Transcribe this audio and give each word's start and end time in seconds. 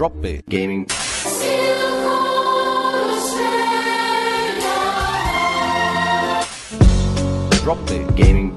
Drop 0.00 0.18
Bear 0.22 0.40
Gaming. 0.48 0.86
Drop 7.60 7.86
Gaming. 8.16 8.54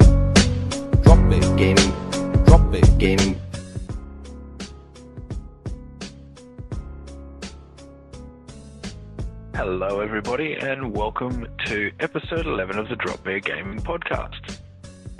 Drop 1.01 1.19
Gaming. 1.57 1.91
Drop 2.45 2.71
Gaming. 2.97 3.41
Hello, 9.53 9.99
everybody, 9.99 10.53
and 10.53 10.95
welcome 10.95 11.45
to 11.65 11.91
episode 11.99 12.47
11 12.47 12.79
of 12.79 12.87
the 12.87 12.95
Drop 12.95 13.21
Bear 13.25 13.41
Gaming 13.41 13.81
Podcast. 13.81 14.62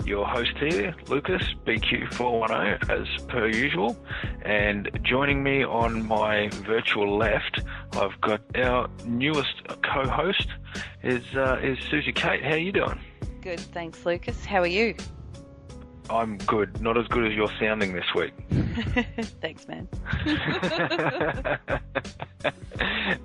Your 0.04 0.26
host 0.26 0.52
here, 0.58 0.94
Lucas, 1.08 1.42
BQ410, 1.66 2.90
as 2.90 3.24
per 3.24 3.48
usual, 3.48 3.96
and 4.42 4.90
joining 5.02 5.42
me 5.42 5.64
on 5.64 6.06
my 6.06 6.48
virtual 6.66 7.16
left, 7.16 7.62
I've 7.94 8.20
got 8.20 8.42
our 8.54 8.88
newest 9.06 9.62
co-host, 9.82 10.48
is 11.02 11.24
uh, 11.34 11.58
is 11.62 11.78
Susie 11.90 12.12
Kate. 12.12 12.44
How 12.44 12.50
are 12.50 12.58
you 12.58 12.72
doing? 12.72 13.00
Good, 13.40 13.60
thanks, 13.60 14.04
Lucas. 14.04 14.44
How 14.44 14.60
are 14.60 14.66
you? 14.66 14.94
I'm 16.10 16.36
good. 16.38 16.82
Not 16.82 16.98
as 16.98 17.08
good 17.08 17.26
as 17.26 17.32
you're 17.32 17.52
sounding 17.58 17.94
this 17.94 18.14
week. 18.14 18.34
thanks, 19.40 19.66
man. 19.68 19.88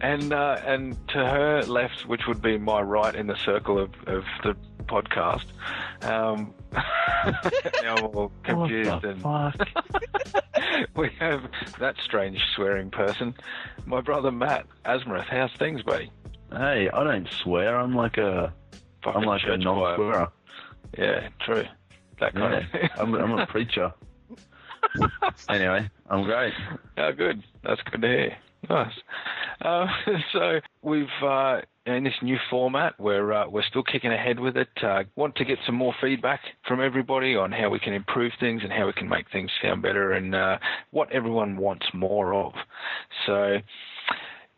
and 0.02 0.34
uh, 0.34 0.58
and 0.66 0.96
to 1.10 1.18
her 1.26 1.64
left, 1.64 2.06
which 2.08 2.28
would 2.28 2.42
be 2.42 2.58
my 2.58 2.82
right 2.82 3.16
in 3.16 3.28
the 3.28 3.36
circle 3.36 3.80
of, 3.80 3.92
of 4.08 4.24
the 4.44 4.56
podcast. 4.86 5.46
Um, 6.04 6.54
now 7.84 7.96
I'm 7.98 8.06
all 8.06 8.32
confused 8.44 8.90
What 8.92 9.02
the 9.02 9.10
and 9.10 9.22
fuck? 9.22 9.56
we 10.96 11.10
have 11.20 11.42
that 11.80 11.96
strange 12.04 12.40
swearing 12.56 12.90
person, 12.92 13.34
my 13.86 14.02
brother 14.02 14.32
Matt 14.32 14.66
Asmarath. 14.86 15.26
How's 15.30 15.52
things, 15.54 15.82
buddy? 15.84 16.12
hey, 16.52 16.90
I 16.92 17.04
don't 17.04 17.28
swear. 17.44 17.78
I'm 17.78 17.96
like 17.96 18.18
a, 18.18 18.54
Fucking 19.04 19.22
I'm 19.22 19.28
like 19.28 19.44
a 19.44 19.46
church 19.46 19.62
non-swearer. 19.64 20.30
Yeah, 20.98 21.30
true. 21.42 21.64
That 22.20 22.34
kind 22.34 22.54
Yeah, 22.54 22.60
of 22.60 22.72
thing. 22.72 22.90
I'm, 22.98 23.14
I'm 23.14 23.40
a 23.40 23.46
preacher. 23.46 23.94
anyway, 25.50 25.90
I'm 26.10 26.24
great. 26.24 26.54
Oh, 26.98 27.12
good. 27.12 27.44
That's 27.64 27.82
good 27.92 28.02
to 28.02 28.08
hear. 28.08 28.38
Nice. 28.70 28.94
Uh, 29.62 29.86
so 30.34 30.60
we've 30.82 31.06
uh, 31.24 31.62
in 31.86 32.04
this 32.04 32.14
new 32.22 32.38
format, 32.50 32.94
we're 33.00 33.32
uh, 33.32 33.48
we're 33.48 33.64
still 33.64 33.84
kicking 33.84 34.12
ahead 34.12 34.40
with 34.40 34.58
it. 34.58 34.70
Uh, 34.82 35.04
want 35.16 35.36
to 35.36 35.46
get 35.46 35.58
some 35.66 35.76
more 35.76 35.94
feedback 36.02 36.42
from 36.68 36.82
everybody 36.82 37.36
on 37.36 37.52
how 37.52 37.70
we 37.70 37.80
can 37.80 37.94
improve 37.94 38.32
things 38.40 38.62
and 38.64 38.72
how 38.72 38.86
we 38.86 38.94
can 38.94 39.08
make 39.08 39.30
things 39.32 39.50
sound 39.62 39.82
better, 39.82 40.14
and 40.14 40.36
uh, 40.36 40.58
what 40.92 41.12
everyone 41.12 41.58
wants 41.58 41.86
more 41.94 42.34
of. 42.34 42.54
So, 43.26 43.58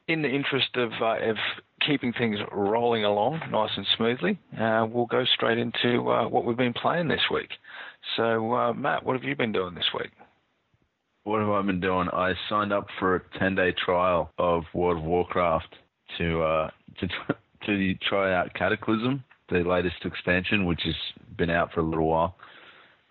in 0.07 0.21
the 0.21 0.29
interest 0.29 0.75
of 0.75 0.91
uh, 1.01 1.29
of 1.29 1.37
keeping 1.85 2.13
things 2.13 2.37
rolling 2.51 3.05
along 3.05 3.39
nice 3.51 3.71
and 3.75 3.85
smoothly, 3.97 4.39
uh, 4.59 4.85
we'll 4.89 5.05
go 5.07 5.25
straight 5.25 5.57
into 5.57 6.09
uh, 6.11 6.27
what 6.27 6.45
we've 6.45 6.57
been 6.57 6.73
playing 6.73 7.07
this 7.07 7.29
week. 7.31 7.49
So, 8.17 8.53
uh, 8.53 8.73
Matt, 8.73 9.05
what 9.05 9.15
have 9.15 9.23
you 9.23 9.35
been 9.35 9.51
doing 9.51 9.75
this 9.75 9.89
week? 9.97 10.11
What 11.23 11.39
have 11.39 11.49
I 11.49 11.61
been 11.61 11.79
doing? 11.79 12.07
I 12.11 12.33
signed 12.49 12.73
up 12.73 12.87
for 12.99 13.15
a 13.15 13.21
10-day 13.39 13.75
trial 13.83 14.31
of 14.37 14.63
World 14.73 14.97
of 14.97 15.03
Warcraft 15.03 15.75
to 16.17 16.41
uh, 16.41 16.69
to 16.99 17.07
to 17.65 17.93
try 18.07 18.33
out 18.33 18.53
Cataclysm, 18.53 19.23
the 19.49 19.59
latest 19.59 20.03
expansion, 20.03 20.65
which 20.65 20.81
has 20.83 20.95
been 21.37 21.49
out 21.49 21.71
for 21.73 21.81
a 21.81 21.83
little 21.83 22.07
while. 22.07 22.35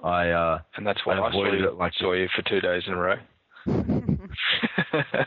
I 0.02 0.30
uh, 0.30 0.60
And 0.76 0.86
that's 0.86 1.00
why 1.04 1.18
I 1.18 1.28
I, 1.28 1.32
saw 1.32 1.52
you, 1.52 1.68
it 1.68 1.74
like 1.74 1.92
saw 1.98 2.12
you 2.12 2.28
for 2.34 2.42
two 2.42 2.60
days 2.60 2.82
in 2.86 2.94
a 2.94 2.96
row. 2.96 3.16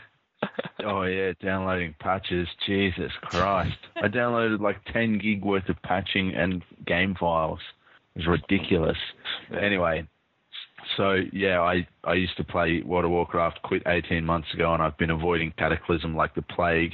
Oh 0.84 1.04
yeah, 1.04 1.32
downloading 1.42 1.94
patches. 1.98 2.46
Jesus 2.66 3.10
Christ! 3.22 3.76
I 3.96 4.08
downloaded 4.08 4.60
like 4.60 4.84
10 4.92 5.18
gig 5.18 5.44
worth 5.44 5.68
of 5.68 5.80
patching 5.82 6.34
and 6.34 6.62
game 6.86 7.14
files. 7.18 7.60
It 8.14 8.26
was 8.26 8.40
ridiculous. 8.40 8.96
Anyway, 9.58 10.06
so 10.96 11.16
yeah, 11.32 11.60
I 11.60 11.86
I 12.04 12.14
used 12.14 12.36
to 12.36 12.44
play 12.44 12.82
World 12.84 13.04
of 13.04 13.10
Warcraft. 13.10 13.62
Quit 13.62 13.82
18 13.86 14.24
months 14.24 14.48
ago, 14.54 14.72
and 14.72 14.82
I've 14.82 14.96
been 14.98 15.10
avoiding 15.10 15.52
Cataclysm 15.58 16.14
like 16.16 16.34
the 16.34 16.42
plague. 16.42 16.92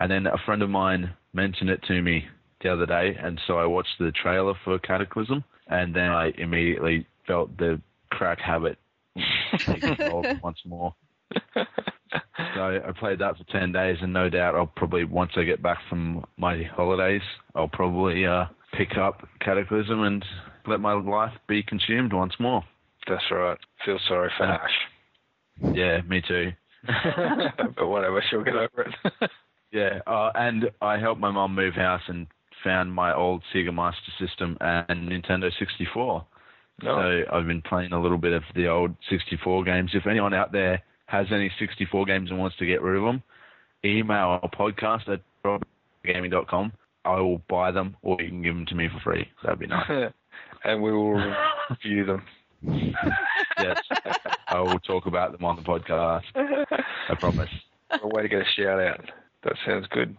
And 0.00 0.10
then 0.10 0.26
a 0.26 0.38
friend 0.44 0.62
of 0.62 0.70
mine 0.70 1.10
mentioned 1.32 1.70
it 1.70 1.82
to 1.88 2.00
me 2.02 2.26
the 2.62 2.72
other 2.72 2.86
day, 2.86 3.16
and 3.20 3.40
so 3.46 3.58
I 3.58 3.66
watched 3.66 3.98
the 3.98 4.12
trailer 4.12 4.54
for 4.64 4.78
Cataclysm, 4.78 5.44
and 5.68 5.94
then 5.94 6.10
I 6.10 6.32
immediately 6.38 7.06
felt 7.26 7.56
the 7.56 7.80
crack 8.10 8.40
habit 8.40 8.78
once 10.42 10.58
more. 10.64 10.94
So 12.54 12.60
I 12.60 12.92
played 12.98 13.18
that 13.20 13.36
for 13.36 13.44
ten 13.52 13.72
days, 13.72 13.98
and 14.00 14.12
no 14.12 14.28
doubt 14.28 14.54
I'll 14.54 14.66
probably 14.66 15.04
once 15.04 15.32
I 15.36 15.44
get 15.44 15.62
back 15.62 15.78
from 15.88 16.24
my 16.36 16.62
holidays, 16.74 17.22
I'll 17.54 17.68
probably 17.68 18.26
uh, 18.26 18.46
pick 18.72 18.96
up 18.96 19.26
Cataclysm 19.40 20.02
and 20.02 20.24
let 20.66 20.80
my 20.80 20.92
life 20.92 21.32
be 21.48 21.62
consumed 21.62 22.12
once 22.12 22.34
more. 22.38 22.64
That's 23.08 23.24
right. 23.30 23.58
Feel 23.84 23.98
sorry 24.08 24.30
for 24.36 24.44
Ash. 24.44 24.70
Yeah, 25.74 26.00
me 26.02 26.22
too. 26.26 26.52
but 27.76 27.88
whatever, 27.88 28.22
she'll 28.30 28.44
get 28.44 28.54
over 28.54 28.82
it. 28.82 29.30
Yeah, 29.70 30.00
uh, 30.06 30.30
and 30.34 30.70
I 30.80 30.98
helped 30.98 31.20
my 31.20 31.30
mum 31.30 31.54
move 31.54 31.74
house 31.74 32.00
and 32.08 32.26
found 32.64 32.90
my 32.90 33.14
old 33.14 33.42
Sega 33.54 33.72
Master 33.72 34.12
System 34.18 34.56
and 34.60 35.08
Nintendo 35.08 35.50
64. 35.58 36.24
no. 36.82 36.96
So 36.96 37.36
I've 37.36 37.46
been 37.46 37.62
playing 37.62 37.92
a 37.92 38.00
little 38.00 38.18
bit 38.18 38.32
of 38.32 38.42
the 38.54 38.68
old 38.68 38.94
64 39.10 39.64
games. 39.64 39.90
If 39.92 40.06
anyone 40.06 40.32
out 40.32 40.52
there 40.52 40.82
has 41.06 41.26
any 41.30 41.50
64 41.58 42.06
games 42.06 42.30
and 42.30 42.38
wants 42.38 42.56
to 42.56 42.66
get 42.66 42.80
rid 42.80 42.96
of 42.96 43.04
them, 43.04 43.22
email 43.84 44.40
our 44.42 44.50
podcast 44.50 45.08
at 45.08 45.20
gaming.com. 46.04 46.72
I 47.04 47.20
will 47.20 47.42
buy 47.48 47.70
them, 47.70 47.96
or 48.02 48.20
you 48.20 48.28
can 48.28 48.42
give 48.42 48.54
them 48.54 48.66
to 48.66 48.74
me 48.74 48.88
for 48.92 49.00
free. 49.00 49.28
That'd 49.42 49.58
be 49.58 49.66
nice. 49.66 50.12
and 50.64 50.82
we 50.82 50.92
will 50.92 51.22
review 51.70 52.06
them. 52.06 52.22
Yes, 52.62 53.78
I 54.48 54.60
will 54.60 54.78
talk 54.80 55.06
about 55.06 55.32
them 55.32 55.44
on 55.44 55.56
the 55.56 55.62
podcast. 55.62 56.22
I 56.34 57.14
promise. 57.18 57.50
A 58.02 58.06
way 58.08 58.22
to 58.22 58.28
get 58.28 58.40
a 58.40 58.44
shout 58.56 58.80
out. 58.80 59.00
That 59.44 59.54
sounds 59.66 59.86
good. 59.90 60.16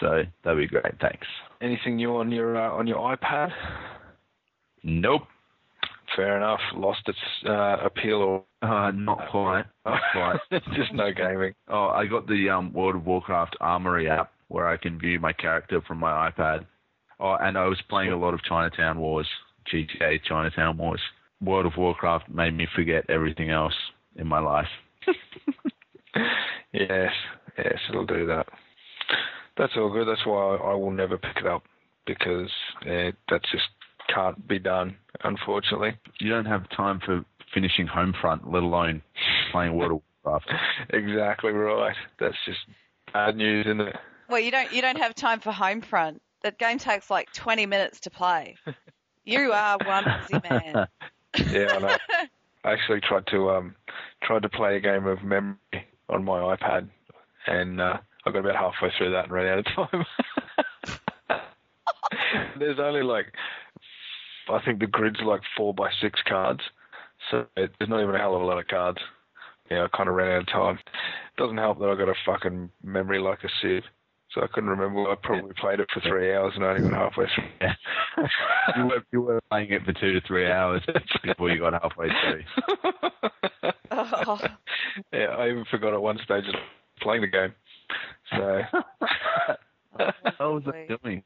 So 0.00 0.22
that'd 0.44 0.58
be 0.58 0.66
great. 0.66 1.00
Thanks. 1.00 1.26
Anything 1.62 1.96
new 1.96 2.16
on 2.16 2.30
your 2.30 2.56
uh, 2.56 2.70
on 2.70 2.86
your 2.86 2.98
iPad? 3.16 3.50
Nope. 4.82 5.22
Fair 6.14 6.36
enough. 6.36 6.60
Lost 6.74 7.00
its 7.08 7.18
uh, 7.48 7.76
appeal 7.84 8.16
or 8.22 8.44
Uh, 8.62 8.90
not 8.92 9.28
quite. 9.30 9.64
Not 9.84 10.00
quite. 10.12 10.40
just 10.74 10.92
no 10.92 11.12
gaming. 11.12 11.54
Oh, 11.68 11.88
I 11.88 12.06
got 12.06 12.26
the 12.28 12.48
um, 12.50 12.72
World 12.72 12.94
of 12.96 13.06
Warcraft 13.06 13.56
Armory 13.60 14.08
app 14.08 14.32
where 14.48 14.68
I 14.68 14.76
can 14.76 14.98
view 14.98 15.18
my 15.18 15.32
character 15.32 15.80
from 15.86 15.98
my 15.98 16.30
iPad. 16.30 16.66
Oh, 17.18 17.34
and 17.40 17.58
I 17.58 17.66
was 17.66 17.80
playing 17.88 18.12
a 18.12 18.16
lot 18.18 18.34
of 18.34 18.42
Chinatown 18.44 19.00
Wars, 19.00 19.26
GTA 19.72 20.22
Chinatown 20.24 20.76
Wars. 20.76 21.00
World 21.40 21.66
of 21.66 21.76
Warcraft 21.76 22.28
made 22.28 22.56
me 22.56 22.66
forget 22.74 23.08
everything 23.08 23.50
else 23.50 23.74
in 24.16 24.26
my 24.26 24.38
life. 24.38 24.68
Yes, 26.72 27.12
yes, 27.56 27.78
it'll 27.88 28.06
do 28.06 28.26
that. 28.26 28.46
That's 29.56 29.72
all 29.76 29.90
good. 29.90 30.06
That's 30.06 30.26
why 30.26 30.56
I, 30.56 30.72
I 30.72 30.74
will 30.74 30.90
never 30.90 31.16
pick 31.16 31.36
it 31.38 31.46
up 31.46 31.62
because 32.06 32.50
uh, 32.82 33.12
that 33.30 33.40
just 33.50 33.64
can't 34.14 34.46
be 34.46 34.58
done, 34.58 34.96
unfortunately. 35.24 35.96
You 36.20 36.30
don't 36.30 36.44
have 36.44 36.68
time 36.76 37.00
for 37.04 37.24
finishing 37.54 37.86
Homefront, 37.86 38.52
let 38.52 38.62
alone 38.62 39.02
playing 39.52 39.74
World 39.74 39.92
of 39.92 40.02
Warcraft. 40.24 40.50
Exactly 40.90 41.52
right. 41.52 41.96
That's 42.20 42.36
just 42.44 42.58
bad 43.12 43.36
news, 43.36 43.64
isn't 43.66 43.80
it? 43.80 43.96
Well, 44.28 44.40
you 44.40 44.50
don't 44.50 44.72
you 44.72 44.82
don't 44.82 44.98
have 44.98 45.14
time 45.14 45.40
for 45.40 45.52
Homefront. 45.52 46.18
That 46.42 46.58
game 46.58 46.78
takes 46.78 47.10
like 47.10 47.32
20 47.32 47.64
minutes 47.66 48.00
to 48.00 48.10
play. 48.10 48.56
You 49.24 49.52
are 49.52 49.78
one 49.84 50.04
busy 50.04 50.40
man. 50.48 50.86
Yeah, 51.44 51.74
I 51.74 51.78
know. 51.78 51.96
I 52.64 52.72
actually 52.72 53.00
tried 53.00 53.26
to 53.28 53.50
um 53.50 53.74
tried 54.22 54.42
to 54.42 54.48
play 54.48 54.76
a 54.76 54.80
game 54.80 55.06
of 55.06 55.22
memory 55.22 55.56
on 56.08 56.24
my 56.24 56.56
iPad, 56.56 56.88
and 57.46 57.80
uh, 57.80 57.98
I 58.24 58.30
got 58.30 58.40
about 58.40 58.56
halfway 58.56 58.90
through 58.96 59.12
that 59.12 59.24
and 59.24 59.32
ran 59.32 59.46
out 59.46 59.58
of 59.58 59.90
time. 59.90 60.04
There's 62.58 62.78
only 62.80 63.02
like 63.02 63.26
I 64.48 64.60
think 64.64 64.80
the 64.80 64.86
grid's 64.86 65.20
like 65.24 65.42
four 65.56 65.74
by 65.74 65.90
six 66.00 66.20
cards, 66.28 66.60
so 67.30 67.46
it, 67.56 67.72
there's 67.78 67.90
not 67.90 68.02
even 68.02 68.14
a 68.14 68.18
hell 68.18 68.34
of 68.36 68.42
a 68.42 68.44
lot 68.44 68.58
of 68.58 68.68
cards. 68.68 68.98
Yeah, 69.70 69.84
I 69.84 69.96
kind 69.96 70.08
of 70.08 70.14
ran 70.14 70.32
out 70.32 70.42
of 70.42 70.46
time. 70.48 70.78
Doesn't 71.36 71.56
help 71.58 71.78
that 71.80 71.88
I 71.88 71.96
got 71.96 72.08
a 72.08 72.14
fucking 72.24 72.70
memory 72.82 73.18
like 73.18 73.42
a 73.42 73.48
sieve, 73.60 73.82
so 74.36 74.42
I 74.42 74.46
couldn't 74.48 74.68
remember. 74.68 75.10
I 75.10 75.14
probably 75.20 75.54
played 75.58 75.80
it 75.80 75.88
for 75.92 76.00
three 76.00 76.34
hours 76.34 76.52
and 76.54 76.64
I 76.64 76.68
only 76.68 76.90
got 76.90 76.92
halfway 76.92 77.24
through. 77.34 77.68
you, 78.76 78.84
were, 78.84 79.04
you 79.12 79.20
were 79.22 79.40
playing 79.50 79.72
it 79.72 79.82
for 79.84 79.94
two 79.94 80.12
to 80.12 80.20
three 80.26 80.50
hours 80.50 80.82
before 81.24 81.50
you 81.50 81.60
got 81.60 81.72
halfway 81.72 82.08
through. 82.08 83.72
Oh, 83.90 84.38
yeah, 85.12 85.28
I 85.38 85.48
even 85.48 85.64
forgot 85.70 85.94
at 85.94 86.02
one 86.02 86.18
stage 86.18 86.44
that 86.44 86.54
I 86.54 86.58
was 86.58 87.00
playing 87.00 87.22
the 87.22 87.28
game. 87.28 87.54
So 88.30 88.62
What 89.96 90.40
was 90.40 90.62
I 90.66 90.86
doing? 91.02 91.22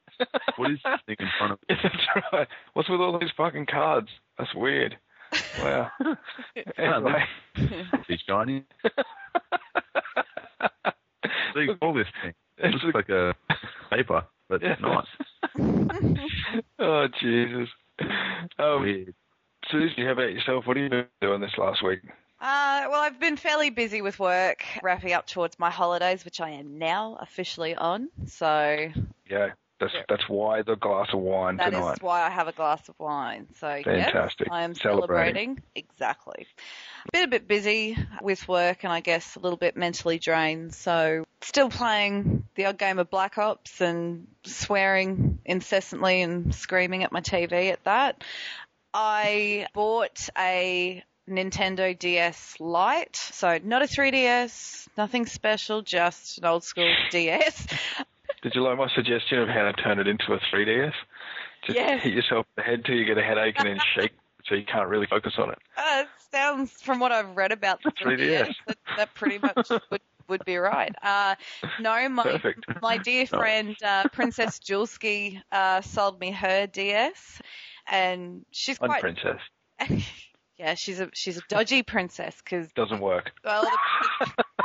What 0.57 0.71
is 0.71 0.79
this 0.85 1.01
thing 1.07 1.17
in 1.19 1.29
front 1.37 1.53
of 1.55 1.59
me? 1.69 1.77
that's 1.83 1.97
right. 2.33 2.49
What's 2.75 2.89
with 2.89 3.01
all 3.01 3.19
these 3.19 3.31
fucking 3.37 3.67
cards? 3.67 4.09
That's 4.39 4.55
weird. 4.55 4.97
Wow. 5.61 5.91
anyway, 6.79 7.25
Is 7.57 8.05
he 8.07 8.17
shiny? 8.29 8.65
do 11.55 11.61
you 11.61 11.77
call 11.77 11.95
this 11.95 12.07
thing? 12.23 12.35
It 12.63 12.75
It's 12.75 12.85
looks 12.85 12.95
like 12.95 13.09
a 13.09 13.35
paper, 13.91 14.25
but 14.49 14.63
Yeah. 14.63 14.77
nice. 14.81 15.07
oh 16.79 17.09
Jesus. 17.21 17.69
Um, 18.59 18.83
Weird. 18.83 19.15
Susie, 19.71 20.05
how 20.05 20.13
about 20.13 20.33
yourself? 20.33 20.67
What 20.67 20.77
have 20.77 20.85
you 20.85 20.91
been 20.91 21.07
doing 21.21 21.41
this 21.41 21.57
last 21.59 21.83
week? 21.85 22.01
Uh, 22.41 22.87
well, 22.91 23.01
I've 23.03 23.21
been 23.21 23.37
fairly 23.37 23.69
busy 23.71 24.01
with 24.01 24.19
work, 24.19 24.65
wrapping 24.83 25.13
up 25.13 25.27
towards 25.27 25.59
my 25.59 25.71
holidays, 25.71 26.25
which 26.25 26.41
I 26.41 26.51
am 26.51 26.79
now 26.79 27.17
officially 27.21 27.75
on. 27.75 28.09
So 28.27 28.89
Yeah, 29.29 29.51
that's 29.81 29.93
Yeah. 29.95 30.03
that's 30.09 30.29
why 30.29 30.63
the 30.63 30.77
glass 30.77 31.09
of 31.13 31.19
wine 31.21 31.57
that 31.57 31.73
is 31.73 31.79
tonight. 31.79 32.03
why 32.03 32.23
I 32.23 32.31
have 32.31 32.47
a 32.49 32.53
glass 32.53 32.89
of 32.89 32.95
wine. 32.99 33.47
So 33.59 33.81
Fantastic. 33.83 34.47
yes, 34.47 34.53
I 34.53 34.63
am 34.63 34.75
Celebrating. 34.75 35.57
celebrating. 35.57 35.63
Exactly. 35.75 36.47
Been 37.13 37.25
a 37.25 37.29
bit 37.29 37.49
busy 37.49 37.97
with 38.23 38.47
work, 38.47 38.85
and 38.85 38.93
I 38.93 39.01
guess 39.01 39.37
a 39.37 39.41
little 39.41 39.57
bit 39.57 39.77
mentally 39.77 40.19
drained. 40.19 40.75
So 40.75 41.25
still 41.41 41.71
playing 41.71 42.45
the 42.55 42.67
odd 42.67 42.79
game 42.79 42.99
of 42.99 43.11
Black 43.11 43.39
Ops 43.39 43.81
and 43.81 44.27
swearing 44.45 45.39
incessantly 45.45 46.23
and 46.23 46.55
screaming 46.55 47.03
at 47.03 47.11
my 47.13 47.21
TV 47.23 47.73
at 47.73 47.83
that. 47.85 48.23
I 48.93 49.67
bought 49.73 50.29
a 50.37 51.03
Nintendo 51.29 51.97
DS 51.97 52.57
Lite, 52.59 53.15
so 53.17 53.59
not 53.63 53.83
a 53.83 53.87
3DS, 53.87 54.89
nothing 54.97 55.27
special, 55.27 55.83
just 55.83 56.39
an 56.39 56.45
old 56.45 56.65
school 56.65 56.93
DS. 57.13 57.67
Did 58.43 58.55
you 58.55 58.63
like 58.63 58.79
my 58.79 58.89
suggestion 58.95 59.39
of 59.39 59.49
how 59.49 59.71
to 59.71 59.73
turn 59.75 59.99
it 59.99 60.07
into 60.09 60.33
a 60.33 60.39
3DS? 60.53 60.93
Just 61.67 61.77
Yes. 61.77 62.03
hit 62.03 62.15
yourself 62.15 62.47
in 62.57 62.63
the 62.63 62.63
head 62.63 62.85
till 62.85 62.95
you 62.95 63.05
get 63.05 63.19
a 63.19 63.23
headache 63.23 63.57
and 63.59 63.69
then 63.69 63.79
shake 63.95 64.13
so 64.47 64.55
you 64.55 64.65
can't 64.65 64.89
really 64.89 65.07
focus 65.07 65.35
on 65.39 65.51
it. 65.51 65.59
Uh, 65.77 66.03
it 66.03 66.09
sounds, 66.33 66.73
from 66.83 66.99
what 66.99 67.13
I've 67.13 67.37
read 67.37 67.53
about 67.53 67.83
the 67.83 67.91
3DS. 67.93 68.19
3DS, 68.47 68.55
that, 68.67 68.79
that 68.97 69.15
pretty 69.15 69.39
much 69.39 69.69
would, 69.91 70.01
would 70.29 70.45
be 70.45 70.57
right. 70.57 70.95
Uh, 71.03 71.35
no, 71.79 72.09
my 72.09 72.23
Perfect. 72.23 72.65
my 72.83 72.97
dear 72.99 73.27
friend 73.27 73.77
uh, 73.85 74.09
Princess 74.09 74.59
Julski 74.59 75.41
uh, 75.53 75.83
sold 75.83 76.19
me 76.21 76.31
her 76.31 76.67
DS, 76.67 77.43
and 77.91 78.45
she's 78.51 78.79
I'm 78.81 78.89
quite 78.89 79.03
princess. 79.03 79.41
yeah, 80.59 80.75
she's 80.75 81.01
a 81.01 81.11
she's 81.13 81.37
a 81.37 81.43
dodgy 81.49 81.83
princess 81.83 82.37
because 82.43 82.73
Doesn't 82.73 83.01
work. 83.01 83.33
well, 83.45 83.69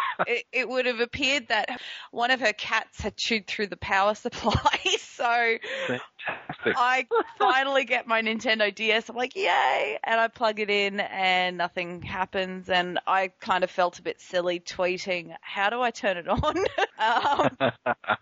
it, 0.27 0.45
it 0.51 0.69
would 0.69 0.85
have 0.85 0.99
appeared 0.99 1.47
that 1.49 1.79
one 2.11 2.31
of 2.31 2.39
her 2.39 2.53
cats 2.53 3.01
had 3.01 3.17
chewed 3.17 3.47
through 3.47 3.67
the 3.67 3.77
power 3.77 4.15
supply, 4.15 4.79
so. 4.99 5.57
Fantastic. 5.87 6.75
I 6.77 7.05
finally 7.37 7.85
get 7.85 8.07
my 8.07 8.21
Nintendo 8.21 8.73
DS. 8.73 9.09
I'm 9.09 9.15
like, 9.15 9.35
yay! 9.35 9.99
And 10.03 10.19
I 10.19 10.27
plug 10.27 10.59
it 10.59 10.69
in 10.69 10.99
and 10.99 11.57
nothing 11.57 12.01
happens. 12.01 12.69
And 12.69 12.99
I 13.05 13.31
kind 13.39 13.63
of 13.63 13.69
felt 13.69 13.99
a 13.99 14.01
bit 14.01 14.19
silly 14.19 14.59
tweeting, 14.59 15.35
how 15.41 15.69
do 15.69 15.81
I 15.81 15.91
turn 15.91 16.17
it 16.17 16.27
on? 16.27 16.65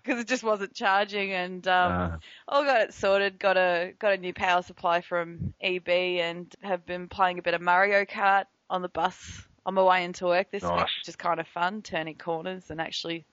Because 0.03 0.19
it 0.19 0.27
just 0.27 0.43
wasn't 0.43 0.73
charging. 0.73 1.31
And 1.31 1.65
um, 1.67 1.91
Uh, 1.93 2.17
all 2.47 2.63
got 2.65 2.81
it 2.81 2.93
sorted. 2.93 3.39
Got 3.39 3.55
a 3.57 3.93
got 3.99 4.13
a 4.13 4.17
new 4.17 4.33
power 4.33 4.61
supply 4.61 4.99
from 5.01 5.53
EB 5.61 5.87
and 5.87 6.53
have 6.61 6.85
been 6.85 7.07
playing 7.07 7.39
a 7.39 7.41
bit 7.41 7.53
of 7.53 7.61
Mario 7.61 8.03
Kart 8.03 8.45
on 8.69 8.81
the 8.81 8.89
bus 8.89 9.47
on 9.65 9.73
my 9.73 9.83
way 9.83 10.03
into 10.03 10.25
work 10.25 10.51
this 10.51 10.63
week, 10.63 10.71
Nice. 10.71 10.89
which 10.99 11.09
is 11.09 11.15
kind 11.15 11.39
of 11.39 11.47
fun, 11.47 11.81
turning 11.81 12.15
corners 12.15 12.69
and 12.69 12.81
actually, 12.81 13.25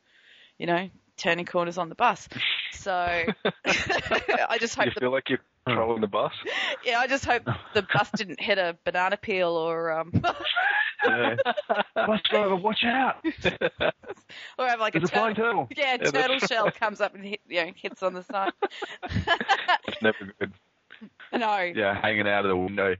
you 0.58 0.66
know, 0.66 0.88
turning 1.16 1.44
corners 1.44 1.76
on 1.78 1.88
the 1.88 1.94
bus. 1.94 2.28
So 2.72 2.92
I 3.64 4.56
just 4.60 4.74
hope 4.76 4.86
you 4.86 4.92
the 4.94 5.00
feel 5.00 5.12
like 5.12 5.28
you're 5.28 5.40
controlling 5.66 6.00
the 6.00 6.06
bus? 6.06 6.32
yeah, 6.84 6.98
I 6.98 7.06
just 7.06 7.24
hope 7.24 7.42
the 7.74 7.82
bus 7.92 8.10
didn't 8.16 8.40
hit 8.40 8.58
a 8.58 8.76
banana 8.84 9.16
peel 9.16 9.50
or 9.50 9.90
um 9.92 10.12
Yeah. 11.06 11.36
bus 11.94 12.20
driver, 12.30 12.56
watch 12.56 12.84
out! 12.84 13.24
or 14.58 14.66
have 14.68 14.80
like 14.80 14.94
a 14.94 14.98
There's 15.00 15.08
a 15.10 15.12
flying 15.12 15.34
turtle, 15.34 15.66
yeah, 15.74 15.96
that's- 15.96 16.12
turtle 16.12 16.38
shell 16.46 16.70
comes 16.70 17.00
up 17.00 17.14
and 17.14 17.24
hit, 17.24 17.40
you 17.48 17.64
know, 17.64 17.72
hits 17.74 18.02
on 18.02 18.12
the 18.12 18.22
side. 18.22 18.52
It's 19.04 20.02
never 20.02 20.32
good. 20.38 20.52
no. 21.32 21.58
Yeah, 21.74 21.98
hanging 22.00 22.28
out 22.28 22.44
of 22.44 22.50
the 22.50 22.56
window. 22.56 22.96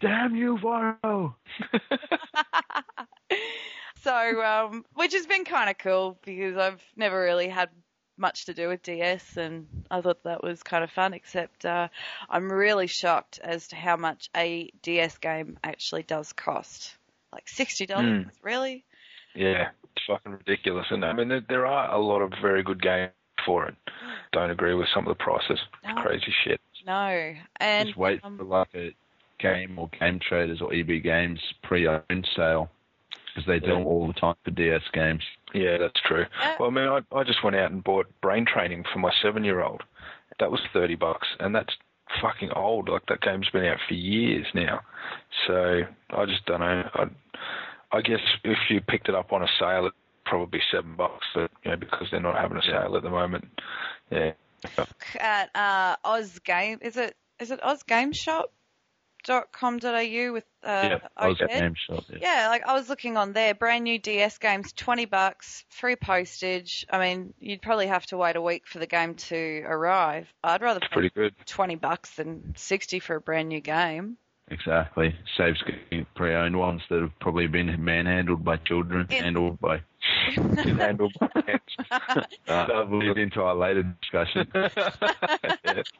Damn 0.00 0.34
you, 0.36 0.58
Varo! 0.58 1.36
So, 4.02 4.44
um, 4.44 4.84
which 4.92 5.14
has 5.14 5.26
been 5.26 5.44
kind 5.46 5.70
of 5.70 5.78
cool 5.78 6.18
because 6.26 6.58
I've 6.58 6.82
never 6.94 7.18
really 7.18 7.48
had 7.48 7.70
much 8.18 8.44
to 8.46 8.54
do 8.54 8.68
with 8.68 8.82
DS, 8.82 9.38
and 9.38 9.66
I 9.90 10.02
thought 10.02 10.22
that 10.24 10.42
was 10.42 10.62
kind 10.62 10.84
of 10.84 10.90
fun. 10.90 11.14
Except 11.14 11.64
uh, 11.64 11.88
I'm 12.28 12.52
really 12.52 12.86
shocked 12.86 13.40
as 13.42 13.68
to 13.68 13.76
how 13.76 13.96
much 13.96 14.28
a 14.36 14.70
DS 14.82 15.16
game 15.18 15.56
actually 15.64 16.02
does 16.02 16.34
cost. 16.34 16.94
Like 17.32 17.48
sixty 17.48 17.86
dollars, 17.86 18.26
Mm. 18.26 18.30
really? 18.42 18.84
Yeah, 19.34 19.70
it's 19.84 20.04
fucking 20.06 20.32
ridiculous. 20.32 20.86
And 20.90 21.02
I 21.02 21.14
mean, 21.14 21.28
there, 21.28 21.42
there 21.48 21.66
are 21.66 21.90
a 21.90 21.98
lot 21.98 22.20
of 22.20 22.30
very 22.42 22.62
good 22.62 22.82
games 22.82 23.10
for 23.46 23.66
it. 23.66 23.74
Don't 24.32 24.50
agree 24.50 24.74
with 24.74 24.88
some 24.94 25.08
of 25.08 25.16
the 25.16 25.22
prices. 25.24 25.58
No. 25.82 25.94
Crazy 26.02 26.32
shit. 26.44 26.60
No, 26.86 27.34
and 27.56 27.88
Just 27.88 27.98
wait 27.98 28.20
um, 28.22 28.36
for 28.36 28.44
like 28.44 28.68
a 28.74 28.94
game 29.44 29.78
or 29.78 29.88
game 30.00 30.18
traders 30.18 30.60
or 30.60 30.72
EB 30.74 31.02
Games 31.02 31.40
pre-owned 31.62 32.28
sale 32.36 32.70
because 33.34 33.46
they 33.46 33.58
do 33.58 33.66
Yeah. 33.68 33.74
them 33.78 33.86
all 33.86 34.06
the 34.06 34.12
time 34.14 34.34
for 34.44 34.50
DS 34.50 34.82
games. 34.92 35.22
Yeah, 35.52 35.78
that's 35.78 36.00
true. 36.06 36.24
Yeah. 36.40 36.56
Well, 36.58 36.70
I 36.70 36.72
mean, 36.72 36.88
I, 36.88 37.00
I 37.16 37.24
just 37.24 37.42
went 37.44 37.56
out 37.56 37.70
and 37.70 37.82
bought 37.84 38.06
brain 38.20 38.44
training 38.46 38.84
for 38.92 38.98
my 38.98 39.12
seven-year-old. 39.22 39.82
That 40.40 40.50
was 40.50 40.60
thirty 40.72 40.94
bucks, 40.96 41.28
and 41.40 41.54
that's 41.54 41.74
fucking 42.20 42.50
old. 42.52 42.88
Like 42.88 43.06
that 43.06 43.20
game's 43.20 43.48
been 43.50 43.64
out 43.64 43.78
for 43.88 43.94
years 43.94 44.46
now. 44.54 44.80
So 45.46 45.82
I 46.10 46.24
just 46.26 46.44
don't 46.46 46.60
know. 46.60 46.88
I, 46.94 47.04
I 47.92 48.00
guess 48.02 48.20
if 48.42 48.58
you 48.70 48.80
picked 48.80 49.08
it 49.08 49.14
up 49.14 49.32
on 49.32 49.42
a 49.42 49.48
sale, 49.60 49.80
it'd 49.80 49.92
probably 50.26 50.58
be 50.58 50.64
seven 50.72 50.94
bucks. 50.96 51.24
But 51.34 51.50
you 51.64 51.70
know, 51.70 51.76
because 51.76 52.08
they're 52.10 52.20
not 52.20 52.36
having 52.38 52.56
a 52.58 52.60
Yeah. 52.66 52.82
sale 52.82 52.96
at 52.96 53.02
the 53.02 53.10
moment. 53.10 53.46
Yeah. 54.10 54.32
Look 54.78 54.88
at 55.20 55.50
uh, 55.54 55.96
Oz 56.04 56.38
Game. 56.40 56.78
Is 56.82 56.96
it 56.96 57.16
is 57.40 57.50
it 57.50 57.60
ozgameshop.com.au 59.28 60.32
with 60.32 60.44
uh, 60.62 60.66
yeah, 60.66 60.98
I 61.16 61.28
was 61.28 61.40
at 61.40 61.50
OZ? 61.50 61.60
Game 61.60 61.74
Shop. 61.74 62.04
Yeah. 62.10 62.18
Yeah, 62.20 62.48
like 62.48 62.66
I 62.66 62.74
was 62.74 62.88
looking 62.88 63.16
on 63.16 63.32
there, 63.32 63.54
brand 63.54 63.84
new 63.84 63.98
DS 63.98 64.38
games, 64.38 64.72
twenty 64.72 65.04
bucks, 65.04 65.64
free 65.70 65.96
postage. 65.96 66.86
I 66.90 66.98
mean, 66.98 67.34
you'd 67.38 67.62
probably 67.62 67.86
have 67.86 68.06
to 68.06 68.16
wait 68.16 68.36
a 68.36 68.42
week 68.42 68.66
for 68.66 68.78
the 68.78 68.86
game 68.86 69.14
to 69.14 69.62
arrive. 69.66 70.26
I'd 70.42 70.62
rather 70.62 70.80
pay 70.80 70.88
pretty 70.92 71.10
good. 71.10 71.34
twenty 71.46 71.74
bucks 71.76 72.14
than 72.16 72.54
sixty 72.56 72.98
for 72.98 73.16
a 73.16 73.20
brand 73.20 73.48
new 73.48 73.60
game. 73.60 74.16
Exactly. 74.50 75.14
Saves 75.38 75.62
pre-owned 76.14 76.58
ones 76.58 76.82
that 76.90 77.00
have 77.00 77.18
probably 77.18 77.46
been 77.46 77.82
manhandled 77.82 78.44
by 78.44 78.56
children, 78.58 79.06
Yeah. 79.10 79.22
handled 79.22 79.58
by. 79.58 79.80
Handled 80.34 81.14
by 81.20 81.28
hands. 81.46 82.26
Uh, 82.48 82.84
we'll 82.88 83.00
get 83.02 83.18
into 83.18 83.40
our 83.42 83.54
later 83.54 83.82
discussion. 84.02 84.48
Yeah. 84.54 85.82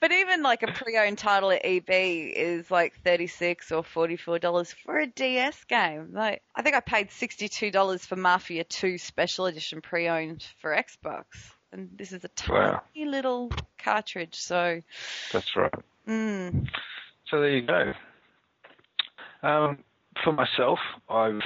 But 0.00 0.12
even 0.12 0.42
like 0.42 0.62
a 0.62 0.68
pre-owned 0.72 1.18
title 1.18 1.50
at 1.50 1.60
EB 1.62 1.84
is 1.90 2.70
like 2.70 2.94
thirty-six 3.04 3.70
or 3.70 3.82
forty-four 3.84 4.38
dollars 4.38 4.72
for 4.72 4.98
a 4.98 5.06
DS 5.06 5.64
game. 5.64 6.08
Like, 6.12 6.40
I 6.54 6.62
think 6.62 6.74
I 6.74 6.80
paid 6.80 7.10
sixty-two 7.10 7.70
dollars 7.70 8.06
for 8.06 8.16
Mafia 8.16 8.64
Two 8.64 8.96
Special 8.96 9.44
Edition 9.44 9.82
pre-owned 9.82 10.46
for 10.62 10.70
Xbox, 10.74 11.24
and 11.72 11.90
this 11.98 12.12
is 12.12 12.24
a 12.24 12.28
tiny 12.28 12.60
Wow. 12.62 12.82
little 13.10 13.52
cartridge. 13.78 14.36
So, 14.36 14.80
That's 15.34 15.54
right. 15.54 15.74
mm, 16.08 16.66
So 17.30 17.40
there 17.40 17.50
you 17.50 17.66
go. 17.66 17.92
Um, 19.42 19.78
for 20.24 20.32
myself, 20.32 20.78
I've 21.10 21.42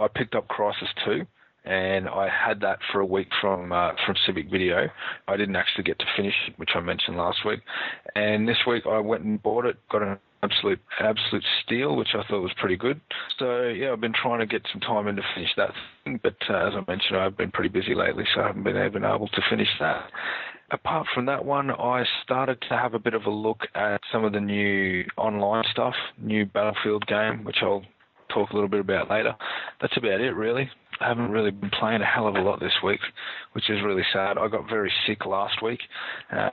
I 0.00 0.08
picked 0.08 0.34
up 0.34 0.48
Crysis 0.48 0.88
Two, 1.04 1.26
and 1.64 2.08
I 2.08 2.28
had 2.28 2.60
that 2.60 2.78
for 2.90 3.00
a 3.00 3.06
week 3.06 3.28
from 3.40 3.72
uh, 3.72 3.92
from 4.06 4.16
Civic 4.26 4.50
Video. 4.50 4.88
I 5.28 5.36
didn't 5.36 5.56
actually 5.56 5.84
get 5.84 5.98
to 5.98 6.06
finish 6.16 6.34
it, 6.48 6.54
which 6.58 6.70
I 6.74 6.80
mentioned 6.80 7.16
last 7.16 7.44
week. 7.44 7.60
And 8.14 8.48
this 8.48 8.58
week 8.66 8.84
I 8.86 8.98
went 8.98 9.24
and 9.24 9.42
bought 9.42 9.66
it, 9.66 9.76
got 9.90 10.02
an 10.02 10.18
absolute 10.42 10.80
absolute 10.98 11.44
steal, 11.62 11.96
which 11.96 12.14
I 12.14 12.22
thought 12.28 12.40
was 12.40 12.52
pretty 12.58 12.76
good. 12.76 13.00
So 13.38 13.68
yeah, 13.68 13.92
I've 13.92 14.00
been 14.00 14.14
trying 14.14 14.40
to 14.40 14.46
get 14.46 14.62
some 14.72 14.80
time 14.80 15.06
in 15.06 15.16
to 15.16 15.22
finish 15.34 15.50
that 15.56 15.70
thing, 16.04 16.18
but 16.22 16.36
uh, 16.48 16.68
as 16.68 16.74
I 16.74 16.84
mentioned, 16.88 17.18
I've 17.18 17.36
been 17.36 17.50
pretty 17.50 17.70
busy 17.70 17.94
lately, 17.94 18.24
so 18.34 18.40
I 18.40 18.46
haven't 18.48 18.64
been 18.64 18.92
been 18.92 19.04
able 19.04 19.28
to 19.28 19.42
finish 19.50 19.68
that 19.78 20.10
apart 20.72 21.06
from 21.14 21.26
that 21.26 21.44
one, 21.44 21.70
I 21.70 22.04
started 22.22 22.60
to 22.68 22.76
have 22.76 22.94
a 22.94 22.98
bit 22.98 23.14
of 23.14 23.26
a 23.26 23.30
look 23.30 23.62
at 23.74 24.00
some 24.12 24.24
of 24.24 24.32
the 24.32 24.40
new 24.40 25.04
online 25.16 25.64
stuff, 25.70 25.94
new 26.18 26.46
Battlefield 26.46 27.06
game, 27.06 27.44
which 27.44 27.58
I'll 27.62 27.82
talk 28.32 28.50
a 28.50 28.54
little 28.54 28.68
bit 28.68 28.80
about 28.80 29.10
later. 29.10 29.34
That's 29.80 29.96
about 29.96 30.20
it, 30.20 30.32
really. 30.32 30.70
I 31.00 31.08
haven't 31.08 31.30
really 31.30 31.50
been 31.50 31.70
playing 31.70 32.02
a 32.02 32.06
hell 32.06 32.26
of 32.28 32.34
a 32.34 32.40
lot 32.40 32.60
this 32.60 32.76
week, 32.84 33.00
which 33.52 33.70
is 33.70 33.82
really 33.82 34.04
sad. 34.12 34.36
I 34.36 34.48
got 34.48 34.68
very 34.68 34.92
sick 35.06 35.24
last 35.24 35.62
week, 35.62 35.80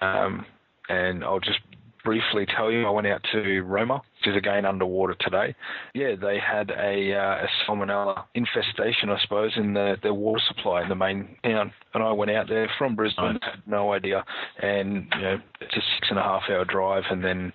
um, 0.01 0.45
and 0.89 1.23
I'll 1.23 1.41
just 1.41 1.59
briefly 2.07 2.45
tell 2.55 2.71
you, 2.71 2.87
I 2.87 2.89
went 2.89 3.07
out 3.07 3.21
to 3.33 3.61
Roma, 3.63 3.95
which 3.95 4.33
is 4.33 4.37
again 4.37 4.65
underwater 4.65 5.13
today. 5.19 5.53
Yeah, 5.93 6.15
they 6.15 6.39
had 6.39 6.69
a, 6.71 7.13
uh, 7.13 7.45
a 7.45 7.47
salmonella 7.67 8.23
infestation, 8.33 9.09
I 9.09 9.19
suppose, 9.21 9.51
in 9.57 9.73
the, 9.73 9.97
their 10.01 10.13
water 10.13 10.41
supply 10.47 10.83
in 10.83 10.87
the 10.87 10.95
main 10.95 11.35
town. 11.43 11.73
And 11.93 12.01
I 12.01 12.13
went 12.13 12.31
out 12.31 12.47
there 12.47 12.69
from 12.77 12.95
Brisbane, 12.95 13.39
had 13.41 13.61
no 13.65 13.91
idea. 13.91 14.23
And, 14.61 15.07
you 15.17 15.21
know, 15.21 15.37
it's 15.59 15.75
a 15.75 15.81
six 15.97 16.07
and 16.09 16.17
a 16.17 16.23
half 16.23 16.43
hour 16.49 16.63
drive. 16.63 17.03
And 17.11 17.21
then, 17.21 17.51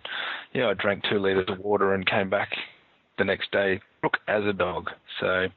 yeah, 0.52 0.69
I 0.69 0.75
drank 0.75 1.05
two 1.09 1.19
litres 1.19 1.49
of 1.49 1.59
water 1.59 1.95
and 1.95 2.05
came 2.05 2.29
back 2.29 2.50
the 3.17 3.25
next 3.25 3.50
day, 3.52 3.81
look, 4.02 4.18
as 4.28 4.44
a 4.44 4.52
dog. 4.52 4.90
So, 5.21 5.49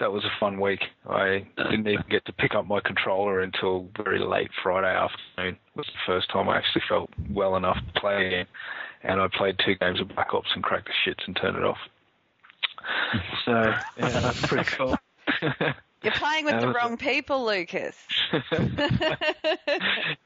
that 0.00 0.12
was 0.12 0.24
a 0.24 0.30
fun 0.38 0.60
week. 0.60 0.80
I 1.08 1.44
didn't 1.56 1.88
even 1.88 2.04
get 2.08 2.24
to 2.26 2.32
pick 2.32 2.54
up 2.54 2.66
my 2.66 2.80
controller 2.80 3.40
until 3.40 3.88
very 3.96 4.20
late 4.20 4.50
Friday 4.62 4.94
afternoon. 4.94 5.54
It 5.54 5.76
was 5.76 5.86
the 5.86 5.98
first 6.06 6.30
time 6.30 6.48
I 6.48 6.56
actually 6.56 6.82
felt 6.88 7.10
well 7.30 7.56
enough 7.56 7.78
to 7.94 8.00
play 8.00 8.26
again. 8.26 8.46
And 9.02 9.20
I 9.20 9.28
played 9.28 9.58
two 9.64 9.74
games 9.76 10.00
of 10.00 10.08
Black 10.08 10.34
Ops 10.34 10.50
and 10.54 10.62
cracked 10.62 10.88
the 10.88 10.92
shits 11.10 11.26
and 11.26 11.36
turned 11.36 11.56
it 11.56 11.64
off. 11.64 11.78
So 13.44 13.52
yeah, 13.98 14.20
that's 14.20 14.46
pretty 14.46 14.64
cool. 14.76 14.96
You're 16.02 16.12
playing 16.12 16.44
with 16.44 16.60
the 16.60 16.68
wrong 16.72 16.96
people, 16.96 17.44
Lucas. 17.44 17.96
yeah, 18.32 18.38
I 18.52 19.16
think 19.18 19.28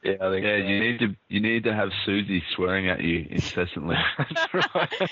Yeah, 0.02 0.18
so. 0.21 0.56
you 0.56 0.80
need 0.80 0.99
to 1.00 1.16
you 1.28 1.40
need 1.40 1.64
to 1.64 1.75
have 1.75 1.90
Susie 2.04 2.42
swearing 2.54 2.88
at 2.88 3.00
you 3.00 3.26
incessantly. 3.30 3.97
That's 4.18 4.54
right. 4.75 5.11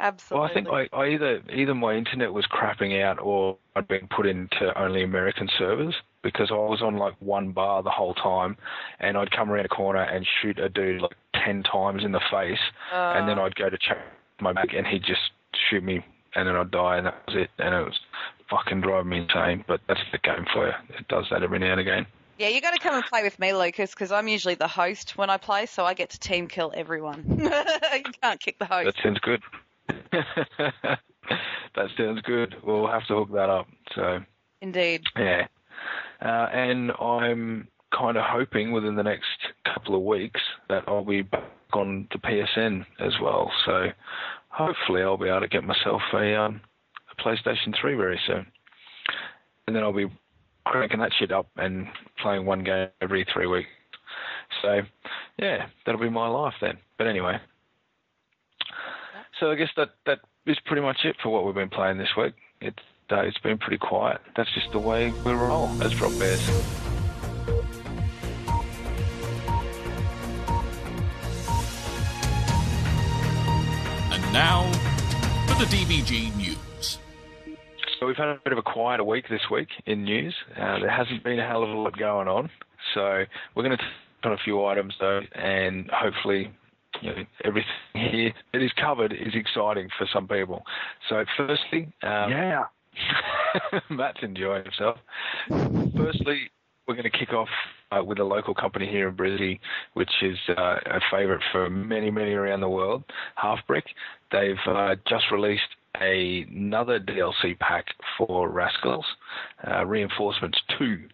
Absolutely. 0.00 0.40
Well, 0.40 0.50
I 0.50 0.54
think 0.78 0.90
I, 0.92 0.96
I 0.96 1.08
either 1.10 1.42
either 1.52 1.74
my 1.74 1.94
internet 1.94 2.32
was 2.32 2.46
crapping 2.46 3.00
out 3.02 3.18
or 3.20 3.58
I'd 3.76 3.86
been 3.86 4.08
put 4.08 4.26
into 4.26 4.72
only 4.80 5.02
American 5.04 5.48
servers 5.58 5.94
because 6.22 6.48
I 6.50 6.54
was 6.54 6.80
on 6.82 6.96
like 6.96 7.14
one 7.20 7.52
bar 7.52 7.82
the 7.82 7.90
whole 7.90 8.14
time, 8.14 8.56
and 8.98 9.16
I'd 9.16 9.30
come 9.30 9.50
around 9.50 9.66
a 9.66 9.68
corner 9.68 10.02
and 10.02 10.26
shoot 10.40 10.58
a 10.58 10.68
dude 10.68 11.02
like 11.02 11.16
ten 11.34 11.62
times 11.62 12.02
in 12.04 12.12
the 12.12 12.20
face, 12.30 12.58
and 12.92 13.28
then 13.28 13.38
Uh, 13.38 13.42
I'd 13.42 13.54
go 13.56 13.68
to 13.70 13.78
check 13.78 13.98
my 14.40 14.52
back 14.54 14.72
and 14.74 14.86
he'd 14.86 15.04
just 15.04 15.20
shoot 15.68 15.84
me, 15.84 16.02
and 16.34 16.48
then 16.48 16.56
I'd 16.56 16.70
die, 16.70 16.96
and 16.96 17.06
that 17.06 17.22
was 17.26 17.36
it. 17.36 17.50
And 17.58 17.74
it 17.74 17.84
was 17.84 18.00
fucking 18.48 18.80
driving 18.80 19.10
me 19.10 19.18
insane. 19.18 19.64
But 19.68 19.80
that's 19.86 20.00
the 20.12 20.18
game 20.18 20.46
for 20.52 20.66
you. 20.66 20.72
It 20.98 21.08
does 21.08 21.26
that 21.30 21.42
every 21.42 21.58
now 21.58 21.72
and 21.72 21.80
again. 21.80 22.06
yeah, 22.38 22.48
you 22.48 22.60
got 22.62 22.72
to 22.72 22.78
come 22.80 22.94
and 22.94 23.04
play 23.04 23.22
with 23.22 23.38
me, 23.38 23.52
Lucas, 23.52 23.90
because 23.90 24.10
I'm 24.10 24.26
usually 24.28 24.54
the 24.54 24.66
host 24.68 25.18
when 25.18 25.28
I 25.28 25.36
play, 25.36 25.66
so 25.66 25.84
I 25.84 25.92
get 25.92 26.08
to 26.10 26.18
team 26.18 26.48
kill 26.48 26.72
everyone. 26.74 27.24
you 27.38 28.02
can't 28.22 28.40
kick 28.40 28.58
the 28.58 28.64
host. 28.64 28.86
That 28.86 29.02
sounds 29.02 29.18
good. 29.20 29.42
that 31.74 31.88
sounds 31.96 32.22
good. 32.22 32.56
We'll 32.64 32.86
have 32.86 33.06
to 33.06 33.14
hook 33.16 33.32
that 33.32 33.50
up. 33.50 33.66
So. 33.94 34.20
Indeed. 34.60 35.02
Yeah. 35.16 35.46
Uh, 36.20 36.48
and 36.52 36.92
I'm 37.00 37.68
kind 37.96 38.16
of 38.16 38.24
hoping 38.26 38.72
within 38.72 38.94
the 38.94 39.02
next 39.02 39.28
couple 39.64 39.94
of 39.94 40.02
weeks 40.02 40.40
that 40.68 40.84
I'll 40.86 41.04
be 41.04 41.22
back 41.22 41.44
on 41.72 42.08
the 42.12 42.18
PSN 42.18 42.84
as 43.00 43.14
well. 43.22 43.50
So 43.64 43.86
hopefully 44.48 45.02
I'll 45.02 45.16
be 45.16 45.28
able 45.28 45.40
to 45.40 45.48
get 45.48 45.64
myself 45.64 46.02
a, 46.12 46.36
um, 46.38 46.60
a 47.10 47.22
PlayStation 47.22 47.74
3 47.80 47.94
very 47.94 48.20
soon. 48.26 48.46
And 49.66 49.74
then 49.74 49.82
I'll 49.82 49.92
be 49.92 50.10
cranking 50.66 51.00
that 51.00 51.12
shit 51.18 51.32
up 51.32 51.48
and 51.56 51.86
playing 52.20 52.44
one 52.44 52.64
game 52.64 52.88
every 53.00 53.26
three 53.32 53.46
weeks. 53.46 53.68
So 54.62 54.80
yeah, 55.38 55.66
that'll 55.86 56.00
be 56.00 56.10
my 56.10 56.28
life 56.28 56.54
then. 56.60 56.76
But 56.98 57.06
anyway. 57.06 57.38
So 59.40 59.50
I 59.50 59.54
guess 59.54 59.70
that 59.78 59.88
that 60.04 60.18
is 60.44 60.58
pretty 60.66 60.82
much 60.82 60.98
it 61.04 61.16
for 61.22 61.30
what 61.30 61.46
we've 61.46 61.54
been 61.54 61.70
playing 61.70 61.96
this 61.96 62.10
week. 62.14 62.34
It's 62.60 62.76
uh, 63.10 63.22
it's 63.22 63.38
been 63.38 63.56
pretty 63.56 63.78
quiet. 63.78 64.20
That's 64.36 64.52
just 64.52 64.70
the 64.70 64.78
way 64.78 65.10
we 65.24 65.32
roll 65.32 65.82
as 65.82 65.92
Drop 65.92 66.12
Bears. 66.18 66.46
And 74.12 74.32
now 74.34 74.70
for 75.48 75.64
the 75.64 75.70
DBG 75.74 76.36
News. 76.36 76.98
So 77.98 78.06
we've 78.06 78.16
had 78.16 78.28
a 78.28 78.40
bit 78.44 78.52
of 78.52 78.58
a 78.58 78.62
quieter 78.62 79.04
week 79.04 79.30
this 79.30 79.48
week 79.50 79.68
in 79.86 80.04
news. 80.04 80.34
Uh, 80.54 80.80
there 80.80 80.90
hasn't 80.90 81.24
been 81.24 81.38
a 81.38 81.46
hell 81.46 81.62
of 81.62 81.70
a 81.70 81.72
lot 81.72 81.98
going 81.98 82.28
on. 82.28 82.50
So 82.94 83.24
we're 83.54 83.62
going 83.62 83.76
to 83.76 83.78
touch 83.78 83.86
on 84.24 84.32
a 84.32 84.38
few 84.44 84.64
items 84.66 84.94
though, 85.00 85.20
and 85.34 85.90
hopefully, 85.90 86.50
you 87.00 87.10
know, 87.10 87.24
everything 87.44 87.70
here 87.94 88.32
that 88.52 88.62
is 88.62 88.72
covered 88.80 89.12
is 89.12 89.34
exciting 89.34 89.88
for 89.98 90.06
some 90.12 90.28
people. 90.28 90.62
So 91.08 91.24
firstly, 91.36 91.92
um, 92.02 92.30
yeah. 92.30 92.64
Matt's 93.90 94.18
enjoying 94.22 94.64
himself. 94.64 94.98
Firstly, 95.96 96.50
we're 96.86 96.94
going 96.94 97.10
to 97.10 97.18
kick 97.18 97.32
off 97.32 97.48
uh, 97.92 98.02
with 98.02 98.18
a 98.18 98.24
local 98.24 98.54
company 98.54 98.86
here 98.86 99.08
in 99.08 99.14
Brisbane, 99.14 99.58
which 99.94 100.10
is 100.22 100.36
uh, 100.48 100.76
a 100.86 101.00
favourite 101.10 101.42
for 101.52 101.70
many, 101.70 102.10
many 102.10 102.32
around 102.32 102.60
the 102.60 102.68
world, 102.68 103.04
Halfbrick. 103.42 103.84
They've 104.32 104.56
uh, 104.66 104.96
just 105.08 105.24
released 105.30 105.62
a, 106.00 106.46
another 106.50 106.98
DLC 106.98 107.58
pack 107.58 107.86
for 108.18 108.50
Raskulls, 108.50 109.04
uh, 109.66 109.86
Reinforcements 109.86 110.58
2. 110.78 111.08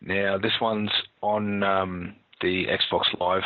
Now, 0.00 0.38
this 0.38 0.52
one's 0.60 0.90
on 1.22 1.62
um, 1.62 2.16
the 2.40 2.66
Xbox 2.66 3.04
Live 3.20 3.42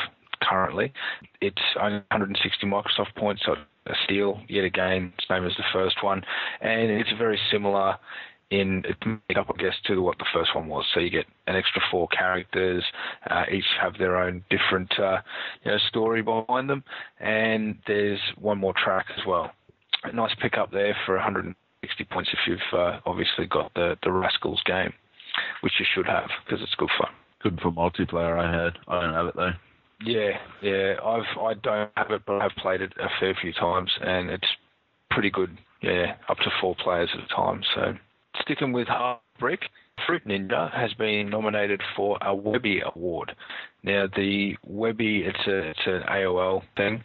currently. 0.48 0.92
It's 1.40 1.62
only 1.80 1.98
160 2.10 2.66
Microsoft 2.66 3.14
points, 3.16 3.42
so 3.44 3.54
a 3.86 3.94
steal 4.04 4.40
yet 4.48 4.64
again, 4.64 5.12
same 5.28 5.44
as 5.44 5.52
the 5.56 5.64
first 5.72 6.02
one, 6.02 6.22
and 6.60 6.90
it's 6.90 7.10
very 7.18 7.38
similar 7.50 7.96
in 8.52 8.84
up, 9.36 9.48
I 9.48 9.62
guess, 9.62 9.74
to 9.86 10.02
what 10.02 10.18
the 10.18 10.26
first 10.32 10.54
one 10.54 10.68
was. 10.68 10.84
So 10.92 11.00
you 11.00 11.10
get 11.10 11.24
an 11.46 11.56
extra 11.56 11.80
four 11.90 12.06
characters, 12.08 12.84
uh, 13.30 13.44
each 13.50 13.64
have 13.80 13.96
their 13.98 14.18
own 14.18 14.44
different, 14.50 14.92
uh, 15.00 15.18
you 15.64 15.72
know, 15.72 15.78
story 15.88 16.22
behind 16.22 16.68
them, 16.68 16.84
and 17.18 17.78
there's 17.86 18.20
one 18.38 18.58
more 18.58 18.74
track 18.74 19.06
as 19.18 19.24
well. 19.26 19.50
A 20.04 20.12
nice 20.12 20.34
pickup 20.40 20.70
there 20.70 20.94
for 21.06 21.14
160 21.14 22.04
points 22.04 22.30
if 22.32 22.38
you've 22.46 22.78
uh, 22.78 23.00
obviously 23.06 23.46
got 23.46 23.72
the 23.74 23.96
the 24.02 24.10
Raskulls 24.10 24.62
game, 24.66 24.92
which 25.62 25.72
you 25.78 25.86
should 25.94 26.06
have 26.06 26.28
because 26.44 26.62
it's 26.62 26.74
good 26.74 26.90
fun. 26.98 27.10
Good 27.42 27.58
for 27.60 27.72
multiplayer. 27.72 28.38
I 28.38 28.52
heard. 28.52 28.78
I 28.86 29.00
don't 29.00 29.14
have 29.14 29.26
it 29.26 29.36
though. 29.36 29.52
Yeah, 30.04 30.38
yeah. 30.62 30.94
I've 31.04 31.38
I 31.38 31.54
don't 31.54 31.90
have 31.96 32.10
it, 32.10 32.22
but 32.26 32.40
I've 32.42 32.56
played 32.56 32.80
it 32.80 32.92
a 33.00 33.08
fair 33.20 33.36
few 33.40 33.52
times, 33.52 33.90
and 34.00 34.30
it's 34.30 34.48
pretty 35.10 35.30
good. 35.30 35.56
Yeah, 35.82 36.14
up 36.28 36.38
to 36.38 36.50
four 36.60 36.76
players 36.76 37.10
at 37.14 37.24
a 37.24 37.34
time. 37.34 37.62
So 37.74 37.94
sticking 38.40 38.72
with 38.72 38.88
Hard 38.88 39.18
Brick, 39.38 39.60
Fruit 40.06 40.26
Ninja 40.26 40.72
has 40.72 40.92
been 40.94 41.28
nominated 41.28 41.80
for 41.96 42.18
a 42.22 42.34
Webby 42.34 42.82
Award. 42.94 43.34
Now 43.82 44.06
the 44.14 44.56
Webby, 44.64 45.24
it's 45.26 45.46
a 45.46 45.70
it's 45.70 45.86
an 45.86 46.02
AOL 46.08 46.62
thing. 46.76 47.02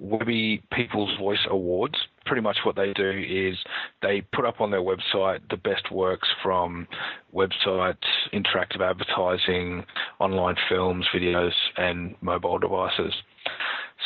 Webby 0.00 0.62
People's 0.72 1.16
Voice 1.18 1.44
Awards. 1.50 1.94
Pretty 2.26 2.42
much 2.42 2.58
what 2.64 2.76
they 2.76 2.92
do 2.92 3.10
is 3.10 3.56
they 4.02 4.20
put 4.32 4.44
up 4.44 4.60
on 4.60 4.70
their 4.70 4.82
website 4.82 5.40
the 5.50 5.56
best 5.56 5.90
works 5.90 6.28
from 6.42 6.86
websites, 7.34 7.96
interactive 8.32 8.80
advertising, 8.80 9.84
online 10.18 10.56
films, 10.68 11.06
videos, 11.14 11.52
and 11.76 12.14
mobile 12.20 12.58
devices. 12.58 13.12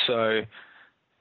So, 0.07 0.41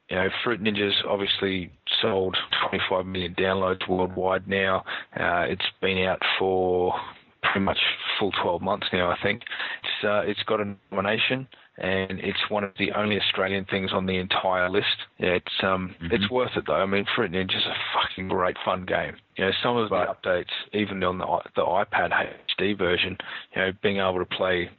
you 0.10 0.16
know, 0.16 0.30
Fruit 0.44 0.62
Ninja's 0.62 0.96
obviously 1.08 1.72
sold 2.01 2.38
25 2.70 3.06
million 3.06 3.36
downloads 3.36 3.88
worldwide 3.88 4.48
now. 4.48 4.84
Uh, 5.16 5.46
it's 5.48 5.66
been 5.82 6.00
out 6.00 6.22
for 6.38 6.94
pretty 7.44 7.66
much 7.66 7.80
full 8.20 8.32
12 8.44 8.62
months 8.62 8.88
now, 8.94 9.10
I 9.10 9.18
think. 9.22 9.42
It's, 9.42 10.06
uh, 10.06 10.22
it's 10.22 10.44
got 10.44 10.62
a 10.62 10.75
nomination 10.92 11.48
and 11.82 12.20
it's 12.20 12.40
one 12.50 12.64
of 12.64 12.72
the 12.78 12.92
only 12.94 13.20
Australian 13.20 13.66
things 13.66 13.92
on 13.92 14.06
the 14.06 14.18
entire 14.18 14.70
list. 14.70 14.96
It's 15.20 15.64
um, 15.64 15.94
Mhm. 16.02 16.14
it's 16.14 16.30
worth 16.30 16.56
it 16.56 16.66
though. 16.68 16.76
I 16.82 16.86
mean, 16.86 17.06
Fruit 17.16 17.32
Ninja's 17.32 17.66
a 17.66 17.76
fucking 17.94 18.28
great 18.30 18.56
fun 18.64 18.86
game. 18.86 19.18
You 19.36 19.46
know, 19.46 19.52
some 19.64 19.78
of 19.78 19.90
the 19.90 19.96
updates, 19.96 20.52
even 20.74 21.04
on 21.04 21.18
the 21.18 21.26
the 21.56 21.66
iPad 21.66 22.12
HD 22.58 22.78
version, 22.78 23.18
you 23.56 23.62
know, 23.62 23.72
being 23.82 23.98
able 23.98 24.20
to 24.20 24.26
play, 24.26 24.70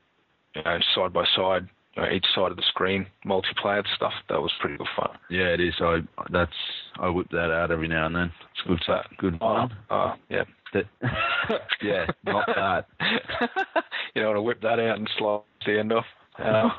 you 0.55 0.63
know, 0.63 0.79
side 0.95 1.13
by 1.13 1.25
side, 1.37 1.69
each 2.11 2.27
side 2.35 2.51
of 2.51 2.57
the 2.57 2.63
screen, 2.69 3.07
multiplayer 3.27 3.85
stuff, 3.97 4.15
that 4.29 4.41
was 4.41 4.53
pretty 4.61 4.77
good 4.79 4.89
fun. 4.97 5.11
Yeah, 5.29 5.49
it 5.49 5.61
is. 5.61 5.75
I 5.81 6.03
that's 6.31 6.57
I 7.01 7.09
whip 7.09 7.29
that 7.33 7.51
out 7.51 7.71
every 7.71 7.89
now 7.89 8.07
and 8.07 8.15
then. 8.17 8.33
It's 8.53 8.63
good. 8.67 8.83
So- 8.87 9.03
good 9.19 9.39
Oh, 9.41 9.55
fun. 9.69 9.77
oh 9.91 10.15
yeah. 10.31 10.45
That- 10.73 10.87
yeah, 11.83 12.07
not 12.25 12.47
that. 12.47 12.87
you 14.15 14.23
don't 14.23 14.27
want 14.29 14.37
to 14.37 14.43
whip 14.43 14.61
that 14.63 14.79
out 14.81 14.97
and 14.99 15.11
slide 15.19 15.41
the 15.67 15.79
end 15.79 15.93
off. 15.93 16.07
Uh, 16.39 16.69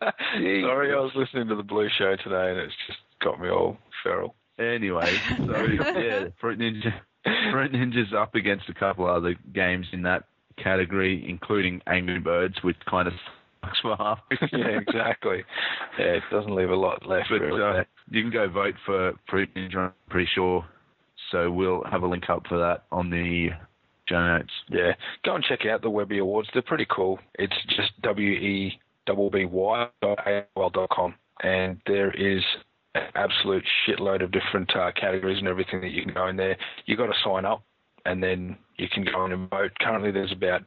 sorry, 0.34 0.92
I 0.92 1.00
was 1.00 1.12
listening 1.14 1.48
to 1.48 1.56
the 1.56 1.62
Blue 1.62 1.88
Show 1.96 2.16
today, 2.16 2.50
and 2.50 2.58
it's 2.58 2.74
just 2.86 2.98
got 3.22 3.40
me 3.40 3.48
all 3.48 3.78
feral. 4.02 4.34
Anyway, 4.58 5.12
so 5.36 5.64
yeah, 5.98 6.26
Fruit 6.40 6.58
Ninja, 6.58 6.92
Fruit 7.50 7.72
Ninja's 7.72 8.12
up 8.12 8.34
against 8.34 8.68
a 8.68 8.74
couple 8.74 9.06
other 9.06 9.34
games 9.52 9.86
in 9.92 10.02
that 10.02 10.24
category, 10.62 11.24
including 11.28 11.80
Angry 11.86 12.20
Birds, 12.20 12.56
which 12.62 12.76
kind 12.88 13.08
of 13.08 13.14
sucks 13.64 13.80
for 13.80 13.96
half. 13.96 14.20
yeah, 14.52 14.78
exactly. 14.78 15.44
Yeah, 15.98 16.04
it 16.04 16.22
doesn't 16.30 16.54
leave 16.54 16.70
a 16.70 16.76
lot 16.76 17.06
left. 17.06 17.28
But 17.30 17.40
really. 17.40 17.62
uh, 17.62 17.84
you 18.10 18.22
can 18.22 18.30
go 18.30 18.48
vote 18.48 18.74
for 18.86 19.14
Fruit 19.28 19.48
Ninja. 19.54 19.76
I'm 19.76 19.92
pretty 20.08 20.28
sure. 20.34 20.64
So 21.30 21.50
we'll 21.50 21.82
have 21.90 22.02
a 22.02 22.06
link 22.06 22.28
up 22.28 22.46
for 22.48 22.58
that 22.58 22.84
on 22.92 23.10
the 23.10 23.48
Yeah, 24.68 24.92
go 25.24 25.34
and 25.34 25.44
check 25.44 25.66
out 25.66 25.82
the 25.82 25.90
Webby 25.90 26.18
Awards. 26.18 26.48
They're 26.52 26.62
pretty 26.62 26.86
cool. 26.90 27.18
It's 27.34 27.56
just 27.68 27.92
w 28.02 28.30
e 28.30 28.78
b 29.06 29.28
b 29.32 29.44
y 29.44 29.88
dot 30.02 30.88
com, 30.90 31.14
and 31.42 31.80
there 31.86 32.10
is 32.12 32.42
an 32.94 33.02
absolute 33.14 33.64
shitload 33.86 34.22
of 34.22 34.30
different 34.30 34.74
uh, 34.76 34.92
categories 34.98 35.38
and 35.38 35.48
everything 35.48 35.80
that 35.80 35.90
you 35.90 36.02
can 36.02 36.14
go 36.14 36.28
in 36.28 36.36
there. 36.36 36.56
You 36.86 36.96
got 36.96 37.06
to 37.06 37.18
sign 37.24 37.44
up, 37.44 37.62
and 38.06 38.22
then 38.22 38.56
you 38.76 38.88
can 38.88 39.04
go 39.04 39.24
in 39.24 39.32
and 39.32 39.50
vote. 39.50 39.72
Currently, 39.80 40.10
there's 40.10 40.32
about 40.32 40.62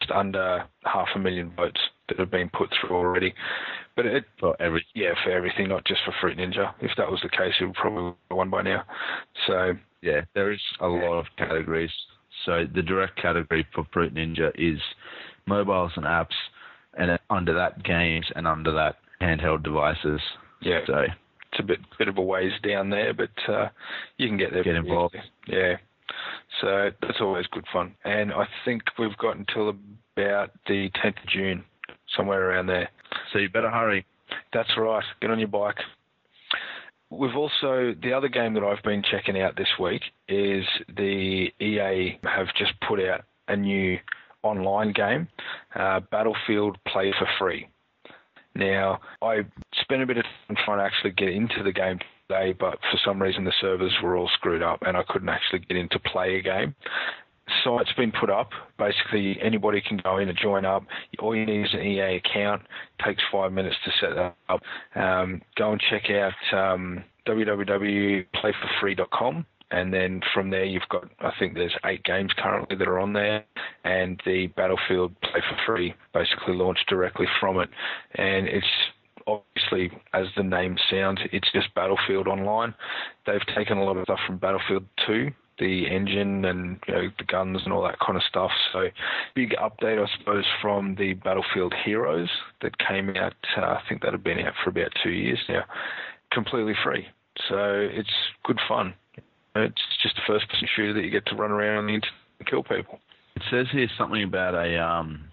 just 0.00 0.10
under 0.10 0.64
half 0.84 1.08
a 1.14 1.18
million 1.18 1.52
votes 1.56 1.80
that 2.08 2.18
have 2.18 2.30
been 2.30 2.50
put 2.50 2.68
through 2.80 2.96
already. 2.96 3.34
But 3.96 4.06
it, 4.06 4.24
for 4.38 4.56
every. 4.60 4.84
yeah, 4.94 5.12
for 5.24 5.30
everything, 5.30 5.68
not 5.68 5.84
just 5.84 6.00
for 6.04 6.14
Fruit 6.20 6.38
Ninja. 6.38 6.72
If 6.80 6.92
that 6.96 7.10
was 7.10 7.20
the 7.22 7.28
case, 7.28 7.54
it 7.60 7.66
would 7.66 7.74
probably 7.74 8.14
have 8.30 8.36
won 8.36 8.50
by 8.50 8.62
now. 8.62 8.84
So 9.46 9.72
Yeah, 10.02 10.22
there 10.34 10.50
is 10.52 10.60
a 10.80 10.86
lot 10.86 11.18
of 11.18 11.26
categories. 11.36 11.90
So 12.46 12.64
the 12.74 12.82
direct 12.82 13.20
category 13.20 13.66
for 13.74 13.86
Fruit 13.92 14.14
Ninja 14.14 14.50
is 14.54 14.80
mobiles 15.46 15.92
and 15.96 16.04
apps, 16.06 16.34
and 16.98 17.18
under 17.28 17.54
that 17.54 17.82
games, 17.84 18.26
and 18.34 18.46
under 18.46 18.72
that 18.72 18.96
handheld 19.20 19.62
devices. 19.62 20.20
yeah, 20.60 20.80
So 20.86 20.98
it's 21.00 21.60
a 21.60 21.62
bit 21.62 21.80
bit 21.98 22.08
of 22.08 22.18
a 22.18 22.22
ways 22.22 22.52
down 22.66 22.90
there, 22.90 23.12
but 23.12 23.52
uh, 23.52 23.68
you 24.16 24.28
can 24.28 24.38
get 24.38 24.52
there. 24.52 24.64
Get 24.64 24.76
involved. 24.76 25.16
Yeah. 25.46 25.76
So 26.60 26.90
that's 27.00 27.20
always 27.20 27.46
good 27.48 27.64
fun. 27.72 27.94
And 28.04 28.32
I 28.32 28.46
think 28.64 28.82
we've 28.98 29.16
got 29.18 29.36
until 29.36 29.68
about 30.16 30.50
the 30.66 30.90
10th 31.02 31.22
of 31.22 31.28
June, 31.28 31.64
somewhere 32.16 32.50
around 32.50 32.66
there. 32.66 32.88
so 33.32 33.38
you 33.38 33.48
better 33.48 33.70
hurry. 33.70 34.04
That's 34.52 34.68
right. 34.76 35.04
Get 35.20 35.30
on 35.30 35.38
your 35.38 35.48
bike. 35.48 35.76
We've 37.10 37.36
also 37.36 37.94
the 38.02 38.12
other 38.12 38.28
game 38.28 38.54
that 38.54 38.62
I've 38.62 38.82
been 38.84 39.02
checking 39.02 39.40
out 39.40 39.56
this 39.56 39.68
week 39.80 40.02
is 40.28 40.64
the 40.96 41.50
EA 41.60 42.18
have 42.22 42.46
just 42.56 42.72
put 42.86 43.00
out 43.00 43.24
a 43.48 43.56
new 43.56 43.98
online 44.42 44.92
game, 44.92 45.28
uh, 45.74 46.00
Battlefield 46.10 46.78
Play 46.86 47.12
for 47.18 47.26
Free. 47.38 47.68
Now 48.54 49.00
I 49.22 49.40
spent 49.80 50.02
a 50.02 50.06
bit 50.06 50.18
of 50.18 50.24
time 50.24 50.56
trying 50.64 50.78
to 50.78 50.84
actually 50.84 51.10
get 51.12 51.28
into 51.30 51.62
the 51.64 51.72
game 51.72 51.98
today, 52.28 52.54
but 52.58 52.78
for 52.90 52.98
some 53.04 53.20
reason 53.20 53.44
the 53.44 53.52
servers 53.60 53.92
were 54.02 54.16
all 54.16 54.30
screwed 54.34 54.62
up 54.62 54.82
and 54.82 54.96
I 54.96 55.02
couldn't 55.08 55.28
actually 55.28 55.60
get 55.60 55.76
in 55.76 55.88
to 55.90 55.98
play 55.98 56.36
a 56.36 56.42
game 56.42 56.74
site's 57.64 57.92
been 57.94 58.12
put 58.12 58.30
up. 58.30 58.50
Basically, 58.78 59.36
anybody 59.42 59.80
can 59.80 59.96
go 59.98 60.18
in 60.18 60.28
and 60.28 60.38
join 60.38 60.64
up. 60.64 60.84
All 61.18 61.34
you 61.34 61.44
need 61.46 61.66
is 61.66 61.74
an 61.74 61.80
EA 61.80 62.16
account. 62.16 62.62
takes 63.04 63.22
five 63.30 63.52
minutes 63.52 63.76
to 63.84 63.90
set 64.00 64.14
that 64.14 64.34
up. 64.48 64.62
Um, 64.94 65.42
go 65.56 65.72
and 65.72 65.82
check 65.90 66.08
out 66.10 66.32
um, 66.52 67.04
www.playforfree.com. 67.26 69.46
And 69.72 69.94
then 69.94 70.20
from 70.34 70.50
there, 70.50 70.64
you've 70.64 70.88
got, 70.90 71.08
I 71.20 71.30
think 71.38 71.54
there's 71.54 71.76
eight 71.84 72.02
games 72.02 72.32
currently 72.36 72.74
that 72.76 72.88
are 72.88 72.98
on 72.98 73.12
there. 73.12 73.44
And 73.84 74.20
the 74.26 74.48
Battlefield 74.48 75.14
Play 75.20 75.40
for 75.48 75.56
Free 75.64 75.94
basically 76.12 76.54
launched 76.54 76.88
directly 76.88 77.28
from 77.38 77.60
it. 77.60 77.70
And 78.16 78.48
it's 78.48 78.66
obviously, 79.26 79.90
as 80.12 80.26
the 80.36 80.42
name 80.42 80.76
sounds, 80.90 81.20
it's 81.32 81.50
just 81.52 81.72
Battlefield 81.74 82.26
Online. 82.26 82.74
They've 83.26 83.44
taken 83.54 83.78
a 83.78 83.84
lot 83.84 83.96
of 83.96 84.02
stuff 84.04 84.18
from 84.26 84.38
Battlefield 84.38 84.84
2, 85.06 85.30
the 85.60 85.86
engine 85.88 86.44
and 86.44 86.78
you 86.88 86.94
know, 86.94 87.08
the 87.18 87.24
guns 87.24 87.60
and 87.64 87.72
all 87.72 87.82
that 87.82 87.98
kind 88.04 88.16
of 88.16 88.22
stuff. 88.24 88.50
So, 88.72 88.88
big 89.34 89.50
update, 89.50 90.02
I 90.02 90.08
suppose, 90.18 90.44
from 90.60 90.96
the 90.96 91.12
Battlefield 91.14 91.74
Heroes 91.84 92.30
that 92.62 92.76
came 92.78 93.10
out. 93.10 93.34
Uh, 93.56 93.60
I 93.60 93.82
think 93.88 94.02
that 94.02 94.12
had 94.12 94.24
been 94.24 94.40
out 94.40 94.54
for 94.64 94.70
about 94.70 94.90
two 95.02 95.10
years 95.10 95.38
now, 95.48 95.64
completely 96.32 96.74
free. 96.82 97.06
So 97.48 97.88
it's 97.90 98.10
good 98.44 98.58
fun. 98.68 98.94
It's 99.56 99.82
just 100.02 100.16
a 100.18 100.22
first-person 100.26 100.68
shooter 100.74 100.94
that 100.94 101.04
you 101.04 101.10
get 101.10 101.26
to 101.26 101.34
run 101.34 101.50
around 101.50 101.78
on 101.78 101.86
the 101.86 101.94
internet 101.94 102.14
and 102.38 102.48
kill 102.48 102.62
people. 102.62 103.00
It 103.36 103.42
says 103.50 103.66
here 103.72 103.88
something 103.98 104.22
about 104.22 104.54
a 104.54 104.80
um, 104.82 105.24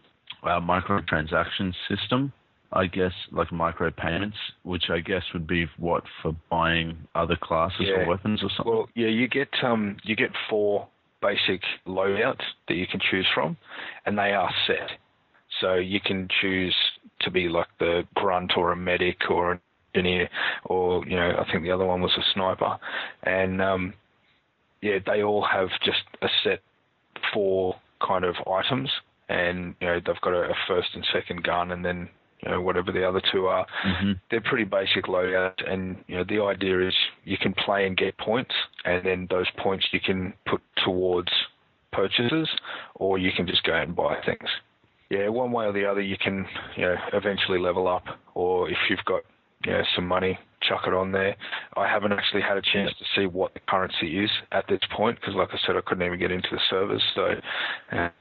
a 0.44 0.62
microtransaction 0.62 1.74
system. 1.90 2.32
I 2.74 2.88
guess 2.88 3.14
like 3.32 3.50
micropayments, 3.50 4.36
which 4.64 4.90
I 4.90 5.00
guess 5.00 5.24
would 5.34 5.48
be 5.48 5.68
what 5.78 6.04
for 6.22 6.36
buying 6.50 6.98
other 7.16 7.38
classes 7.38 7.88
Yeah. 7.88 8.02
or 8.02 8.08
weapons 8.08 8.44
or 8.44 8.50
something. 8.56 8.74
Well, 8.74 8.90
yeah, 8.94 9.08
you 9.08 9.28
get 9.28 9.50
um, 9.64 9.98
you 10.04 10.16
get 10.16 10.32
four 10.50 10.88
basic 11.22 11.62
loadouts 11.88 12.44
that 12.68 12.76
you 12.76 12.86
can 12.88 13.00
choose 13.00 13.28
from, 13.34 13.58
and 14.06 14.18
they 14.18 14.34
are 14.34 14.52
set. 14.68 14.92
So 15.62 15.76
you 15.76 16.00
can 16.02 16.28
choose 16.42 16.76
to 17.22 17.32
be 17.32 17.48
like 17.48 17.68
the 17.80 18.04
grunt 18.16 18.54
or 18.58 18.72
a 18.72 18.76
medic 18.76 19.30
or 19.30 19.54
an 19.54 19.60
engineer, 19.96 20.30
or 20.66 21.06
you 21.06 21.16
know, 21.16 21.32
I 21.40 21.50
think 21.52 21.64
the 21.64 21.72
other 21.72 21.86
one 21.86 22.02
was 22.02 22.12
a 22.18 22.24
sniper, 22.34 22.78
and 23.24 23.62
um, 23.62 23.94
yeah, 24.82 25.00
they 25.06 25.24
all 25.24 25.44
have 25.44 25.70
just 25.84 26.04
a 26.22 26.28
set 26.44 26.60
four 27.34 27.76
kind 28.06 28.26
of 28.26 28.36
items, 28.46 28.90
and 29.30 29.74
you 29.80 29.88
know 29.88 30.00
they've 30.06 30.22
got 30.22 30.34
a 30.34 30.54
first 30.68 30.90
and 30.94 31.06
second 31.14 31.44
gun, 31.44 31.72
and 31.72 31.84
then 31.84 32.10
you 32.44 32.52
know 32.52 32.62
whatever 32.62 32.92
the 32.92 33.08
other 33.08 33.22
two 33.32 33.48
are 33.48 33.66
hmm 33.84 34.14
they're 34.30 34.42
pretty 34.42 34.64
basic 34.64 35.06
loadouts, 35.06 35.72
and 35.72 35.98
you 36.08 36.16
know 36.16 36.24
the 36.28 36.42
idea 36.42 36.88
is 36.88 36.94
you 37.24 37.38
can 37.38 37.54
play 37.54 37.88
and 37.88 37.98
get 37.98 38.18
points, 38.18 38.54
and 38.86 39.06
then 39.06 39.28
those 39.30 39.48
points 39.58 39.86
you 39.92 40.00
can 40.00 40.34
put 40.46 40.62
towards 40.84 41.32
purchases, 41.92 42.48
or 42.96 43.18
you 43.18 43.32
can 43.36 43.48
just 43.48 43.64
go 43.64 43.74
and 43.74 43.96
buy 43.96 44.16
things. 44.26 44.50
Yeah, 45.10 45.30
one 45.30 45.52
way 45.52 45.66
or 45.66 45.72
the 45.74 45.86
other, 45.86 46.02
you 46.02 46.18
can 46.18 46.46
you 46.76 46.84
know 46.84 46.96
eventually 47.14 47.60
level 47.60 47.88
up, 47.88 48.04
or 48.36 48.70
if 48.70 48.78
you've 48.90 49.06
got 49.06 49.22
you 49.66 49.72
know 49.72 49.84
some 49.96 50.06
money, 50.06 50.38
chuck 50.62 50.82
it 50.86 50.94
on 50.94 51.12
there. 51.12 51.36
I 51.76 51.88
haven't 51.88 52.12
actually 52.12 52.42
had 52.42 52.58
a 52.58 52.62
chance 52.62 52.92
to 53.00 53.06
see 53.16 53.26
what 53.26 53.54
the 53.54 53.62
currency 53.68 54.24
is 54.24 54.30
at 54.52 54.66
this 54.68 54.80
point 54.96 55.20
because, 55.20 55.36
like 55.36 55.50
I 55.52 55.58
said, 55.66 55.76
I 55.76 55.82
couldn't 55.86 56.06
even 56.06 56.20
get 56.20 56.32
into 56.32 56.50
the 56.52 56.60
servers. 56.70 57.04
So 57.16 57.36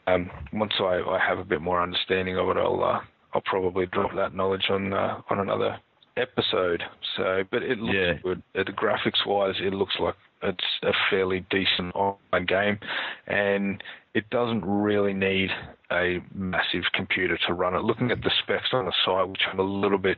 um, 0.06 0.30
once 0.52 0.72
I, 0.78 1.02
I 1.08 1.18
have 1.26 1.38
a 1.38 1.44
bit 1.44 1.60
more 1.60 1.82
understanding 1.82 2.38
of 2.38 2.48
it, 2.50 2.56
I'll 2.56 2.82
uh, 2.82 3.00
I'll 3.36 3.42
probably 3.42 3.84
drop 3.84 4.14
that 4.16 4.34
knowledge 4.34 4.64
on 4.70 4.94
uh, 4.94 5.20
on 5.28 5.40
another 5.40 5.76
episode. 6.16 6.82
So, 7.18 7.42
but 7.50 7.62
it 7.62 7.78
looks 7.78 7.94
Yeah. 7.94 8.12
good. 8.22 8.42
The 8.54 8.64
graphics 8.72 9.26
wise, 9.26 9.56
it 9.60 9.74
looks 9.74 9.94
like 10.00 10.14
it's 10.42 10.64
a 10.82 10.92
fairly 11.10 11.40
decent 11.50 11.94
online 11.94 12.46
game, 12.46 12.78
and 13.26 13.82
it 14.14 14.30
doesn't 14.30 14.64
really 14.64 15.12
need 15.12 15.50
a 15.92 16.22
massive 16.34 16.84
computer 16.94 17.36
to 17.46 17.52
run 17.52 17.74
it. 17.74 17.82
Looking 17.82 18.10
at 18.10 18.22
the 18.22 18.30
specs 18.42 18.72
on 18.72 18.86
the 18.86 18.92
site, 19.04 19.28
which 19.28 19.42
I'm 19.52 19.58
a 19.58 19.62
little 19.62 19.98
bit 19.98 20.16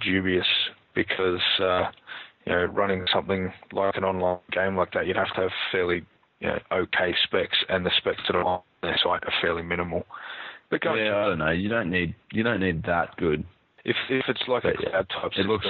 dubious 0.00 0.46
because 0.94 1.42
uh, 1.60 1.90
you 2.46 2.52
know 2.54 2.64
running 2.64 3.04
something 3.12 3.52
like 3.72 3.94
an 3.98 4.04
online 4.04 4.38
game 4.52 4.74
like 4.74 4.92
that, 4.92 5.06
you'd 5.06 5.16
have 5.16 5.34
to 5.34 5.42
have 5.42 5.50
fairly 5.70 6.02
you 6.40 6.48
know, 6.48 6.58
okay 6.72 7.14
specs, 7.24 7.58
and 7.68 7.84
the 7.84 7.90
specs 7.98 8.22
that 8.26 8.36
are 8.36 8.44
on 8.44 8.62
their 8.82 8.98
site 9.04 9.22
are 9.24 9.34
fairly 9.42 9.62
minimal. 9.62 10.06
But 10.72 10.80
go 10.80 10.94
Yeah, 10.94 11.14
I 11.14 11.28
don't 11.28 11.38
know. 11.38 11.50
You 11.50 11.68
don't 11.68 11.90
need 11.90 12.14
you 12.32 12.42
don't 12.42 12.60
need 12.60 12.84
that 12.84 13.14
good. 13.18 13.44
if 13.84 13.94
if 14.08 14.24
it's 14.26 14.42
like 14.48 14.64
a 14.64 14.72
But, 14.74 14.82
yeah, 14.82 15.02
type 15.02 15.32
it 15.36 15.46
looks 15.46 15.66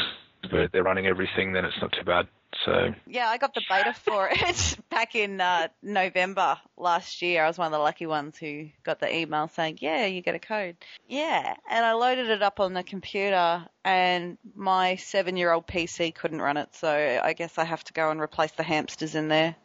But 0.48 0.70
they're 0.72 0.84
running 0.84 1.08
everything, 1.08 1.52
then 1.52 1.64
it's 1.64 1.76
not 1.82 1.92
too 1.92 2.04
bad. 2.04 2.28
So 2.64 2.94
Yeah, 3.08 3.26
I 3.28 3.36
got 3.36 3.52
the 3.52 3.62
beta 3.68 3.94
for 3.94 4.28
it 4.30 4.78
back 4.90 5.16
in 5.16 5.40
uh, 5.40 5.68
November 5.82 6.56
last 6.76 7.20
year. 7.20 7.42
I 7.42 7.48
was 7.48 7.58
one 7.58 7.66
of 7.66 7.72
the 7.72 7.80
lucky 7.80 8.06
ones 8.06 8.38
who 8.38 8.68
got 8.84 9.00
the 9.00 9.12
email 9.12 9.48
saying, 9.48 9.78
"Yeah, 9.80 10.06
you 10.06 10.22
get 10.22 10.36
a 10.36 10.38
code." 10.38 10.76
Yeah, 11.08 11.56
and 11.68 11.84
I 11.84 11.94
loaded 11.94 12.28
it 12.28 12.42
up 12.42 12.60
on 12.60 12.72
the 12.72 12.84
computer, 12.84 13.66
and 13.84 14.38
my 14.54 14.96
seven-year-old 14.96 15.66
PC 15.66 16.14
couldn't 16.14 16.40
run 16.40 16.58
it, 16.58 16.76
so 16.76 17.20
I 17.24 17.32
guess 17.32 17.58
I 17.58 17.64
have 17.64 17.82
to 17.84 17.92
go 17.92 18.10
and 18.10 18.20
replace 18.20 18.52
the 18.52 18.62
hamsters 18.62 19.16
in 19.16 19.26
there. 19.26 19.56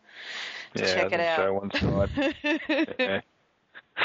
to 0.74 0.82
yeah, 0.82 0.96
check 0.96 1.12
it 1.12 1.18
that's 1.18 1.40
out. 1.40 1.54
one 1.54 1.72
side. 1.72 2.96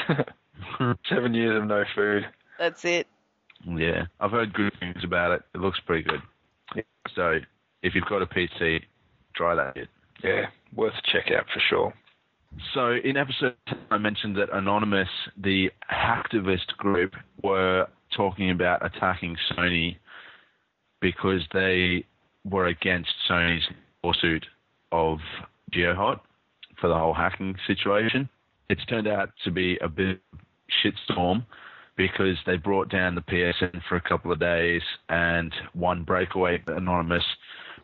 yeah. 0.08 0.24
Seven 1.08 1.34
years 1.34 1.60
of 1.60 1.66
no 1.66 1.84
food. 1.94 2.26
That's 2.58 2.84
it. 2.84 3.06
Yeah, 3.64 4.06
I've 4.20 4.32
heard 4.32 4.52
good 4.52 4.72
things 4.80 5.04
about 5.04 5.32
it. 5.32 5.42
It 5.54 5.60
looks 5.60 5.80
pretty 5.86 6.02
good. 6.02 6.20
Yeah. 6.74 6.82
So 7.14 7.38
if 7.82 7.94
you've 7.94 8.06
got 8.06 8.22
a 8.22 8.26
PC, 8.26 8.80
try 9.34 9.54
that. 9.54 9.74
bit. 9.74 9.88
Yeah, 10.22 10.46
worth 10.74 10.94
a 10.94 11.12
check 11.12 11.30
out 11.32 11.46
for 11.52 11.60
sure. 11.68 11.94
So 12.74 12.92
in 13.02 13.16
episode 13.16 13.56
10, 13.68 13.78
I 13.90 13.98
mentioned 13.98 14.36
that 14.36 14.48
Anonymous, 14.52 15.08
the 15.36 15.70
hacktivist 15.90 16.68
group, 16.76 17.14
were 17.42 17.86
talking 18.14 18.50
about 18.50 18.84
attacking 18.84 19.36
Sony 19.52 19.96
because 21.00 21.40
they 21.52 22.04
were 22.44 22.66
against 22.66 23.10
Sony's 23.28 23.64
lawsuit 24.04 24.44
of 24.92 25.18
GeoHot 25.72 26.20
for 26.80 26.88
the 26.88 26.94
whole 26.94 27.14
hacking 27.14 27.56
situation. 27.66 28.28
It's 28.68 28.84
turned 28.86 29.08
out 29.08 29.30
to 29.44 29.50
be 29.50 29.78
a 29.78 29.88
bit 29.88 30.20
shitstorm 30.82 31.44
because 31.96 32.38
they 32.46 32.56
brought 32.56 32.88
down 32.88 33.14
the 33.14 33.20
PSN 33.22 33.82
for 33.88 33.96
a 33.96 34.00
couple 34.00 34.32
of 34.32 34.40
days 34.40 34.82
and 35.08 35.52
one 35.74 36.04
breakaway 36.04 36.62
anonymous 36.66 37.24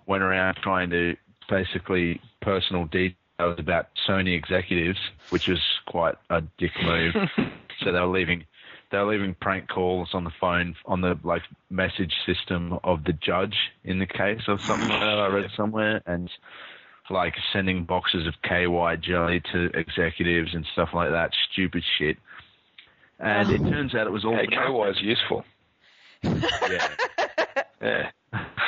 went 0.07 0.23
around 0.23 0.57
trying 0.63 0.91
to 0.91 1.15
basically 1.49 2.21
personal 2.41 2.87
details 2.87 3.17
about 3.59 3.89
Sony 4.09 4.37
executives, 4.37 4.99
which 5.31 5.47
was 5.47 5.61
quite 5.87 6.15
a 6.31 6.43
dick 6.59 6.73
move. 6.83 7.15
so 7.81 7.93
they 7.93 8.01
were 8.01 8.07
leaving 8.07 8.45
they 8.91 8.99
were 8.99 9.13
leaving 9.13 9.37
prank 9.41 9.69
calls 9.69 10.09
on 10.15 10.25
the 10.25 10.31
phone 10.41 10.75
on 10.87 11.03
the 11.03 11.19
like 11.23 11.43
message 11.69 12.13
system 12.25 12.79
of 12.85 13.05
the 13.05 13.13
judge 13.13 13.55
in 13.85 13.99
the 13.99 14.07
case 14.07 14.41
or 14.49 14.59
something 14.61 14.89
like 14.89 15.01
that 15.01 15.19
I 15.19 15.27
read 15.27 15.51
somewhere 15.55 16.01
and 16.07 16.31
like 17.11 17.35
sending 17.53 17.85
boxes 17.85 18.27
of 18.27 18.35
KY 18.43 18.97
jelly 19.01 19.43
to 19.53 19.71
executives 19.75 20.51
and 20.55 20.67
stuff 20.73 20.91
like 20.95 21.11
that, 21.11 21.31
stupid 21.53 21.83
shit. 21.99 22.17
And 23.19 23.51
it 23.51 23.61
oh. 23.65 23.71
turns 23.71 23.95
out 23.95 24.07
it 24.07 24.13
was 24.13 24.25
all 24.25 24.37
Hey, 24.37 24.47
KY 24.47 24.91
is 24.91 25.01
useful. 25.01 25.45
yeah. 26.23 26.89
Yeah. 27.81 28.11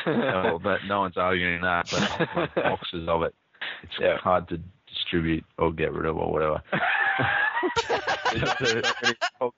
well, 0.07 0.47
oh, 0.55 0.59
but 0.63 0.79
no 0.87 1.01
one's 1.01 1.17
arguing 1.17 1.61
that, 1.63 1.91
but 1.91 2.29
like, 2.37 2.55
boxes 2.55 3.09
of 3.09 3.23
it. 3.25 3.35
It's 3.83 3.93
Yeah. 4.01 4.19
hard 4.19 4.49
to 4.51 4.61
distribute 4.87 5.45
or 5.59 5.73
get 5.73 5.93
rid 5.93 6.07
of 6.07 6.17
or 6.17 6.33
whatever. 6.33 6.63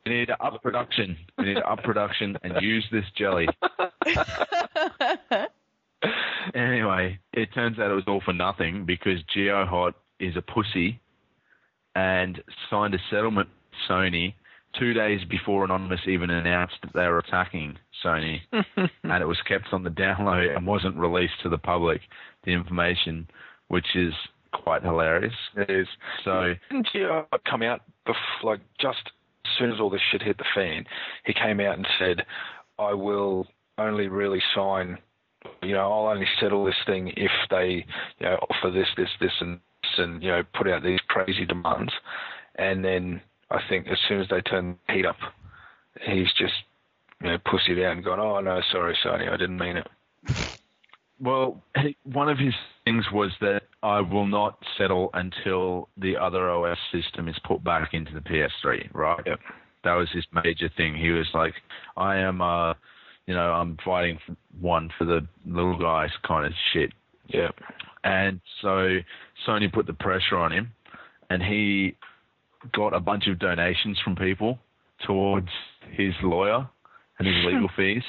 we 0.07 0.11
need 0.11 0.29
to 0.29 0.43
up 0.43 0.63
production. 0.63 1.19
We 1.37 1.45
need 1.45 1.55
to 1.57 1.71
up 1.71 1.83
production 1.83 2.39
and 2.43 2.63
use 2.63 2.87
this 2.91 3.05
jelly. 3.15 3.47
Anyway, 6.55 7.19
it 7.33 7.53
turns 7.55 7.79
out 7.79 7.91
it 7.91 7.95
was 7.95 8.05
all 8.09 8.21
for 8.25 8.33
nothing 8.33 8.85
because 8.85 9.19
GeoHot 9.37 9.93
is 10.19 10.37
a 10.37 10.43
pussy 10.43 11.01
and 11.95 12.43
signed 12.71 12.95
a 12.95 12.99
settlement 13.11 13.49
with 13.49 13.79
Sony 13.89 14.35
two 14.79 14.93
days 14.93 15.21
before 15.29 15.65
Anonymous 15.65 16.01
even 16.07 16.31
announced 16.31 16.77
that 16.83 16.93
they 16.95 17.07
were 17.07 17.19
attacking 17.19 17.77
Sony, 18.05 18.41
and 18.53 19.23
it 19.23 19.27
was 19.27 19.41
kept 19.47 19.73
on 19.73 19.83
the 19.83 19.91
download 19.91 20.57
and 20.57 20.67
wasn't 20.67 20.97
released 20.97 21.35
to 21.43 21.49
the 21.49 21.59
public. 21.59 22.01
The 22.45 22.53
information, 22.53 23.29
which 23.69 23.95
is 23.95 24.13
quite 24.53 24.83
hilarious. 24.83 25.35
It 25.57 25.71
is. 25.71 25.87
So 26.25 26.55
Didn't 26.71 26.89
Geo 26.93 27.27
uh, 27.33 27.39
come 27.49 27.63
out 27.63 27.83
bef- 28.07 28.43
like 28.43 28.61
just 28.81 29.11
as 29.45 29.53
soon 29.59 29.73
as 29.73 29.81
all 29.81 29.91
this 29.91 30.01
shit 30.11 30.23
hit 30.23 30.39
the 30.39 30.45
fan? 30.55 30.85
He 31.25 31.35
came 31.35 31.61
out 31.61 31.77
and 31.77 31.87
said, 31.99 32.25
"I 32.79 32.95
will 32.95 33.47
only 33.79 34.09
really 34.09 34.43
sign, 34.55 34.99
you 35.63 35.73
know, 35.73 35.91
I'll 35.91 36.13
only 36.13 36.29
settle 36.41 36.65
this 36.65 36.77
thing 36.87 37.13
if 37.17 37.31
they, 37.51 37.87
you 38.19 38.27
know, 38.27 38.39
offer 38.51 38.71
this, 38.71 38.89
this, 38.97 39.09
this, 39.21 39.33
and 39.41 39.59
this, 39.83 39.93
and 39.99 40.23
you 40.23 40.31
know, 40.31 40.43
put 40.55 40.69
out 40.69 40.83
these 40.83 41.01
crazy 41.09 41.45
demands." 41.45 41.93
And 42.57 42.85
then 42.85 43.23
I 43.53 43.61
think 43.69 43.87
as 43.89 43.99
soon 44.09 44.21
as 44.21 44.29
they 44.29 44.41
turn 44.41 44.79
the 44.89 44.95
heat 44.95 45.07
up, 45.07 45.17
he's 46.01 46.33
just, 46.39 46.55
you 47.23 47.29
know, 47.29 47.39
pussied 47.39 47.85
out 47.85 47.93
and 47.93 48.05
gone, 48.05 48.19
"Oh 48.19 48.41
no, 48.41 48.61
sorry, 48.73 48.97
Sony, 49.05 49.29
I 49.29 49.37
didn't 49.37 49.59
mean 49.59 49.77
it." 49.77 49.89
Well, 51.23 51.63
he, 51.77 51.97
one 52.03 52.29
of 52.29 52.37
his 52.37 52.55
things 52.85 53.05
was 53.13 53.31
that 53.41 53.63
I 53.85 54.01
will 54.01 54.27
not 54.27 54.59
settle 54.77 55.09
until 55.15 55.89
the 55.97 56.17
other 56.17 56.51
OS 56.51 56.79
system 56.91 57.29
is 57.29 57.37
put 57.45 57.63
back 57.63 57.95
into 57.95 58.13
the 58.13 58.21
PS3, 58.21 58.93
right? 58.93 59.23
Yep. 59.25 59.39
That 59.85 59.95
was 59.95 60.09
his 60.13 60.25
major 60.45 60.69
thing. 60.77 60.97
He 60.97 61.11
was 61.11 61.29
like, 61.33 61.55
I 61.97 62.17
am, 62.17 62.41
uh, 62.41 62.75
you 63.27 63.35
know, 63.35 63.53
I'm 63.53 63.77
fighting 63.85 64.19
one 64.61 64.91
for 64.99 65.05
the 65.05 65.25
little 65.47 65.79
guys 65.79 66.11
kind 66.27 66.45
of 66.45 66.53
shit. 66.73 66.93
Yeah. 67.29 67.51
And 68.03 68.41
so 68.61 68.99
Sony 69.47 69.73
put 69.73 69.87
the 69.87 69.95
pressure 69.95 70.37
on 70.37 70.51
him, 70.51 70.73
and 71.31 71.41
he 71.41 71.97
got 72.73 72.95
a 72.95 73.01
bunch 73.01 73.27
of 73.27 73.39
donations 73.39 73.99
from 74.05 74.17
people 74.17 74.59
towards 75.07 75.49
his 75.91 76.13
lawyer 76.23 76.69
and 77.19 77.29
his 77.29 77.45
legal 77.45 77.69
fees. 77.77 78.03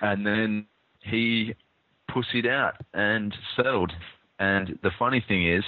And 0.00 0.24
then 0.24 0.66
he 1.02 1.54
pussied 2.10 2.48
out 2.48 2.74
and 2.94 3.34
settled. 3.56 3.92
And 4.38 4.78
the 4.82 4.90
funny 4.98 5.24
thing 5.26 5.50
is, 5.50 5.64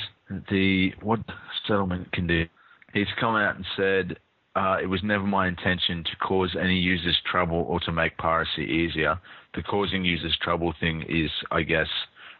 the 0.51 0.93
what 1.03 1.21
settlement 1.67 2.13
can 2.13 2.27
do? 2.27 2.47
He's 2.93 3.09
come 3.19 3.35
out 3.35 3.57
and 3.57 3.67
said 3.77 4.19
uh, 4.57 4.77
it 4.83 4.87
was 4.87 5.01
never 5.03 5.25
my 5.25 5.49
intention 5.49 6.05
to 6.05 6.17
cause 6.17 6.57
any 6.61 6.79
users 6.79 7.17
trouble 7.31 7.65
or 7.69 7.81
to 7.81 7.93
make 7.93 8.17
piracy 8.19 8.63
easier. 8.63 9.19
The 9.55 9.63
causing 9.63 10.05
users 10.05 10.37
trouble 10.43 10.75
thing 10.81 11.05
is, 11.09 11.31
I 11.51 11.63
guess, 11.63 11.89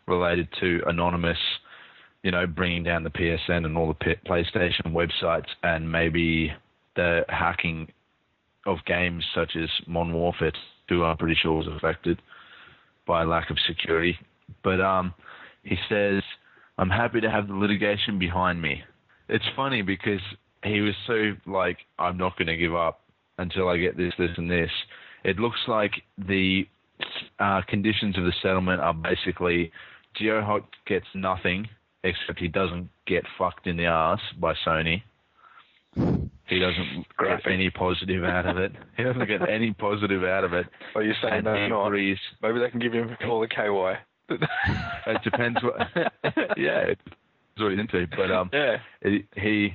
related 0.07 0.49
to 0.61 0.81
anonymous, 0.87 1.39
you 2.23 2.31
know, 2.31 2.47
bringing 2.47 2.83
down 2.83 3.05
the 3.05 3.11
PSN 3.11 3.65
and 3.65 3.77
all 3.77 3.89
the 3.89 4.17
PlayStation 4.27 4.93
websites, 4.93 5.49
and 5.63 5.91
maybe 5.91 6.53
the 6.97 7.25
hacking 7.29 7.89
of 8.67 8.79
games 8.87 9.25
such 9.35 9.57
as 9.57 9.69
Modern 9.87 10.15
Warfare 10.15 10.53
2, 10.89 11.05
I'm 11.05 11.17
pretty 11.17 11.39
sure 11.41 11.53
was 11.53 11.67
affected 11.67 12.21
by 13.07 13.25
lack 13.25 13.51
of 13.51 13.57
security. 13.67 14.19
But 14.63 14.81
um, 14.81 15.15
he 15.63 15.77
says, 15.89 16.23
I'm 16.77 16.91
happy 16.91 17.21
to 17.21 17.31
have 17.31 17.49
the 17.49 17.55
litigation 17.55 18.19
behind 18.19 18.61
me. 18.61 18.83
It's 19.29 19.45
funny 19.57 19.83
because 19.83 20.21
he 20.63 20.81
was 20.81 20.95
so 21.07 21.33
like, 21.47 21.79
I'm 21.99 22.19
not 22.19 22.37
going 22.37 22.49
to 22.49 22.57
give 22.57 22.75
up 22.75 23.01
until 23.39 23.69
I 23.69 23.79
get 23.79 23.97
this, 23.97 24.13
this, 24.19 24.31
and 24.37 24.51
this. 24.51 24.71
It 25.25 25.39
looks 25.39 25.61
like 25.69 25.93
the 26.19 26.67
uh, 27.39 27.63
conditions 27.69 28.19
of 28.19 28.25
the 28.25 28.33
settlement 28.43 28.81
are 28.81 28.93
basically 28.93 29.73
GeoHot 30.21 30.65
gets 30.87 31.07
nothing 31.15 31.69
except 32.05 32.39
he 32.39 32.49
doesn't 32.49 32.89
get 33.07 33.25
fucked 33.39 33.67
in 33.67 33.77
the 33.77 33.87
ass 33.87 34.21
by 34.39 34.55
Sony. 34.67 35.03
He 36.47 36.59
doesn't 36.59 37.07
get 37.19 37.47
any 37.47 37.71
positive 37.71 38.25
out 38.25 38.47
of 38.47 38.57
it. 38.59 38.73
He 38.97 39.03
doesn't 39.03 39.27
get 39.27 39.49
any 39.49 39.73
positive 39.73 40.25
out 40.25 40.45
of 40.45 40.53
it. 40.53 40.67
Are 40.95 41.03
you're 41.03 41.15
saying 41.23 41.45
that's 41.45 41.59
he 41.59 41.69
not? 41.69 41.87
agrees. 41.87 42.19
Maybe 42.43 42.59
they 42.61 42.71
can 42.71 42.81
give 42.81 42.93
him 42.93 43.17
all 43.29 43.41
the 43.41 43.49
KY. 43.49 43.95
It 45.07 45.23
depends 45.25 45.59
what. 45.63 45.77
yeah, 46.57 46.87
it's 46.87 47.01
what 47.57 47.71
he's 47.73 47.81
into. 47.81 48.07
But 48.17 48.31
um, 48.31 48.51
yeah. 48.53 48.77
he- 49.03 49.27
he 49.37 49.75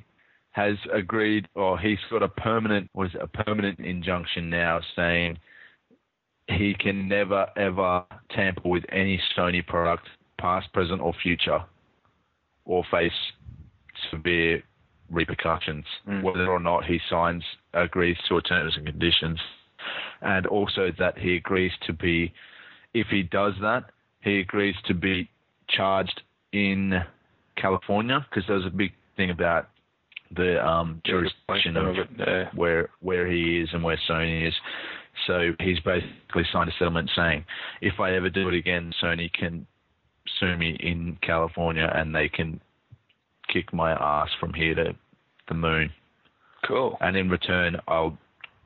has 0.52 0.76
agreed, 0.94 1.48
or 1.56 1.78
he's 1.78 2.00
got 2.10 2.24
a 2.24 2.30
permanent 2.30 2.90
was 2.94 3.10
a 3.20 3.28
permanent 3.28 3.80
injunction 3.80 4.50
now 4.50 4.80
saying 4.96 5.38
he 6.48 6.74
can 6.80 7.10
never 7.10 7.48
ever 7.58 8.04
tamper 8.32 8.62
with 8.70 8.84
any 8.90 9.22
Sony 9.38 9.66
product, 9.66 10.08
past, 10.40 10.72
present, 10.72 11.02
or 11.02 11.14
future, 11.22 11.60
or 12.66 12.84
face 12.92 13.14
severe 14.12 14.62
repercussions, 15.10 15.86
Mm. 16.08 16.24
whether 16.24 16.48
or 16.48 16.60
not 16.60 16.86
he 16.86 17.00
signs 17.10 17.44
agrees 17.74 18.18
to 18.28 18.42
terms 18.42 18.76
and 18.76 18.86
conditions, 18.86 19.40
and 20.22 20.48
also 20.48 20.92
that 20.98 21.18
he 21.18 21.36
agrees 21.36 21.72
to 21.82 21.94
be, 21.94 22.34
if 22.94 23.08
he 23.08 23.24
does 23.24 23.54
that, 23.62 23.86
he 24.22 24.40
agrees 24.40 24.76
to 24.88 24.94
be 24.94 25.30
charged 25.68 26.22
in 26.52 27.04
California 27.56 28.26
because 28.30 28.48
there's 28.48 28.66
a 28.66 28.70
big 28.70 28.92
thing 29.16 29.30
about 29.30 29.70
the 30.32 30.66
um, 30.66 31.02
jurisdiction 31.06 31.78
of. 31.78 31.96
Yeah. 32.18 32.50
where 32.56 32.90
where 33.02 33.28
he 33.28 33.60
is 33.62 33.70
and 33.74 33.84
where 33.84 33.98
Sony 34.10 34.48
is. 34.48 34.54
So 35.28 35.54
he's 35.60 35.80
basically 35.80 36.44
signed 36.52 36.70
a 36.70 36.74
settlement 36.74 37.10
saying, 37.16 37.46
if 37.82 38.00
I 38.00 38.16
ever 38.16 38.30
do 38.30 38.50
it 38.50 38.54
again, 38.56 38.92
Sony 39.02 39.32
can 39.32 39.66
sue 40.40 40.58
me 40.58 40.78
in 40.80 41.18
California 41.22 41.92
and 41.94 42.14
they 42.14 42.30
can 42.30 42.60
kick 43.52 43.74
my 43.74 43.92
ass 43.92 44.30
from 44.40 44.54
here 44.54 44.76
to 44.76 44.96
the 45.48 45.54
moon. 45.54 45.92
Cool. 46.68 46.98
And 47.02 47.16
in 47.16 47.30
return, 47.30 47.78
I'll 47.88 48.18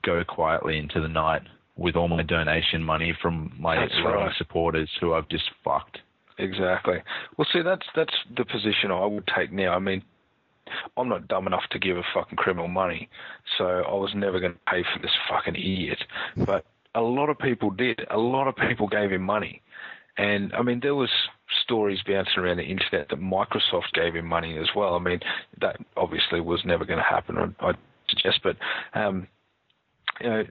go 0.04 0.24
quietly 0.24 0.78
into 0.78 1.02
the 1.02 1.08
night 1.08 1.42
with 1.76 1.96
all 1.96 2.08
my 2.08 2.24
donation 2.24 2.84
money 2.84 3.18
from 3.22 3.54
my 3.60 3.78
right. 3.78 4.32
supporters 4.38 4.90
who 5.00 5.14
I've 5.14 5.30
just 5.30 5.50
fucked. 5.64 6.00
Exactly. 6.38 6.98
Well, 7.38 7.48
see, 7.52 7.62
that's 7.62 7.86
that's 7.96 8.14
the 8.36 8.46
position 8.46 8.92
I 8.92 9.06
would 9.06 9.28
take 9.36 9.52
now. 9.52 9.74
I 9.74 9.80
mean, 9.80 10.02
I'm 10.98 11.10
not 11.10 11.28
dumb 11.28 11.48
enough 11.48 11.64
to 11.72 11.80
give 11.80 11.98
a 11.98 12.04
fucking 12.14 12.38
criminal 12.38 12.70
money, 12.70 13.10
so 13.58 13.66
I 13.66 13.94
was 13.94 14.12
never 14.16 14.40
going 14.40 14.54
to 14.54 14.60
pay 14.68 14.84
for 14.84 15.02
this 15.02 15.12
fucking 15.30 15.56
idiot. 15.56 16.00
But 16.38 16.66
a 16.96 17.02
lot 17.02 17.30
of 17.30 17.38
people 17.38 17.72
did. 17.72 18.00
A 18.10 18.18
lot 18.18 18.48
of 18.48 18.56
people 18.56 18.88
gave 18.88 19.12
him 19.12 19.22
money, 19.22 19.62
and 20.20 20.54
I 20.54 20.62
mean, 20.64 20.82
there 20.82 20.96
was 20.96 21.10
stories 21.64 22.00
bouncing 22.06 22.40
around 22.44 22.58
the 22.58 22.64
internet 22.64 23.08
that 23.10 23.20
Microsoft 23.22 23.94
gave 23.94 24.16
him 24.16 24.26
money 24.28 24.58
as 24.58 24.68
well. 24.76 24.96
I 24.96 25.00
mean, 25.00 25.22
that 25.62 25.78
obviously 25.96 26.42
was 26.42 26.60
never 26.66 26.84
going 26.84 27.00
to 27.00 27.06
happen. 27.06 27.38
I, 27.38 27.70
I 27.70 27.72
suggest, 28.10 28.42
but 28.44 28.58
um, 28.94 29.28
you 30.20 30.30
know, 30.30 30.44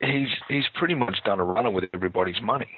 he's 0.00 0.28
he's 0.48 0.64
pretty 0.74 0.94
much 0.94 1.18
done 1.24 1.38
a 1.38 1.44
runner 1.44 1.70
with 1.70 1.84
everybody's 1.92 2.40
money. 2.42 2.68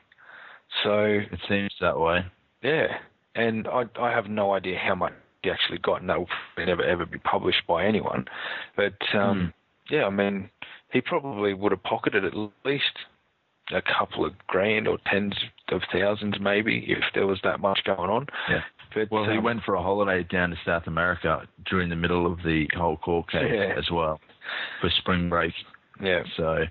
So 0.82 1.04
It 1.04 1.38
seems 1.48 1.72
that 1.80 1.98
way. 2.00 2.24
yeah, 2.62 2.88
and 3.36 3.68
I 3.68 3.84
I 4.00 4.10
have 4.10 4.26
no 4.26 4.52
idea 4.52 4.78
how 4.78 4.96
much 4.96 5.12
he 5.44 5.50
actually 5.50 5.78
got, 5.78 6.00
and 6.00 6.10
that 6.10 6.18
will 6.18 6.28
never 6.58 6.82
ever 6.82 7.06
be 7.06 7.18
published 7.18 7.62
by 7.68 7.84
anyone. 7.86 8.24
But 8.76 8.94
um, 9.14 9.54
yeah, 9.90 10.06
I 10.06 10.10
mean, 10.10 10.50
he 10.92 11.00
probably 11.00 11.54
would 11.54 11.70
have 11.70 11.82
pocketed 11.84 12.24
at 12.24 12.34
least 12.64 12.98
a 13.72 13.82
couple 13.82 14.24
of 14.24 14.32
grand 14.46 14.86
or 14.86 14.98
tens 15.10 15.34
of 15.68 15.80
thousands, 15.92 16.38
maybe, 16.40 16.84
if 16.88 17.02
there 17.14 17.26
was 17.26 17.40
that 17.44 17.60
much 17.60 17.80
going 17.84 18.10
on. 18.10 18.26
Yeah. 18.48 18.62
But 18.94 19.10
Well, 19.10 19.24
he 19.24 19.38
um, 19.38 19.44
went 19.44 19.62
for 19.64 19.74
a 19.74 19.82
holiday 19.82 20.22
down 20.22 20.50
to 20.50 20.56
South 20.66 20.86
America 20.86 21.48
during 21.68 21.88
the 21.88 21.96
middle 21.96 22.30
of 22.30 22.42
the 22.44 22.68
whole 22.76 22.96
court 22.98 23.30
case 23.30 23.50
Yeah. 23.52 23.74
as 23.78 23.90
well 23.90 24.20
for 24.80 24.90
spring 24.90 25.28
break. 25.30 25.54
Yeah, 26.00 26.24
So, 26.36 26.64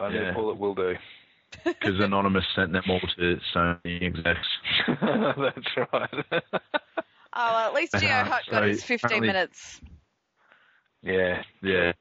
I 0.00 0.08
Yeah. 0.08 0.34
all 0.36 0.50
it 0.50 0.58
will 0.58 0.74
do. 0.74 0.94
because 1.64 1.98
Anonymous 2.00 2.44
sent 2.54 2.72
them 2.72 2.82
all 2.90 3.00
to 3.00 3.38
Sony 3.54 4.02
execs. 4.02 4.48
That's 4.88 5.90
right. 5.92 6.42
Oh, 6.52 7.52
well, 7.52 7.68
at 7.68 7.74
least 7.74 7.92
Geo 7.92 8.00
GeoHot 8.08 8.28
got 8.28 8.44
so 8.50 8.62
his 8.62 8.82
15 8.84 8.96
apparently- 9.06 9.26
minutes. 9.28 9.80
yeah, 11.02 11.42
Yeah. 11.62 11.92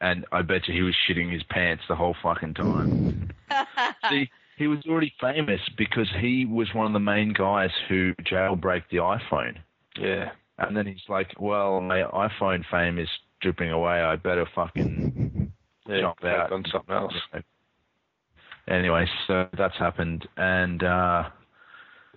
And 0.00 0.24
I 0.30 0.42
bet 0.42 0.68
you 0.68 0.74
he 0.74 0.82
was 0.82 0.94
shitting 1.08 1.32
his 1.32 1.42
pants 1.44 1.82
the 1.88 1.96
whole 1.96 2.14
fucking 2.22 2.54
time. 2.54 3.30
See, 4.10 4.30
he 4.56 4.66
was 4.68 4.78
already 4.88 5.12
famous 5.20 5.60
because 5.76 6.08
he 6.20 6.44
was 6.44 6.72
one 6.72 6.86
of 6.86 6.92
the 6.92 7.00
main 7.00 7.32
guys 7.32 7.70
who 7.88 8.14
jailbreak 8.22 8.82
the 8.90 8.98
iPhone. 8.98 9.56
yeah. 9.98 10.30
And 10.60 10.76
then 10.76 10.86
he's 10.86 11.02
like, 11.08 11.32
well, 11.38 11.80
my 11.80 12.02
iPhone 12.02 12.64
fame 12.68 12.98
is 12.98 13.08
dripping 13.40 13.70
away. 13.70 14.00
I 14.00 14.16
better 14.16 14.44
fucking 14.56 15.52
Yeah, 15.88 16.00
Jump 16.00 16.24
out. 16.24 16.50
on 16.52 16.64
something 16.72 16.94
else. 16.96 17.14
Anyway, 18.66 19.06
so 19.26 19.48
that's 19.56 19.76
happened, 19.78 20.26
and 20.36 20.82
uh, 20.82 21.30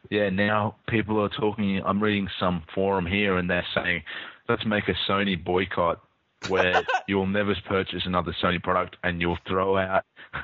yeah, 0.10 0.30
now 0.30 0.76
people 0.90 1.22
are 1.24 1.30
talking. 1.30 1.82
I'm 1.86 2.02
reading 2.04 2.28
some 2.40 2.64
forum 2.76 3.06
here, 3.06 3.38
and 3.38 3.50
they're 3.50 3.66
saying, 3.74 4.02
let's 4.50 4.66
make 4.66 4.90
a 4.90 4.96
Sony 5.10 5.42
boycott 5.42 6.02
where 6.48 6.84
you'll 7.08 7.28
never 7.28 7.56
purchase 7.68 8.04
another 8.06 8.36
Sony 8.42 8.62
product 8.62 8.98
and 9.04 9.22
you'll 9.22 9.38
throw 9.48 9.78
out. 9.78 10.04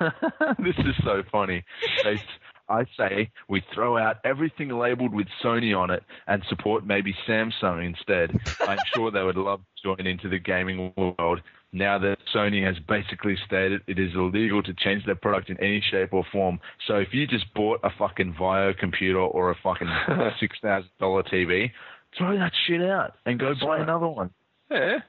this 0.60 0.76
is 0.78 0.96
so 1.04 1.24
funny. 1.32 1.64
They, 2.04 2.22
I 2.70 2.86
say 2.98 3.32
we 3.48 3.64
throw 3.74 3.98
out 3.98 4.18
everything 4.24 4.70
labeled 4.70 5.14
with 5.14 5.28
Sony 5.44 5.78
on 5.78 5.90
it 5.90 6.04
and 6.28 6.44
support 6.50 6.86
maybe 6.86 7.16
Samsung 7.28 7.86
instead. 7.86 8.38
I'm 8.68 8.80
sure 8.94 9.12
they 9.12 9.24
would 9.24 9.38
love 9.38 9.62
to 9.62 9.96
join 9.96 10.08
into 10.08 10.28
the 10.30 10.40
gaming 10.40 10.94
world 10.98 11.42
now 11.74 11.98
that 12.00 12.18
Sony 12.34 12.66
has 12.66 12.78
basically 12.88 13.38
stated 13.46 13.82
it 13.88 14.00
is 14.00 14.14
illegal 14.16 14.64
to 14.64 14.74
change 14.74 15.06
their 15.06 15.16
product 15.16 15.50
in 15.50 15.60
any 15.60 15.82
shape 15.82 16.14
or 16.14 16.24
form. 16.32 16.60
So 16.88 16.96
if 16.96 17.14
you 17.14 17.28
just 17.28 17.54
bought 17.54 17.80
a 17.84 17.90
fucking 17.98 18.36
Vaio 18.40 18.78
computer 18.78 19.20
or 19.20 19.52
a 19.52 19.56
fucking 19.64 19.90
six 20.40 20.58
thousand 20.62 20.92
dollar 21.00 21.24
TV, 21.24 21.72
throw 22.18 22.38
that 22.38 22.54
shit 22.66 22.82
out 22.82 23.16
and 23.26 23.40
go 23.40 23.54
buy 23.62 23.80
another 23.80 24.08
one. 24.08 24.32
Yeah. 24.72 25.00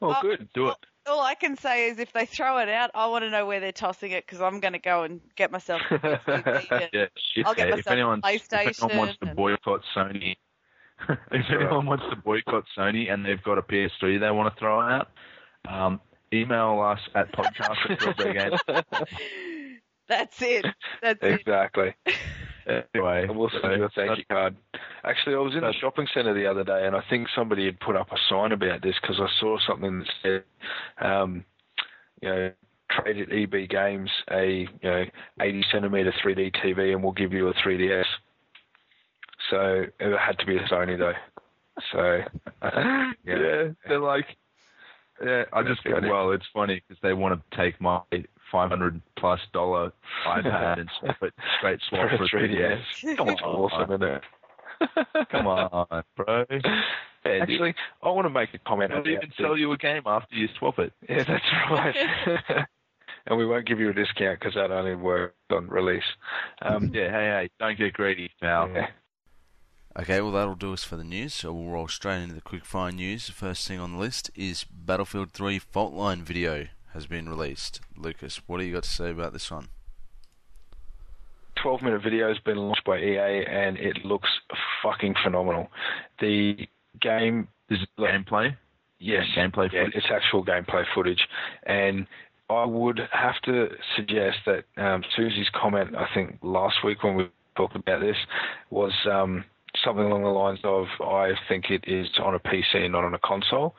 Well, 0.00 0.16
Oh, 0.18 0.22
good. 0.22 0.48
Do 0.54 0.68
it. 0.68 0.76
All 1.06 1.20
I 1.20 1.34
can 1.34 1.56
say 1.56 1.88
is 1.88 1.98
if 1.98 2.12
they 2.12 2.26
throw 2.26 2.58
it 2.58 2.68
out, 2.68 2.90
I 2.94 3.06
want 3.06 3.24
to 3.24 3.30
know 3.30 3.46
where 3.46 3.60
they're 3.60 3.72
tossing 3.72 4.12
it 4.12 4.26
because 4.26 4.42
I'm 4.42 4.60
going 4.60 4.74
to 4.74 4.78
go 4.78 5.04
and 5.04 5.20
get 5.36 5.50
myself 5.50 5.80
a 5.90 5.98
TV 5.98 6.66
and 6.70 6.88
Yeah, 6.92 7.06
shit. 7.34 7.46
I'll 7.46 7.54
get 7.54 7.68
yeah. 7.68 7.76
myself 7.76 7.78
if 7.80 7.86
a 7.86 7.90
anyone, 7.92 8.20
if 8.24 8.52
anyone 8.52 8.98
wants 8.98 9.18
to 9.20 9.26
boycott 9.34 9.80
Sony, 9.96 10.36
if 11.08 11.18
right. 11.30 11.50
anyone 11.50 11.86
wants 11.86 12.04
to 12.10 12.16
boycott 12.16 12.64
Sony 12.76 13.10
and 13.10 13.24
they've 13.24 13.42
got 13.42 13.56
a 13.56 13.62
PS3 13.62 14.20
they 14.20 14.30
want 14.30 14.52
to 14.54 14.58
throw 14.60 14.80
out, 14.80 15.08
um, 15.66 16.00
email 16.32 16.80
us 16.82 17.00
at 17.14 17.32
podcast 17.32 17.90
at 17.90 17.98
Dropbeargames. 18.00 19.06
That's 20.08 20.40
it. 20.42 20.66
That's 21.02 21.22
it. 21.22 21.40
Exactly. 21.40 21.94
Anyway, 22.66 23.22
And 23.22 23.36
we'll 23.36 23.50
send 23.50 23.78
you 23.78 23.84
a 23.84 23.88
thank 23.90 24.18
you 24.18 24.24
card. 24.30 24.56
Actually, 25.04 25.36
I 25.36 25.38
was 25.38 25.54
in 25.54 25.60
the 25.60 25.72
shopping 25.80 26.06
centre 26.12 26.34
the 26.34 26.46
other 26.46 26.64
day, 26.64 26.86
and 26.86 26.94
I 26.94 27.02
think 27.08 27.28
somebody 27.34 27.64
had 27.64 27.80
put 27.80 27.96
up 27.96 28.12
a 28.12 28.16
sign 28.28 28.52
about 28.52 28.82
this 28.82 28.94
because 29.00 29.18
I 29.20 29.28
saw 29.40 29.58
something 29.66 30.00
that 30.00 30.08
said, 30.22 30.44
um, 31.00 31.44
you 32.20 32.28
know, 32.28 32.52
trade 32.90 33.20
at 33.20 33.32
EB 33.32 33.68
Games 33.68 34.10
a 34.30 34.68
you 34.82 34.90
know 34.90 35.04
80 35.40 35.64
centimeter 35.72 36.12
3D 36.22 36.56
TV, 36.56 36.92
and 36.92 37.02
we'll 37.02 37.12
give 37.12 37.32
you 37.32 37.48
a 37.48 37.54
3DS. 37.54 38.04
So 39.50 39.84
it 39.98 40.18
had 40.18 40.38
to 40.38 40.46
be 40.46 40.56
a 40.56 40.62
Sony 40.64 40.98
though. 40.98 41.12
So 41.92 42.20
yeah. 42.62 43.12
yeah, 43.24 43.68
they're 43.86 44.00
like, 44.00 44.26
yeah, 45.24 45.44
I 45.52 45.62
just 45.62 45.80
That's 45.84 46.06
well, 46.06 46.30
it's 46.32 46.46
funny 46.52 46.82
because 46.86 47.00
they 47.02 47.12
want 47.12 47.40
to 47.50 47.56
take 47.56 47.80
my 47.80 48.00
five 48.52 48.70
hundred 48.70 49.00
plus 49.18 49.40
dollar 49.52 49.92
iPad 50.26 50.80
and 50.80 50.90
swap 51.00 51.16
it 51.22 51.34
straight 51.58 51.80
swap 51.88 52.08
for 52.10 52.24
a 52.24 52.28
3DS. 52.28 53.16
Come 53.16 53.28
on, 53.28 53.34
awesome, 53.44 53.92
isn't 53.92 54.02
it? 54.02 54.22
Come 55.30 55.46
on, 55.46 56.02
bro. 56.16 56.44
Yeah, 57.26 57.38
Actually, 57.42 57.74
I 58.02 58.08
want 58.10 58.26
to 58.26 58.30
make 58.30 58.54
a 58.54 58.58
comment 58.58 58.90
They'll 58.90 59.00
about 59.00 59.08
even 59.10 59.28
the- 59.36 59.42
sell 59.42 59.56
you 59.56 59.72
a 59.72 59.76
game 59.76 60.02
after 60.06 60.34
you 60.34 60.48
swap 60.58 60.78
it. 60.78 60.92
Yeah, 61.08 61.24
that's 61.24 61.44
right. 61.70 62.66
and 63.26 63.36
we 63.38 63.44
won't 63.44 63.66
give 63.66 63.80
you 63.80 63.90
a 63.90 63.92
discount 63.92 64.38
because 64.38 64.54
that 64.54 64.70
only 64.70 64.94
works 64.94 65.34
on 65.50 65.68
release. 65.68 66.04
Um, 66.62 66.90
Yeah, 66.94 67.10
hey, 67.10 67.26
hey, 67.26 67.50
don't 67.58 67.76
get 67.76 67.92
greedy, 67.92 68.30
pal. 68.40 68.70
yeah. 68.72 68.86
Okay, 69.98 70.20
well 70.20 70.30
that'll 70.30 70.54
do 70.54 70.72
us 70.72 70.84
for 70.84 70.96
the 70.96 71.04
news. 71.04 71.34
So 71.34 71.52
we'll 71.52 71.72
roll 71.72 71.88
straight 71.88 72.22
into 72.22 72.34
the 72.34 72.40
quickfire 72.40 72.94
news. 72.94 73.26
The 73.26 73.32
first 73.32 73.66
thing 73.66 73.80
on 73.80 73.92
the 73.92 73.98
list 73.98 74.30
is 74.36 74.64
Battlefield 74.64 75.32
3 75.32 75.58
Fault 75.58 75.92
Line 75.92 76.22
video 76.22 76.66
has 76.94 77.06
been 77.06 77.28
released. 77.28 77.80
Lucas, 77.96 78.40
what 78.46 78.58
do 78.58 78.64
you 78.64 78.72
got 78.74 78.84
to 78.84 78.90
say 78.90 79.10
about 79.10 79.32
this 79.32 79.50
one? 79.50 79.68
12 81.60 81.82
minute 81.82 82.02
video 82.02 82.28
has 82.28 82.38
been 82.38 82.56
launched 82.56 82.84
by 82.84 82.98
EA 82.98 83.44
and 83.50 83.76
it 83.78 84.04
looks 84.04 84.28
fucking 84.82 85.16
phenomenal. 85.24 85.68
The 86.20 86.68
game, 87.00 87.48
This 87.68 87.80
is 87.80 87.86
Look. 87.96 88.08
gameplay. 88.10 88.56
yes, 89.00 89.24
Gameplay 89.36 89.72
yeah, 89.72 89.86
footage. 89.86 89.94
it's 89.96 90.06
actual 90.12 90.44
gameplay 90.44 90.84
footage. 90.94 91.26
And 91.64 92.06
I 92.48 92.64
would 92.64 93.00
have 93.10 93.34
to 93.46 93.70
suggest 93.96 94.38
that 94.46 94.64
um, 94.76 95.02
Susie's 95.16 95.48
comment, 95.60 95.96
I 95.96 96.06
think 96.14 96.38
last 96.42 96.84
week 96.84 97.02
when 97.02 97.16
we 97.16 97.28
talked 97.56 97.74
about 97.74 98.00
this, 98.00 98.16
was 98.70 98.92
um, 99.10 99.44
something 99.84 100.04
along 100.04 100.22
the 100.22 100.28
lines 100.28 100.60
of, 100.64 100.86
I 101.00 101.32
think 101.48 101.70
it 101.70 101.84
is 101.86 102.08
on 102.22 102.34
a 102.34 102.38
PC 102.38 102.76
and 102.76 102.92
not 102.92 103.04
on 103.04 103.14
a 103.14 103.18
console. 103.18 103.74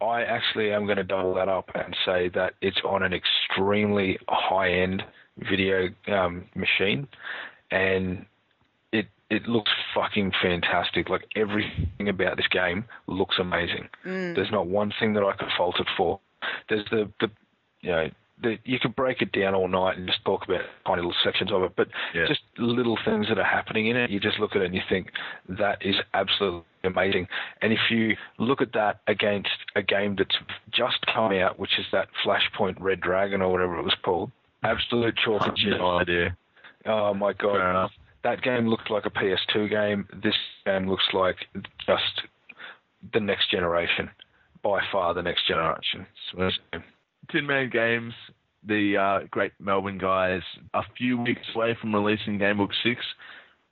I 0.00 0.22
actually 0.22 0.72
am 0.72 0.84
going 0.86 0.98
to 0.98 1.04
double 1.04 1.34
that 1.34 1.48
up 1.48 1.70
and 1.74 1.96
say 2.04 2.28
that 2.30 2.54
it's 2.60 2.80
on 2.84 3.02
an 3.02 3.12
extremely 3.12 4.18
high 4.28 4.70
end 4.72 5.02
video 5.38 5.88
um, 6.06 6.44
machine, 6.54 7.08
and 7.70 8.24
it 8.92 9.06
it 9.28 9.46
looks 9.48 9.72
fucking 9.94 10.32
fantastic. 10.40 11.08
Like 11.08 11.26
everything 11.34 12.08
about 12.08 12.36
this 12.36 12.46
game 12.48 12.84
looks 13.08 13.36
amazing. 13.40 13.88
There's 14.34 14.52
not 14.52 14.68
one 14.68 14.92
thing 15.00 15.14
that 15.14 15.24
I 15.24 15.32
could 15.32 15.48
fault 15.56 15.80
it 15.80 15.88
for. 15.96 16.20
There's 16.68 16.84
the 16.90 17.10
the 17.20 17.30
you 17.80 17.90
know. 17.90 18.10
The, 18.40 18.56
you 18.64 18.78
could 18.78 18.94
break 18.94 19.20
it 19.20 19.32
down 19.32 19.54
all 19.54 19.66
night 19.66 19.96
and 19.98 20.06
just 20.06 20.24
talk 20.24 20.44
about 20.44 20.60
tiny 20.86 20.98
little 21.02 21.14
sections 21.24 21.50
of 21.52 21.62
it, 21.64 21.72
but 21.76 21.88
Yeah. 22.14 22.26
just 22.28 22.40
little 22.56 22.96
things 23.04 23.26
that 23.28 23.38
are 23.38 23.42
happening 23.44 23.88
in 23.88 23.96
it, 23.96 24.10
you 24.10 24.20
just 24.20 24.38
look 24.38 24.54
at 24.54 24.62
it 24.62 24.66
and 24.66 24.74
you 24.76 24.82
think 24.88 25.10
that 25.48 25.84
is 25.84 25.96
absolutely 26.14 26.62
amazing. 26.84 27.26
And 27.62 27.72
if 27.72 27.80
you 27.90 28.16
look 28.38 28.62
at 28.62 28.72
that 28.74 29.00
against 29.08 29.50
a 29.74 29.82
game 29.82 30.14
that's 30.16 30.36
just 30.70 31.04
come 31.12 31.32
out, 31.32 31.58
which 31.58 31.78
is 31.80 31.86
that 31.90 32.08
Flashpoint 32.24 32.76
Red 32.78 33.00
Dragon 33.00 33.42
or 33.42 33.50
whatever 33.50 33.76
it 33.76 33.82
was 33.82 33.96
called, 34.04 34.30
absolute 34.62 35.16
chalk 35.16 35.42
and 35.46 35.56
cheese. 35.56 35.74
No 35.76 35.98
idea. 35.98 36.36
Oh 36.86 37.12
my 37.14 37.32
god, 37.32 37.54
Fair 37.56 37.70
enough. 37.70 37.90
that 38.22 38.40
game 38.42 38.68
looked 38.68 38.88
like 38.88 39.04
a 39.04 39.10
PS2 39.10 39.68
game. 39.68 40.06
This 40.22 40.36
game 40.64 40.88
looks 40.88 41.08
like 41.12 41.36
just 41.86 42.22
the 43.12 43.18
next 43.20 43.50
generation, 43.50 44.08
by 44.62 44.80
far 44.92 45.12
the 45.12 45.22
next 45.22 45.46
generation. 45.48 46.06
So, 46.32 46.50
Tin 47.30 47.46
Man 47.46 47.70
Games, 47.70 48.12
the 48.66 48.96
uh, 48.96 49.26
great 49.30 49.52
Melbourne 49.60 49.98
guys, 49.98 50.42
a 50.74 50.82
few 50.96 51.18
weeks 51.18 51.42
away 51.54 51.76
from 51.80 51.94
releasing 51.94 52.38
Gamebook 52.38 52.70
6. 52.82 53.00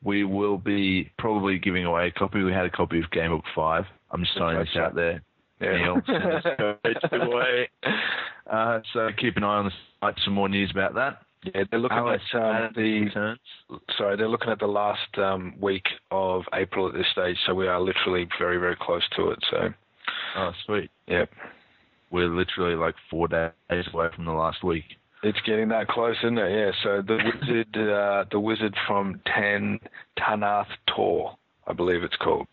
We 0.04 0.24
will 0.24 0.58
be 0.58 1.10
probably 1.18 1.58
giving 1.58 1.84
away 1.84 2.08
a 2.08 2.12
copy. 2.12 2.42
We 2.42 2.52
had 2.52 2.66
a 2.66 2.70
copy 2.70 2.98
of 2.98 3.04
Gamebook 3.10 3.42
5. 3.54 3.84
I'm 4.12 4.20
just 4.22 4.36
throwing 4.36 4.58
this 4.58 4.68
out 4.76 4.94
there. 4.94 5.22
Yeah. 5.60 5.76
Neil, 5.78 6.02
send 6.06 6.24
us 6.24 6.42
codes 6.58 6.98
away. 7.12 7.68
Uh, 8.50 8.80
so 8.92 9.08
keep 9.18 9.36
an 9.36 9.44
eye 9.44 9.56
on 9.56 9.64
the 9.66 9.70
site. 10.00 10.14
Some 10.24 10.34
more 10.34 10.48
news 10.48 10.70
about 10.70 10.94
that. 10.94 11.22
Yeah, 11.54 11.62
they're 11.70 11.80
looking 11.80 11.96
Alice 11.98 12.20
at 12.34 12.40
um, 12.42 12.72
the 12.74 13.00
returns. 13.04 13.38
sorry, 13.96 14.16
they're 14.16 14.28
looking 14.28 14.50
at 14.50 14.58
the 14.58 14.66
last 14.66 15.16
um, 15.18 15.54
week 15.60 15.84
of 16.10 16.42
April 16.54 16.88
at 16.88 16.94
this 16.94 17.06
stage, 17.12 17.36
so 17.46 17.54
we 17.54 17.68
are 17.68 17.80
literally 17.80 18.28
very, 18.38 18.58
very 18.58 18.76
close 18.80 19.02
to 19.16 19.30
it. 19.30 19.38
So, 19.50 19.68
Oh, 20.36 20.50
sweet. 20.66 20.90
yep, 21.06 21.30
We're 22.10 22.28
literally 22.28 22.76
like 22.76 22.94
four 23.10 23.28
days 23.28 23.52
away 23.92 24.08
from 24.14 24.24
the 24.24 24.32
last 24.32 24.62
week. 24.62 24.84
it's 25.22 25.40
getting 25.44 25.68
that 25.68 25.88
close, 25.88 26.16
isn't 26.22 26.38
it? 26.38 26.50
Yeah. 26.50 26.70
So 26.82 27.02
the 27.02 27.18
wizard, 27.24 27.76
uh, 27.90 28.24
the 28.30 28.38
wizard 28.40 28.74
from 28.86 29.20
Tan 29.26 29.78
Tanath 30.18 30.66
Tor, 30.94 31.36
I 31.66 31.72
believe 31.72 32.02
it's 32.02 32.16
called, 32.16 32.46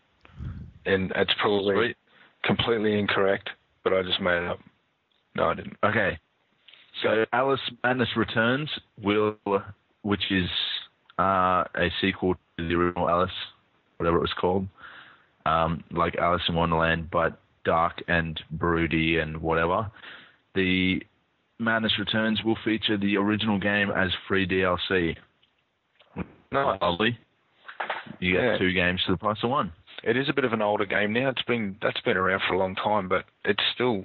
and 0.86 1.12
it's 1.14 1.32
probably 1.40 1.74
Sweet. 1.76 1.96
completely 2.42 2.98
incorrect, 2.98 3.48
but 3.84 3.92
I 3.92 4.02
just 4.02 4.20
made 4.20 4.42
it 4.42 4.48
up. 4.48 4.58
No, 5.36 5.44
I 5.50 5.54
didn't. 5.54 5.76
Okay. 5.84 6.18
So 7.02 7.24
Alice 7.32 7.60
Madness 7.82 8.08
Returns 8.16 8.70
will, 9.02 9.36
which 10.02 10.22
is 10.30 10.48
uh, 11.18 11.64
a 11.76 11.90
sequel 12.00 12.34
to 12.34 12.68
the 12.68 12.74
original 12.74 13.08
Alice, 13.08 13.30
whatever 13.98 14.16
it 14.18 14.20
was 14.20 14.32
called, 14.40 14.66
um, 15.46 15.82
like 15.90 16.16
Alice 16.16 16.42
in 16.48 16.54
Wonderland, 16.54 17.08
but 17.10 17.40
dark 17.64 18.02
and 18.08 18.40
broody 18.50 19.18
and 19.18 19.36
whatever. 19.40 19.90
The 20.54 21.02
Madness 21.58 21.98
Returns 21.98 22.42
will 22.44 22.56
feature 22.64 22.96
the 22.96 23.16
original 23.16 23.58
game 23.58 23.90
as 23.90 24.10
free 24.28 24.46
DLC. 24.46 25.16
No, 26.52 26.78
Lovely. 26.80 27.18
You 28.20 28.32
get 28.34 28.42
Yeah. 28.44 28.58
two 28.58 28.72
games 28.72 29.02
for 29.04 29.12
the 29.12 29.18
price 29.18 29.42
of 29.42 29.50
one. 29.50 29.72
it 30.02 30.16
is 30.16 30.28
a 30.28 30.32
bit 30.32 30.44
of 30.44 30.52
an 30.52 30.60
older 30.62 30.84
game 30.84 31.12
now. 31.12 31.28
It's 31.30 31.42
been 31.42 31.76
that's 31.80 32.00
been 32.02 32.16
around 32.16 32.42
for 32.46 32.54
a 32.54 32.58
long 32.58 32.74
time, 32.76 33.08
but 33.08 33.24
it's 33.44 33.62
still 33.74 34.04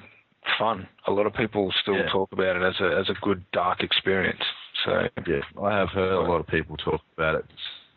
fun. 0.58 0.88
A 1.08 1.12
lot 1.12 1.26
of 1.26 1.34
people 1.34 1.72
still 1.82 1.98
Yeah. 1.98 2.08
talk 2.10 2.32
about 2.32 2.56
it 2.56 2.62
as 2.64 2.80
a 2.80 2.98
as 2.98 3.10
a 3.10 3.14
good 3.22 3.44
dark 3.52 3.82
experience. 3.84 4.42
So 4.86 5.08
Yeah, 5.28 5.42
I 5.62 5.72
have 5.78 5.90
heard 5.90 6.14
a 6.14 6.22
lot 6.22 6.40
of 6.40 6.48
people 6.48 6.78
talk 6.78 7.02
about 7.18 7.36
it. 7.36 7.46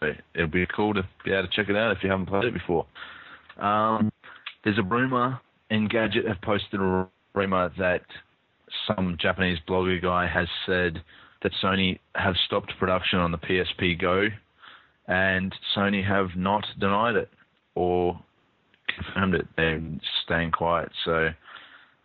So 0.00 0.14
it'll 0.34 0.48
be 0.48 0.66
cool 0.66 0.94
to 0.94 1.04
be 1.24 1.32
able 1.32 1.46
to 1.46 1.52
check 1.54 1.68
it 1.68 1.76
out 1.76 1.92
if 1.96 2.02
you 2.02 2.10
haven't 2.10 2.26
played 2.26 2.44
it 2.44 2.52
before. 2.54 2.86
Um, 3.58 4.10
there's 4.64 4.78
a 4.78 4.82
rumor, 4.82 5.40
Engadget 5.72 6.28
have 6.28 6.40
posted 6.42 6.80
a 6.80 7.08
rumor 7.34 7.72
that 7.78 8.02
some 8.86 9.16
Japanese 9.20 9.58
blogger 9.68 10.00
guy 10.00 10.26
has 10.26 10.48
said 10.66 11.02
that 11.42 11.52
Sony 11.62 11.98
have 12.14 12.34
stopped 12.46 12.72
production 12.78 13.18
on 13.18 13.32
the 13.32 13.38
PSP 13.38 14.00
Go, 14.00 14.28
and 15.08 15.54
Sony 15.76 16.06
have 16.06 16.36
not 16.36 16.64
denied 16.78 17.16
it 17.16 17.30
or 17.74 18.20
confirmed 18.94 19.34
it. 19.34 19.46
They're 19.56 19.82
staying 20.24 20.52
quiet, 20.52 20.90
so 21.04 21.30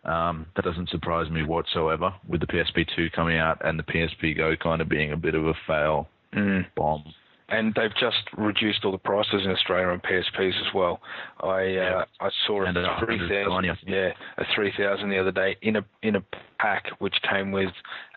um, 0.04 0.46
that 0.56 0.64
doesn't 0.64 0.88
surprise 0.88 1.30
me 1.30 1.42
whatsoever. 1.42 2.12
With 2.26 2.40
the 2.40 2.46
PSP 2.46 2.86
2 2.96 3.10
coming 3.10 3.36
out 3.36 3.60
and 3.64 3.78
the 3.78 3.84
PSP 3.84 4.36
Go 4.36 4.56
kind 4.56 4.80
of 4.80 4.88
being 4.88 5.12
a 5.12 5.16
bit 5.16 5.34
of 5.34 5.46
a 5.46 5.54
fail 5.66 6.08
mm. 6.34 6.64
bomb. 6.74 7.04
And 7.50 7.74
they've 7.74 7.94
just 7.98 8.22
reduced 8.36 8.84
all 8.84 8.92
the 8.92 8.98
prices 8.98 9.42
in 9.44 9.50
Australia 9.50 9.88
on 9.88 10.00
PSPs 10.00 10.48
as 10.66 10.74
well. 10.74 11.00
I 11.42 11.62
Yeah. 11.62 11.96
uh, 11.98 12.04
I 12.20 12.30
saw 12.46 12.62
And 12.64 12.76
a 12.76 12.96
three 13.04 13.18
hundred 13.18 13.46
twenty, 13.46 13.70
I 13.70 13.74
thousand, 13.74 13.88
yeah, 13.88 14.12
a 14.38 14.44
three 14.54 14.72
thousand 14.76 15.10
the 15.10 15.18
other 15.18 15.32
day 15.32 15.56
in 15.62 15.76
a 15.76 15.84
in 16.02 16.16
a 16.16 16.22
pack 16.58 16.84
which 16.98 17.14
came 17.30 17.50
with 17.52 17.70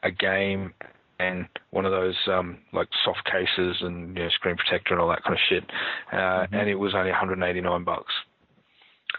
a 0.03 0.11
game 0.11 0.73
and 1.19 1.45
one 1.69 1.85
of 1.85 1.91
those 1.91 2.15
um, 2.27 2.57
like 2.73 2.87
soft 3.05 3.23
cases 3.25 3.77
and 3.81 4.17
you 4.17 4.23
know, 4.23 4.29
screen 4.31 4.55
protector 4.57 4.93
and 4.95 5.01
all 5.01 5.07
that 5.09 5.23
kind 5.23 5.33
of 5.35 5.39
shit, 5.49 5.63
uh, 6.11 6.15
Mm-hmm. 6.15 6.55
and 6.55 6.69
it 6.69 6.75
was 6.75 6.95
only 6.95 7.11
189 7.11 7.83
bucks. 7.83 8.11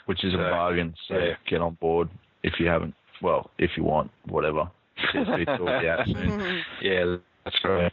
which 0.06 0.24
is 0.24 0.34
a 0.34 0.38
bargain. 0.38 0.94
So 1.08 1.16
yeah. 1.16 1.34
get 1.48 1.60
on 1.60 1.74
board 1.80 2.08
if 2.42 2.54
you 2.58 2.66
haven't. 2.66 2.94
Well, 3.22 3.50
if 3.58 3.70
you 3.76 3.84
want, 3.84 4.10
whatever. 4.26 4.68
PSP 5.14 5.58
will 5.60 5.80
be 5.80 5.88
out 5.88 6.06
soon. 6.06 6.62
Yeah, 6.80 7.16
that's 7.44 7.56
right. 7.64 7.92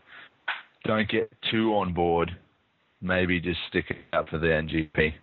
Don't 0.89 1.07
get 1.07 1.31
too 1.51 1.75
on 1.75 1.93
board. 1.93 2.35
Maybe 2.99 3.39
just 3.39 3.59
stick 3.69 3.85
it 3.91 3.97
out 4.11 4.27
for 4.27 4.39
the 4.39 4.47
NGP. 4.47 5.13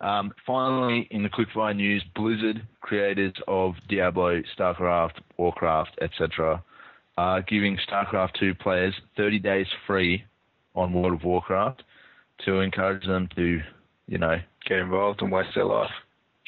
Um, 0.00 0.32
finally, 0.46 1.06
in 1.10 1.22
the 1.22 1.28
quickfire 1.28 1.76
news, 1.76 2.02
Blizzard, 2.14 2.66
creators 2.80 3.34
of 3.46 3.74
Diablo, 3.88 4.40
StarCraft, 4.58 5.16
Warcraft, 5.36 5.98
etc., 6.00 6.64
are 7.18 7.42
giving 7.42 7.76
StarCraft 7.86 8.32
2 8.40 8.54
players 8.54 8.94
30 9.18 9.38
days 9.40 9.66
free 9.86 10.24
on 10.74 10.94
World 10.94 11.12
of 11.12 11.22
Warcraft 11.24 11.82
to 12.46 12.60
encourage 12.60 13.04
them 13.06 13.28
to, 13.36 13.60
you 14.08 14.16
know, 14.18 14.36
Get 14.66 14.78
involved 14.78 15.20
and 15.20 15.30
waste 15.30 15.50
their 15.54 15.66
life. 15.66 15.90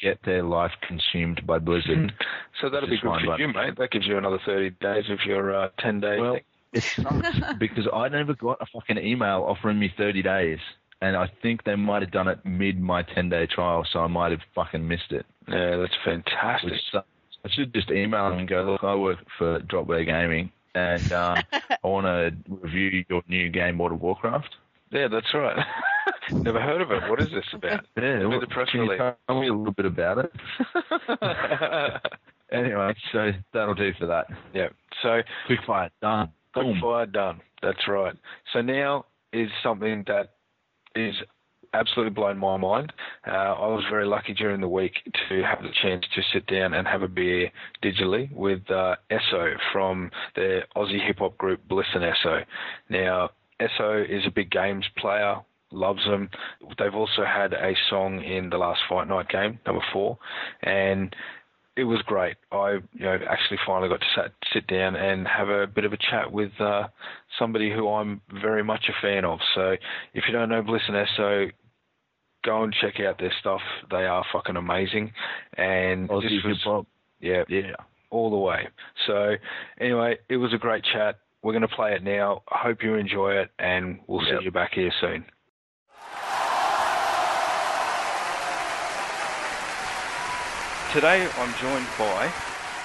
get 0.01 0.17
their 0.25 0.41
life 0.41 0.71
consumed 0.87 1.41
by 1.45 1.59
Blizzard. 1.59 2.11
So 2.59 2.71
that'll 2.71 2.89
be 2.89 2.97
good 2.99 3.21
for 3.23 3.39
you, 3.39 3.49
mate. 3.49 3.77
That 3.77 3.91
gives 3.91 4.07
you 4.07 4.17
another 4.17 4.39
30 4.43 4.71
days 4.81 5.03
of 5.11 5.19
your 5.27 5.55
uh, 5.55 5.69
10 5.79 5.99
day 5.99 6.17
Well, 6.19 6.33
thing. 6.33 6.41
It 6.73 6.83
sucks 6.83 7.39
because 7.59 7.87
I 7.93 8.09
never 8.09 8.33
got 8.33 8.57
a 8.61 8.65
fucking 8.65 8.97
email 8.97 9.45
offering 9.47 9.79
me 9.79 9.93
30 9.97 10.21
days. 10.21 10.59
And 10.99 11.15
I 11.15 11.29
think 11.43 11.63
they 11.63 11.75
might 11.75 12.01
have 12.01 12.09
done 12.11 12.27
it 12.27 12.39
mid 12.43 12.79
my 12.81 13.03
10 13.03 13.29
day 13.29 13.45
trial, 13.45 13.85
so 13.91 13.99
I 13.99 14.07
might 14.07 14.31
have 14.31 14.41
fucking 14.55 14.87
missed 14.87 15.11
it. 15.11 15.25
Yeah, 15.47 15.77
that's 15.77 15.93
fantastic. 16.03 16.73
I 17.45 17.49
should 17.51 17.71
just 17.73 17.91
email 17.91 18.29
them 18.29 18.39
and 18.39 18.47
go, 18.47 18.63
look, 18.63 18.83
I 18.83 18.95
work 18.95 19.19
for 19.37 19.59
Dropbear 19.61 20.05
Gaming 20.05 20.51
and 20.73 21.11
uh, 21.11 21.35
I 21.53 21.87
want 21.87 22.05
to 22.07 22.35
review 22.49 23.05
your 23.09 23.21
new 23.27 23.49
game, 23.49 23.77
World 23.77 23.93
of 23.93 24.01
Warcraft. 24.01 24.55
Yeah, 24.91 25.07
that's 25.07 25.31
right. 25.35 25.63
Never 26.31 26.59
heard 26.59 26.81
of 26.81 26.91
it. 26.91 27.07
What 27.09 27.21
is 27.21 27.29
this 27.29 27.45
about? 27.53 27.85
Yeah, 27.95 28.13
Give 28.19 28.21
me 28.21 28.25
well, 28.27 28.39
the 28.39 28.47
press 28.47 28.69
can 28.71 28.81
you 28.83 28.91
release. 28.91 29.15
tell 29.27 29.39
me 29.39 29.47
a 29.49 29.53
little 29.53 29.73
bit 29.73 29.85
about 29.85 30.17
it? 30.19 30.31
Anyway, 32.51 32.93
so 33.11 33.31
that'll 33.53 33.75
do 33.75 33.91
for 33.99 34.05
that. 34.07 34.27
yeah. 34.53 34.69
So 35.03 35.21
Quick 35.47 35.59
fire, 35.67 35.89
done. 36.01 36.31
Quick 36.61 36.73
Boom. 36.73 36.81
fire 36.81 37.05
done. 37.05 37.41
That's 37.61 37.87
right. 37.87 38.15
So 38.53 38.61
now 38.61 39.05
is 39.33 39.49
something 39.63 40.03
that 40.07 40.33
is 40.95 41.15
absolutely 41.73 42.13
blown 42.13 42.37
my 42.37 42.57
mind. 42.57 42.93
Uh, 43.27 43.31
I 43.31 43.67
was 43.67 43.83
very 43.89 44.05
lucky 44.05 44.33
during 44.33 44.61
the 44.61 44.67
week 44.67 44.93
to 45.29 45.43
have 45.43 45.61
the 45.61 45.69
chance 45.81 46.05
to 46.15 46.21
sit 46.33 46.47
down 46.47 46.73
and 46.73 46.87
have 46.87 47.01
a 47.01 47.07
beer 47.07 47.51
digitally 47.83 48.31
with 48.31 48.69
uh, 48.71 48.95
Eso 49.09 49.53
from 49.71 50.11
the 50.35 50.61
Aussie 50.75 51.05
hip 51.05 51.19
hop 51.19 51.37
group 51.37 51.67
Bliss 51.67 51.87
and 51.93 52.03
Eso. 52.03 52.41
Now, 52.89 53.29
Eso 53.59 54.03
is 54.07 54.25
a 54.25 54.31
big 54.31 54.51
games 54.51 54.85
player. 54.97 55.37
Loves 55.71 56.03
them. 56.05 56.29
They've 56.79 56.95
also 56.95 57.25
had 57.25 57.53
a 57.53 57.73
song 57.89 58.23
in 58.23 58.49
the 58.49 58.57
last 58.57 58.79
Fight 58.87 59.09
Night 59.09 59.27
game, 59.27 59.59
number 59.65 59.83
four, 59.91 60.17
and 60.63 61.13
it 61.77 61.83
was 61.83 62.01
great. 62.07 62.35
I, 62.51 62.71
you 62.93 63.05
know, 63.05 63.17
actually 63.29 63.59
finally 63.65 63.87
got 63.87 64.01
to 64.01 64.07
sat, 64.15 64.31
sit 64.51 64.67
down 64.67 64.95
and 64.95 65.27
have 65.27 65.47
a 65.49 65.67
bit 65.67 65.85
of 65.85 65.93
a 65.93 65.97
chat 65.97 66.31
with 66.31 66.51
uh, 66.59 66.87
somebody 67.39 67.71
who 67.71 67.87
I'm 67.87 68.19
very 68.41 68.63
much 68.63 68.89
a 68.89 69.01
fan 69.01 69.23
of. 69.23 69.39
So 69.55 69.75
if 70.13 70.23
you 70.27 70.33
don't 70.33 70.49
know 70.49 70.61
Bliss 70.63 70.81
and 70.87 70.97
Eso, 70.97 71.51
go 72.43 72.63
and 72.63 72.73
check 72.73 72.99
out 72.99 73.19
their 73.19 73.33
stuff. 73.39 73.61
They 73.91 74.05
are 74.05 74.25
fucking 74.33 74.55
amazing. 74.55 75.11
And 75.57 76.09
Aussie 76.09 76.23
this 76.23 76.31
was, 76.43 76.57
hip 76.57 76.63
hop. 76.63 76.87
yeah, 77.19 77.43
Yeah. 77.47 77.75
all 78.09 78.29
the 78.31 78.37
way. 78.37 78.67
So 79.05 79.35
anyway, 79.79 80.17
it 80.29 80.37
was 80.37 80.53
a 80.53 80.57
great 80.57 80.83
chat. 80.83 81.19
We're 81.43 81.53
going 81.53 81.61
to 81.61 81.67
play 81.75 81.93
it 81.93 82.03
now. 82.03 82.41
Hope 82.47 82.81
you 82.83 82.95
enjoy 82.95 83.33
it, 83.33 83.51
and 83.59 83.99
we'll 84.07 84.25
Yep. 84.25 84.39
see 84.39 84.45
you 84.45 84.51
back 84.51 84.73
here 84.73 84.91
soon. 84.99 85.23
Today 90.93 91.27
I'm 91.37 91.53
joined 91.55 91.85
by 91.99 92.31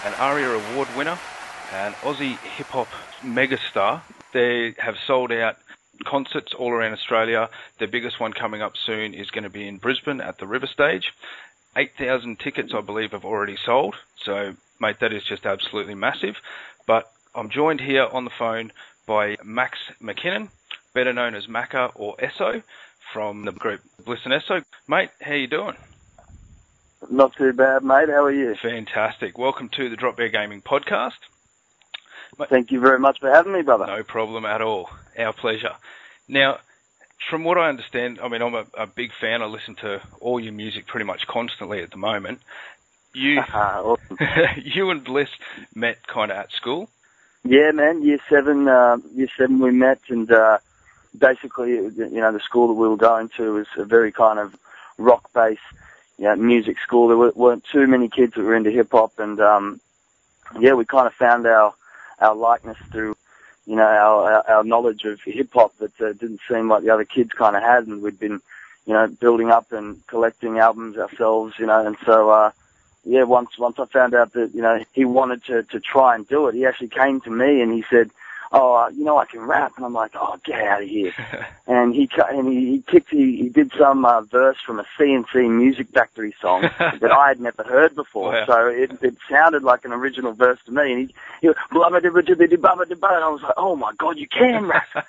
an 0.04 0.12
ARIA 0.14 0.50
Award 0.50 0.88
winner, 0.96 1.16
an 1.72 1.92
Aussie 2.02 2.36
hip 2.36 2.66
hop 2.66 2.88
megastar. 3.22 4.02
They 4.32 4.74
have 4.78 4.96
sold 5.06 5.30
out 5.30 5.56
concerts 6.04 6.52
all 6.52 6.72
around 6.72 6.94
Australia. 6.94 7.48
Their 7.78 7.86
biggest 7.86 8.18
one 8.18 8.32
coming 8.32 8.60
up 8.60 8.76
soon 8.76 9.14
is 9.14 9.30
going 9.30 9.44
to 9.44 9.50
be 9.50 9.68
in 9.68 9.76
Brisbane 9.76 10.20
at 10.20 10.38
the 10.38 10.48
River 10.48 10.66
Stage. 10.66 11.12
8,000 11.76 12.40
tickets, 12.40 12.74
I 12.74 12.80
believe, 12.80 13.12
have 13.12 13.24
already 13.24 13.56
sold. 13.56 13.94
So, 14.24 14.56
mate, 14.80 14.98
that 14.98 15.12
is 15.12 15.22
just 15.22 15.46
absolutely 15.46 15.94
massive. 15.94 16.34
But 16.88 17.08
I'm 17.36 17.50
joined 17.50 17.80
here 17.80 18.08
on 18.12 18.24
the 18.24 18.32
phone 18.36 18.72
by 19.06 19.36
Max 19.44 19.78
MacKinnon, 20.00 20.48
better 20.92 21.12
known 21.12 21.36
as 21.36 21.46
Macca 21.46 21.92
or 21.94 22.16
Eso, 22.18 22.62
from 23.12 23.44
the 23.44 23.52
group 23.52 23.80
Bliss 24.04 24.20
and 24.24 24.34
Eso. 24.34 24.62
Mate, 24.88 25.10
how 25.20 25.34
you 25.34 25.46
doing? 25.46 25.76
Not 27.10 27.34
too 27.36 27.52
bad, 27.52 27.82
mate. 27.82 28.08
How 28.08 28.24
are 28.24 28.32
you? 28.32 28.54
Fantastic. 28.62 29.36
Welcome 29.36 29.68
to 29.70 29.88
the 29.88 29.96
Drop 29.96 30.16
Bear 30.16 30.28
Gaming 30.28 30.62
Podcast. 30.62 31.18
Thank 32.48 32.70
you 32.70 32.80
very 32.80 32.98
much 32.98 33.18
for 33.20 33.30
having 33.30 33.52
me, 33.52 33.62
brother. 33.62 33.86
No 33.86 34.02
problem 34.02 34.44
at 34.44 34.62
all. 34.62 34.88
Our 35.18 35.32
pleasure. 35.32 35.74
Now, 36.28 36.58
from 37.28 37.44
what 37.44 37.58
I 37.58 37.68
understand, 37.68 38.20
I 38.22 38.28
mean, 38.28 38.40
I'm 38.40 38.54
a, 38.54 38.64
a 38.74 38.86
big 38.86 39.10
fan. 39.20 39.42
I 39.42 39.46
listen 39.46 39.74
to 39.76 40.00
all 40.20 40.40
your 40.40 40.52
music 40.52 40.86
pretty 40.86 41.04
much 41.04 41.26
constantly 41.26 41.82
at 41.82 41.90
the 41.90 41.96
moment. 41.96 42.40
You, 43.14 43.42
you 44.64 44.90
and 44.90 45.04
Bliss 45.04 45.28
met 45.74 46.06
kind 46.06 46.30
of 46.30 46.38
at 46.38 46.52
school. 46.52 46.88
Yeah, 47.44 47.72
man. 47.72 48.02
Year 48.02 48.18
seven, 48.30 48.68
uh, 48.68 48.98
year 49.14 49.28
seven, 49.36 49.58
we 49.58 49.72
met, 49.72 50.00
and 50.08 50.30
uh, 50.30 50.58
basically, 51.16 51.72
you 51.72 52.10
know, 52.10 52.32
the 52.32 52.40
school 52.40 52.68
that 52.68 52.74
we 52.74 52.88
were 52.88 52.96
going 52.96 53.28
to 53.36 53.54
was 53.54 53.66
a 53.76 53.84
very 53.84 54.12
kind 54.12 54.38
of 54.38 54.56
rock-based, 54.98 55.60
know, 56.18 56.36
music 56.36 56.78
school. 56.80 57.08
There 57.08 57.16
were, 57.16 57.32
weren't 57.34 57.64
too 57.64 57.86
many 57.86 58.08
kids 58.08 58.34
that 58.34 58.42
were 58.42 58.54
into 58.56 58.70
hip 58.70 58.88
hop, 58.92 59.18
and 59.18 59.40
um, 59.40 59.80
yeah, 60.58 60.74
we 60.74 60.84
kind 60.84 61.06
of 61.06 61.14
found 61.14 61.46
our 61.46 61.74
our 62.20 62.34
likeness 62.34 62.78
through, 62.90 63.16
you 63.66 63.76
know, 63.76 63.82
our 63.82 64.32
our, 64.32 64.50
our 64.50 64.64
knowledge 64.64 65.04
of 65.04 65.20
hip 65.22 65.50
hop 65.52 65.76
that 65.78 66.00
uh, 66.00 66.12
didn't 66.12 66.40
seem 66.48 66.68
like 66.68 66.82
the 66.82 66.90
other 66.90 67.04
kids 67.04 67.32
kind 67.32 67.56
of 67.56 67.62
had, 67.62 67.86
and 67.86 68.02
we'd 68.02 68.18
been, 68.18 68.40
you 68.86 68.92
know, 68.92 69.08
building 69.08 69.50
up 69.50 69.72
and 69.72 70.06
collecting 70.06 70.58
albums 70.58 70.96
ourselves, 70.96 71.54
you 71.58 71.66
know, 71.66 71.86
and 71.86 71.96
so. 72.04 72.30
uh 72.30 72.50
yeah, 73.04 73.24
once 73.24 73.58
once 73.58 73.80
I 73.80 73.86
found 73.86 74.14
out 74.14 74.32
that 74.34 74.54
you 74.54 74.62
know 74.62 74.80
he 74.92 75.04
wanted 75.04 75.44
to 75.46 75.64
to 75.64 75.80
try 75.80 76.14
and 76.14 76.24
do 76.28 76.46
it, 76.46 76.54
he 76.54 76.66
actually 76.66 76.88
came 76.88 77.20
to 77.22 77.30
me 77.30 77.60
and 77.60 77.72
he 77.72 77.84
said, 77.90 78.10
"Oh, 78.52 78.74
uh, 78.74 78.88
you 78.90 79.04
know 79.04 79.16
I 79.18 79.24
can 79.24 79.40
rap," 79.40 79.72
and 79.76 79.84
I'm 79.86 79.92
like, 79.94 80.12
"Oh, 80.14 80.38
get 80.44 80.60
out 80.62 80.82
of 80.82 80.88
here!" 80.88 81.12
and 81.66 81.94
he 81.94 82.08
and 82.30 82.46
he, 82.52 82.66
he 82.72 82.82
kicked 82.82 83.10
he, 83.10 83.36
he 83.36 83.48
did 83.48 83.72
some 83.78 84.04
uh, 84.04 84.20
verse 84.22 84.58
from 84.64 84.78
a 84.80 84.84
C+C 84.98 85.40
Music 85.48 85.88
Factory 85.88 86.34
song 86.40 86.62
that 86.78 87.10
I 87.12 87.28
had 87.28 87.40
never 87.40 87.62
heard 87.62 87.94
before, 87.94 88.32
Wow. 88.32 88.44
so 88.46 88.66
it 88.68 88.90
it 89.02 89.16
sounded 89.30 89.62
like 89.62 89.84
an 89.84 89.92
original 89.92 90.32
verse 90.32 90.58
to 90.66 90.72
me. 90.72 90.92
And 90.92 91.00
he 91.08 91.14
he 91.40 91.46
went, 91.48 91.58
"Blubba 91.70 92.00
dibba 92.00 92.22
dibba 92.22 92.46
dibba 92.48 92.74
dibba 92.76 92.84
dibba," 92.86 93.14
and 93.16 93.24
I 93.24 93.28
was 93.28 93.42
like, 93.42 93.54
"Oh 93.56 93.74
my 93.76 93.92
god, 93.98 94.18
you 94.18 94.28
can 94.28 94.66
rap!" 94.66 95.06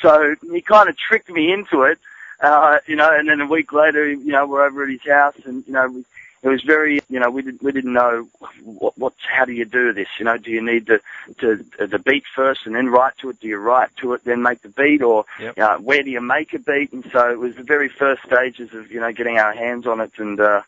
so 0.00 0.34
he 0.50 0.60
kind 0.60 0.88
of 0.88 0.96
tricked 0.96 1.30
me 1.30 1.52
into 1.52 1.82
it. 1.82 1.98
Uh, 2.40 2.78
you 2.86 2.96
know, 2.96 3.08
and 3.16 3.28
then 3.28 3.40
a 3.40 3.46
week 3.46 3.72
later, 3.72 4.08
you 4.10 4.32
know, 4.32 4.44
we're 4.46 4.66
over 4.66 4.82
at 4.82 4.90
his 4.90 5.02
house, 5.08 5.36
and 5.44 5.62
you 5.64 5.72
know, 5.72 5.86
we, 5.88 6.04
it 6.42 6.48
was 6.48 6.62
very, 6.62 7.00
you 7.08 7.20
know, 7.20 7.30
we 7.30 7.42
didn't 7.42 7.62
we 7.62 7.70
didn't 7.72 7.92
know 7.92 8.28
what 8.64 8.98
what's 8.98 9.20
how 9.24 9.44
do 9.44 9.52
you 9.52 9.64
do 9.64 9.92
this? 9.92 10.08
You 10.18 10.24
know, 10.24 10.36
do 10.38 10.50
you 10.50 10.60
need 10.64 10.86
the 10.86 11.00
to 11.38 11.64
the 11.86 11.98
beat 11.98 12.24
first 12.34 12.66
and 12.66 12.74
then 12.74 12.88
write 12.88 13.16
to 13.18 13.30
it? 13.30 13.40
Do 13.40 13.46
you 13.48 13.58
write 13.58 13.90
to 13.98 14.14
it 14.14 14.24
then 14.24 14.42
make 14.42 14.62
the 14.62 14.68
beat, 14.68 15.02
or 15.02 15.24
Yep. 15.38 15.58
uh, 15.58 15.78
where 15.78 16.02
do 16.02 16.10
you 16.10 16.20
make 16.20 16.52
a 16.52 16.58
beat? 16.58 16.92
And 16.92 17.04
so 17.12 17.30
it 17.30 17.38
was 17.38 17.54
the 17.56 17.62
very 17.62 17.88
first 17.88 18.22
stages 18.24 18.74
of 18.74 18.90
you 18.90 19.00
know 19.00 19.12
getting 19.12 19.38
our 19.38 19.52
hands 19.52 19.86
on 19.86 20.00
it, 20.00 20.12
and 20.18 20.40
uh, 20.40 20.62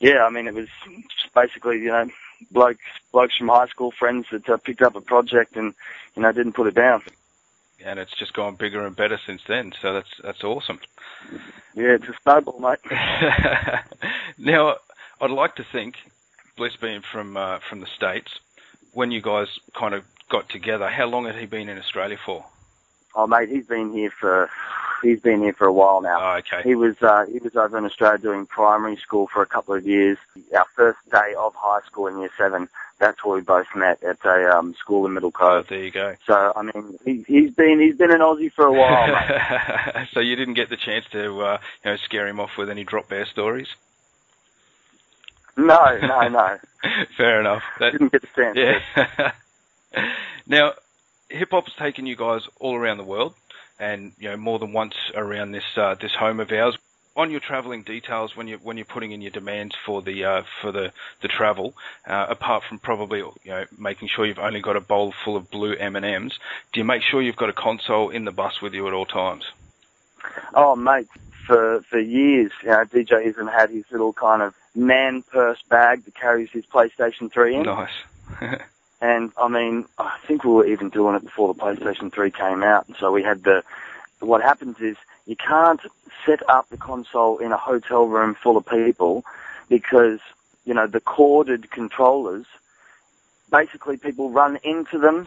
yeah, 0.00 0.24
I 0.24 0.30
mean, 0.30 0.46
it 0.46 0.54
was 0.54 0.68
just 0.86 1.34
basically 1.34 1.78
you 1.80 1.88
know 1.88 2.08
blokes 2.52 2.84
blokes 3.12 3.36
from 3.36 3.48
high 3.48 3.66
school 3.66 3.90
friends 3.90 4.26
that 4.30 4.48
uh, 4.48 4.56
picked 4.56 4.82
up 4.82 4.94
a 4.94 5.00
project 5.00 5.56
and 5.56 5.74
you 6.14 6.22
know 6.22 6.30
didn't 6.32 6.52
put 6.52 6.68
it 6.68 6.74
down. 6.74 7.02
and 7.84 7.98
it's 7.98 8.16
just 8.16 8.32
gone 8.34 8.54
bigger 8.54 8.86
and 8.86 8.94
better 8.94 9.18
since 9.26 9.42
then. 9.48 9.72
So 9.82 9.92
that's 9.94 10.10
that's 10.22 10.44
awesome. 10.44 10.78
Yeah, 11.74 11.94
it's 11.96 12.08
a 12.08 12.14
snowball, 12.22 12.58
mate. 12.60 12.78
now, 14.38 14.76
I'd 15.20 15.30
like 15.30 15.56
to 15.56 15.64
think, 15.64 15.96
Bliss 16.56 16.76
being 16.76 17.02
from 17.02 17.36
uh, 17.36 17.58
from 17.68 17.80
the 17.80 17.86
states, 17.86 18.38
when 18.92 19.10
you 19.10 19.20
guys 19.20 19.48
kind 19.74 19.94
of 19.94 20.04
got 20.28 20.48
together, 20.48 20.88
how 20.88 21.06
long 21.06 21.26
had 21.26 21.36
he 21.36 21.46
been 21.46 21.68
in 21.68 21.78
Australia 21.78 22.18
for? 22.24 22.44
Oh, 23.14 23.26
mate, 23.26 23.48
he's 23.48 23.66
been 23.66 23.92
here 23.92 24.10
for 24.10 24.48
he's 25.02 25.20
been 25.20 25.40
here 25.40 25.52
for 25.52 25.66
a 25.66 25.72
while 25.72 26.00
now. 26.00 26.18
Oh, 26.20 26.36
okay. 26.38 26.62
He 26.62 26.74
was 26.74 27.00
uh, 27.02 27.26
he 27.26 27.38
was 27.38 27.56
over 27.56 27.78
in 27.78 27.84
Australia 27.84 28.18
doing 28.18 28.46
primary 28.46 28.96
school 28.96 29.28
for 29.32 29.42
a 29.42 29.46
couple 29.46 29.74
of 29.74 29.86
years. 29.86 30.18
Our 30.56 30.66
first 30.74 30.98
day 31.10 31.34
of 31.38 31.54
high 31.56 31.80
school 31.86 32.06
in 32.06 32.18
year 32.18 32.30
seven, 32.36 32.68
that's 32.98 33.24
where 33.24 33.36
we 33.36 33.42
both 33.42 33.66
met 33.74 34.02
at 34.02 34.24
a 34.24 34.56
um, 34.56 34.74
school 34.74 35.06
in 35.06 35.14
Middle 35.14 35.32
Cove. 35.32 35.64
Oh, 35.64 35.68
there 35.68 35.84
you 35.84 35.90
go. 35.90 36.14
So 36.26 36.52
I 36.54 36.62
mean, 36.62 36.98
he, 37.04 37.24
he's 37.26 37.52
been 37.54 37.80
he's 37.80 37.96
been 37.96 38.12
an 38.12 38.20
Aussie 38.20 38.52
for 38.52 38.66
a 38.66 38.72
while, 38.72 39.06
mate. 39.08 40.08
so 40.12 40.20
you 40.20 40.36
didn't 40.36 40.54
get 40.54 40.70
the 40.70 40.76
chance 40.76 41.04
to 41.12 41.40
uh, 41.40 41.58
you 41.84 41.90
know 41.90 41.96
scare 41.96 42.28
him 42.28 42.40
off 42.40 42.56
with 42.56 42.70
any 42.70 42.84
drop 42.84 43.08
bear 43.08 43.26
stories. 43.26 43.68
No, 45.58 45.98
no, 46.00 46.28
no. 46.28 46.58
Fair 47.16 47.40
enough. 47.40 47.62
That, 47.80 47.92
Didn't 47.92 48.12
get 48.12 48.22
the 48.22 48.28
chance. 48.36 48.56
yeah. 48.56 49.32
now, 50.46 50.72
hip 51.28 51.48
hop's 51.50 51.74
taken 51.74 52.06
you 52.06 52.14
guys 52.16 52.42
all 52.60 52.76
around 52.76 52.98
the 52.98 53.04
world, 53.04 53.34
and 53.80 54.12
you 54.18 54.30
know 54.30 54.36
more 54.36 54.60
than 54.60 54.72
once 54.72 54.94
around 55.14 55.50
this 55.52 55.64
uh, 55.76 55.96
this 56.00 56.14
home 56.14 56.40
of 56.40 56.52
ours. 56.52 56.78
On 57.16 57.32
your 57.32 57.40
travelling 57.40 57.82
details, 57.82 58.36
when 58.36 58.46
you 58.46 58.58
when 58.58 58.76
you're 58.76 58.86
putting 58.86 59.10
in 59.10 59.20
your 59.20 59.32
demands 59.32 59.74
for 59.84 60.00
the 60.00 60.24
uh, 60.24 60.42
for 60.62 60.70
the 60.70 60.92
the 61.22 61.26
travel, 61.28 61.74
uh, 62.06 62.26
apart 62.28 62.62
from 62.68 62.78
probably 62.78 63.18
you 63.18 63.32
know 63.46 63.64
making 63.76 64.06
sure 64.06 64.24
you've 64.24 64.38
only 64.38 64.60
got 64.60 64.76
a 64.76 64.80
bowl 64.80 65.12
full 65.24 65.36
of 65.36 65.50
blue 65.50 65.74
M 65.74 65.96
and 65.96 66.06
M's, 66.06 66.38
do 66.72 66.78
you 66.78 66.84
make 66.84 67.02
sure 67.02 67.20
you've 67.20 67.34
got 67.34 67.48
a 67.48 67.52
console 67.52 68.10
in 68.10 68.24
the 68.24 68.30
bus 68.30 68.62
with 68.62 68.72
you 68.72 68.86
at 68.86 68.94
all 68.94 69.06
times? 69.06 69.44
Oh, 70.54 70.76
mate, 70.76 71.08
for 71.48 71.80
for 71.80 71.98
years, 71.98 72.52
you 72.62 72.68
know, 72.68 72.84
DJ 72.84 73.26
Izm 73.26 73.50
had 73.50 73.70
his 73.70 73.84
little 73.90 74.12
kind 74.12 74.42
of 74.42 74.54
man 74.76 75.22
purse 75.22 75.60
bag 75.68 76.04
that 76.04 76.14
carries 76.14 76.50
his 76.50 76.66
PlayStation 76.66 77.32
3 77.32 77.56
in. 77.56 77.62
Nice. 77.64 77.90
And 79.00 79.30
I 79.40 79.46
mean, 79.46 79.84
I 79.98 80.18
think 80.26 80.42
we 80.42 80.50
were 80.50 80.66
even 80.66 80.88
doing 80.88 81.14
it 81.14 81.22
before 81.22 81.54
the 81.54 81.60
PlayStation 81.60 82.12
3 82.12 82.32
came 82.32 82.64
out. 82.64 82.88
And 82.88 82.96
so 82.96 83.12
we 83.12 83.22
had 83.22 83.44
the. 83.44 83.62
What 84.18 84.42
happens 84.42 84.80
is 84.80 84.96
you 85.24 85.36
can't 85.36 85.80
set 86.26 86.42
up 86.50 86.68
the 86.68 86.76
console 86.76 87.38
in 87.38 87.52
a 87.52 87.56
hotel 87.56 88.06
room 88.06 88.34
full 88.34 88.56
of 88.56 88.66
people 88.66 89.24
because 89.68 90.18
you 90.64 90.74
know 90.74 90.88
the 90.88 91.00
corded 91.00 91.70
controllers. 91.70 92.46
Basically, 93.50 93.96
people 93.96 94.30
run 94.30 94.58
into 94.62 94.98
them 94.98 95.26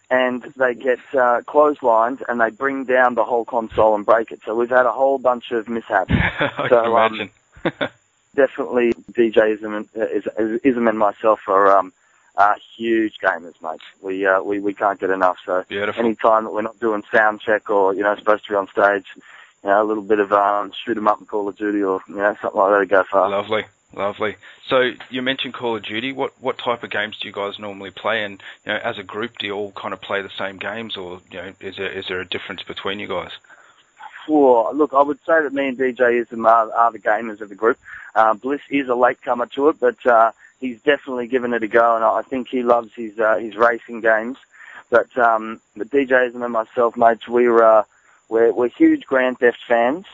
and 0.10 0.42
they 0.56 0.74
get 0.74 0.98
uh, 1.12 1.42
clotheslined 1.46 2.22
and 2.28 2.40
they 2.40 2.50
bring 2.50 2.84
down 2.84 3.14
the 3.14 3.24
whole 3.24 3.44
console 3.44 3.94
and 3.94 4.06
break 4.06 4.32
it. 4.32 4.40
So 4.44 4.54
we've 4.54 4.70
had 4.70 4.86
a 4.86 4.92
whole 4.92 5.18
bunch 5.18 5.50
of 5.52 5.68
mishaps. 5.68 6.10
I 6.12 6.68
So, 6.68 6.82
can 6.82 6.86
um, 6.86 7.14
imagine. 7.14 7.30
Definitely, 8.34 8.92
DJ 9.12 9.58
Izm 9.58 9.76
and, 9.76 9.88
uh, 9.96 10.06
Is- 10.06 10.60
Ism 10.62 10.86
and 10.86 10.98
myself 10.98 11.40
are 11.48 11.76
um, 11.76 11.92
are 12.36 12.56
huge 12.76 13.14
gamers, 13.22 13.60
mate. 13.60 13.80
We 14.00 14.24
uh, 14.26 14.42
we 14.42 14.60
we 14.60 14.74
can't 14.74 15.00
get 15.00 15.10
enough. 15.10 15.38
So 15.44 15.64
Beautiful. 15.68 16.04
any 16.04 16.14
time 16.14 16.44
that 16.44 16.52
we're 16.52 16.62
not 16.62 16.78
doing 16.78 17.02
sound 17.12 17.40
check 17.40 17.68
or 17.68 17.94
you 17.94 18.02
know 18.02 18.14
supposed 18.16 18.44
to 18.44 18.50
be 18.50 18.54
on 18.56 18.68
stage, 18.68 19.06
you 19.64 19.70
know 19.70 19.82
a 19.82 19.84
little 19.84 20.04
bit 20.04 20.20
of 20.20 20.32
um, 20.32 20.70
shoot 20.84 20.96
'em 20.96 21.08
up 21.08 21.18
and 21.18 21.26
Call 21.26 21.48
of 21.48 21.56
Duty 21.56 21.82
or 21.82 22.00
you 22.08 22.14
know 22.16 22.36
something 22.40 22.60
like 22.60 22.70
that 22.72 22.78
to 22.80 22.86
go 22.86 23.02
far. 23.10 23.28
Lovely, 23.28 23.64
lovely. 23.94 24.36
So 24.68 24.92
you 25.10 25.22
mentioned 25.22 25.54
Call 25.54 25.76
of 25.76 25.82
Duty. 25.82 26.12
What 26.12 26.32
what 26.40 26.58
type 26.58 26.82
of 26.82 26.90
games 26.90 27.18
do 27.18 27.28
you 27.28 27.32
guys 27.32 27.58
normally 27.58 27.90
play? 27.90 28.24
And 28.24 28.42
you 28.64 28.72
know, 28.72 28.78
as 28.78 28.98
a 28.98 29.02
group, 29.02 29.38
do 29.38 29.46
you 29.46 29.54
all 29.54 29.72
kind 29.72 29.92
of 29.94 30.00
play 30.00 30.22
the 30.22 30.30
same 30.30 30.58
games, 30.58 30.96
or 30.96 31.20
you 31.30 31.38
know, 31.38 31.52
is 31.60 31.76
there 31.76 31.90
is 31.90 32.06
there 32.08 32.20
a 32.20 32.26
difference 32.26 32.62
between 32.62 32.98
you 33.00 33.08
guys? 33.08 33.30
Well, 34.28 34.74
look, 34.74 34.92
I 34.92 35.02
would 35.02 35.18
say 35.24 35.42
that 35.42 35.54
me 35.54 35.68
and 35.68 35.78
DJ 35.78 36.22
Izm 36.24 36.46
are, 36.46 36.70
are 36.72 36.92
the 36.92 36.98
gamers 36.98 37.40
of 37.40 37.48
the 37.48 37.54
group. 37.54 37.78
Uh, 38.14 38.34
Bliss 38.34 38.60
is 38.68 38.88
a 38.88 38.94
latecomer 38.94 39.46
to 39.46 39.68
it, 39.70 39.80
but 39.80 40.04
uh, 40.04 40.32
he's 40.60 40.80
definitely 40.82 41.28
given 41.28 41.54
it 41.54 41.62
a 41.62 41.68
go, 41.68 41.94
and 41.96 42.04
I 42.04 42.20
think 42.22 42.48
he 42.48 42.62
loves 42.62 42.92
his 42.94 43.18
uh, 43.18 43.36
his 43.38 43.56
racing 43.56 44.00
games. 44.02 44.36
But 44.90 45.16
um, 45.16 45.60
the 45.76 45.84
DJ 45.84 46.30
Izm 46.30 46.42
and 46.44 46.52
myself, 46.52 46.96
mates, 46.96 47.26
we're 47.28 47.62
uh, 47.62 47.84
we're, 48.28 48.52
we're 48.52 48.68
huge 48.68 49.04
Grand 49.06 49.38
Theft 49.38 49.60
fans, 49.66 50.04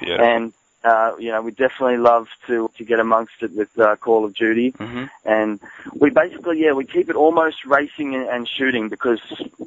Yeah. 0.00 0.22
and 0.22 0.52
uh, 0.88 1.10
you 1.18 1.30
know 1.32 1.40
we 1.42 1.50
definitely 1.64 1.98
love 1.98 2.26
to 2.46 2.56
to 2.78 2.84
get 2.84 2.98
amongst 3.00 3.36
it 3.42 3.52
with 3.58 3.72
uh, 3.78 3.96
Call 3.96 4.24
of 4.24 4.32
Duty. 4.34 4.68
hmm 4.70 5.04
And 5.24 5.60
we 6.02 6.08
basically, 6.10 6.56
yeah, 6.64 6.72
we 6.72 6.84
keep 6.84 7.08
it 7.12 7.16
almost 7.16 7.58
racing 7.76 8.14
and, 8.16 8.26
and 8.34 8.48
shooting 8.56 8.88
because, 8.88 9.20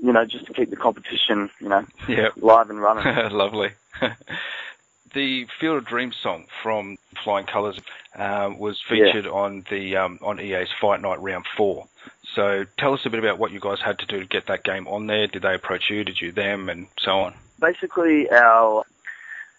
you 0.08 0.12
know, 0.16 0.26
just 0.26 0.46
to 0.48 0.54
keep 0.54 0.70
the 0.70 0.76
competition, 0.88 1.50
you 1.60 1.70
know, 1.70 1.84
Yep. 2.08 2.32
live 2.38 2.70
and 2.72 2.82
running. 2.82 3.06
Lovely. 3.44 3.70
the 5.14 5.46
Field 5.60 5.78
of 5.78 5.86
Dreams 5.86 6.16
song 6.22 6.46
from 6.64 6.98
Flying 7.24 7.46
Colours 7.46 7.80
um, 8.16 8.58
was 8.58 8.82
Yeah. 8.90 9.06
featured 9.06 9.28
on 9.28 9.66
the 9.70 9.98
um, 9.98 10.20
on 10.22 10.40
EA's 10.40 10.70
Fight 10.80 11.02
Night 11.02 11.22
Round 11.22 11.46
Four. 11.58 11.88
So 12.36 12.66
tell 12.80 12.94
us 12.94 13.02
a 13.06 13.10
bit 13.10 13.20
about 13.20 13.38
what 13.40 13.52
you 13.52 13.60
guys 13.60 13.80
had 13.84 14.00
to 14.00 14.06
do 14.06 14.20
to 14.20 14.26
get 14.26 14.48
that 14.48 14.64
game 14.64 14.88
on 14.88 15.08
there. 15.08 15.28
Did 15.28 15.42
they 15.42 15.54
approach 15.54 15.90
you? 15.90 16.04
Did 16.04 16.22
you 16.22 16.32
them? 16.32 16.70
And 16.70 16.88
so 17.00 17.12
on. 17.20 17.34
Basically, 17.60 18.30
our 18.32 18.86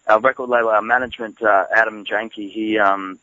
our 0.07 0.21
record 0.21 0.49
label, 0.49 0.69
our 0.69 0.83
management, 0.83 1.41
uh, 1.43 1.67
Adam 1.75 2.05
Janke, 2.05 2.51
he 2.51 2.79
um, 2.79 3.19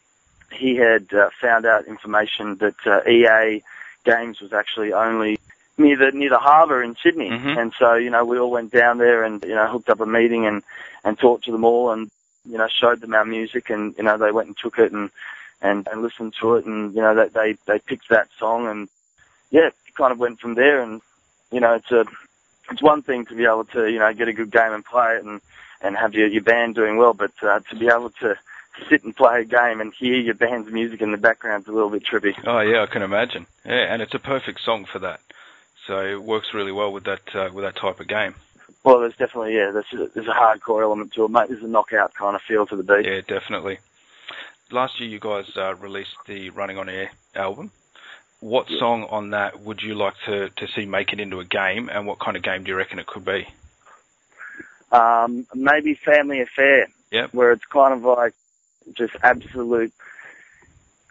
he 0.51 0.75
had 0.75 1.13
uh, 1.13 1.30
found 1.41 1.65
out 1.65 1.86
information 1.88 2.55
that 2.57 2.75
uh, 2.86 3.01
EA 3.09 3.61
Games 4.05 4.39
was 4.41 4.53
actually 4.53 4.93
only 4.93 5.39
near 5.77 5.97
the 5.97 6.11
near 6.11 6.30
the 6.30 6.39
harbour 6.39 6.82
in 6.82 6.95
Sydney, 7.03 7.30
Mhm. 7.30 7.57
and 7.57 7.73
so 7.77 7.95
you 7.95 8.09
know 8.09 8.25
we 8.25 8.39
all 8.39 8.49
went 8.51 8.71
down 8.71 8.97
there 8.97 9.23
and 9.23 9.43
you 9.43 9.55
know 9.55 9.67
hooked 9.67 9.89
up 9.89 9.99
a 9.99 10.05
meeting 10.05 10.45
and 10.45 10.63
and 11.03 11.17
talked 11.19 11.45
to 11.45 11.51
them 11.51 11.63
all 11.65 11.91
and 11.91 12.09
you 12.49 12.57
know 12.57 12.67
showed 12.67 13.01
them 13.01 13.13
our 13.13 13.25
music 13.25 13.69
and 13.69 13.95
you 13.97 14.03
know 14.03 14.17
they 14.17 14.32
went 14.32 14.47
and 14.47 14.57
took 14.57 14.80
it 14.80 14.91
and 14.91 15.09
and, 15.61 15.88
and 15.91 16.01
listened 16.01 16.34
to 16.39 16.55
it 16.55 16.65
and 16.65 16.93
you 16.95 17.01
know 17.01 17.13
they 17.13 17.27
they 17.27 17.57
they 17.65 17.80
picked 17.80 18.09
that 18.09 18.27
song 18.39 18.67
and 18.67 18.88
yeah 19.51 19.69
kind 19.95 20.11
of 20.13 20.19
went 20.19 20.39
from 20.39 20.53
there 20.55 20.82
and 20.82 21.01
you 21.51 21.59
know 21.59 21.73
it's 21.73 21.91
a 21.91 22.05
it's 22.71 22.82
one 22.82 23.01
thing 23.01 23.25
to 23.25 23.36
be 23.36 23.43
able 23.45 23.65
to 23.65 23.88
you 23.91 23.99
know 23.99 24.13
get 24.13 24.30
a 24.30 24.34
good 24.34 24.49
game 24.51 24.71
and 24.71 24.86
play 24.86 25.15
it 25.17 25.25
and 25.25 25.41
and 25.82 25.95
have 25.95 26.13
your 26.13 26.27
your 26.27 26.43
band 26.43 26.75
doing 26.75 26.97
well 26.97 27.13
but 27.13 27.32
uh, 27.41 27.59
to 27.69 27.75
be 27.75 27.88
able 27.88 28.09
to 28.09 28.36
sit 28.89 29.03
and 29.03 29.15
play 29.15 29.41
a 29.41 29.45
game 29.45 29.82
and 29.82 29.93
hear 29.93 30.15
your 30.15 30.36
band's 30.36 30.71
music 30.71 31.01
in 31.01 31.11
the 31.11 31.17
background 31.17 31.63
is 31.63 31.67
a 31.67 31.71
little 31.71 31.89
bit 31.89 32.03
trippy. 32.05 32.34
Oh 32.45 32.59
yeah, 32.61 32.84
I 32.84 32.86
can 32.86 33.01
imagine. 33.01 33.45
Yeah, 33.65 33.93
and 33.93 34.01
it's 34.01 34.13
a 34.13 34.19
perfect 34.19 34.61
song 34.61 34.86
for 34.86 34.99
that. 34.99 35.19
So 35.88 36.05
it 36.05 36.21
works 36.21 36.53
really 36.53 36.71
well 36.71 36.91
with 36.91 37.05
that 37.05 37.36
uh, 37.36 37.49
with 37.53 37.65
that 37.65 37.75
type 37.75 37.99
of 37.99 38.07
game. 38.07 38.36
Well, 38.84 38.99
there's 39.01 39.15
definitely 39.15 39.55
yeah, 39.55 39.71
there's 39.71 39.91
a, 39.93 40.07
there's 40.13 40.27
a 40.27 40.32
hardcore 40.32 40.84
element 40.84 41.13
to 41.13 41.25
it, 41.25 41.32
mate. 41.32 41.49
There's 41.49 41.63
a 41.63 41.67
knockout 41.67 42.13
kind 42.13 42.36
of 42.36 42.41
feel 42.41 42.65
to 42.67 42.75
the 42.75 42.84
beat. 42.84 43.05
Yeah, 43.05 43.21
definitely. 43.27 43.80
Last 44.71 44.99
year, 44.99 45.09
you 45.09 45.19
guys 45.19 45.45
uh, 45.57 45.75
released 45.75 46.15
the 46.27 46.51
Running 46.51 46.77
on 46.77 46.89
Air 46.89 47.11
album. 47.36 47.71
What 48.39 48.67
song 48.69 49.05
on 49.09 49.32
that 49.32 49.59
would 49.61 49.82
you 49.82 49.95
like 49.95 50.13
to, 50.25 50.49
to 50.49 50.67
see 50.73 50.86
make 50.86 51.11
it 51.11 51.19
into 51.19 51.39
a 51.39 51.45
game, 51.45 51.89
and 51.89 52.05
what 52.05 52.19
kind 52.19 52.38
of 52.38 52.43
game 52.43 52.63
do 52.63 52.71
you 52.71 52.77
reckon 52.77 52.99
it 52.99 53.07
could 53.07 53.25
be? 53.25 53.47
Um, 54.91 55.45
maybe 55.53 55.93
Family 55.93 56.41
Affair, 56.41 56.87
Yep. 57.11 57.33
where 57.33 57.51
it's 57.51 57.65
kind 57.65 57.93
of 57.93 58.03
like 58.03 58.33
just 58.93 59.15
absolute 59.21 59.93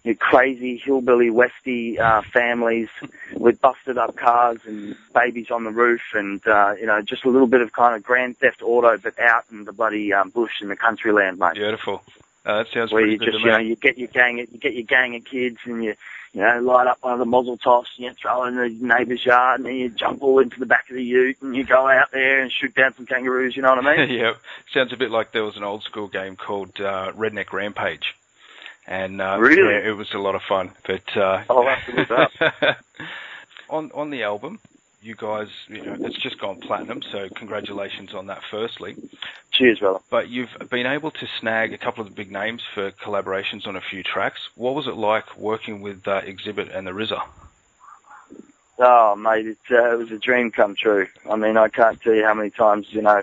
you 0.05 0.13
know, 0.13 0.17
crazy 0.19 0.77
hillbilly 0.77 1.31
westy 1.31 1.99
uh, 1.99 2.23
families 2.33 2.89
with 3.35 3.61
busted 3.61 3.99
up 3.99 4.17
cars 4.17 4.59
and 4.65 4.97
babies 5.15 5.51
on 5.51 5.65
the 5.65 5.71
roof, 5.71 6.01
and 6.15 6.47
uh, 6.47 6.75
you 6.79 6.87
know 6.87 7.03
just 7.03 7.25
a 7.25 7.31
little 7.31 7.47
bit 7.47 7.61
of 7.61 7.73
kind 7.73 7.95
of 7.97 8.03
Grand 8.03 8.39
Theft 8.39 8.63
Auto, 8.63 8.97
but 8.97 9.19
out 9.19 9.45
in 9.51 9.65
the 9.65 9.73
bloody 9.73 10.13
um, 10.13 10.31
bush 10.31 10.61
in 10.61 10.69
the 10.69 10.77
country 10.77 11.13
land, 11.13 11.39
mate. 11.39 11.55
Beautiful. 11.55 12.03
Uh, 12.45 12.59
that 12.59 12.69
sounds 12.73 12.93
where 12.93 13.07
you 13.07 13.19
just 13.19 13.41
you 13.41 13.47
know 13.47 13.59
you 13.59 13.77
get 13.77 13.99
your 13.99 14.09
gang 14.09 14.39
you 14.39 14.59
get 14.59 14.75
your 14.75 14.85
gang 14.85 15.15
of 15.17 15.25
kids 15.25 15.59
and 15.65 15.85
you 15.85 15.95
you 16.33 16.41
know 16.41 16.61
light 16.61 16.87
up 16.87 16.99
one 17.01 17.13
of 17.15 17.19
the 17.19 17.25
muzzle 17.25 17.57
tops 17.57 17.91
and 17.97 18.05
you 18.07 18.13
throw 18.13 18.45
it 18.45 18.49
in 18.49 18.57
the 18.57 18.69
neighbour's 18.81 19.25
yard 19.25 19.61
and 19.61 19.67
then 19.67 19.75
you 19.77 19.89
jump 19.89 20.23
all 20.23 20.39
into 20.41 20.59
the 20.61 20.67
back 20.67 20.89
of 20.91 20.97
the 20.97 21.03
ute 21.03 21.37
and 21.43 21.57
you 21.57 21.65
go 21.65 21.89
out 21.89 22.11
there 22.13 22.41
and 22.43 22.53
shoot 22.53 22.75
down 22.75 22.95
some 22.95 23.07
kangaroos. 23.07 23.57
You 23.57 23.63
know 23.63 23.75
what 23.75 23.87
I 23.87 23.97
mean? 23.97 24.11
yeah, 24.19 24.35
Sounds 24.73 24.93
a 24.93 24.97
bit 24.97 25.11
like 25.11 25.33
there 25.33 25.45
was 25.45 25.57
an 25.57 25.65
old 25.65 25.83
school 25.85 26.09
game 26.09 26.37
called 26.37 26.81
uh, 26.81 27.13
Redneck 27.13 27.53
Rampage. 27.53 28.15
And 28.87 29.21
uh, 29.21 29.37
Really? 29.39 29.75
yeah, 29.75 29.89
it 29.91 29.97
was 29.97 30.13
a 30.15 30.19
lot 30.19 30.35
of 30.35 30.43
fun. 30.43 30.71
But 30.87 31.17
uh, 31.17 31.43
I'll 31.51 31.67
have 31.67 31.85
to 31.87 31.93
look 31.93 32.31
it 32.41 32.77
on 33.69 33.91
on 33.93 34.11
the 34.11 34.23
album, 34.23 34.61
you 35.01 35.15
guys, 35.15 35.49
you 35.69 35.85
know, 35.85 35.97
it's 36.01 36.17
just 36.19 36.39
gone 36.41 36.61
platinum. 36.61 37.03
So 37.03 37.29
congratulations 37.35 38.15
on 38.15 38.27
that. 38.27 38.43
Firstly, 38.51 38.97
Cheers, 39.53 39.79
brother. 39.79 40.01
but 40.11 40.29
you've 40.29 40.51
been 40.71 40.87
able 40.87 41.11
to 41.13 41.27
snag 41.41 41.73
a 41.73 41.79
couple 41.79 42.03
of 42.03 42.09
the 42.11 42.15
big 42.15 42.31
names 42.33 42.63
for 42.75 42.91
collaborations 42.91 43.67
on 43.67 43.77
a 43.77 43.81
few 43.81 44.03
tracks. 44.03 44.41
What 44.57 44.75
was 44.75 44.87
it 44.87 44.97
like 44.97 45.37
working 45.37 45.81
with 45.81 46.07
uh, 46.09 46.23
Xzibit 46.23 46.75
and 46.77 46.87
the 46.87 46.91
RZA? 46.93 47.23
Oh, 48.81 49.17
mate, 49.17 49.47
it, 49.47 49.59
uh, 49.71 49.93
it 49.95 49.99
was 49.99 50.11
a 50.13 50.19
dream 50.19 50.51
come 50.53 50.77
true. 50.77 51.09
I 51.29 51.37
mean, 51.37 51.57
I 51.57 51.69
can't 51.69 52.01
tell 52.01 52.15
you 52.15 52.25
how 52.25 52.35
many 52.35 52.51
times, 52.51 52.87
you 52.91 53.03
know, 53.03 53.23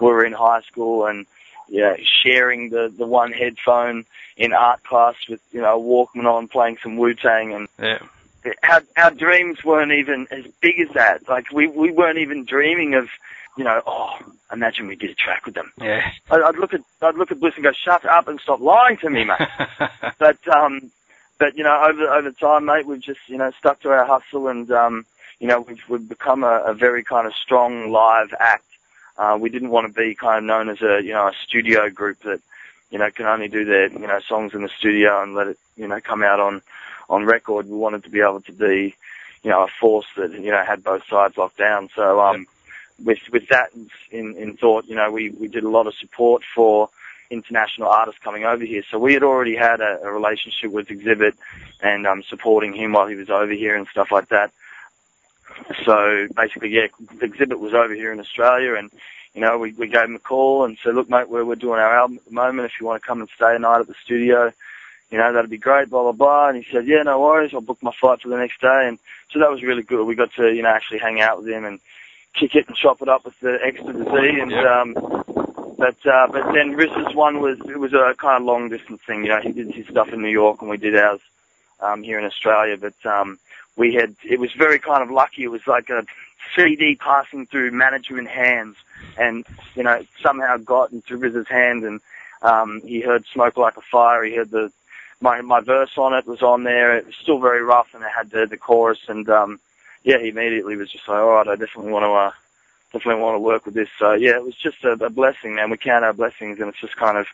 we 0.00 0.06
were 0.06 0.24
in 0.24 0.32
high 0.32 0.60
school 0.62 1.06
and, 1.06 1.26
yeah, 1.68 1.96
sharing 2.22 2.70
the, 2.70 2.92
the 2.96 3.06
one 3.06 3.32
headphone 3.32 4.04
in 4.36 4.52
art 4.52 4.84
class 4.84 5.14
with, 5.28 5.40
you 5.50 5.60
know, 5.60 5.76
a 5.78 5.82
Walkman 5.82 6.26
on 6.26 6.46
playing 6.46 6.78
some 6.82 6.96
Wu-Tang 6.96 7.52
and 7.52 7.68
Yeah. 7.80 7.98
Our, 8.62 8.82
our 8.96 9.10
dreams 9.10 9.64
weren't 9.64 9.92
even 9.92 10.26
as 10.30 10.44
big 10.60 10.80
as 10.80 10.88
that. 10.94 11.28
Like, 11.28 11.50
we, 11.52 11.66
we 11.66 11.90
weren't 11.90 12.18
even 12.18 12.44
dreaming 12.44 12.94
of, 12.94 13.08
you 13.56 13.64
know, 13.64 13.82
oh, 13.86 14.18
imagine 14.52 14.86
we 14.86 14.96
did 14.96 15.10
a 15.10 15.14
track 15.14 15.46
with 15.46 15.54
them. 15.54 15.72
Yeah. 15.80 16.10
I- 16.30 16.42
I'd 16.42 16.56
look 16.56 16.74
at, 16.74 16.80
I'd 17.00 17.16
look 17.16 17.30
at 17.30 17.40
Bliss 17.40 17.54
and 17.54 17.64
go, 17.64 17.72
shut 17.72 18.04
up 18.04 18.28
and 18.28 18.40
stop 18.40 18.60
lying 18.60 18.96
to 18.98 19.10
me, 19.10 19.24
mate. 19.24 19.48
but 20.18 20.38
um 20.48 20.90
but 21.38 21.56
you 21.56 21.64
know 21.64 21.82
over 21.88 22.04
over 22.08 22.30
time 22.30 22.66
mate 22.66 22.86
we've 22.86 23.00
just 23.00 23.18
you 23.26 23.36
know 23.36 23.50
stuck 23.58 23.80
to 23.80 23.90
our 23.90 24.04
hustle 24.04 24.46
and 24.48 24.70
um 24.70 25.04
you 25.40 25.48
know 25.48 25.60
we've 25.62 25.82
we've 25.88 26.08
become 26.08 26.44
a, 26.44 26.62
a 26.66 26.74
very 26.74 27.02
kind 27.02 27.26
of 27.26 27.34
strong 27.34 27.90
live 27.90 28.32
act 28.38 28.64
uh 29.16 29.36
we 29.40 29.50
didn't 29.50 29.70
want 29.70 29.86
to 29.86 29.92
be 29.92 30.14
kind 30.14 30.38
of 30.38 30.44
known 30.44 30.68
as 30.68 30.80
a 30.82 31.02
you 31.02 31.12
know 31.12 31.26
a 31.26 31.32
studio 31.44 31.90
group 31.90 32.20
that 32.22 32.40
you 32.90 32.98
know 32.98 33.10
can 33.10 33.26
only 33.26 33.48
do 33.48 33.64
their 33.64 33.90
you 33.90 34.06
know 34.06 34.20
songs 34.20 34.54
in 34.54 34.62
the 34.62 34.68
studio 34.68 35.20
and 35.22 35.34
let 35.34 35.48
it 35.48 35.58
you 35.76 35.88
know 35.88 36.00
come 36.00 36.22
out 36.22 36.38
on 36.38 36.62
on 37.12 37.24
record 37.24 37.68
we 37.68 37.76
wanted 37.76 38.02
to 38.02 38.10
be 38.10 38.20
able 38.20 38.40
to 38.40 38.52
be 38.52 38.94
you 39.42 39.50
know, 39.50 39.64
a 39.64 39.68
force 39.68 40.06
that 40.16 40.32
you 40.32 40.50
know 40.50 40.64
had 40.64 40.84
both 40.84 41.06
sides 41.08 41.36
locked 41.36 41.58
down. 41.58 41.88
So 41.94 42.20
um, 42.20 42.46
with 43.02 43.18
with 43.32 43.48
that 43.48 43.70
in 44.10 44.36
in 44.36 44.56
thought, 44.56 44.86
you 44.86 44.94
know, 44.94 45.10
we 45.10 45.30
we 45.30 45.48
did 45.48 45.64
a 45.64 45.68
lot 45.68 45.86
of 45.86 45.94
support 45.94 46.42
for 46.54 46.88
international 47.30 47.88
artists 47.88 48.20
coming 48.22 48.44
over 48.44 48.64
here. 48.64 48.82
So 48.90 48.98
we 48.98 49.14
had 49.14 49.22
already 49.22 49.56
had 49.56 49.80
a, 49.80 50.00
a 50.02 50.12
relationship 50.12 50.70
with 50.70 50.88
Xzibit 50.88 51.32
and 51.80 52.06
um, 52.06 52.22
supporting 52.22 52.74
him 52.74 52.92
while 52.92 53.06
he 53.06 53.16
was 53.16 53.30
over 53.30 53.52
here 53.52 53.74
and 53.74 53.86
stuff 53.88 54.12
like 54.12 54.28
that. 54.28 54.52
So 55.84 56.28
basically, 56.36 56.70
yeah, 56.70 56.88
Xzibit 57.02 57.58
was 57.58 57.72
over 57.72 57.94
here 57.94 58.12
in 58.12 58.20
Australia 58.20 58.74
and 58.74 58.90
you 59.34 59.40
know, 59.40 59.56
we, 59.56 59.72
we 59.72 59.86
gave 59.88 60.04
him 60.04 60.16
a 60.16 60.18
call 60.18 60.66
and 60.66 60.76
said, 60.84 60.94
look, 60.94 61.08
mate, 61.08 61.26
we're, 61.26 61.42
we're 61.42 61.54
doing 61.54 61.80
our 61.80 61.96
album 61.96 62.18
at 62.18 62.26
the 62.26 62.32
moment. 62.32 62.66
If 62.66 62.78
you 62.78 62.84
want 62.86 63.00
to 63.00 63.06
come 63.06 63.20
and 63.20 63.30
stay 63.34 63.56
a 63.56 63.58
night 63.58 63.80
at 63.80 63.86
the 63.86 63.94
studio, 64.04 64.52
you 65.12 65.18
know, 65.18 65.30
that'd 65.30 65.50
be 65.50 65.58
great, 65.58 65.90
blah, 65.90 66.02
blah, 66.02 66.12
blah. 66.12 66.48
And 66.48 66.56
he 66.56 66.66
said, 66.72 66.86
yeah, 66.86 67.02
no 67.02 67.20
worries. 67.20 67.52
I'll 67.52 67.60
book 67.60 67.82
my 67.82 67.92
flight 67.92 68.22
for 68.22 68.30
the 68.30 68.38
next 68.38 68.62
day. 68.62 68.88
And 68.88 68.98
so 69.30 69.38
that 69.40 69.50
was 69.50 69.62
really 69.62 69.82
good. 69.82 70.06
We 70.06 70.14
got 70.14 70.32
to, 70.34 70.50
you 70.50 70.62
know, 70.62 70.70
actually 70.70 71.00
hang 71.00 71.20
out 71.20 71.42
with 71.42 71.50
him 71.50 71.66
and 71.66 71.80
kick 72.32 72.54
it 72.54 72.66
and 72.66 72.74
chop 72.74 73.02
it 73.02 73.10
up 73.10 73.26
with 73.26 73.38
the 73.40 73.58
extra 73.62 73.92
Z. 73.92 74.40
And, 74.40 74.54
um, 74.54 74.94
but, 75.76 76.06
uh, 76.06 76.28
but 76.32 76.54
then 76.54 76.72
Riz's 76.72 77.14
one 77.14 77.40
was, 77.40 77.60
it 77.60 77.78
was 77.78 77.92
a 77.92 78.14
kind 78.16 78.40
of 78.40 78.44
long 78.44 78.70
distance 78.70 79.02
thing. 79.06 79.22
You 79.22 79.28
know, 79.28 79.40
he 79.42 79.52
did 79.52 79.70
his 79.70 79.86
stuff 79.86 80.08
in 80.08 80.22
New 80.22 80.30
York 80.30 80.62
and 80.62 80.70
we 80.70 80.78
did 80.78 80.96
ours, 80.96 81.20
um, 81.80 82.02
here 82.02 82.18
in 82.18 82.24
Australia. 82.24 82.78
But, 82.78 83.04
um, 83.04 83.38
we 83.76 83.92
had, 83.92 84.16
it 84.24 84.40
was 84.40 84.52
very 84.52 84.78
kind 84.78 85.02
of 85.02 85.10
lucky. 85.10 85.44
It 85.44 85.50
was 85.50 85.66
like 85.66 85.90
a 85.90 86.06
CD 86.56 86.96
passing 86.96 87.44
through 87.44 87.72
management 87.72 88.28
hands 88.28 88.76
and, 89.18 89.44
you 89.74 89.82
know, 89.82 90.06
somehow 90.22 90.56
got 90.56 90.90
into 90.90 91.18
Riz's 91.18 91.48
hand 91.48 91.84
and, 91.84 92.00
um, 92.40 92.80
he 92.80 93.02
heard 93.02 93.26
Smoke 93.26 93.58
Like 93.58 93.76
a 93.76 93.82
Fire. 93.82 94.24
He 94.24 94.34
heard 94.34 94.50
the, 94.50 94.72
my, 95.22 95.40
my 95.40 95.60
verse 95.60 95.96
on 95.96 96.12
it 96.14 96.26
was 96.26 96.42
on 96.42 96.64
there. 96.64 96.96
It 96.96 97.06
was 97.06 97.14
still 97.14 97.38
very 97.38 97.62
rough 97.62 97.94
and 97.94 98.02
it 98.02 98.10
had 98.14 98.30
the, 98.30 98.46
the 98.46 98.56
chorus 98.56 98.98
and, 99.08 99.28
um, 99.28 99.60
yeah, 100.04 100.18
he 100.18 100.28
immediately 100.28 100.76
was 100.76 100.90
just 100.90 101.06
like, 101.08 101.18
all 101.18 101.30
right, 101.30 101.46
I 101.46 101.56
definitely 101.56 101.92
want 101.92 102.04
to, 102.04 102.12
uh, 102.12 102.32
definitely 102.92 103.22
want 103.22 103.36
to 103.36 103.40
work 103.40 103.64
with 103.64 103.74
this. 103.74 103.88
So 103.98 104.12
yeah, 104.14 104.36
it 104.36 104.44
was 104.44 104.56
just 104.56 104.82
a, 104.84 104.92
a 104.92 105.10
blessing, 105.10 105.54
man. 105.54 105.70
We 105.70 105.76
count 105.76 106.04
our 106.04 106.12
blessings 106.12 106.58
and 106.58 106.68
it's 106.68 106.80
just 106.80 106.96
kind 106.96 107.16
of, 107.16 107.26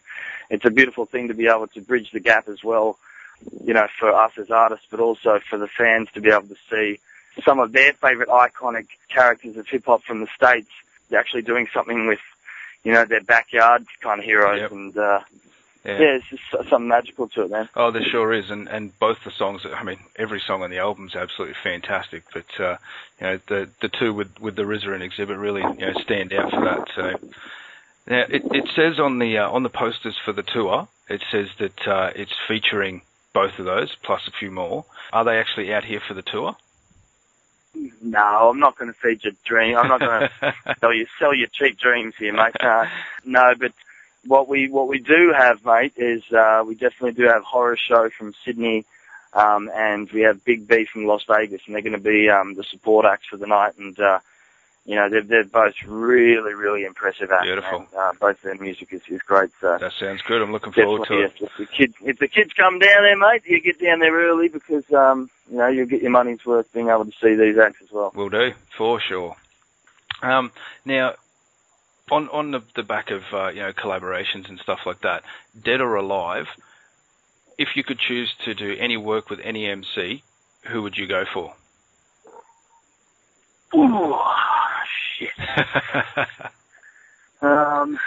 it's 0.50 0.64
a 0.64 0.70
beautiful 0.70 1.06
thing 1.06 1.28
to 1.28 1.34
be 1.34 1.48
able 1.48 1.66
to 1.68 1.80
bridge 1.80 2.10
the 2.10 2.20
gap 2.20 2.48
as 2.48 2.62
well, 2.62 2.98
you 3.64 3.72
know, 3.74 3.88
for 3.98 4.12
us 4.14 4.32
as 4.38 4.50
artists, 4.50 4.86
but 4.90 5.00
also 5.00 5.40
for 5.48 5.58
the 5.58 5.68
fans 5.68 6.08
to 6.14 6.20
be 6.20 6.30
able 6.30 6.48
to 6.48 6.56
see 6.70 7.00
some 7.44 7.58
of 7.60 7.72
their 7.72 7.92
favorite 7.94 8.28
iconic 8.28 8.86
characters 9.08 9.56
of 9.56 9.66
hip 9.66 9.86
hop 9.86 10.02
from 10.02 10.20
the 10.20 10.28
States 10.34 10.70
actually 11.16 11.42
doing 11.42 11.68
something 11.72 12.06
with, 12.06 12.20
you 12.84 12.92
know, 12.92 13.04
their 13.04 13.22
backyard 13.22 13.86
kind 14.00 14.18
of 14.20 14.24
heroes 14.24 14.60
Yep. 14.60 14.70
and, 14.72 14.98
uh, 14.98 15.20
Yeah. 15.84 15.98
yeah, 16.00 16.18
it's 16.18 16.28
just 16.28 16.42
something 16.68 16.88
magical 16.88 17.28
to 17.28 17.42
it, 17.42 17.50
man. 17.50 17.68
Oh, 17.76 17.90
there 17.90 18.02
sure 18.02 18.32
is, 18.32 18.50
and 18.50 18.68
and 18.68 18.98
both 18.98 19.18
the 19.24 19.30
songs. 19.30 19.62
I 19.64 19.84
mean, 19.84 19.98
every 20.16 20.40
song 20.40 20.62
on 20.62 20.70
the 20.70 20.78
album's 20.78 21.14
absolutely 21.14 21.56
fantastic. 21.62 22.24
But 22.34 22.60
uh, 22.60 22.76
you 23.20 23.26
know, 23.26 23.40
the 23.46 23.70
the 23.80 23.88
two 23.88 24.12
with 24.12 24.38
with 24.40 24.56
the 24.56 24.62
RZA 24.62 25.00
and 25.00 25.12
Xzibit 25.12 25.40
really 25.40 25.62
you 25.62 25.86
know 25.86 25.94
stand 26.02 26.32
out 26.32 26.50
for 26.50 26.64
that. 26.64 26.88
So 26.94 27.28
now 28.08 28.24
it 28.28 28.42
it 28.50 28.68
says 28.74 28.98
on 28.98 29.18
the 29.18 29.38
uh, 29.38 29.50
on 29.50 29.62
the 29.62 29.70
posters 29.70 30.18
for 30.24 30.32
the 30.32 30.42
tour, 30.42 30.88
it 31.08 31.22
says 31.30 31.48
that 31.58 31.86
uh, 31.86 32.10
it's 32.14 32.34
featuring 32.48 33.02
both 33.32 33.58
of 33.58 33.64
those 33.64 33.94
plus 34.02 34.22
a 34.26 34.32
few 34.32 34.50
more. 34.50 34.84
Are 35.12 35.24
they 35.24 35.38
actually 35.38 35.72
out 35.72 35.84
here 35.84 36.00
for 36.06 36.14
the 36.14 36.22
tour? 36.22 36.56
No, 38.02 38.50
I'm 38.50 38.58
not 38.58 38.76
going 38.76 38.92
to 38.92 38.98
feed 38.98 39.22
your 39.22 39.34
dream. 39.44 39.76
I'm 39.76 39.88
not 39.88 40.00
going 40.00 40.28
to 40.40 40.54
sell 40.80 40.92
you 40.92 41.06
sell 41.18 41.34
your 41.34 41.48
cheap 41.52 41.78
dreams 41.78 42.14
here, 42.18 42.32
mate. 42.32 42.56
Uh, 42.58 42.86
no, 43.24 43.54
but 43.58 43.72
what 44.26 44.48
we 44.48 44.68
what 44.68 44.88
we 44.88 44.98
do 44.98 45.32
have, 45.36 45.64
mate, 45.64 45.94
is 45.96 46.22
uh, 46.32 46.62
we 46.66 46.74
definitely 46.74 47.12
do 47.12 47.28
have 47.28 47.42
Horrorshow 47.44 48.10
from 48.12 48.34
Sydney, 48.44 48.84
um, 49.32 49.70
and 49.74 50.10
we 50.10 50.22
have 50.22 50.44
Big 50.44 50.66
B 50.66 50.86
from 50.92 51.06
Las 51.06 51.24
Vegas, 51.28 51.62
and 51.66 51.74
they're 51.74 51.82
going 51.82 51.92
to 51.92 51.98
be 51.98 52.28
um, 52.28 52.54
the 52.54 52.64
support 52.64 53.06
acts 53.06 53.26
for 53.28 53.36
the 53.36 53.46
night. 53.46 53.76
And 53.78 53.98
uh, 53.98 54.20
you 54.84 54.96
know, 54.96 55.08
they're 55.08 55.22
they're 55.22 55.44
both 55.44 55.74
really 55.86 56.54
really 56.54 56.84
impressive 56.84 57.30
acts. 57.30 57.44
Beautiful. 57.44 57.80
man. 57.80 57.88
Uh, 57.96 58.12
both 58.20 58.40
their 58.42 58.56
music 58.56 58.92
is 58.92 59.02
is 59.08 59.20
great. 59.22 59.50
So 59.60 59.78
That 59.78 59.92
sounds 60.00 60.22
good. 60.22 60.42
I'm 60.42 60.52
looking 60.52 60.72
forward 60.72 61.06
to 61.08 61.20
it. 61.24 61.32
if 61.40 61.56
the 61.56 61.66
kids 61.66 61.94
if 62.02 62.18
the 62.18 62.28
kids 62.28 62.52
come 62.54 62.78
down 62.78 63.02
there, 63.02 63.16
mate, 63.16 63.42
you 63.46 63.60
get 63.60 63.80
down 63.80 64.00
there 64.00 64.14
early 64.14 64.48
because 64.48 64.90
um, 64.92 65.30
you 65.50 65.58
know 65.58 65.68
you'll 65.68 65.86
get 65.86 66.02
your 66.02 66.10
money's 66.10 66.44
worth 66.44 66.72
being 66.72 66.88
able 66.88 67.04
to 67.04 67.12
see 67.22 67.34
these 67.34 67.58
acts 67.58 67.82
as 67.82 67.92
well. 67.92 68.12
Will 68.14 68.28
do 68.28 68.52
for 68.76 68.98
sure. 69.00 69.36
Um, 70.22 70.50
now, 70.84 71.14
on 72.12 72.28
on 72.30 72.50
the, 72.50 72.62
the 72.76 72.82
back 72.82 73.10
of 73.10 73.22
uh, 73.32 73.48
you 73.48 73.60
know 73.60 73.72
collaborations 73.72 74.48
and 74.48 74.58
stuff 74.58 74.80
like 74.86 75.00
that, 75.02 75.22
dead 75.62 75.80
or 75.80 75.96
alive, 75.96 76.46
if 77.58 77.76
you 77.76 77.84
could 77.84 77.98
choose 77.98 78.32
to 78.44 78.54
do 78.54 78.76
any 78.78 78.96
work 78.96 79.30
with 79.30 79.40
any 79.42 79.66
MC, 79.66 80.22
who 80.68 80.82
would 80.82 80.96
you 80.96 81.06
go 81.06 81.24
for? 81.32 81.54
Ooh, 83.74 84.16
shit. 85.18 85.30
Um, 87.40 87.98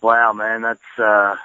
wow, 0.00 0.32
man, 0.32 0.62
that's 0.62 0.98
uh, 0.98 1.36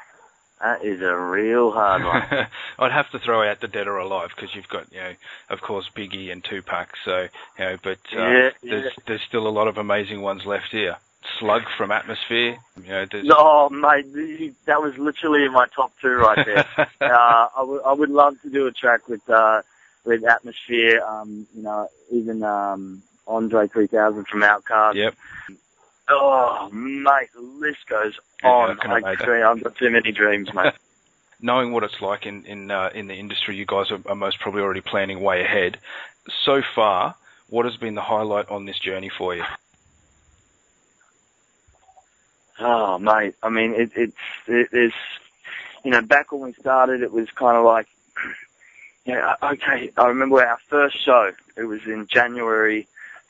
that 0.62 0.84
is 0.86 1.02
a 1.02 1.16
real 1.16 1.72
hard 1.72 2.04
one. 2.04 2.48
I'd 2.80 2.92
have 2.92 3.10
to 3.12 3.20
throw 3.20 3.44
out 3.50 3.60
the 3.62 3.68
dead 3.68 3.88
or 3.88 3.98
alive 3.98 4.30
because 4.36 4.54
you've 4.56 4.68
got 4.68 4.92
you 4.92 5.00
know, 5.00 5.14
of 5.50 5.62
course, 5.62 5.90
Biggie 5.96 6.32
and 6.32 6.44
Tupac. 6.44 6.90
So 7.04 7.28
you 7.58 7.66
know, 7.66 7.78
but 7.84 8.00
uh, 8.14 8.20
Yeah, 8.20 8.50
there's 8.62 8.86
yeah. 8.86 9.04
there's 9.08 9.22
still 9.28 9.48
a 9.48 9.50
lot 9.50 9.68
of 9.68 9.78
amazing 9.78 10.22
ones 10.22 10.46
left 10.46 10.70
here. 10.72 10.98
Slug 11.40 11.64
from 11.78 11.92
Atmosphere. 11.92 12.58
You 12.84 12.90
know, 12.90 13.06
there's 13.12 13.28
oh, 13.30 13.70
mate, 13.70 14.54
that 14.66 14.82
was 14.82 14.98
literally 14.98 15.46
in 15.46 15.54
my 15.54 15.68
top 15.76 15.92
two 16.02 16.14
right 16.14 16.46
there. 16.46 16.66
uh, 17.02 17.48
I 17.86 17.94
would 17.94 18.10
love 18.10 18.42
to 18.42 18.50
do 18.50 18.68
a 18.68 18.72
track 18.72 19.08
with 19.08 19.28
uh, 19.30 19.62
with 20.04 20.24
Atmosphere. 20.24 21.02
Um, 21.06 21.48
you 21.56 21.62
know, 21.62 21.88
even 22.12 22.44
um, 22.44 23.04
Andre 23.28 23.68
3000 23.68 24.28
from 24.28 24.42
Outkast. 24.42 24.96
Yep. 24.96 25.16
Oh, 26.12 26.70
mate, 26.72 27.30
the 27.34 27.42
list 27.42 27.80
goes 27.90 28.20
Yeah, 28.44 28.50
on. 28.50 28.80
I, 28.82 29.12
I 29.12 29.16
dream, 29.16 29.46
I've 29.46 29.64
got 29.64 29.76
too 29.78 29.90
many 29.90 30.12
dreams, 30.12 30.54
mate. 30.54 30.74
knowing 31.42 31.72
what 31.72 31.84
it's 31.84 32.00
like 32.02 32.26
in 32.26 32.46
in 32.46 32.72
uh, 32.72 32.90
in 32.94 33.08
the 33.08 33.16
industry, 33.16 33.56
you 33.56 33.66
guys 33.66 33.92
are, 33.92 34.00
are 34.06 34.16
most 34.16 34.40
probably 34.40 34.62
already 34.62 34.82
planning 34.82 35.22
way 35.22 35.42
ahead. 35.42 35.80
So 36.46 36.62
far, 36.76 37.16
what 37.50 37.66
has 37.66 37.76
been 37.78 37.96
the 37.96 38.02
highlight 38.02 38.50
on 38.50 38.66
this 38.66 38.80
journey 38.80 39.10
for 39.18 39.36
you? 39.36 39.44
Oh, 42.60 43.00
mate. 43.00 43.36
I 43.42 43.50
mean, 43.50 43.74
it, 43.74 43.92
it's 43.96 44.14
it, 44.48 44.70
there's, 44.72 44.94
you 45.84 45.92
know, 45.92 46.02
back 46.02 46.32
when 46.32 46.42
we 46.42 46.54
started, 46.54 47.02
it 47.02 47.12
was 47.12 47.30
kind 47.32 47.58
of 47.58 47.66
like, 47.66 47.88
you 49.06 49.14
know, 49.14 49.34
okay. 49.42 49.92
I 49.98 50.08
remember 50.08 50.46
our 50.46 50.60
first 50.70 51.04
show. 51.04 51.32
It 51.58 51.64
was 51.64 51.82
in 51.86 52.08
January 52.08 52.88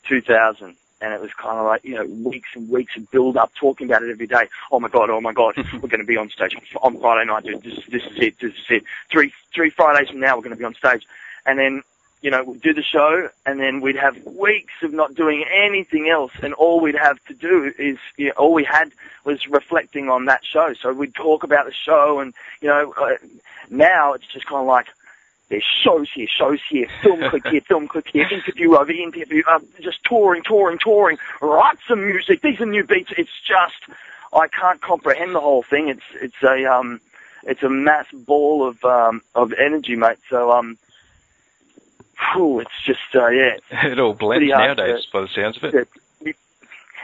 2000, 0.10 0.76
and 1.02 1.14
it 1.14 1.22
was 1.22 1.32
kind 1.34 1.58
of 1.58 1.66
like, 1.66 1.84
you 1.84 1.96
know, 1.96 2.06
weeks 2.06 2.50
and 2.56 2.70
weeks 2.70 2.96
of 2.96 3.10
build 3.12 3.38
up, 3.38 3.54
talking 3.56 3.88
about 3.88 4.04
it 4.04 4.12
every 4.12 4.28
day. 4.28 4.48
Oh 4.72 4.80
my 4.80 4.90
god, 4.90 5.10
oh 5.10 5.22
my 5.22 5.34
god, 5.34 5.56
we're 5.74 5.90
going 5.90 6.00
to 6.00 6.06
be 6.06 6.18
on 6.18 6.30
stage 6.30 6.56
on 6.82 6.98
Friday 7.00 7.28
night, 7.28 7.44
dude. 7.44 7.64
This, 7.64 7.86
this 7.88 8.04
is 8.04 8.20
it. 8.20 8.40
This 8.40 8.54
is 8.54 8.66
it. 8.70 8.84
Three 9.12 9.34
three 9.54 9.70
Fridays 9.70 10.10
from 10.10 10.20
now, 10.20 10.36
we're 10.36 10.44
going 10.44 10.56
to 10.56 10.60
be 10.60 10.66
on 10.66 10.76
stage, 10.76 11.06
and 11.46 11.60
then 11.60 11.84
you 12.22 12.30
know, 12.30 12.44
we'd 12.44 12.62
do 12.62 12.74
the 12.74 12.84
show 12.84 13.30
and 13.46 13.60
then 13.60 13.82
we'd 13.82 13.96
have 13.96 14.24
weeks 14.26 14.74
of 14.84 14.94
not 14.94 15.16
doing 15.16 15.44
anything 15.52 16.08
else 16.08 16.32
and 16.44 16.54
all 16.54 16.80
we'd 16.80 16.96
have 16.96 17.24
to 17.26 17.34
do 17.34 17.74
is, 17.80 17.98
you 18.16 18.28
know, 18.28 18.34
all 18.38 18.54
we 18.54 18.64
had 18.64 18.92
was 19.26 19.48
reflecting 19.48 20.08
on 20.08 20.26
that 20.26 20.46
show. 20.46 20.74
So 20.80 20.94
we'd 20.94 21.16
talk 21.16 21.44
about 21.44 21.66
the 21.66 21.74
show 21.74 22.20
and, 22.20 22.34
you 22.62 22.68
know, 22.68 22.94
uh, 22.96 23.16
now 23.72 24.14
it's 24.14 24.28
just 24.28 24.46
kind 24.46 24.62
of 24.62 24.68
like, 24.68 24.88
there's 25.52 25.64
shows 25.84 26.08
here, 26.16 26.28
shows 26.28 26.60
here, 26.70 26.88
film 27.04 27.30
click 27.30 27.46
here, 27.46 27.62
film 27.68 27.88
click 27.88 28.08
here, 28.08 28.26
interview 28.32 28.76
over 28.76 28.92
interview, 28.92 29.44
uh, 29.48 29.60
just 29.82 30.02
touring, 30.06 30.42
touring, 30.44 30.80
touring, 30.80 31.18
write 31.42 31.78
some 31.88 32.08
music, 32.08 32.42
these 32.42 32.60
are 32.62 32.66
new 32.66 32.86
beats. 32.86 33.12
It's 33.18 33.30
just, 33.46 34.00
I 34.34 34.48
can't 34.48 34.82
comprehend 34.82 35.36
the 35.36 35.42
whole 35.42 35.62
thing. 35.62 35.90
It's, 35.90 36.06
it's 36.22 36.42
a, 36.42 36.66
um, 36.66 37.02
it's 37.44 37.62
a 37.64 37.70
mass 37.70 38.06
ball 38.14 38.66
of, 38.66 38.84
um, 38.86 39.22
of 39.36 39.52
energy, 39.54 39.98
mate. 39.98 40.20
So, 40.30 40.52
um, 40.52 40.78
whew, 42.34 42.62
it's 42.62 42.82
just, 42.86 43.14
uh, 43.14 43.28
yeah, 43.28 43.58
It 43.84 44.00
all 44.00 44.14
blends 44.14 44.48
nowadays, 44.48 45.06
by 45.12 45.22
the 45.22 45.28
sounds 45.28 45.58
of 45.58 45.66
it. 45.66 45.76
it, 46.22 46.36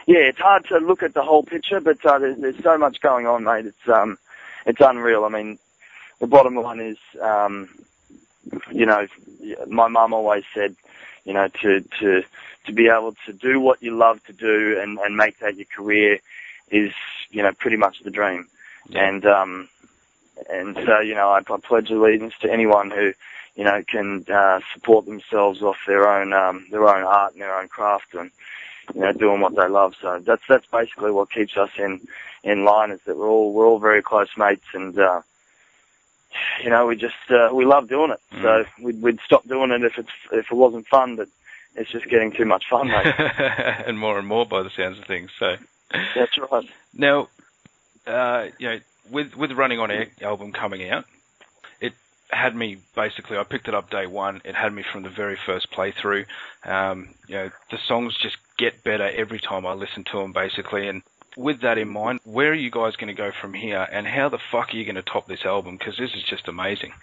yeah, 0.08 0.20
it's 0.20 0.40
hard 0.40 0.66
to 0.70 0.78
look 0.78 1.04
at 1.04 1.14
the 1.14 1.22
whole 1.22 1.44
picture, 1.44 1.82
but 1.82 2.04
uh, 2.06 2.18
there's, 2.18 2.38
there's 2.38 2.64
so 2.64 2.78
much 2.78 3.02
going 3.02 3.28
on, 3.28 3.44
mate. 3.44 3.66
It's 3.66 3.90
um, 3.90 4.18
it's 4.66 4.80
unreal. 4.80 5.26
I 5.26 5.30
mean, 5.30 5.60
the 6.20 6.28
bottom 6.28 6.56
line 6.56 6.80
is, 6.80 6.98
um, 7.22 7.68
you 8.72 8.86
know, 8.86 9.08
my 9.68 9.88
mum 9.88 10.14
always 10.14 10.44
said, 10.54 10.76
you 11.26 11.34
know, 11.34 11.48
to 11.62 11.82
to 12.00 12.24
to 12.66 12.74
be 12.74 12.88
able 12.90 13.16
to 13.26 13.34
do 13.34 13.60
what 13.60 13.82
you 13.82 13.96
love 13.96 14.24
to 14.26 14.34
do 14.34 14.80
and 14.82 15.00
and 15.00 15.16
make 15.16 15.40
that 15.40 15.56
your 15.56 15.66
career 15.66 16.20
is, 16.70 16.92
you 17.30 17.44
know, 17.44 17.52
pretty 17.54 17.78
much 17.78 18.02
the 18.04 18.12
dream. 18.12 18.48
Yeah. 18.90 19.08
And 19.08 19.26
um, 19.26 19.70
and 20.50 20.76
so 20.86 21.00
you 21.00 21.16
know, 21.16 21.30
I, 21.30 21.40
I 21.40 21.58
pledge 21.58 21.90
allegiance 21.90 22.34
to 22.42 22.52
anyone 22.52 22.92
who 22.92 23.14
you 23.58 23.64
know, 23.64 23.84
can 23.86 24.24
uh, 24.32 24.60
support 24.74 25.06
themselves 25.08 25.64
off 25.64 25.78
their 25.88 26.08
own 26.08 26.32
um, 26.32 26.68
their 26.70 26.88
own 26.88 27.04
art 27.04 27.34
and 27.34 27.42
their 27.42 27.60
own 27.60 27.68
craft, 27.68 28.14
and 28.14 28.30
you 28.94 29.02
know, 29.02 29.12
doing 29.12 29.42
what 29.42 29.56
they 29.56 29.68
love. 29.68 29.96
So 30.00 30.20
that's 30.20 30.44
that's 30.48 30.68
basically 30.68 31.12
what 31.12 31.32
keeps 31.32 31.58
us 31.58 31.72
in 31.78 32.08
in 32.44 32.64
line 32.64 32.92
is 32.92 33.02
that 33.06 33.18
we're 33.18 33.28
all 33.28 33.52
we're 33.52 33.66
all 33.66 33.80
very 33.80 34.04
close 34.04 34.30
mates, 34.38 34.68
and 34.74 34.98
uh, 34.98 35.22
you 36.64 36.70
know, 36.70 36.86
we 36.86 36.96
just 36.96 37.16
uh, 37.30 37.50
we 37.54 37.66
love 37.66 37.88
doing 37.88 38.12
it. 38.12 38.20
Mm. 38.34 38.42
So 38.42 38.70
we'd, 38.82 39.02
we'd 39.02 39.20
stop 39.26 39.48
doing 39.48 39.72
it 39.72 39.84
if 39.84 39.98
it's 39.98 40.10
if 40.32 40.52
it 40.52 40.56
wasn't 40.56 40.88
fun, 40.88 41.16
but 41.16 41.28
it's 41.76 41.92
just 41.92 42.10
getting 42.10 42.32
too 42.32 42.46
much 42.46 42.66
fun, 42.70 42.88
mate. 42.88 43.14
and 43.86 44.00
more 44.00 44.18
and 44.18 44.28
more 44.28 44.46
by 44.46 44.64
the 44.64 44.70
sounds 44.70 44.98
of 44.98 45.06
things. 45.06 45.32
So 45.38 45.58
That's 46.16 46.38
right. 46.38 46.70
now, 46.94 47.30
uh, 48.06 48.48
you 48.58 48.70
know, 48.70 48.80
with 49.12 49.36
with 49.36 49.52
running 49.52 49.80
on 49.80 49.92
air 49.92 50.08
album 50.22 50.52
coming 50.52 50.90
out, 50.90 51.06
it 51.80 51.94
had 52.30 52.56
me 52.56 52.78
basically. 52.96 53.38
I 53.38 53.44
picked 53.44 53.68
it 53.68 53.76
up 53.76 53.90
day 53.90 54.08
one. 54.08 54.42
It 54.44 54.56
had 54.56 54.74
me 54.74 54.84
from 54.84 55.04
the 55.04 55.10
very 55.10 55.38
first 55.46 55.72
playthrough. 55.72 56.26
Um, 56.66 57.10
you 57.28 57.36
know, 57.36 57.52
the 57.72 57.78
songs 57.78 58.18
just 58.18 58.38
get 58.58 58.84
better 58.84 59.10
every 59.10 59.40
time 59.40 59.66
I 59.66 59.74
listen 59.74 60.04
to 60.06 60.18
them, 60.18 60.34
basically. 60.34 60.88
And 60.88 61.04
with 61.38 61.62
that 61.62 61.78
in 61.78 61.88
mind, 61.88 62.20
where 62.24 62.50
are 62.50 62.56
you 62.56 62.72
guys 62.72 62.96
going 62.96 63.08
to 63.08 63.14
go 63.14 63.32
from 63.32 63.54
here? 63.54 63.88
And 63.92 64.06
how 64.08 64.28
the 64.28 64.40
fuck 64.52 64.74
are 64.74 64.78
you 64.78 64.84
going 64.84 64.96
to 64.96 65.04
top 65.04 65.28
this 65.28 65.46
album? 65.46 65.78
Because 65.78 65.96
this 65.98 66.14
is 66.16 66.24
just 66.24 66.48
amazing. 66.48 66.94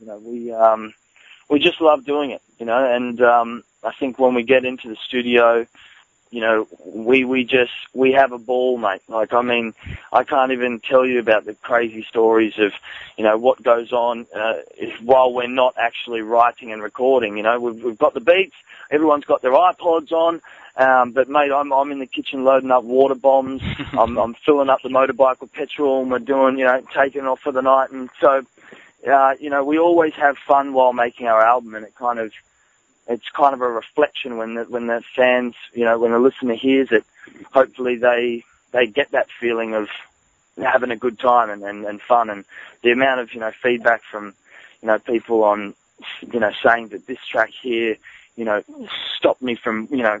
You 0.00 0.06
know, 0.06 0.18
we 0.18 0.52
um, 0.52 0.92
we 1.48 1.58
just 1.60 1.80
love 1.80 2.04
doing 2.04 2.32
it. 2.32 2.42
You 2.58 2.66
know, 2.66 2.94
and 2.94 3.20
um, 3.22 3.64
I 3.82 3.92
think 3.92 4.18
when 4.18 4.34
we 4.34 4.42
get 4.42 4.64
into 4.64 4.88
the 4.88 4.96
studio, 4.96 5.66
you 6.30 6.40
know, 6.40 6.66
we 6.84 7.24
we 7.24 7.44
just 7.44 7.72
we 7.94 8.12
have 8.12 8.32
a 8.32 8.38
ball, 8.38 8.76
mate. 8.78 9.02
Like 9.08 9.32
I 9.32 9.42
mean, 9.42 9.74
I 10.12 10.24
can't 10.24 10.52
even 10.52 10.80
tell 10.80 11.06
you 11.06 11.20
about 11.20 11.44
the 11.44 11.54
crazy 11.54 12.02
stories 12.02 12.58
of, 12.58 12.72
you 13.16 13.24
know, 13.24 13.38
what 13.38 13.62
goes 13.62 13.92
on 13.92 14.26
uh, 14.34 14.54
while 15.02 15.32
we're 15.32 15.46
not 15.46 15.74
actually 15.78 16.22
writing 16.22 16.72
and 16.72 16.82
recording. 16.82 17.36
You 17.36 17.44
know, 17.44 17.60
we've 17.60 17.82
we've 17.82 17.98
got 17.98 18.14
the 18.14 18.20
beats, 18.20 18.56
everyone's 18.90 19.24
got 19.24 19.40
their 19.40 19.52
iPods 19.52 20.12
on, 20.12 20.40
um, 20.78 21.12
but 21.12 21.28
mate, 21.28 21.52
I'm 21.52 21.72
I'm 21.72 21.92
in 21.92 21.98
the 21.98 22.06
kitchen 22.06 22.44
loading 22.44 22.70
up 22.70 22.84
water 22.84 23.14
bombs. 23.14 23.62
I'm 23.92 24.16
I'm 24.16 24.34
filling 24.34 24.70
up 24.70 24.80
the 24.82 24.88
motorbike 24.88 25.40
with 25.40 25.52
petrol, 25.52 26.02
and 26.02 26.10
we're 26.10 26.20
doing, 26.20 26.58
you 26.58 26.64
know, 26.64 26.82
taking 26.94 27.26
off 27.26 27.40
for 27.40 27.52
the 27.52 27.62
night, 27.62 27.90
and 27.90 28.08
so. 28.20 28.44
Uh, 29.08 29.36
you 29.38 29.48
know, 29.48 29.62
we 29.62 29.78
always 29.78 30.12
have 30.14 30.36
fun 30.36 30.72
while 30.72 30.92
making 30.92 31.28
our 31.28 31.40
album, 31.40 31.76
and 31.76 31.86
it 31.86 31.94
kind 31.94 32.18
of 32.18 32.32
it's 33.06 33.28
kind 33.28 33.54
of 33.54 33.60
a 33.60 33.68
reflection 33.68 34.38
when 34.38 34.54
the 34.54 34.64
when 34.64 34.88
the 34.88 35.00
fans, 35.14 35.54
you 35.72 35.84
know, 35.84 35.96
when 36.00 36.10
the 36.10 36.18
listener 36.18 36.54
hears 36.54 36.90
it, 36.90 37.04
hopefully 37.52 37.94
they 37.94 38.42
they 38.72 38.88
get 38.88 39.12
that 39.12 39.28
feeling 39.30 39.72
of 39.74 39.88
having 40.56 40.90
a 40.90 40.96
good 40.96 41.16
time 41.18 41.48
and, 41.48 41.62
and, 41.62 41.84
and 41.84 42.02
fun 42.02 42.28
and 42.28 42.44
the 42.82 42.90
amount 42.90 43.20
of, 43.20 43.32
you 43.32 43.38
know, 43.38 43.52
feedback 43.62 44.02
from, 44.02 44.34
you 44.82 44.88
know, 44.88 44.98
people 44.98 45.44
on 45.44 45.74
you 46.32 46.40
know, 46.40 46.52
saying 46.62 46.88
that 46.88 47.06
this 47.06 47.18
track 47.26 47.50
here, 47.50 47.96
you 48.36 48.44
know, 48.44 48.62
stopped 49.16 49.42
me 49.42 49.54
from, 49.54 49.88
you 49.90 50.02
know, 50.02 50.20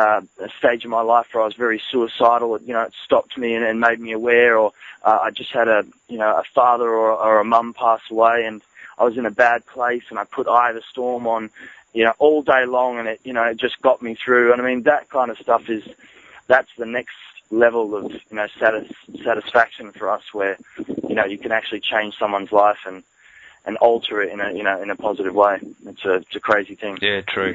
uh, 0.00 0.20
a 0.46 0.48
stage 0.58 0.84
in 0.84 0.90
my 0.90 1.04
life 1.14 1.28
where 1.32 1.42
I 1.44 1.46
was 1.46 1.54
very 1.66 1.80
suicidal. 1.90 2.56
It, 2.56 2.62
you 2.68 2.74
know, 2.74 2.82
it 2.82 2.94
stopped 3.06 3.38
me 3.38 3.54
and, 3.54 3.64
and 3.64 3.78
made 3.88 4.00
me 4.00 4.12
aware. 4.12 4.52
Or 4.58 4.72
uh, 5.02 5.18
I 5.26 5.30
just 5.30 5.52
had 5.52 5.68
a, 5.68 5.80
you 6.08 6.18
know, 6.18 6.32
a 6.42 6.44
father 6.54 6.88
or, 6.88 7.12
or 7.12 7.40
a 7.40 7.44
mum 7.44 7.74
pass 7.74 8.00
away, 8.10 8.44
and 8.48 8.62
I 8.98 9.04
was 9.04 9.16
in 9.16 9.26
a 9.26 9.30
bad 9.30 9.60
place, 9.66 10.06
and 10.10 10.18
I 10.18 10.24
put 10.24 10.46
Eye 10.48 10.70
of 10.70 10.76
the 10.76 10.82
Storm 10.92 11.26
on, 11.26 11.50
you 11.92 12.04
know, 12.04 12.14
all 12.18 12.42
day 12.42 12.64
long, 12.66 12.98
and 12.98 13.08
it, 13.08 13.20
you 13.24 13.32
know, 13.32 13.44
it 13.44 13.56
just 13.56 13.80
got 13.80 14.02
me 14.02 14.14
through. 14.14 14.52
And 14.52 14.60
I 14.60 14.64
mean, 14.64 14.82
that 14.82 15.08
kind 15.08 15.30
of 15.30 15.38
stuff 15.38 15.68
is, 15.68 15.84
that's 16.46 16.74
the 16.76 16.86
next 16.86 17.16
level 17.50 17.94
of, 17.94 18.12
you 18.12 18.36
know, 18.38 18.48
satis- 18.58 18.92
satisfaction 19.22 19.92
for 19.92 20.10
us, 20.10 20.24
where, 20.32 20.56
you 21.08 21.14
know, 21.14 21.24
you 21.24 21.38
can 21.38 21.52
actually 21.52 21.80
change 21.80 22.16
someone's 22.18 22.52
life 22.52 22.82
and 22.86 23.02
and 23.66 23.78
alter 23.78 24.20
it 24.20 24.30
in 24.30 24.40
a, 24.40 24.52
you 24.52 24.62
know, 24.62 24.82
in 24.82 24.90
a 24.90 24.96
positive 24.96 25.34
way. 25.34 25.58
It's 25.86 26.04
a, 26.04 26.14
it's 26.16 26.36
a 26.36 26.40
crazy 26.40 26.74
thing. 26.74 26.98
Yeah, 27.00 27.22
true. 27.22 27.54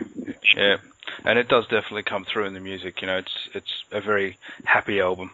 Yeah, 0.58 0.78
and 1.26 1.40
it 1.40 1.48
does 1.48 1.66
definitely 1.66 2.04
come 2.04 2.26
through 2.26 2.46
in 2.46 2.54
the 2.54 2.60
music. 2.60 3.02
You 3.02 3.08
know, 3.08 3.18
it's 3.18 3.50
it's 3.54 3.84
a 3.92 4.02
very 4.02 4.38
happy 4.66 5.00
album. 5.00 5.32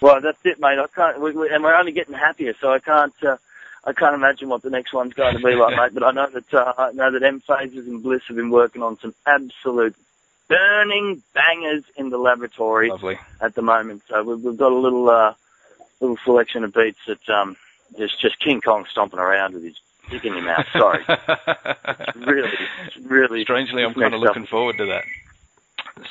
Well, 0.00 0.20
that's 0.20 0.44
it, 0.44 0.60
mate. 0.60 0.78
I 0.78 0.86
can't, 0.94 1.20
we, 1.20 1.32
we, 1.32 1.48
and 1.48 1.62
we're 1.62 1.74
only 1.74 1.92
getting 1.92 2.14
happier, 2.14 2.54
so 2.60 2.70
I 2.70 2.78
can't, 2.78 3.14
uh, 3.22 3.38
I 3.84 3.94
can't 3.94 4.14
imagine 4.14 4.48
what 4.48 4.62
the 4.62 4.68
next 4.68 4.92
one's 4.92 5.14
going 5.14 5.36
to 5.36 5.42
be 5.42 5.54
like, 5.54 5.76
mate. 5.78 5.94
But 5.94 6.02
I 6.02 6.10
know 6.10 6.28
that, 6.28 6.52
uh, 6.52 6.74
I 6.76 6.92
know 6.92 7.10
that 7.10 7.22
M-Phazes 7.22 7.86
and 7.86 8.02
Bliss 8.02 8.22
have 8.28 8.36
been 8.36 8.50
working 8.50 8.82
on 8.82 8.98
some 8.98 9.14
absolute 9.26 9.96
burning 10.48 11.22
bangers 11.32 11.84
in 11.96 12.10
the 12.10 12.18
laboratory 12.18 12.90
Lovely. 12.90 13.18
at 13.40 13.54
the 13.54 13.62
moment. 13.62 14.02
So 14.08 14.22
we've, 14.22 14.40
we've 14.44 14.58
got 14.58 14.72
a 14.72 14.76
little, 14.76 15.08
uh, 15.08 15.32
little 16.00 16.18
selection 16.22 16.64
of 16.64 16.74
beats 16.74 16.98
that, 17.06 17.28
um, 17.30 17.56
there's 17.96 18.14
just 18.20 18.38
King 18.40 18.60
Kong 18.60 18.84
stomping 18.90 19.20
around 19.20 19.54
with 19.54 19.64
his 19.64 19.78
dick 20.10 20.24
in 20.24 20.34
your 20.34 20.42
mouth. 20.42 20.66
Sorry, 20.72 21.04
really, 22.16 22.52
it's 22.86 22.96
really. 23.04 23.42
Strangely, 23.42 23.84
I'm 23.84 23.94
kind 23.94 24.14
of 24.14 24.20
messed 24.20 24.30
up. 24.30 24.36
looking 24.36 24.46
forward 24.46 24.78
to 24.78 24.86
that. 24.86 25.04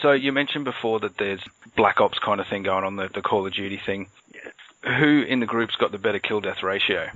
So 0.01 0.11
you 0.11 0.31
mentioned 0.31 0.65
before 0.65 0.99
that 1.01 1.17
there's 1.17 1.41
Black 1.75 1.99
Ops 1.99 2.19
kind 2.19 2.39
of 2.39 2.47
thing 2.47 2.63
going 2.63 2.83
on, 2.83 2.95
the, 2.95 3.09
the 3.13 3.21
Call 3.21 3.45
of 3.45 3.53
Duty 3.53 3.79
thing. 3.85 4.07
Yes. 4.33 4.53
Who 4.99 5.21
in 5.21 5.39
the 5.39 5.45
group's 5.45 5.75
got 5.75 5.91
the 5.91 5.97
better 5.97 6.19
kill 6.19 6.41
death 6.41 6.63
ratio? 6.63 7.09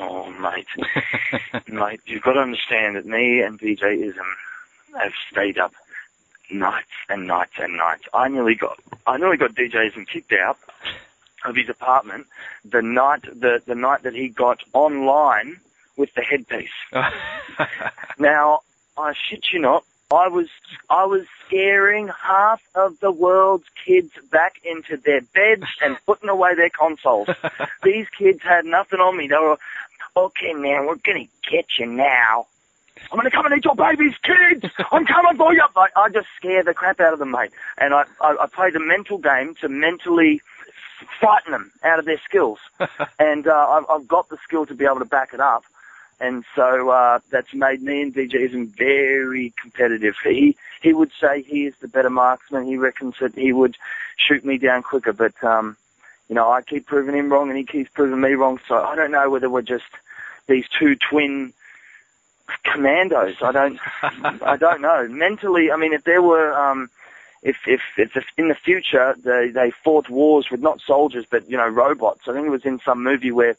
Oh, 0.00 0.30
mate. 0.32 0.66
mate, 1.68 2.00
you've 2.06 2.22
got 2.22 2.32
to 2.34 2.40
understand 2.40 2.96
that 2.96 3.06
me 3.06 3.42
and 3.42 3.58
DJ 3.58 3.98
Izm 4.02 4.18
um, 4.18 5.00
have 5.00 5.12
stayed 5.30 5.58
up 5.58 5.74
nights 6.50 6.88
and 7.08 7.26
nights 7.26 7.54
and 7.58 7.76
nights. 7.76 8.04
I 8.12 8.28
nearly 8.28 8.54
got 8.54 8.78
I 9.06 9.16
nearly 9.18 9.36
got 9.36 9.54
DJ 9.54 9.90
Izm 9.90 10.06
kicked 10.06 10.32
out 10.32 10.58
of 11.44 11.56
his 11.56 11.68
apartment 11.68 12.26
the 12.64 12.82
night 12.82 13.22
the 13.22 13.62
the 13.66 13.74
night 13.74 14.02
that 14.02 14.14
he 14.14 14.28
got 14.28 14.60
online 14.72 15.60
with 15.96 16.12
the 16.14 16.22
headpiece. 16.22 16.70
Now, 18.18 18.60
I 18.96 19.12
shit 19.28 19.44
you 19.52 19.60
not, 19.60 19.84
I 20.10 20.28
was 20.28 20.48
I 20.88 21.04
was 21.04 21.26
scaring 21.46 22.08
half 22.08 22.62
of 22.74 22.98
the 23.00 23.10
world's 23.10 23.66
kids 23.84 24.12
back 24.30 24.60
into 24.64 24.96
their 24.96 25.20
beds 25.20 25.66
and 25.82 25.96
putting 26.06 26.28
away 26.28 26.54
their 26.54 26.70
consoles. 26.70 27.28
These 27.82 28.06
kids 28.16 28.40
had 28.42 28.64
nothing 28.64 29.00
on 29.00 29.16
me. 29.16 29.26
They 29.28 29.36
were, 29.36 29.58
okay, 30.16 30.52
man, 30.52 30.86
we're 30.86 30.96
gonna 30.96 31.26
get 31.50 31.66
you 31.78 31.86
now. 31.86 32.46
I'm 33.10 33.18
gonna 33.18 33.30
come 33.30 33.46
and 33.46 33.56
eat 33.56 33.64
your 33.64 33.74
babies, 33.74 34.14
kids. 34.22 34.72
I'm 34.92 35.04
coming 35.06 35.36
for 35.36 35.52
you. 35.52 35.62
I, 35.76 35.88
I 35.96 36.08
just 36.10 36.28
scare 36.36 36.62
the 36.62 36.74
crap 36.74 37.00
out 37.00 37.14
of 37.14 37.18
them, 37.18 37.32
mate. 37.32 37.50
And 37.78 37.92
I, 37.92 38.04
I 38.20 38.36
I 38.42 38.46
played 38.46 38.76
a 38.76 38.80
mental 38.80 39.18
game 39.18 39.54
to 39.60 39.68
mentally 39.68 40.40
frighten 41.20 41.52
them 41.52 41.72
out 41.82 41.98
of 41.98 42.04
their 42.04 42.20
skills. 42.24 42.58
and 43.18 43.46
uh, 43.46 43.68
I've, 43.68 43.84
I've 43.88 44.08
got 44.08 44.28
the 44.28 44.38
skill 44.44 44.66
to 44.66 44.74
be 44.74 44.84
able 44.84 44.98
to 44.98 45.04
back 45.04 45.34
it 45.34 45.40
up. 45.40 45.64
And 46.20 46.44
so 46.54 46.90
uh, 46.90 47.18
that's 47.30 47.52
made 47.52 47.82
me 47.82 48.02
and 48.02 48.14
DJ 48.14 48.48
Izm 48.48 48.68
very 48.76 49.52
competitive. 49.60 50.14
He 50.22 50.56
he 50.80 50.92
would 50.92 51.10
say 51.20 51.42
he 51.42 51.66
is 51.66 51.74
the 51.80 51.88
better 51.88 52.10
marksman. 52.10 52.66
He 52.66 52.76
reckons 52.76 53.16
that 53.20 53.34
he 53.34 53.52
would 53.52 53.76
shoot 54.16 54.44
me 54.44 54.58
down 54.58 54.82
quicker, 54.82 55.12
but 55.12 55.34
um, 55.42 55.76
you 56.28 56.34
know 56.34 56.50
I 56.50 56.62
keep 56.62 56.86
proving 56.86 57.16
him 57.16 57.32
wrong, 57.32 57.48
and 57.48 57.58
he 57.58 57.64
keeps 57.64 57.90
proving 57.90 58.20
me 58.20 58.34
wrong. 58.34 58.60
So 58.68 58.76
I 58.76 58.94
don't 58.94 59.10
know 59.10 59.28
whether 59.28 59.50
we're 59.50 59.62
just 59.62 59.84
these 60.46 60.66
two 60.78 60.94
twin 60.94 61.52
commandos. 62.64 63.36
I 63.42 63.52
don't 63.52 63.78
I 64.42 64.56
don't 64.56 64.80
know. 64.80 65.08
Mentally, 65.08 65.72
I 65.72 65.76
mean, 65.76 65.92
if 65.92 66.04
there 66.04 66.22
were 66.22 66.52
um, 66.54 66.90
if 67.44 67.56
if 67.66 67.80
if 67.96 68.24
in 68.36 68.48
the 68.48 68.54
future 68.54 69.14
they 69.22 69.48
they 69.48 69.70
fought 69.84 70.08
wars 70.10 70.50
with 70.50 70.60
not 70.60 70.80
soldiers 70.80 71.26
but 71.30 71.48
you 71.48 71.56
know 71.56 71.68
robots. 71.68 72.22
I 72.26 72.32
think 72.32 72.46
it 72.46 72.50
was 72.50 72.64
in 72.64 72.80
some 72.80 73.02
movie 73.04 73.30
where 73.30 73.56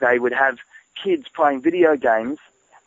they 0.00 0.18
would 0.18 0.32
have 0.32 0.58
kids 1.02 1.26
playing 1.28 1.60
video 1.60 1.96
games, 1.96 2.38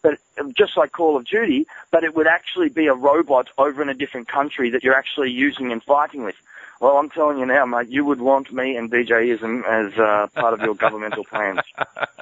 but 0.02 0.18
just 0.58 0.76
like 0.76 0.92
Call 0.92 1.16
of 1.16 1.26
Duty, 1.26 1.68
but 1.92 2.04
it 2.04 2.16
would 2.16 2.28
actually 2.28 2.70
be 2.70 2.88
a 2.88 2.94
robot 2.94 3.48
over 3.58 3.82
in 3.82 3.90
a 3.90 3.94
different 3.94 4.28
country 4.28 4.70
that 4.72 4.84
you're 4.84 4.96
actually 4.96 5.32
using 5.32 5.72
and 5.72 5.84
fighting 5.84 6.24
with. 6.24 6.36
Well, 6.82 6.98
I'm 6.98 7.10
telling 7.10 7.38
you 7.40 7.46
now, 7.46 7.66
mate, 7.66 7.90
you 7.90 8.06
would 8.06 8.22
want 8.22 8.54
me 8.54 8.76
and 8.78 8.90
DJIzm 8.90 9.64
as 9.68 9.98
uh, 10.00 10.28
part 10.40 10.54
of 10.54 10.62
your 10.62 10.76
governmental 10.76 11.26
plans. 11.26 11.60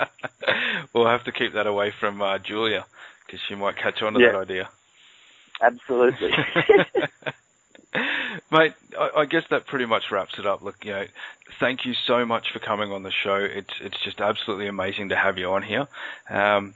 we'll 0.93 1.05
have 1.05 1.23
to 1.25 1.31
keep 1.31 1.53
that 1.53 1.67
away 1.67 1.91
from 1.99 2.21
uh, 2.21 2.39
Julia 2.39 2.85
because 3.25 3.39
she 3.47 3.53
might 3.55 3.77
catch 3.77 4.01
on 4.01 4.13
to 4.13 4.19
Yeah. 4.19 4.31
that 4.31 4.37
idea. 4.39 4.69
Absolutely. 5.61 6.31
Mate, 8.51 8.73
I, 8.97 9.21
I 9.21 9.25
guess 9.25 9.43
that 9.49 9.67
pretty 9.67 9.85
much 9.85 10.03
wraps 10.11 10.35
it 10.37 10.45
up. 10.45 10.61
Look, 10.61 10.83
you 10.83 10.91
know, 10.91 11.05
thank 11.59 11.85
you 11.85 11.93
so 12.05 12.25
much 12.25 12.51
for 12.51 12.59
coming 12.59 12.91
on 12.91 13.03
the 13.03 13.11
show. 13.11 13.35
It's 13.35 13.73
it's 13.81 13.97
just 14.03 14.19
absolutely 14.21 14.67
amazing 14.67 15.09
to 15.09 15.15
have 15.15 15.37
you 15.37 15.51
on 15.51 15.63
here. 15.63 15.87
Um, 16.29 16.73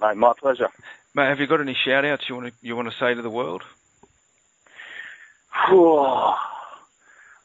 mate, 0.00 0.16
my 0.16 0.32
pleasure. 0.38 0.68
mate, 1.14 1.28
have 1.28 1.40
you 1.40 1.46
got 1.46 1.60
any 1.60 1.76
shout 1.84 2.04
outs 2.04 2.28
you 2.28 2.34
want 2.36 2.48
to 2.48 2.52
you 2.62 2.76
want 2.76 2.88
to 2.90 2.98
say 2.98 3.14
to 3.14 3.22
the 3.22 3.30
world? 3.30 3.62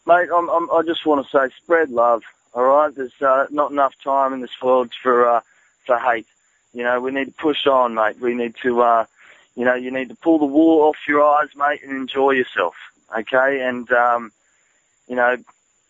Mate, 0.07 0.29
I'm, 0.35 0.49
I'm, 0.49 0.69
I 0.71 0.81
just 0.85 1.05
want 1.05 1.25
to 1.25 1.31
say, 1.31 1.53
spread 1.63 1.89
love. 1.89 2.23
All 2.53 2.63
right, 2.63 2.93
there's 2.93 3.13
uh, 3.21 3.45
not 3.49 3.71
enough 3.71 3.93
time 4.03 4.33
in 4.33 4.41
this 4.41 4.51
world 4.61 4.91
for 5.01 5.29
uh, 5.29 5.41
for 5.85 5.97
hate. 5.97 6.27
You 6.73 6.83
know, 6.83 6.99
we 6.99 7.11
need 7.11 7.25
to 7.25 7.31
push 7.31 7.67
on, 7.67 7.93
mate. 7.93 8.19
We 8.19 8.33
need 8.33 8.55
to, 8.63 8.81
uh, 8.81 9.05
you 9.55 9.63
know, 9.63 9.75
you 9.75 9.91
need 9.91 10.09
to 10.09 10.15
pull 10.15 10.39
the 10.39 10.45
wool 10.45 10.81
off 10.81 10.97
your 11.07 11.23
eyes, 11.23 11.49
mate, 11.55 11.81
and 11.83 11.95
enjoy 11.95 12.31
yourself. 12.31 12.73
Okay, 13.17 13.61
and 13.61 13.91
um, 13.91 14.31
you 15.07 15.15
know, 15.15 15.37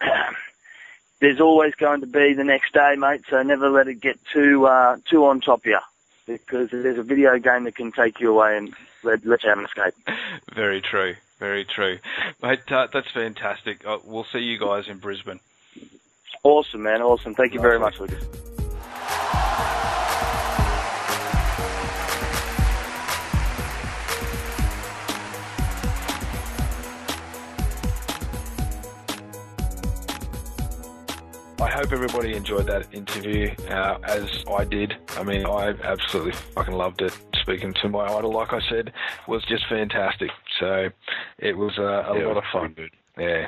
there's 1.20 1.40
always 1.40 1.76
going 1.76 2.02
to 2.02 2.08
be 2.08 2.34
the 2.34 2.44
next 2.44 2.74
day, 2.74 2.96
mate. 2.98 3.22
So 3.30 3.42
never 3.44 3.70
let 3.70 3.88
it 3.88 4.02
get 4.02 4.20
too 4.34 4.66
uh, 4.66 4.98
too 5.10 5.26
on 5.26 5.42
top 5.42 5.60
of 5.60 5.66
you, 5.66 5.80
because 6.26 6.70
there's 6.72 6.98
a 6.98 7.04
video 7.04 7.38
game 7.40 7.66
that 7.66 7.76
can 7.76 7.92
take 7.92 8.20
you 8.20 8.32
away 8.32 8.58
and 8.58 8.74
let 9.04 9.26
let 9.26 9.44
you 9.44 9.50
have 9.50 9.60
an 9.60 9.66
escape. 9.66 9.94
Very 10.54 10.82
true, 10.82 11.16
very 11.40 11.64
true, 11.64 12.00
mate. 12.42 12.70
Uh, 12.70 12.88
that's 12.92 13.10
fantastic. 13.12 13.86
Uh, 13.86 14.00
we'll 14.04 14.26
see 14.26 14.40
you 14.40 14.60
guys 14.60 14.88
in 14.88 14.98
Brisbane. 14.98 15.40
Awesome, 16.44 16.84
man. 16.84 17.02
Awesome. 17.02 17.36
Thank 17.36 17.54
you 17.54 17.62
very 17.62 17.80
much, 17.80 18.00
Lucas. 18.00 18.24
Hope 31.74 31.94
everybody 31.94 32.36
enjoyed 32.36 32.68
that 32.68 32.94
interview 32.94 33.50
uh, 33.70 33.98
as 34.04 34.44
I 34.54 34.66
did. 34.66 34.94
I 35.18 35.24
mean, 35.24 35.46
I 35.46 35.70
absolutely 35.84 36.34
fucking 36.54 36.74
loved 36.74 37.02
it. 37.02 37.18
Speaking 37.42 37.74
to 37.82 37.90
my 37.90 38.06
idol, 38.06 38.34
like 38.34 38.52
I 38.54 38.60
said, 38.70 38.92
was 39.28 39.44
just 39.46 39.64
fantastic. 39.70 40.30
So 40.60 40.90
it 41.40 41.58
was 41.58 41.72
uh, 41.80 41.84
a 42.12 42.20
Yeah, 42.20 42.26
lot 42.28 42.36
was 42.36 42.38
of 42.38 42.44
fun. 42.52 42.74
pretty 42.76 42.92
Yeah. 43.18 43.48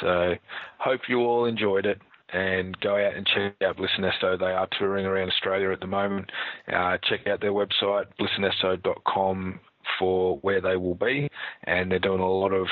So 0.00 0.34
hope 0.78 1.02
you 1.08 1.18
all 1.20 1.44
enjoyed 1.44 1.84
it 1.86 2.00
and 2.32 2.78
go 2.80 2.96
out 2.96 3.14
and 3.14 3.26
check 3.26 3.54
out 3.62 3.76
Bliss 3.76 3.90
n 3.98 4.04
Eso. 4.04 4.36
They 4.36 4.46
are 4.46 4.68
touring 4.78 5.06
around 5.06 5.28
Australia 5.28 5.70
at 5.70 5.80
the 5.80 5.86
moment. 5.86 6.30
Uh, 6.72 6.96
check 7.08 7.26
out 7.26 7.40
their 7.40 7.52
website, 7.52 8.06
blissenesto.com, 8.18 9.60
for 9.98 10.38
where 10.38 10.60
they 10.60 10.76
will 10.76 10.94
be. 10.94 11.28
And 11.64 11.90
they're 11.92 11.98
doing 11.98 12.20
a 12.20 12.26
lot 12.28 12.52
of 12.52 12.66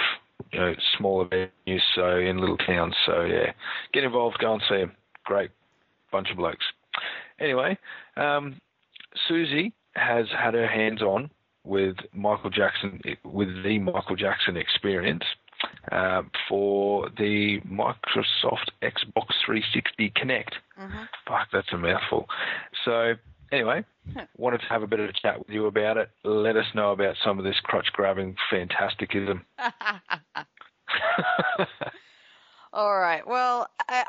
you 0.53 0.59
know, 0.59 0.75
smaller 0.97 1.27
venues, 1.27 1.81
so 1.95 2.17
in 2.17 2.39
little 2.39 2.59
towns. 2.59 2.95
So 3.07 3.23
yeah, 3.23 3.53
get 3.93 4.05
involved, 4.05 4.39
go 4.41 4.55
and 4.55 4.63
see 4.69 4.77
them. 4.77 4.93
Great 5.25 5.51
bunch 6.13 6.31
of 6.31 6.37
blokes. 6.37 6.65
Anyway, 7.41 7.77
um, 8.17 8.61
Susie 9.29 9.73
has 9.95 10.27
had 10.31 10.55
her 10.55 10.67
hands 10.67 11.03
on 11.03 11.31
with 11.65 11.97
Michael 12.13 12.51
Jackson, 12.51 13.01
with 13.25 13.49
the 13.65 13.79
Michael 13.79 14.17
Jackson 14.17 14.57
experience 14.57 15.25
uh, 15.91 16.23
for 16.49 17.09
the 17.19 17.61
Microsoft 17.67 18.71
Xbox 18.83 19.33
360 19.45 20.13
Kinect. 20.17 20.53
Fuck, 21.27 21.49
that's 21.53 21.73
a 21.73 21.77
mouthful. 21.77 22.27
So, 22.85 23.15
anyway, 23.53 23.85
wanted 24.37 24.61
to 24.61 24.67
have 24.67 24.83
a 24.83 24.87
bit 24.87 25.01
of 25.01 25.09
a 25.09 25.13
chat 25.13 25.39
with 25.39 25.49
you 25.51 25.67
about 25.67 25.97
it. 25.97 26.11
Let 26.25 26.57
us 26.57 26.67
know 26.75 26.93
about 26.93 27.17
some 27.25 27.39
of 27.39 27.45
this 27.45 27.59
crotch 27.63 27.89
grabbing 27.93 28.37
fantasticism. 28.51 29.45
All 32.73 32.99
right. 32.99 33.27
Well, 33.27 33.69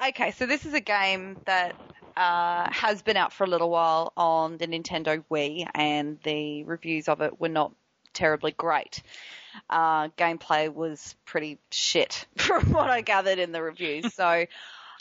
okay. 0.09 0.31
So 0.31 0.45
this 0.45 0.65
is 0.65 0.73
a 0.73 0.81
game 0.81 1.38
that 1.45 1.75
uh, 2.17 2.67
has 2.71 3.01
been 3.01 3.15
out 3.15 3.31
for 3.31 3.43
a 3.43 3.47
little 3.47 3.69
while 3.69 4.11
on 4.17 4.57
the 4.57 4.67
Nintendo 4.67 5.23
Wii, 5.31 5.67
and 5.73 6.17
the 6.23 6.63
reviews 6.63 7.07
of 7.07 7.21
it 7.21 7.39
were 7.39 7.49
not 7.49 7.71
terribly 8.13 8.51
great. 8.51 9.01
Uh, 9.69 10.09
gameplay 10.09 10.73
was 10.73 11.15
pretty 11.25 11.59
shit, 11.71 12.25
from 12.38 12.71
what 12.71 12.89
I 12.89 13.01
gathered 13.01 13.39
in 13.39 13.51
the 13.51 13.61
reviews. 13.61 14.13
So, 14.13 14.45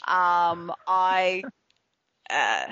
um, 0.07 0.71
I, 0.87 1.43
uh, 2.29 2.67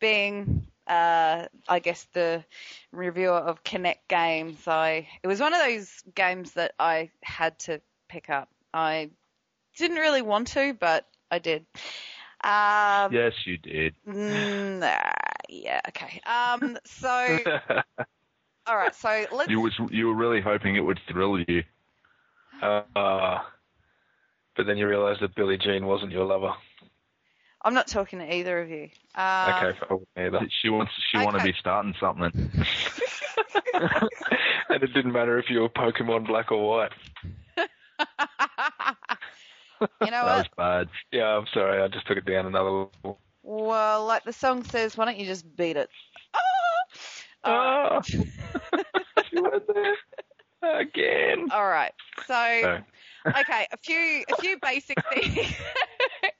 being 0.00 0.65
uh, 0.86 1.46
I 1.68 1.78
guess 1.80 2.04
the 2.12 2.44
reviewer 2.92 3.38
of 3.38 3.64
Kinect 3.64 4.08
games, 4.08 4.66
I 4.66 5.08
it 5.22 5.26
was 5.26 5.40
one 5.40 5.54
of 5.54 5.60
those 5.60 6.02
games 6.14 6.52
that 6.52 6.72
I 6.78 7.10
had 7.22 7.58
to 7.60 7.80
pick 8.08 8.30
up. 8.30 8.48
I 8.72 9.10
didn't 9.76 9.98
really 9.98 10.22
want 10.22 10.48
to, 10.48 10.74
but 10.74 11.06
I 11.30 11.38
did. 11.38 11.66
Um, 12.44 13.12
Yes, 13.12 13.32
you 13.46 13.58
did. 13.58 13.94
mm, 14.06 14.80
ah, 14.82 15.12
yeah. 15.48 15.80
Okay. 15.88 16.20
Um. 16.26 16.78
So, 16.84 17.08
all 18.66 18.76
right. 18.76 18.94
So 18.94 19.26
let's. 19.32 19.50
You 19.50 19.60
was 19.60 19.72
you 19.90 20.06
were 20.08 20.14
really 20.14 20.40
hoping 20.40 20.76
it 20.76 20.80
would 20.80 21.00
thrill 21.10 21.40
you. 21.40 21.62
uh, 22.62 23.38
but 24.56 24.66
then 24.66 24.76
you 24.76 24.86
realised 24.88 25.20
that 25.20 25.34
Billie 25.34 25.58
Jean 25.58 25.86
wasn't 25.86 26.12
your 26.12 26.24
lover. 26.24 26.52
I'm 27.66 27.74
not 27.74 27.88
talking 27.88 28.20
to 28.20 28.32
either 28.32 28.60
of 28.60 28.70
you. 28.70 28.90
Uh, 29.16 29.52
okay, 29.56 29.76
I 30.16 30.22
either. 30.22 30.38
She 30.62 30.68
wants 30.68 30.92
she 31.10 31.18
want 31.18 31.36
to 31.36 31.42
be 31.42 31.52
starting 31.58 31.94
something. 31.98 32.30
and 34.70 34.82
it 34.84 34.94
didn't 34.94 35.12
matter 35.12 35.36
if 35.36 35.50
you 35.50 35.62
were 35.62 35.68
Pokemon 35.68 36.28
Black 36.28 36.52
or 36.52 36.64
White. 36.64 36.92
you 37.58 37.66
know 40.00 40.24
That 40.24 40.36
was 40.36 40.46
bad. 40.56 40.88
Yeah, 41.10 41.36
I'm 41.36 41.46
sorry, 41.52 41.82
I 41.82 41.88
just 41.88 42.06
took 42.06 42.16
it 42.16 42.24
down 42.24 42.46
another 42.46 42.70
level. 42.70 43.18
Well, 43.42 44.06
like 44.06 44.22
the 44.22 44.32
song 44.32 44.62
says, 44.62 44.96
why 44.96 45.06
don't 45.06 45.16
you 45.16 45.26
just 45.26 45.56
beat 45.56 45.76
it? 45.76 45.90
Ah! 47.42 47.50
All 47.50 47.90
right. 47.90 48.04
she 48.06 49.40
went 49.40 49.64
there 49.74 49.96
again. 50.80 51.48
All 51.50 51.66
right. 51.66 51.92
So. 52.28 52.60
So, 52.62 52.78
okay, 53.40 53.66
a 53.72 53.76
few 53.82 54.22
a 54.30 54.36
few 54.36 54.56
basic 54.62 54.98
things. 55.12 55.52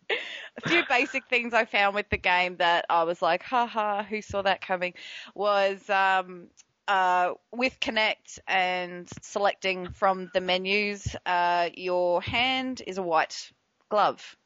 a 0.62 0.68
few 0.68 0.82
basic 0.88 1.26
things 1.28 1.52
I 1.54 1.64
found 1.64 1.94
with 1.94 2.08
the 2.10 2.16
game 2.16 2.56
that 2.56 2.86
I 2.88 3.04
was 3.04 3.20
like, 3.22 3.42
haha, 3.42 4.02
who 4.02 4.22
saw 4.22 4.42
that 4.42 4.60
coming? 4.60 4.94
Was 5.34 5.88
um, 5.90 6.48
uh, 6.88 7.34
with 7.52 7.78
Kinect 7.80 8.38
and 8.46 9.08
selecting 9.22 9.90
from 9.90 10.30
the 10.32 10.40
menus, 10.40 11.16
uh, 11.26 11.70
your 11.74 12.22
hand 12.22 12.82
is 12.86 12.98
a 12.98 13.02
white 13.02 13.50
glove. 13.90 14.36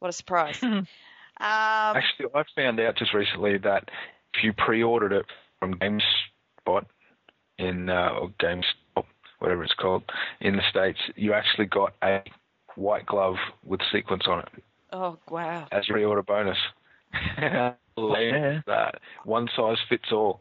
What 0.00 0.08
a 0.08 0.12
surprise! 0.12 0.62
um, 0.62 0.86
actually, 1.40 2.26
I 2.34 2.42
found 2.56 2.80
out 2.80 2.96
just 2.96 3.14
recently 3.14 3.58
that 3.58 3.88
if 4.34 4.42
you 4.42 4.52
pre-ordered 4.52 5.12
it 5.12 5.26
from 5.60 5.74
GameSpot 5.74 6.86
in 7.58 7.88
uh, 7.88 8.10
or 8.20 8.30
GameStop, 8.40 9.04
whatever 9.38 9.62
it's 9.62 9.74
called, 9.74 10.02
in 10.40 10.56
the 10.56 10.62
states, 10.70 10.98
you 11.14 11.32
actually 11.32 11.66
got 11.66 11.94
a 12.02 12.22
white 12.74 13.06
glove 13.06 13.36
with 13.64 13.80
sequence 13.92 14.24
on 14.26 14.40
it 14.40 14.64
oh 14.92 15.18
wow! 15.28 15.66
as 15.72 15.84
a 15.88 15.92
pre-order 15.92 16.22
bonus. 16.22 16.58
Lame 17.96 18.62
that 18.66 19.00
one 19.24 19.48
size 19.54 19.78
fits 19.88 20.12
all. 20.12 20.40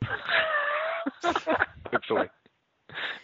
Hopefully. 1.91 2.27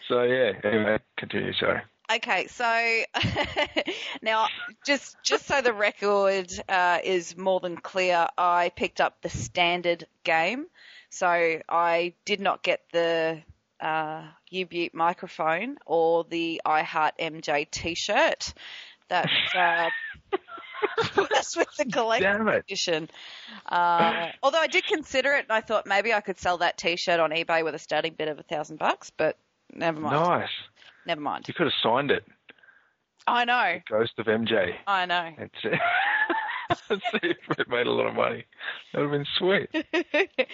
So 0.08 0.24
yeah. 0.24 0.52
Anyway, 0.64 1.00
continue. 1.18 1.54
Sorry. 1.54 1.82
Okay, 2.10 2.48
so 2.48 2.64
now 4.22 4.48
just 4.86 5.18
just 5.24 5.46
so 5.46 5.62
the 5.62 5.74
record 5.74 6.50
uh, 6.70 7.00
is 7.04 7.36
more 7.36 7.60
than 7.60 7.76
clear, 7.76 8.28
I 8.38 8.72
picked 8.76 9.02
up 9.02 9.22
the 9.22 9.30
standard 9.30 10.08
game, 10.24 10.68
so 11.10 11.28
I 11.68 12.14
did 12.24 12.40
not 12.40 12.64
get 12.64 12.82
the 12.94 13.42
uh, 13.82 14.24
U-Butte 14.50 14.94
microphone 14.94 15.78
or 15.86 16.24
the 16.24 16.62
I 16.66 16.84
Heart 16.84 17.16
MJ 17.20 17.70
T-shirt. 17.70 18.54
That 19.10 19.30
uh, 19.54 19.90
with 21.18 21.76
the 21.78 21.86
collector's 21.92 22.64
edition. 22.66 23.10
Uh, 23.66 24.28
although 24.44 24.60
I 24.60 24.68
did 24.68 24.86
consider 24.86 25.34
it, 25.34 25.46
and 25.50 25.52
I 25.52 25.62
thought 25.62 25.86
maybe 25.86 26.14
I 26.14 26.22
could 26.22 26.40
sell 26.40 26.58
that 26.60 26.78
T-shirt 26.78 27.20
on 27.20 27.32
eBay 27.32 27.64
with 27.64 27.76
a 27.76 27.80
starting 27.80 28.14
bid 28.18 28.28
of 28.28 28.40
a 28.40 28.44
thousand 28.44 28.78
bucks, 28.78 29.12
but 29.16 29.38
never 29.74 30.00
mind. 30.00 30.16
Nice. 30.16 30.50
Never 31.06 31.22
mind. 31.22 31.48
You 31.48 31.54
could 31.54 31.68
have 31.68 31.74
signed 31.82 32.12
it. 32.12 32.24
I 33.26 33.46
know. 33.46 33.80
Ghost 33.90 34.14
of 34.18 34.26
MJ. 34.26 34.74
I 34.86 35.06
know. 35.06 35.32
See, 35.62 35.70
and 36.90 37.02
see 37.12 37.20
if 37.24 37.60
it 37.60 37.70
made 37.70 37.88
a 37.88 37.92
lot 37.92 38.08
of 38.08 38.16
money. 38.16 38.46
That 38.94 39.02
would 39.02 39.12
have 39.12 39.12
been 39.12 39.26
sweet. 39.38 39.70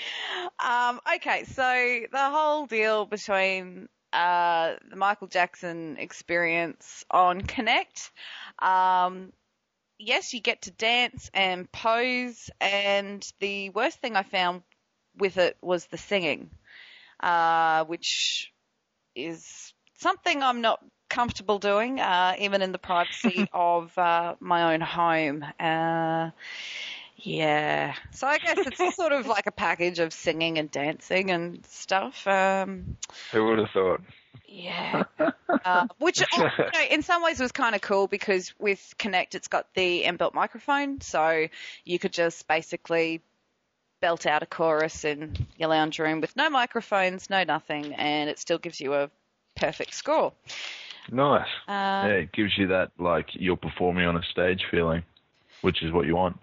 um, 0.59 0.99
okay, 1.15 1.43
so 1.45 1.99
the 2.11 2.29
whole 2.29 2.65
deal 2.65 3.05
between 3.05 3.89
uh, 4.11 4.75
the 4.89 4.95
Michael 4.95 5.27
Jackson 5.27 5.97
experience 5.97 7.03
on 7.09 7.41
Kinect, 7.41 8.11
um, 8.59 9.33
yes, 10.03 10.33
you 10.33 10.41
get 10.41 10.63
to 10.63 10.71
dance 10.71 11.29
and 11.33 11.71
pose, 11.71 12.49
and 12.59 13.25
the 13.39 13.69
worst 13.69 13.99
thing 13.99 14.15
I 14.15 14.23
found 14.23 14.61
with 15.17 15.37
it 15.37 15.57
was 15.61 15.85
the 15.85 15.97
singing, 15.97 16.49
uh, 17.19 17.85
which 17.85 18.51
is 19.15 19.73
something 19.99 20.43
I'm 20.43 20.61
not 20.61 20.83
comfortable 21.09 21.59
doing, 21.59 21.99
uh, 21.99 22.35
even 22.39 22.61
in 22.61 22.71
the 22.71 22.79
privacy 22.79 23.47
of 23.53 23.97
uh, 23.97 24.35
my 24.39 24.73
own 24.73 24.81
home. 24.81 25.45
Uh, 25.59 26.31
yeah. 27.17 27.93
So 28.11 28.27
I 28.27 28.39
guess 28.39 28.65
it's 28.65 28.95
sort 28.95 29.13
of 29.13 29.27
like 29.27 29.47
a 29.47 29.51
package 29.51 29.99
of 29.99 30.11
singing 30.11 30.57
and 30.57 30.69
dancing 30.69 31.31
and 31.31 31.65
stuff. 31.67 32.27
Um, 32.27 32.97
Who 33.31 33.45
would 33.45 33.59
have 33.59 33.69
thought? 33.69 34.01
Yeah. 34.53 35.03
Uh, 35.65 35.87
which 35.99 36.19
you 36.37 36.43
know, 36.57 36.83
in 36.89 37.03
some 37.03 37.23
ways 37.23 37.39
was 37.39 37.51
kind 37.53 37.73
of 37.73 37.79
cool 37.79 38.07
because 38.07 38.53
with 38.59 38.93
Kinect 38.97 39.33
it's 39.33 39.47
got 39.47 39.67
the 39.75 40.03
inbuilt 40.03 40.33
microphone, 40.33 40.99
so 40.99 41.47
you 41.85 41.99
could 41.99 42.11
just 42.11 42.47
basically 42.47 43.21
belt 44.01 44.25
out 44.25 44.43
a 44.43 44.45
chorus 44.45 45.05
in 45.05 45.47
your 45.57 45.69
lounge 45.69 45.99
room 45.99 46.19
with 46.19 46.35
no 46.35 46.49
microphones, 46.49 47.29
no 47.29 47.43
nothing, 47.43 47.93
and 47.93 48.29
it 48.29 48.39
still 48.39 48.57
gives 48.57 48.81
you 48.81 48.93
a 48.93 49.09
perfect 49.55 49.93
score. 49.93 50.33
Nice. 51.09 51.47
Uh, 51.67 51.71
Yeah, 52.07 52.07
it 52.07 52.31
gives 52.33 52.57
you 52.57 52.67
that 52.67 52.91
like 52.97 53.27
you're 53.33 53.55
performing 53.55 54.05
on 54.05 54.17
a 54.17 54.23
stage 54.23 54.65
feeling, 54.69 55.03
which 55.61 55.81
is 55.81 55.93
what 55.93 56.07
you 56.07 56.15
want. 56.15 56.37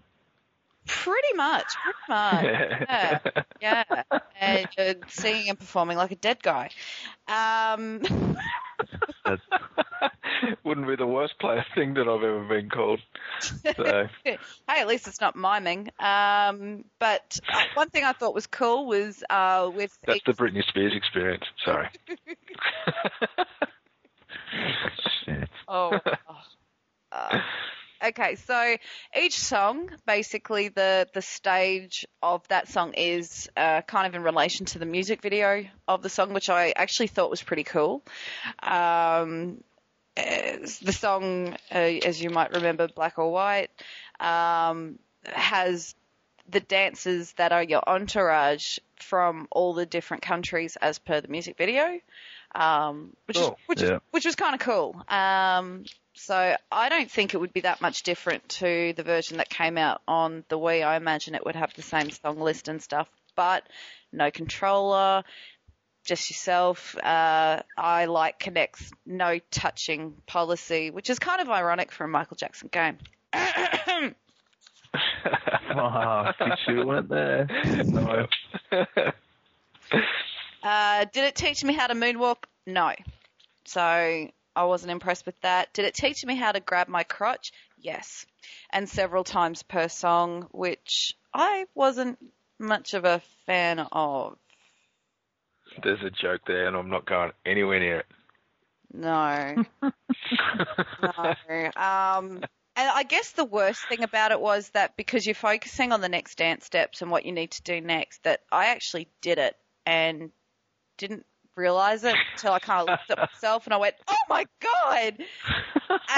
Pretty 0.90 1.34
much, 1.36 1.72
pretty 1.82 1.98
much. 2.08 2.44
yeah, 2.88 3.18
yeah. 3.60 3.84
And 4.40 4.68
you're 4.76 4.94
singing 5.08 5.50
and 5.50 5.58
performing 5.58 5.96
like 5.96 6.10
a 6.10 6.16
dead 6.16 6.42
guy. 6.42 6.70
Um, 7.28 8.02
That's, 9.24 9.42
Wouldn't 10.64 10.86
be 10.86 10.96
the 10.96 11.06
worst 11.06 11.38
player 11.38 11.64
thing 11.74 11.94
that 11.94 12.08
I've 12.08 12.22
ever 12.22 12.44
been 12.48 12.70
called. 12.70 13.00
So 13.40 14.08
hey, 14.24 14.38
at 14.68 14.86
least 14.86 15.06
it's 15.06 15.20
not 15.20 15.36
miming. 15.36 15.90
Um, 15.98 16.84
but 16.98 17.38
uh, 17.52 17.62
one 17.74 17.90
thing 17.90 18.04
I 18.04 18.12
thought 18.12 18.34
was 18.34 18.46
cool 18.46 18.86
was 18.86 19.22
uh, 19.30 19.70
with 19.74 19.96
that's 20.06 20.20
the 20.26 20.32
Britney 20.32 20.64
Spears 20.66 20.92
experience. 20.94 21.44
Sorry. 21.64 21.88
shit. 25.24 25.48
oh, 25.68 25.98
oh. 26.06 26.36
Uh, 27.12 27.40
Okay, 28.02 28.36
so 28.36 28.76
each 29.14 29.38
song, 29.38 29.90
basically 30.06 30.68
the 30.68 31.06
the 31.12 31.20
stage 31.20 32.06
of 32.22 32.46
that 32.48 32.68
song 32.68 32.94
is 32.94 33.50
uh, 33.56 33.82
kind 33.82 34.06
of 34.06 34.14
in 34.14 34.22
relation 34.22 34.64
to 34.66 34.78
the 34.78 34.86
music 34.86 35.20
video 35.20 35.66
of 35.86 36.02
the 36.02 36.08
song, 36.08 36.32
which 36.32 36.48
I 36.48 36.72
actually 36.74 37.08
thought 37.08 37.28
was 37.28 37.42
pretty 37.42 37.64
cool. 37.64 38.02
Um, 38.62 39.62
uh, 40.16 40.56
the 40.82 40.92
song, 40.92 41.56
uh, 41.70 41.74
as 41.74 42.22
you 42.22 42.30
might 42.30 42.54
remember, 42.54 42.88
Black 42.88 43.18
or 43.18 43.30
White, 43.30 43.70
um, 44.18 44.98
has 45.26 45.94
the 46.48 46.60
dancers 46.60 47.32
that 47.34 47.52
are 47.52 47.62
your 47.62 47.82
entourage 47.86 48.78
from 48.96 49.46
all 49.50 49.74
the 49.74 49.86
different 49.86 50.22
countries 50.22 50.76
as 50.80 50.98
per 50.98 51.20
the 51.20 51.28
music 51.28 51.56
video, 51.58 52.00
um, 52.54 53.14
which 53.26 53.36
is 53.36 53.44
Cool. 53.44 53.58
which 53.66 53.82
is 53.82 53.90
which 54.10 54.24
was 54.24 54.36
kind 54.36 54.54
of 54.54 54.60
cool. 54.60 54.96
Um, 55.08 55.84
so 56.20 56.54
I 56.70 56.88
don't 56.90 57.10
think 57.10 57.32
it 57.32 57.38
would 57.38 57.52
be 57.52 57.62
that 57.62 57.80
much 57.80 58.02
different 58.02 58.46
to 58.50 58.92
the 58.94 59.02
version 59.02 59.38
that 59.38 59.48
came 59.48 59.78
out 59.78 60.02
on 60.06 60.44
the 60.48 60.58
Wii. 60.58 60.84
I 60.86 60.96
imagine 60.96 61.34
it 61.34 61.44
would 61.44 61.56
have 61.56 61.72
the 61.74 61.82
same 61.82 62.10
song 62.10 62.38
list 62.40 62.68
and 62.68 62.82
stuff, 62.82 63.08
but 63.36 63.64
no 64.12 64.30
controller, 64.30 65.24
just 66.04 66.28
yourself. 66.28 66.94
Uh, 66.98 67.62
I 67.76 68.04
like 68.04 68.38
Kinect's 68.38 68.92
no 69.06 69.38
touching 69.50 70.14
policy, 70.26 70.90
which 70.90 71.08
is 71.08 71.18
kind 71.18 71.40
of 71.40 71.48
ironic 71.48 71.90
for 71.90 72.04
a 72.04 72.08
Michael 72.08 72.36
Jackson 72.36 72.68
game. 72.70 72.98
Oh, 75.72 76.32
you 76.66 76.84
went 76.84 77.08
there. 77.08 77.46
No. 77.84 78.26
Uh, 80.62 81.06
did 81.12 81.24
it 81.24 81.34
teach 81.36 81.62
me 81.62 81.72
how 81.72 81.86
to 81.86 81.94
moonwalk? 81.94 82.44
No. 82.66 82.92
So 83.64 84.28
I 84.54 84.64
wasn't 84.64 84.92
impressed 84.92 85.26
with 85.26 85.40
that. 85.42 85.72
Did 85.72 85.84
it 85.84 85.94
teach 85.94 86.24
me 86.24 86.36
how 86.36 86.52
to 86.52 86.60
grab 86.60 86.88
my 86.88 87.04
crotch? 87.04 87.52
Yes. 87.78 88.26
And 88.70 88.88
several 88.88 89.24
times 89.24 89.62
per 89.62 89.88
song, 89.88 90.48
which 90.50 91.14
I 91.32 91.66
wasn't 91.74 92.18
much 92.58 92.94
of 92.94 93.04
a 93.04 93.22
fan 93.46 93.80
of. 93.80 94.36
There's 95.82 96.02
a 96.02 96.10
joke 96.10 96.42
there, 96.46 96.66
and 96.66 96.76
I'm 96.76 96.90
not 96.90 97.06
going 97.06 97.32
anywhere 97.46 97.78
near 97.78 98.00
it. 98.00 98.06
No. 98.92 99.64
no. 99.82 101.64
Um, 101.76 102.42
and 102.76 102.88
I 102.88 103.04
guess 103.04 103.32
the 103.32 103.44
worst 103.44 103.86
thing 103.88 104.02
about 104.02 104.32
it 104.32 104.40
was 104.40 104.68
that 104.70 104.96
because 104.96 105.26
you're 105.26 105.34
focusing 105.34 105.92
on 105.92 106.00
the 106.00 106.08
next 106.08 106.38
dance 106.38 106.64
steps 106.64 107.02
and 107.02 107.10
what 107.10 107.24
you 107.24 107.32
need 107.32 107.52
to 107.52 107.62
do 107.62 107.80
next, 107.80 108.24
that 108.24 108.40
I 108.50 108.66
actually 108.66 109.08
did 109.20 109.38
it 109.38 109.56
and 109.86 110.30
didn't 110.96 111.24
realize 111.56 112.04
it 112.04 112.14
until 112.32 112.52
I 112.52 112.58
kind 112.58 112.80
of 112.82 112.88
looked 112.88 113.10
at 113.10 113.18
myself 113.32 113.66
and 113.66 113.74
I 113.74 113.76
went, 113.78 113.94
"Oh 114.08 114.14
my 114.28 114.46
god!" 114.60 115.18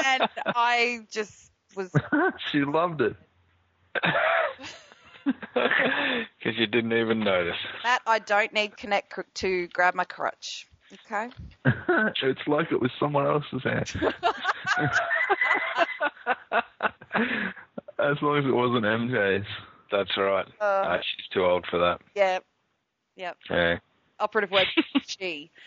And 0.07 0.28
I 0.47 1.01
just 1.11 1.51
was 1.76 1.91
she 2.51 2.61
loved 2.64 3.01
it. 3.01 3.16
Because 5.55 6.59
you 6.59 6.66
didn't 6.66 6.93
even 6.93 7.20
notice. 7.20 7.55
Matt. 7.85 8.03
I 8.09 8.18
don't 8.18 8.53
need 8.53 8.72
Kinect 8.76 9.22
to 9.35 9.68
grab 9.68 9.95
my 9.95 10.03
crutch. 10.03 10.66
Okay. 11.09 11.30
it's 11.64 12.41
like 12.49 12.72
it 12.72 12.80
was 12.80 12.91
someone 12.99 13.26
else's 13.28 13.62
hand. 13.62 14.14
as 17.99 18.16
long 18.20 18.39
as 18.39 18.45
it 18.45 18.51
wasn't 18.55 18.85
MJ's. 18.85 19.47
That's 19.93 20.16
right. 20.16 20.47
Uh, 20.61 20.64
Uh, 20.64 20.97
she's 20.99 21.26
too 21.33 21.45
old 21.45 21.66
for 21.70 21.78
that. 21.78 22.01
yeah. 22.16 22.41
Yep. 23.16 23.37
Yeah. 23.51 23.78
Operative 24.23 24.51
word 24.51 24.68
she. 25.07 25.51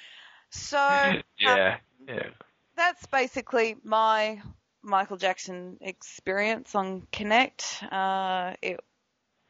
So 0.51 0.77
Yeah. 1.39 1.77
Yeah. 2.07 2.29
that's 2.77 3.05
basically 3.07 3.75
my 3.83 4.41
Michael 4.83 5.17
Jackson 5.17 5.77
experience 5.81 6.75
on 6.75 7.07
Kinect. 7.11 7.83
Uh, 7.91 8.55
it, 8.61 8.79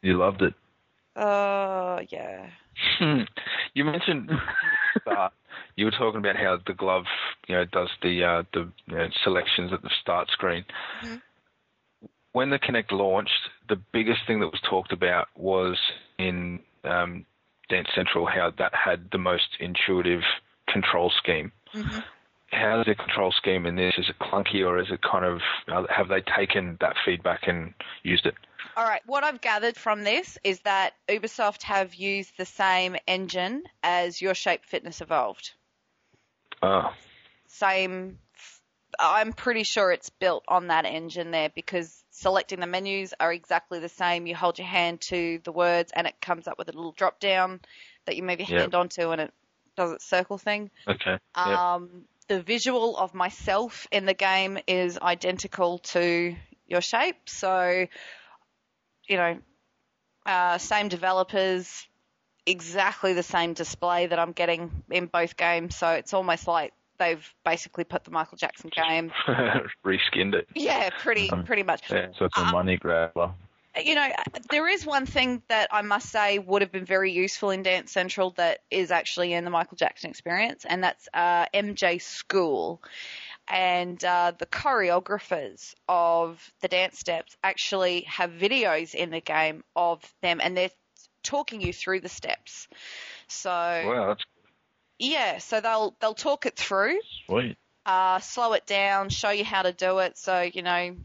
You 0.02 0.18
loved 0.18 0.42
it. 0.42 0.54
uh, 1.16 2.02
yeah. 2.10 2.50
you 3.74 3.84
mentioned 3.86 4.32
start, 5.02 5.34
you 5.76 5.86
were 5.86 5.92
talking 5.92 6.20
about 6.20 6.38
how 6.38 6.58
the 6.66 6.74
glove, 6.74 7.06
you 7.48 7.56
know, 7.56 7.66
does 7.66 7.90
the 8.02 8.24
uh, 8.24 8.44
the 8.54 8.70
you 8.88 8.96
know, 8.98 9.08
selections 9.24 9.72
at 9.74 9.82
the 9.82 9.90
start 10.02 10.30
screen. 10.32 10.66
Mhm. 11.04 11.22
When 12.32 12.50
the 12.50 12.60
Kinect 12.60 12.92
launched, 12.92 13.50
the 13.70 13.78
biggest 13.94 14.22
thing 14.28 14.40
that 14.42 14.48
was 14.48 14.60
talked 14.70 14.92
about 14.92 15.28
was 15.38 15.78
in 16.18 16.60
um, 16.84 17.26
Dance 17.70 17.88
Central 17.96 18.26
how 18.26 18.52
that 18.58 18.74
had 18.74 19.10
the 19.12 19.18
most 19.18 19.58
intuitive 19.60 20.22
control 20.68 21.10
scheme. 21.18 21.52
Mhm. 21.74 22.04
How's 22.52 22.86
the 22.86 22.96
control 22.96 23.32
scheme 23.32 23.66
in 23.66 23.76
this? 23.76 23.96
Is 23.98 24.10
it 24.10 24.20
clunky 24.20 24.66
or 24.66 24.80
is 24.80 24.90
it 24.92 25.02
kind 25.02 25.26
of 25.26 25.42
have 25.90 26.08
they 26.08 26.22
taken 26.22 26.78
that 26.80 26.96
feedback 27.04 27.48
and 27.48 27.74
used 28.04 28.26
it? 28.26 28.36
All 28.78 28.86
right. 28.86 29.02
What 29.06 29.24
I've 29.24 29.42
gathered 29.42 29.78
from 29.78 30.04
this 30.04 30.38
is 30.44 30.60
that 30.62 30.94
Ubisoft 31.08 31.64
have 31.64 31.96
used 31.96 32.38
the 32.38 32.46
same 32.46 32.96
engine 33.08 33.64
as 33.84 34.22
Your 34.22 34.34
Shape 34.34 34.66
Fitness 34.66 35.02
Evolved. 35.02 35.54
Oh, 36.62 36.94
Same. 37.48 38.20
I'm 39.00 39.34
pretty 39.34 39.64
sure 39.64 39.92
it's 39.92 40.10
built 40.10 40.44
on 40.48 40.68
that 40.68 40.86
engine 40.86 41.32
there 41.32 41.50
because 41.50 42.05
selecting 42.16 42.60
the 42.60 42.68
menus 42.68 43.14
are 43.20 43.32
exactly 43.34 43.80
the 43.80 43.90
same. 43.90 44.26
You 44.26 44.36
hold 44.36 44.58
your 44.58 44.68
hand 44.68 45.02
to 45.02 45.40
the 45.44 45.52
words 45.52 45.92
and 45.96 46.08
it 46.08 46.16
comes 46.22 46.48
up 46.48 46.58
with 46.58 46.70
a 46.70 46.72
little 46.72 46.94
drop 46.94 47.20
down 47.20 47.60
that 48.06 48.16
you 48.16 48.24
move 48.24 48.40
your 48.40 48.48
Yep. 48.48 48.60
hand 48.60 48.76
onto 48.76 49.10
and 49.12 49.22
it 49.22 49.34
does 49.76 49.92
its 49.92 50.06
circle 50.06 50.38
thing. 50.38 50.72
okay. 50.88 51.18
yeah. 51.36 51.76
Um, 51.76 52.06
the 52.28 52.42
visual 52.42 52.98
of 52.98 53.14
myself 53.14 53.88
in 53.92 54.06
the 54.06 54.14
game 54.14 54.58
is 54.68 54.98
identical 54.98 55.80
to 55.80 56.36
your 56.68 56.82
shape. 56.82 57.18
So, 57.28 57.86
you 59.08 59.18
know, 59.18 59.38
uh, 60.26 60.58
same 60.58 60.88
developers, 60.88 61.86
exactly 62.46 63.14
the 63.14 63.24
same 63.24 63.54
display 63.54 64.08
that 64.08 64.18
I'm 64.18 64.32
getting 64.32 64.72
in 64.90 65.08
both 65.08 65.36
games. 65.38 65.76
So 65.76 65.90
it's 65.90 66.14
almost 66.14 66.48
like 66.48 66.74
they've 66.98 67.34
basically 67.44 67.84
put 67.84 68.04
the 68.04 68.12
Michael 68.12 68.38
Jackson 68.38 68.70
game. 68.70 69.12
Reskinned 69.86 70.34
it. 70.36 70.48
Yeah, 70.56 70.90
pretty, 71.00 71.30
Um, 71.30 71.44
pretty 71.44 71.64
much. 71.64 71.90
Yeah. 71.92 72.08
So 72.18 72.26
it's 72.26 72.38
a 72.38 72.42
Um, 72.42 72.52
money 72.52 72.78
grabber. 72.78 73.34
You 73.84 73.96
know, 73.96 74.08
there 74.52 74.70
is 74.70 74.86
one 74.86 75.06
thing 75.06 75.42
that 75.50 75.68
I 75.70 75.82
must 75.82 76.10
say 76.10 76.40
would 76.40 76.62
have 76.62 76.72
been 76.72 76.86
very 76.86 77.12
useful 77.12 77.50
in 77.50 77.62
Dance 77.62 77.92
Central 77.92 78.32
that 78.38 78.60
is 78.72 78.90
actually 78.90 79.34
in 79.34 79.44
the 79.44 79.50
Michael 79.50 79.76
Jackson 79.76 80.10
experience, 80.10 80.64
and 80.64 80.82
that's 80.82 81.10
uh, 81.14 81.48
MJ 81.54 82.02
School. 82.02 82.82
And 83.50 84.04
uh, 84.04 84.32
the 84.38 84.46
choreographers 84.46 85.76
of 85.90 86.42
the 86.62 86.68
dance 86.68 86.98
steps 87.00 87.36
actually 87.44 88.02
have 88.04 88.32
videos 88.32 88.96
in 88.96 89.10
the 89.10 89.20
game 89.22 89.64
of 89.76 90.02
them, 90.22 90.40
and 90.42 90.56
they're 90.56 90.72
talking 91.24 91.60
you 91.60 91.74
through 91.74 92.00
the 92.00 92.10
steps. 92.10 92.68
So 93.28 93.50
Wow, 93.50 94.08
that's 94.08 94.24
yeah, 95.00 95.38
so 95.40 95.62
they'll 95.62 95.96
they'll 96.00 96.14
talk 96.14 96.46
it 96.46 96.56
through, 96.56 97.00
Sweet. 97.28 97.58
uh, 97.86 98.20
slow 98.20 98.54
it 98.54 98.66
down, 98.66 99.10
show 99.10 99.30
you 99.32 99.44
how 99.46 99.62
to 99.64 99.74
do 99.74 100.00
it. 100.00 100.18
So 100.18 100.42
you 100.42 100.62
know, 100.62 100.96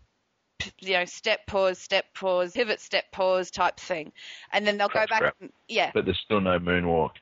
you 0.81 0.93
know, 0.93 1.05
step 1.07 1.47
pause, 1.47 1.79
step 1.79 2.07
pause, 2.15 2.53
pivot, 2.53 2.81
step 2.81 3.11
pause 3.13 3.51
type 3.51 3.79
thing, 3.81 4.13
and 4.53 4.67
then 4.67 4.79
they'll 4.79 4.89
go 4.89 5.07
back. 5.07 5.35
and- 5.41 5.53
yeah, 5.69 5.91
But 5.95 6.05
there's 6.05 6.21
still 6.25 6.41
no 6.41 6.59
moonwalk. 6.59 7.13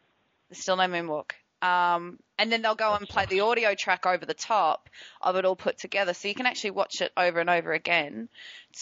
there's 0.51 0.61
still 0.63 0.77
no 0.77 0.85
moonwalk. 0.85 1.33
Um, 1.61 2.21
and 2.39 2.53
then 2.53 2.63
they'll 2.63 2.77
go 2.77 2.95
and 2.95 3.09
play 3.09 3.27
the 3.27 3.41
audio 3.41 3.75
track 3.75 4.07
over 4.07 4.25
the 4.25 4.33
top 4.33 4.89
of 5.21 5.35
it 5.35 5.45
all 5.45 5.57
put 5.57 5.77
together, 5.77 6.15
so 6.15 6.29
you 6.29 6.35
can 6.35 6.47
actually 6.47 6.71
watch 6.71 7.01
it 7.01 7.11
over 7.17 7.41
and 7.41 7.51
over 7.51 7.73
again 7.73 8.29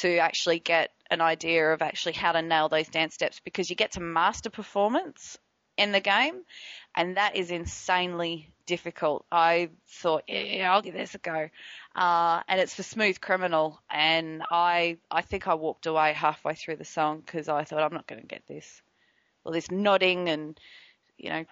to 0.00 0.18
actually 0.18 0.58
get 0.58 0.92
an 1.10 1.22
idea 1.22 1.72
of 1.72 1.80
actually 1.80 2.12
how 2.12 2.32
to 2.32 2.42
nail 2.42 2.68
those 2.68 2.88
dance 2.88 3.14
steps 3.14 3.40
because 3.44 3.70
you 3.70 3.76
get 3.76 3.92
to 3.92 4.00
master 4.00 4.50
performance 4.50 5.38
in 5.78 5.92
the 5.92 6.00
game, 6.00 6.42
and 6.96 7.16
that 7.16 7.36
is 7.36 7.50
insanely 7.50 8.50
difficult. 8.66 9.24
I 9.30 9.70
thought, 9.88 10.24
yeah, 10.26 10.40
yeah 10.40 10.72
I'll 10.72 10.82
give 10.82 10.94
this 10.94 11.14
a 11.14 11.18
go, 11.18 11.48
uh, 11.94 12.42
and 12.48 12.60
it's 12.60 12.74
for 12.74 12.82
Smooth 12.82 13.20
Criminal, 13.20 13.80
and 13.90 14.42
I 14.50 14.98
I 15.10 15.22
think 15.22 15.46
I 15.46 15.54
walked 15.54 15.86
away 15.86 16.12
halfway 16.12 16.54
through 16.54 16.76
the 16.76 16.84
song 16.84 17.22
because 17.24 17.48
I 17.48 17.64
thought 17.64 17.82
I'm 17.82 17.94
not 17.94 18.06
going 18.06 18.20
to 18.20 18.26
get 18.26 18.42
this. 18.46 18.82
All 19.44 19.52
this 19.52 19.70
nodding 19.70 20.28
and 20.28 20.58
you 21.18 21.30
know 21.30 21.44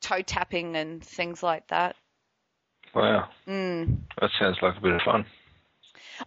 toe 0.00 0.22
tapping 0.22 0.76
and 0.76 1.02
things 1.02 1.42
like 1.42 1.66
that. 1.68 1.96
wow. 2.94 3.28
Mm. 3.48 3.98
That 4.20 4.30
sounds 4.38 4.58
like 4.62 4.76
a 4.76 4.80
bit 4.80 4.92
of 4.92 5.02
fun. 5.02 5.24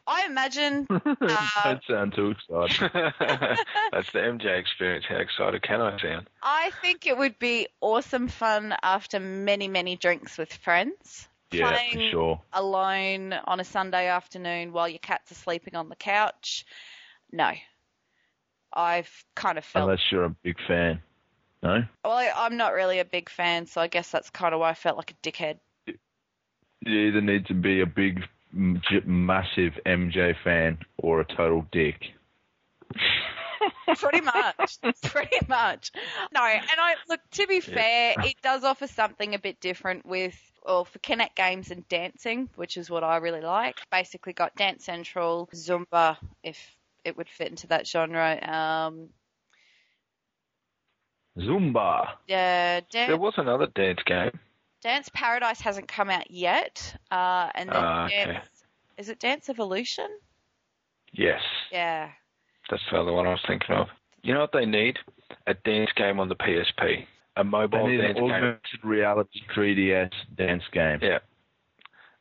I 0.07 0.25
imagine 0.25 0.85
Don't 0.89 1.21
uh, 1.21 1.77
sound 1.87 2.13
too 2.15 2.31
excited. 2.31 2.91
That's 3.91 4.11
the 4.11 4.19
MJ 4.19 4.59
experience. 4.59 5.05
How 5.07 5.17
excited 5.17 5.61
can 5.63 5.81
I 5.81 5.97
sound? 5.99 6.27
I 6.41 6.71
think 6.81 7.07
it 7.07 7.17
would 7.17 7.37
be 7.39 7.67
awesome 7.81 8.27
fun 8.27 8.75
after 8.83 9.19
many 9.19 9.67
many 9.67 9.95
drinks 9.95 10.37
with 10.37 10.53
friends. 10.53 11.27
Yeah, 11.51 11.77
for 11.93 11.99
sure. 12.11 12.41
alone 12.53 13.33
on 13.33 13.59
a 13.59 13.63
Sunday 13.63 14.07
afternoon 14.07 14.73
while 14.73 14.89
your 14.89 14.99
cats 14.99 15.31
are 15.31 15.35
sleeping 15.35 15.75
on 15.75 15.89
the 15.89 15.95
couch. 15.95 16.65
No. 17.31 17.51
I've 18.73 19.25
kind 19.35 19.57
of 19.57 19.63
felt 19.63 19.83
Unless 19.83 20.11
you're 20.11 20.25
a 20.25 20.35
big 20.43 20.57
fan. 20.67 21.01
No? 21.63 21.83
well, 22.03 22.13
I, 22.13 22.31
I'm 22.35 22.57
not 22.57 22.73
really 22.73 22.99
a 22.99 23.05
big 23.05 23.29
fan, 23.29 23.65
so 23.65 23.81
I 23.81 23.87
guess 23.87 24.11
that's 24.11 24.29
kind 24.29 24.53
of 24.53 24.59
why 24.59 24.69
I 24.69 24.73
felt 24.73 24.97
like 24.97 25.11
a 25.11 25.27
dickhead. 25.27 25.57
You 25.87 26.99
either 27.07 27.21
need 27.21 27.47
to 27.47 27.53
be 27.53 27.81
a 27.81 27.85
big 27.85 28.17
m- 28.17 28.23
j- 28.23 28.27
massive 28.55 29.73
MJ 29.85 30.35
fan 30.43 30.77
or 30.97 31.21
a 31.21 31.25
total 31.25 31.65
dick. 31.71 32.01
Pretty 33.97 34.21
much. 34.21 34.79
Pretty 35.03 35.45
much. 35.47 35.91
No, 36.33 36.43
and 36.43 36.79
I 36.79 36.95
look 37.09 37.19
to 37.31 37.47
be 37.47 37.59
fair, 37.59 38.15
it 38.19 38.35
does 38.41 38.63
offer 38.63 38.87
something 38.87 39.33
a 39.33 39.39
bit 39.39 39.59
different 39.59 40.05
with 40.05 40.39
or 40.63 40.85
for 40.85 40.99
Kinect 40.99 41.35
games 41.35 41.71
and 41.71 41.87
dancing, 41.89 42.49
which 42.55 42.77
is 42.77 42.89
what 42.89 43.03
I 43.03 43.17
really 43.17 43.41
like. 43.41 43.75
Basically 43.91 44.33
got 44.33 44.55
Dance 44.55 44.83
Central, 44.83 45.47
Zumba, 45.53 46.17
if 46.43 46.57
it 47.03 47.15
would 47.17 47.29
fit 47.29 47.49
into 47.49 47.67
that 47.67 47.87
genre. 47.87 48.39
Um, 48.41 49.09
Zumba. 51.37 52.07
yeah, 52.27 52.79
There 52.91 53.17
was 53.17 53.33
another 53.37 53.67
dance 53.75 53.99
game. 54.05 54.39
Dance 54.85 55.09
Paradise 55.15 55.59
hasn't 55.59 55.87
come 55.87 56.11
out 56.11 56.29
yet, 56.29 56.95
uh, 57.09 57.49
and 57.55 57.69
then 57.71 57.83
okay. 58.05 58.25
Dance, 58.25 58.45
is 58.99 59.09
it 59.09 59.19
Dance 59.19 59.49
Evolution? 59.49 60.07
Yes, 61.11 61.41
Yeah. 61.71 62.11
that's 62.69 62.83
the 62.91 62.99
other 62.99 63.11
one 63.11 63.25
I 63.25 63.31
was 63.31 63.43
thinking 63.47 63.75
of. 63.75 63.87
You 64.21 64.35
know 64.35 64.41
what 64.41 64.51
they 64.51 64.67
need? 64.67 64.99
A 65.47 65.55
dance 65.55 65.89
game 65.95 66.19
on 66.19 66.29
the 66.29 66.35
PSP. 66.35 67.07
A 67.35 67.43
They 67.43 67.49
mobile 67.49 67.87
need 67.87 67.97
dance 67.97 68.17
an 68.19 68.25
game. 68.27 68.31
augmented 68.35 68.83
reality 68.83 69.41
3DS 69.55 70.11
dance 70.35 70.63
game. 70.71 70.99
Yeah. 71.01 71.19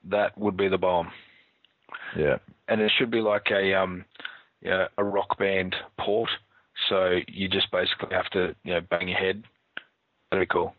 That 0.04 0.36
would 0.38 0.56
be 0.56 0.68
the 0.68 0.78
bomb. 0.78 1.12
Yeah. 2.16 2.38
And 2.68 2.80
it 2.80 2.90
should 2.96 3.10
be 3.10 3.20
like 3.20 3.50
a 3.50 3.74
um 3.74 4.06
yeah, 4.62 4.88
a 4.96 5.04
rock 5.04 5.36
band 5.38 5.76
port. 5.98 6.30
So 6.88 7.20
you 7.28 7.48
just 7.48 7.70
basically 7.70 8.14
have 8.14 8.30
to, 8.30 8.56
you 8.64 8.72
know, 8.74 8.80
bang 8.80 9.08
your 9.08 9.18
head. 9.18 9.44
That'd 10.30 10.48
be 10.48 10.52
cool. 10.52 10.74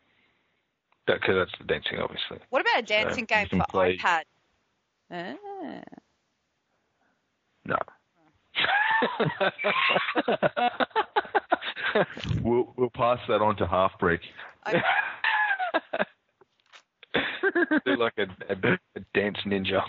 Because 1.07 1.35
that's 1.35 1.51
the 1.59 1.65
dancing, 1.65 1.99
obviously. 1.99 2.39
What 2.49 2.61
about 2.61 2.79
a 2.79 2.81
dancing 2.83 3.19
you 3.21 3.27
game 3.27 3.47
for 3.47 3.63
play- 3.69 3.97
iPad? 3.97 4.23
Ah. 5.11 5.35
No. 7.65 7.77
We'll 12.41 12.73
we'll 12.75 12.89
pass 12.89 13.19
that 13.27 13.41
on 13.41 13.55
to 13.57 13.65
Halfbrick. 13.65 14.19
Do 17.85 17.95
like 17.97 18.13
a, 18.17 18.27
a, 18.49 18.77
a 18.95 18.99
dance 19.13 19.37
ninja. 19.45 19.81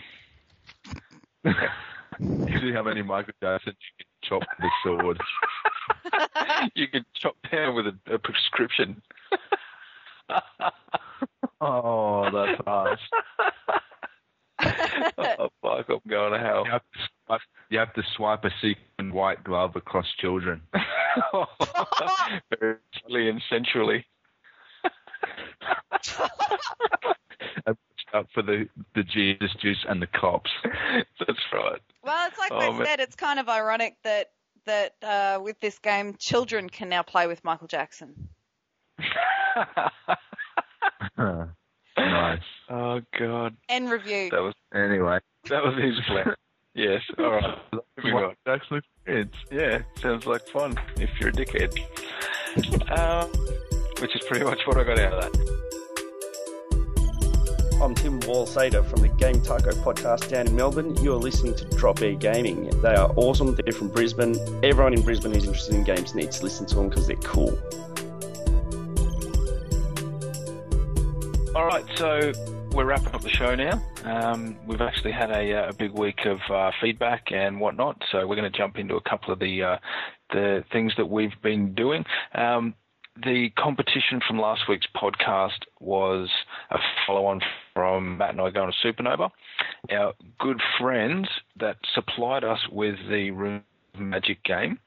See 1.44 2.72
how 2.72 2.82
many 2.82 3.02
Michael 3.02 3.34
Jackson 3.42 3.74
you 3.80 4.04
can 4.04 4.06
chop 4.22 4.42
with 4.58 4.66
a 4.66 4.70
sword. 4.82 5.20
you 6.74 6.88
can 6.88 7.04
chop 7.14 7.36
down 7.50 7.74
with 7.74 7.86
a, 7.86 8.14
a 8.14 8.18
prescription. 8.18 9.02
Oh, 11.60 12.30
that's 12.30 12.60
harsh. 12.66 13.00
oh, 15.18 15.48
fuck, 15.62 15.86
I'm 15.88 16.00
going 16.08 16.32
to 16.32 16.38
hell. 16.38 16.64
You 16.66 16.72
have 16.72 16.82
to 16.82 16.98
swipe, 17.26 17.40
you 17.70 17.78
have 17.78 17.94
to 17.94 18.02
swipe 18.16 18.44
a 18.44 18.50
sequin 18.60 19.12
white 19.12 19.42
glove 19.44 19.76
across 19.76 20.06
children. 20.18 20.62
Very 22.60 22.76
subtly 22.94 23.28
and 23.28 23.42
sensually. 23.50 24.04
And 27.66 27.76
watch 28.12 28.26
for 28.34 28.42
the, 28.42 28.68
the 28.94 29.02
Jesus 29.02 29.50
juice 29.60 29.84
and 29.88 30.00
the 30.00 30.06
cops. 30.06 30.50
That's 31.18 31.38
right. 31.52 31.80
Well, 32.02 32.28
it's 32.28 32.38
like 32.38 32.52
Oh, 32.52 32.58
I 32.58 32.70
man. 32.70 32.86
said, 32.86 33.00
it's 33.00 33.16
kind 33.16 33.38
of 33.40 33.48
ironic 33.48 33.96
that 34.04 34.30
that 34.66 34.94
uh, 35.02 35.40
with 35.42 35.60
this 35.60 35.78
game, 35.78 36.16
children 36.18 36.68
can 36.68 36.88
now 36.88 37.02
play 37.02 37.26
with 37.28 37.44
Michael 37.44 37.68
Jackson. 37.68 38.28
Nice. 41.18 42.40
oh 42.68 43.00
God, 43.18 43.56
End 43.68 43.90
review. 43.90 44.28
that 44.30 44.40
was 44.42 44.54
Anyway, 44.74 45.18
that 45.48 45.64
was 45.64 45.74
his 45.82 45.98
plan. 46.06 46.34
yes. 46.74 47.02
All 47.18 47.30
right. 47.30 47.58
Moving 47.96 48.12
on. 48.14 48.22
Michael 48.22 48.34
Jackson 48.46 48.76
experience. 48.78 49.34
Yeah, 49.50 49.82
sounds 50.00 50.26
like 50.26 50.46
fun 50.48 50.76
if 50.98 51.08
you're 51.20 51.30
a 51.30 51.32
dickhead. 51.32 51.72
Um, 52.98 53.30
which 54.00 54.14
is 54.14 54.22
pretty 54.28 54.44
much 54.44 54.60
what 54.66 54.76
I 54.76 54.84
got 54.84 54.98
out 54.98 55.12
of 55.14 55.22
that. 55.32 55.56
I'm 57.82 57.94
Tim 57.94 58.20
Wallsader 58.20 58.88
from 58.88 59.02
the 59.02 59.08
Game 59.08 59.42
Taco 59.42 59.70
podcast 59.70 60.30
down 60.30 60.46
in 60.46 60.56
Melbourne. 60.56 60.96
You're 61.02 61.16
listening 61.18 61.54
to 61.56 61.64
Drop 61.76 62.00
Bear 62.00 62.14
Gaming. 62.14 62.70
They 62.80 62.94
are 62.94 63.12
awesome. 63.16 63.54
They're 63.54 63.72
from 63.72 63.88
Brisbane. 63.88 64.34
Everyone 64.64 64.94
in 64.94 65.02
Brisbane 65.02 65.32
who's 65.34 65.44
interested 65.44 65.74
in 65.74 65.84
games 65.84 66.14
needs 66.14 66.38
to 66.38 66.44
listen 66.44 66.64
to 66.66 66.74
them 66.74 66.88
because 66.88 67.06
they're 67.06 67.16
cool. 67.16 67.52
All 71.56 71.64
right, 71.64 71.86
so 71.96 72.32
we're 72.72 72.84
wrapping 72.84 73.14
up 73.14 73.22
the 73.22 73.30
show 73.30 73.54
now. 73.54 73.82
Um, 74.04 74.58
we've 74.66 74.82
actually 74.82 75.12
had 75.12 75.30
a, 75.30 75.54
uh, 75.54 75.70
a 75.70 75.72
big 75.72 75.92
week 75.92 76.26
of 76.26 76.38
uh, 76.52 76.70
feedback 76.82 77.32
and 77.32 77.58
whatnot, 77.58 77.96
so 78.12 78.26
we're 78.26 78.36
going 78.36 78.52
to 78.52 78.56
jump 78.56 78.76
into 78.76 78.96
a 78.96 79.00
couple 79.00 79.32
of 79.32 79.38
the 79.38 79.62
uh, 79.62 79.76
the 80.34 80.64
things 80.70 80.92
that 80.98 81.06
we've 81.06 81.32
been 81.42 81.74
doing. 81.74 82.04
Um, 82.34 82.74
the 83.24 83.48
competition 83.56 84.20
from 84.28 84.38
last 84.38 84.68
week's 84.68 84.86
podcast 84.94 85.60
was 85.80 86.28
a 86.70 86.76
follow-on 87.06 87.40
from 87.72 88.18
Matt 88.18 88.32
and 88.32 88.40
I 88.42 88.50
going 88.50 88.70
to 88.70 88.92
Supernova. 88.92 89.30
Our 89.90 90.12
good 90.38 90.60
friends 90.78 91.26
that 91.58 91.78
supplied 91.94 92.44
us 92.44 92.60
with 92.70 92.96
the 93.08 93.30
Runes 93.30 93.62
of 93.94 94.00
Magic 94.00 94.44
game, 94.44 94.78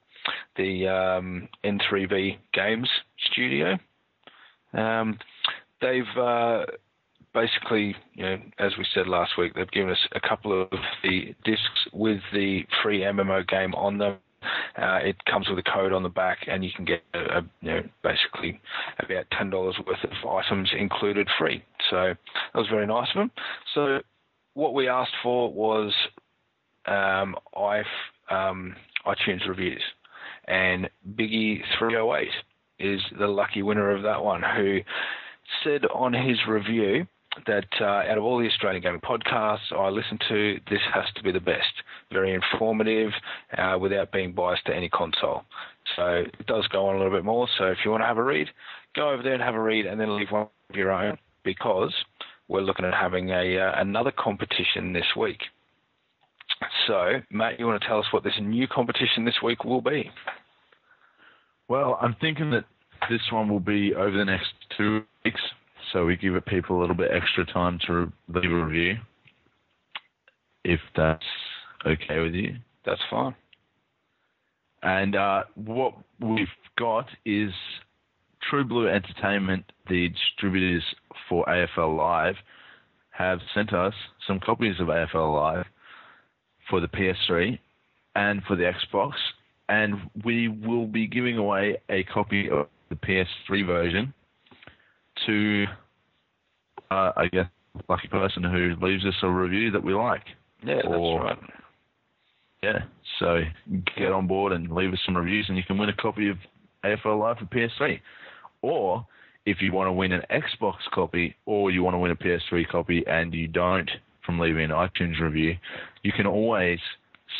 the 0.55 0.87
um, 0.87 1.49
N3V 1.63 2.37
Games 2.53 2.89
Studio. 3.31 3.79
Um, 4.71 5.17
they've 5.81 6.17
uh, 6.17 6.65
basically, 7.33 7.95
you 8.13 8.23
know, 8.23 8.37
as 8.57 8.73
we 8.77 8.85
said 8.93 9.07
last 9.07 9.37
week, 9.37 9.53
they've 9.55 9.71
given 9.71 9.91
us 9.91 10.07
a 10.13 10.19
couple 10.19 10.61
of 10.61 10.69
the 11.03 11.35
discs 11.43 11.87
with 11.93 12.19
the 12.33 12.61
free 12.83 13.01
MMO 13.01 13.47
game 13.47 13.73
on 13.75 13.97
them. 13.97 14.17
Uh, 14.77 14.99
it 15.03 15.17
comes 15.25 15.49
with 15.49 15.59
a 15.59 15.63
code 15.63 15.91
on 15.91 16.01
the 16.01 16.09
back, 16.09 16.39
and 16.47 16.63
you 16.63 16.71
can 16.73 16.85
get, 16.85 17.03
a, 17.13 17.19
a, 17.19 17.41
you 17.61 17.71
know, 17.71 17.81
basically 18.03 18.59
about 18.99 19.25
ten 19.37 19.49
dollars 19.49 19.75
worth 19.85 20.03
of 20.03 20.29
items 20.29 20.69
included 20.77 21.27
free. 21.37 21.63
So 21.89 22.13
that 22.53 22.59
was 22.59 22.67
very 22.69 22.87
nice 22.87 23.09
of 23.13 23.19
them. 23.19 23.31
So 23.75 23.99
what 24.53 24.73
we 24.73 24.87
asked 24.87 25.15
for 25.21 25.51
was 25.51 25.93
um, 26.85 27.35
um, 28.29 28.75
iTunes 29.05 29.47
reviews, 29.47 29.83
and 30.47 30.89
Biggie 31.15 31.61
three 31.77 31.95
hundred 31.95 32.15
eight 32.15 32.29
is 32.79 33.01
the 33.19 33.27
lucky 33.27 33.61
winner 33.61 33.91
of 33.91 34.03
that 34.03 34.23
one, 34.23 34.41
who 34.41 34.79
said 35.63 35.85
on 35.93 36.13
his 36.13 36.37
review 36.47 37.05
that 37.45 37.67
uh, 37.79 37.85
out 38.09 38.17
of 38.17 38.23
all 38.23 38.39
the 38.39 38.47
Australian 38.47 38.81
gaming 38.81 39.01
podcasts 39.01 39.71
I 39.71 39.89
listen 39.89 40.17
to, 40.29 40.59
this 40.69 40.81
has 40.93 41.05
to 41.15 41.23
be 41.23 41.31
the 41.31 41.39
best. 41.39 41.71
Very 42.11 42.33
informative, 42.33 43.11
uh, 43.57 43.77
without 43.79 44.11
being 44.11 44.33
biased 44.33 44.65
to 44.65 44.75
any 44.75 44.89
console. 44.89 45.43
So 45.95 46.23
it 46.39 46.45
does 46.47 46.67
go 46.67 46.87
on 46.87 46.95
a 46.95 46.97
little 46.97 47.15
bit 47.15 47.23
more. 47.23 47.47
So 47.57 47.65
if 47.65 47.79
you 47.85 47.91
want 47.91 48.01
to 48.01 48.07
have 48.07 48.17
a 48.17 48.23
read, 48.23 48.47
go 48.95 49.11
over 49.11 49.23
there 49.23 49.33
and 49.33 49.43
have 49.43 49.55
a 49.55 49.61
read, 49.61 49.85
and 49.85 49.99
then 49.99 50.17
leave 50.17 50.31
one 50.31 50.47
of 50.69 50.75
your 50.75 50.91
own 50.91 51.17
because 51.43 51.93
we're 52.47 52.61
looking 52.61 52.85
at 52.85 52.93
having 52.93 53.29
a 53.29 53.57
uh, 53.57 53.81
another 53.81 54.11
competition 54.11 54.93
this 54.93 55.05
week. 55.15 55.39
So 56.87 57.21
Matt, 57.31 57.59
you 57.59 57.67
want 57.67 57.81
to 57.81 57.87
tell 57.87 57.99
us 57.99 58.05
what 58.11 58.23
this 58.23 58.33
new 58.41 58.67
competition 58.67 59.23
this 59.23 59.41
week 59.43 59.63
will 59.63 59.81
be? 59.81 60.09
Well, 61.67 61.97
I'm 62.01 62.15
thinking 62.19 62.49
that 62.51 62.65
this 63.09 63.21
one 63.31 63.49
will 63.49 63.59
be 63.59 63.93
over 63.93 64.17
the 64.17 64.25
next 64.25 64.49
two 64.77 65.03
weeks, 65.23 65.41
so 65.91 66.05
we 66.05 66.15
give 66.15 66.35
it 66.35 66.45
people 66.45 66.79
a 66.79 66.81
little 66.81 66.95
bit 66.95 67.11
extra 67.11 67.45
time 67.45 67.79
to 67.87 68.11
leave 68.27 68.51
a 68.51 68.65
review, 68.65 68.97
if 70.63 70.79
that's 70.95 71.23
okay 71.85 72.19
with 72.19 72.33
you. 72.33 72.55
That's 72.85 73.01
fine. 73.09 73.35
And 74.81 75.15
uh, 75.15 75.43
what 75.55 75.93
we've 76.19 76.47
got 76.77 77.07
is 77.25 77.51
True 78.49 78.63
Blue 78.63 78.87
Entertainment, 78.87 79.65
the 79.89 80.09
distributors 80.09 80.83
for 81.27 81.45
AFL 81.45 81.97
Live, 81.97 82.35
have 83.11 83.39
sent 83.53 83.73
us 83.73 83.93
some 84.25 84.39
copies 84.39 84.79
of 84.79 84.87
AFL 84.87 85.35
Live 85.35 85.65
for 86.69 86.79
the 86.79 86.87
PS3 86.87 87.59
and 88.15 88.41
for 88.43 88.55
the 88.55 88.71
Xbox, 88.71 89.13
and 89.67 89.95
we 90.23 90.47
will 90.47 90.87
be 90.87 91.05
giving 91.07 91.37
away 91.37 91.77
a 91.89 92.03
copy 92.05 92.49
of 92.49 92.67
the 92.89 92.95
PS3 92.95 93.65
version 93.65 94.13
to, 95.25 95.65
uh, 96.91 97.11
I 97.15 97.27
guess, 97.31 97.47
a 97.75 97.91
lucky 97.91 98.07
person 98.07 98.43
who 98.43 98.75
leaves 98.81 99.05
us 99.05 99.13
a 99.21 99.29
review 99.29 99.71
that 99.71 99.83
we 99.83 99.93
like. 99.93 100.23
Yeah, 100.63 100.81
that's 100.83 100.87
right. 100.87 101.39
Yeah, 102.61 102.79
so 103.19 103.41
get 103.95 104.11
on 104.11 104.27
board 104.27 104.51
and 104.51 104.69
leave 104.69 104.91
us 104.91 104.99
some 105.05 105.15
reviews, 105.15 105.45
and 105.47 105.57
you 105.57 105.63
can 105.63 105.77
win 105.77 105.89
a 105.89 105.95
copy 105.95 106.29
of 106.29 106.37
AFL 106.83 107.19
Live 107.19 107.37
for 107.37 107.45
PS3. 107.45 107.99
Or 108.61 109.05
if 109.45 109.61
you 109.61 109.71
want 109.71 109.87
to 109.87 109.93
win 109.93 110.11
an 110.11 110.23
Xbox 110.29 110.75
copy, 110.93 111.35
or 111.45 111.71
you 111.71 111.83
want 111.83 111.93
to 111.93 111.99
win 111.99 112.11
a 112.11 112.15
PS3 112.15 112.67
copy, 112.67 113.05
and 113.07 113.33
you 113.33 113.47
don't 113.47 113.89
from 114.25 114.39
leaving 114.39 114.65
an 114.65 114.71
iTunes 114.71 115.19
review, 115.21 115.55
you 116.03 116.11
can 116.11 116.27
always 116.27 116.79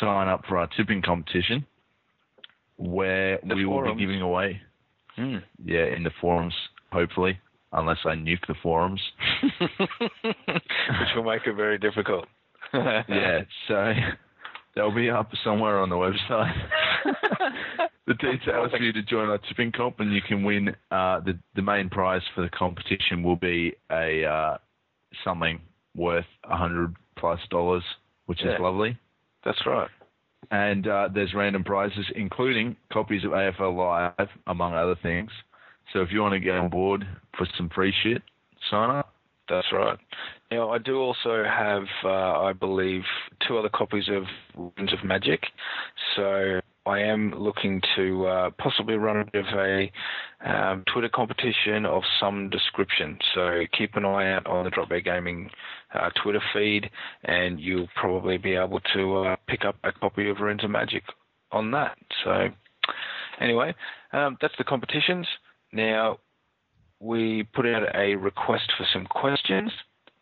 sign 0.00 0.28
up 0.28 0.42
for 0.48 0.56
our 0.56 0.68
tipping 0.76 1.02
competition, 1.02 1.66
where 2.76 3.38
The 3.46 3.54
we 3.54 3.66
will 3.66 3.94
be 3.94 4.00
giving 4.00 4.22
away, 4.22 4.60
Hmm. 5.16 5.36
yeah, 5.64 5.84
in 5.94 6.02
the 6.04 6.10
forums, 6.20 6.54
hopefully, 6.92 7.38
unless 7.72 7.98
I 8.04 8.10
nuke 8.14 8.46
the 8.48 8.54
forums. 8.62 9.00
Which 10.22 11.14
will 11.14 11.24
make 11.24 11.46
it 11.46 11.54
very 11.54 11.78
difficult. 11.78 12.26
yeah, 12.74 13.40
so 13.68 13.92
they'll 14.74 14.94
be 14.94 15.10
up 15.10 15.30
somewhere 15.42 15.78
on 15.80 15.88
the 15.88 15.96
website. 15.96 16.54
the 18.06 18.14
details 18.14 18.70
for 18.70 18.78
you 18.78 18.92
to 18.92 19.02
join 19.02 19.28
our 19.28 19.38
tipping 19.38 19.72
comp, 19.72 20.00
and 20.00 20.12
you 20.12 20.22
can 20.22 20.44
win. 20.44 20.68
Uh, 20.90 21.20
the 21.20 21.38
the 21.56 21.62
main 21.62 21.88
prize 21.88 22.22
for 22.34 22.42
the 22.42 22.50
competition 22.50 23.22
will 23.22 23.36
be 23.36 23.74
a 23.90 24.24
uh, 24.24 24.58
something 25.24 25.60
worth 25.96 26.26
a 26.44 26.56
hundred 26.56 26.94
plus 27.16 27.40
dollars, 27.50 27.82
which 28.26 28.40
Yeah. 28.44 28.54
is 28.54 28.60
lovely. 28.60 28.96
That's 29.44 29.64
right. 29.66 29.88
And 30.50 30.88
uh, 30.88 31.08
there's 31.14 31.32
random 31.32 31.62
prizes, 31.62 32.06
including 32.16 32.76
copies 32.92 33.24
of 33.24 33.30
AFL 33.30 33.76
Live, 34.18 34.28
among 34.48 34.74
other 34.74 34.96
things. 35.02 35.30
So 35.92 36.00
if 36.00 36.10
you 36.10 36.20
want 36.20 36.32
to 36.32 36.40
get 36.40 36.56
on 36.56 36.70
board 36.70 37.06
for 37.36 37.46
some 37.56 37.68
free 37.74 37.94
shit, 38.02 38.22
sign 38.70 38.90
up. 38.90 39.14
That's 39.48 39.66
right. 39.72 39.98
Now, 40.52 40.70
I 40.70 40.78
do 40.78 40.98
also 40.98 41.44
have, 41.44 41.84
uh, 42.04 42.42
I 42.42 42.52
believe, 42.52 43.02
two 43.46 43.58
other 43.58 43.68
copies 43.68 44.08
of 44.08 44.24
Runes 44.56 44.92
of 44.92 45.04
Magic. 45.04 45.42
So 46.14 46.60
I 46.86 47.00
am 47.00 47.34
looking 47.36 47.82
to 47.96 48.26
uh, 48.26 48.50
possibly 48.58 48.94
run 48.94 49.18
a 49.18 49.24
bit 49.30 49.44
of 49.46 49.58
a 49.58 49.92
um, 50.44 50.84
Twitter 50.92 51.10
competition 51.10 51.84
of 51.84 52.02
some 52.18 52.48
description. 52.48 53.18
So 53.34 53.62
keep 53.76 53.96
an 53.96 54.04
eye 54.04 54.32
out 54.32 54.46
on 54.46 54.64
the 54.64 54.70
Drop 54.70 54.88
Bear 54.88 55.00
Gaming 55.00 55.50
uh, 55.94 56.10
Twitter 56.22 56.40
feed, 56.54 56.90
and 57.24 57.60
you'll 57.60 57.88
probably 57.96 58.38
be 58.38 58.54
able 58.54 58.80
to 58.94 59.16
uh, 59.18 59.36
pick 59.46 59.64
up 59.64 59.76
a 59.84 59.92
copy 59.92 60.30
of 60.30 60.38
Runes 60.40 60.64
of 60.64 60.70
Magic 60.70 61.02
on 61.52 61.70
that. 61.72 61.98
So 62.24 62.48
anyway, 63.40 63.74
um, 64.12 64.38
that's 64.40 64.54
the 64.56 64.64
competitions. 64.64 65.26
Now, 65.72 66.18
we 66.98 67.44
put 67.54 67.66
out 67.66 67.94
a 67.94 68.14
request 68.14 68.70
for 68.76 68.86
some 68.92 69.06
questions, 69.06 69.70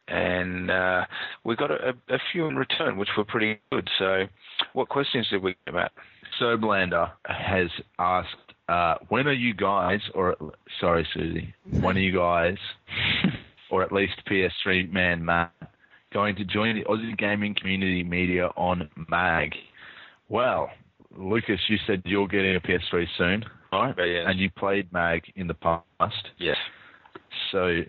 and 0.09 0.70
uh, 0.70 1.04
we 1.44 1.56
got 1.56 1.70
a, 1.70 1.94
a 2.09 2.18
few 2.32 2.46
in 2.46 2.56
return, 2.56 2.96
which 2.96 3.11
were 3.16 3.24
pretty 3.24 3.61
good. 3.70 3.88
So, 3.98 4.24
what 4.72 4.88
questions 4.88 5.28
did 5.30 5.42
we 5.42 5.56
get, 5.64 5.74
Matt? 5.74 5.92
So 6.39 6.57
Blander 6.57 7.11
has 7.24 7.68
asked, 7.99 8.28
uh, 8.68 8.95
when 9.09 9.26
are 9.26 9.32
you 9.32 9.55
guys, 9.55 10.01
or 10.14 10.36
sorry, 10.80 11.07
Susie, 11.14 11.55
when 11.80 11.97
are 11.97 12.01
you 12.01 12.16
guys, 12.16 12.57
or 13.70 13.82
at 13.82 13.93
least 13.93 14.12
PS3 14.30 14.93
man 14.93 15.24
Matt, 15.24 15.53
going 16.12 16.36
to 16.36 16.45
join 16.45 16.76
the 16.76 16.84
Aussie 16.84 17.16
gaming 17.18 17.55
community 17.55 18.03
media 18.05 18.51
on 18.57 18.89
MAG? 19.09 19.55
Well, 20.28 20.70
Lucas, 21.16 21.61
you 21.68 21.76
said 21.86 22.03
you're 22.05 22.28
getting 22.28 22.57
a 22.57 22.61
PS3 22.61 23.07
soon, 23.16 23.45
right? 23.72 23.95
Yes. 23.99 24.24
And 24.28 24.39
you 24.39 24.51
played 24.51 24.93
MAG 24.93 25.22
in 25.36 25.47
the 25.47 25.55
past, 25.55 25.82
Yes. 26.39 26.57
so 27.51 27.80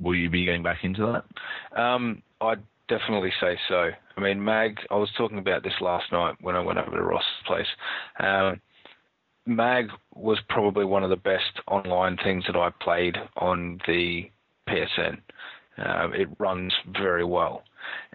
will 0.00 0.14
you 0.14 0.28
be 0.28 0.44
getting 0.44 0.62
back 0.62 0.78
into 0.82 1.06
that? 1.06 1.80
Um, 1.80 2.22
I'd 2.40 2.62
definitely 2.90 3.32
say 3.40 3.56
so. 3.68 3.90
I 4.16 4.20
mean, 4.20 4.44
Mag, 4.44 4.76
I 4.90 4.96
was 4.96 5.08
talking 5.16 5.38
about 5.38 5.62
this 5.62 5.72
last 5.80 6.12
night 6.12 6.34
when 6.40 6.56
I 6.56 6.60
went 6.60 6.78
over 6.78 6.90
to 6.90 7.02
Ross's 7.02 7.26
place. 7.46 7.66
Um, 8.18 8.60
Mag 9.46 9.88
was 10.14 10.38
probably 10.48 10.84
one 10.84 11.02
of 11.02 11.10
the 11.10 11.16
best 11.16 11.60
online 11.68 12.18
things 12.22 12.44
that 12.46 12.56
I 12.56 12.70
played 12.82 13.16
on 13.36 13.80
the 13.86 14.30
PSN. 14.68 15.18
Um, 15.78 16.12
it 16.12 16.28
runs 16.38 16.72
very 17.00 17.24
well. 17.24 17.62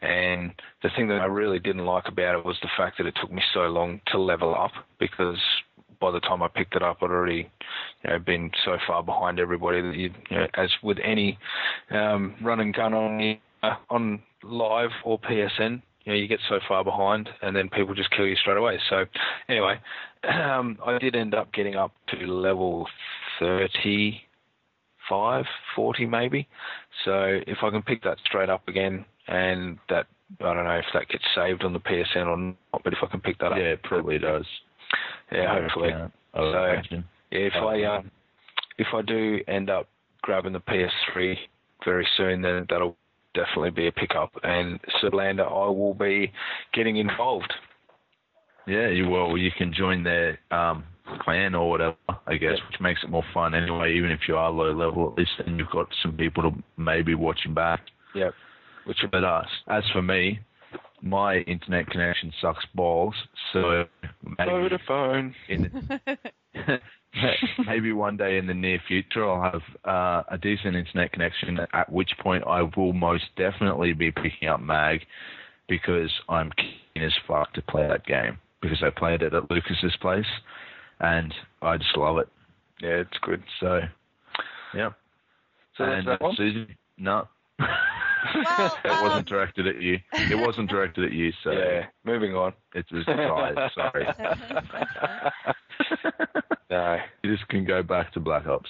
And 0.02 0.52
the 0.84 0.90
thing 0.96 1.08
that 1.08 1.22
I 1.22 1.26
really 1.26 1.58
didn't 1.58 1.86
like 1.86 2.08
about 2.08 2.38
it 2.38 2.46
was 2.46 2.58
the 2.62 2.70
fact 2.78 2.98
that 2.98 3.08
it 3.08 3.16
took 3.20 3.32
me 3.32 3.42
so 3.54 3.62
long 3.62 4.00
to 4.08 4.20
level 4.20 4.54
up 4.54 4.72
because 5.00 5.40
by 6.00 6.12
the 6.12 6.20
time 6.20 6.44
I 6.44 6.48
picked 6.48 6.76
it 6.76 6.84
up, 6.84 6.98
I'd 7.02 7.10
already 7.10 7.50
you 8.04 8.10
know, 8.10 8.20
been 8.20 8.52
so 8.64 8.78
far 8.86 9.02
behind 9.02 9.40
everybody 9.40 9.82
that 9.82 9.96
you, 9.96 10.12
you 10.30 10.38
know, 10.38 10.48
as 10.54 10.70
with 10.84 10.98
any 11.04 11.40
um, 11.90 12.36
run 12.42 12.60
and 12.60 12.74
gun 12.74 12.94
on 12.94 13.40
on 13.90 14.22
live 14.44 14.92
or 15.04 15.20
PSN, 15.20 15.82
you 16.04 16.12
know, 16.14 16.18
you 16.18 16.28
get 16.28 16.40
so 16.50 16.60
far 16.68 16.84
behind, 16.84 17.30
and 17.42 17.56
then 17.56 17.70
people 17.70 17.96
just 17.96 18.12
kill 18.12 18.28
you 18.28 18.36
straight 18.36 18.58
away. 18.58 18.78
So, 18.90 19.06
anyway, 19.50 19.80
um, 20.30 20.78
I 20.86 20.98
did 21.00 21.16
end 21.16 21.34
up 21.34 21.52
getting 21.54 21.76
up 21.76 21.92
to 22.10 22.18
level 22.28 22.88
35, 23.40 25.46
40 25.76 26.06
maybe. 26.06 26.48
So, 27.04 27.40
if 27.48 27.58
I 27.64 27.70
can 27.72 27.82
pick 27.82 28.04
that 28.04 28.18
straight 28.26 28.50
up 28.50 28.68
again, 28.68 29.06
and 29.28 29.78
that 29.90 30.06
I 30.42 30.54
don't 30.54 30.66
know 30.66 30.78
if 30.78 30.86
that 30.94 31.08
gets 31.10 31.24
saved 31.36 31.64
on 31.64 31.74
the 31.74 31.80
PSN 31.80 32.28
or 32.28 32.38
not, 32.38 32.84
but 32.84 32.94
if 32.94 33.00
I 33.04 33.08
can 33.08 33.22
pick 33.22 33.38
that 33.40 33.52
up, 33.52 33.58
Yeah, 33.58 33.74
it 33.74 33.84
probably 33.84 34.18
does. 34.20 34.46
yeah, 35.32 35.60
hopefully. 35.62 35.94
I 35.94 36.10
So- 36.34 36.64
imagine. 36.66 37.06
Yeah, 37.32 37.40
if 37.40 37.56
I 37.56 37.84
um, 37.84 38.12
if 38.78 38.88
I 38.94 39.02
do 39.02 39.42
end 39.48 39.70
up 39.70 39.88
grabbing 40.22 40.54
the 40.54 40.60
PS3 40.60 41.38
very 41.84 42.08
soon, 42.18 42.42
then 42.42 42.66
that'll 42.70 42.96
definitely 43.36 43.70
be 43.72 43.88
a 43.88 43.92
pickup. 43.92 44.32
And 44.44 44.80
Sublanda, 45.04 45.42
I 45.46 45.70
will 45.70 45.94
be 45.94 46.32
getting 46.74 46.98
involved. 46.98 47.54
Yeah, 48.68 48.88
you 48.90 49.08
will. 49.08 49.38
You 49.38 49.52
can 49.56 49.72
join 49.74 50.04
their 50.04 50.40
um, 50.50 50.84
clan 51.22 51.54
or 51.54 51.70
whatever, 51.70 51.96
I 52.26 52.36
guess, 52.38 52.58
Yeah. 52.58 52.66
which 52.72 52.80
makes 52.82 53.04
it 53.04 53.10
more 53.12 53.24
fun 53.34 53.54
anyway. 53.54 53.94
Even 53.96 54.10
if 54.10 54.22
you 54.28 54.38
are 54.38 54.50
low 54.50 54.72
level, 54.72 55.12
at 55.12 55.18
least 55.20 55.32
then 55.46 55.60
you've 55.60 55.70
got 55.70 55.88
some 56.02 56.14
people 56.18 56.42
to 56.50 56.64
maybe 56.78 57.14
watching 57.14 57.54
back. 57.54 57.82
Yep. 58.16 58.34
Which 58.86 58.98
would 59.04 59.12
But 59.12 59.24
uh, 59.24 59.44
as 59.70 59.84
for 59.94 60.02
me, 60.02 60.40
my 61.02 61.38
internet 61.42 61.88
connection 61.92 62.32
sucks 62.42 62.66
balls. 62.74 63.14
So 63.54 63.86
maybe 64.40 64.50
Vodafone. 64.52 65.34
in 65.50 65.72
maybe 67.66 67.92
one 67.92 68.18
day 68.18 68.38
in 68.38 68.48
the 68.48 68.54
near 68.54 68.80
future 68.88 69.30
I'll 69.30 69.52
have 69.52 69.62
uh, 69.86 70.24
a 70.30 70.38
decent 70.38 70.76
internet 70.76 71.12
connection. 71.12 71.60
At 71.74 71.92
which 71.92 72.12
point 72.20 72.44
I 72.46 72.62
will 72.76 72.94
most 72.94 73.26
definitely 73.38 73.94
be 73.94 74.12
picking 74.12 74.50
up 74.50 74.60
Mag 74.60 75.02
because 75.68 76.12
I'm 76.30 76.52
keen 76.58 77.04
as 77.04 77.14
fuck 77.28 77.54
to 77.54 77.62
play 77.62 77.88
that 77.88 78.06
game 78.06 78.38
because 78.62 78.84
I 78.84 78.90
played 78.90 79.22
it 79.22 79.34
at 79.34 79.50
Lucas's 79.50 79.96
place 80.02 80.26
and 81.00 81.34
I 81.62 81.78
just 81.78 81.96
love 81.98 82.18
it. 82.18 82.28
Yeah, 82.82 83.02
it's 83.02 83.18
good. 83.22 83.44
So, 83.60 83.80
yeah. 84.74 84.92
So 85.78 85.86
and 85.86 86.08
that 86.08 86.22
one? 86.22 86.36
Susie, 86.36 86.76
no. 86.98 87.28
Well, 88.34 88.78
it 88.86 88.90
um, 88.90 89.04
wasn't 89.04 89.28
directed 89.28 89.68
at 89.68 89.82
you. 89.82 90.00
It 90.14 90.40
wasn't 90.40 90.70
directed 90.70 91.06
at 91.06 91.12
you, 91.12 91.32
so 91.44 91.52
Yeah. 91.52 91.86
Moving 92.04 92.36
on. 92.36 92.54
it 92.74 92.86
was 92.92 93.06
guys. 93.06 93.72
Sorry. 93.76 94.06
No. 96.70 96.98
You 97.24 97.36
just 97.36 97.48
can 97.50 97.64
go 97.64 97.84
back 97.84 98.12
to 98.14 98.20
Black 98.20 98.48
Ops. 98.48 98.70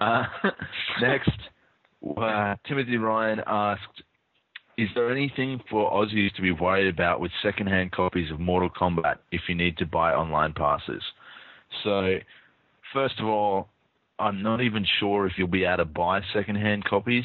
Uh, 0.00 0.24
next, 1.00 1.30
uh, 2.16 2.56
Timothy 2.66 2.96
Ryan 2.96 3.42
asked, 3.46 4.02
"Is 4.78 4.88
there 4.94 5.10
anything 5.12 5.60
for 5.70 5.90
Aussies 5.92 6.34
to 6.34 6.42
be 6.42 6.50
worried 6.52 6.88
about 6.92 7.20
with 7.20 7.30
second-hand 7.42 7.92
copies 7.92 8.30
of 8.30 8.40
Mortal 8.40 8.70
Kombat 8.70 9.16
if 9.30 9.42
you 9.48 9.54
need 9.54 9.76
to 9.78 9.86
buy 9.86 10.14
online 10.14 10.52
passes?" 10.54 11.02
So, 11.82 12.18
first 12.92 13.20
of 13.20 13.26
all, 13.26 13.68
I'm 14.18 14.42
not 14.42 14.60
even 14.60 14.84
sure 14.98 15.26
if 15.26 15.34
you'll 15.36 15.48
be 15.48 15.64
able 15.64 15.78
to 15.78 15.84
buy 15.84 16.22
second-hand 16.32 16.84
copies. 16.84 17.24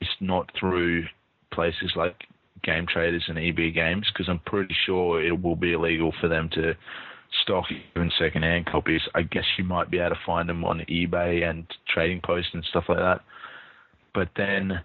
It's 0.00 0.10
not 0.20 0.50
through 0.58 1.04
places 1.52 1.92
like 1.96 2.14
Game 2.62 2.86
Traders 2.86 3.24
and 3.28 3.38
EB 3.38 3.74
Games 3.74 4.06
because 4.12 4.28
I'm 4.28 4.40
pretty 4.40 4.74
sure 4.86 5.22
it 5.22 5.42
will 5.42 5.56
be 5.56 5.72
illegal 5.72 6.12
for 6.20 6.28
them 6.28 6.48
to 6.54 6.74
stock 7.42 7.64
even 7.96 8.10
second-hand 8.18 8.66
copies. 8.66 9.00
I 9.14 9.22
guess 9.22 9.44
you 9.58 9.64
might 9.64 9.90
be 9.90 9.98
able 9.98 10.10
to 10.10 10.20
find 10.24 10.48
them 10.48 10.64
on 10.64 10.80
eBay 10.88 11.48
and 11.48 11.66
Trading 11.92 12.20
Post 12.24 12.48
and 12.54 12.64
stuff 12.70 12.84
like 12.88 12.98
that. 12.98 13.20
But 14.14 14.28
then 14.36 14.80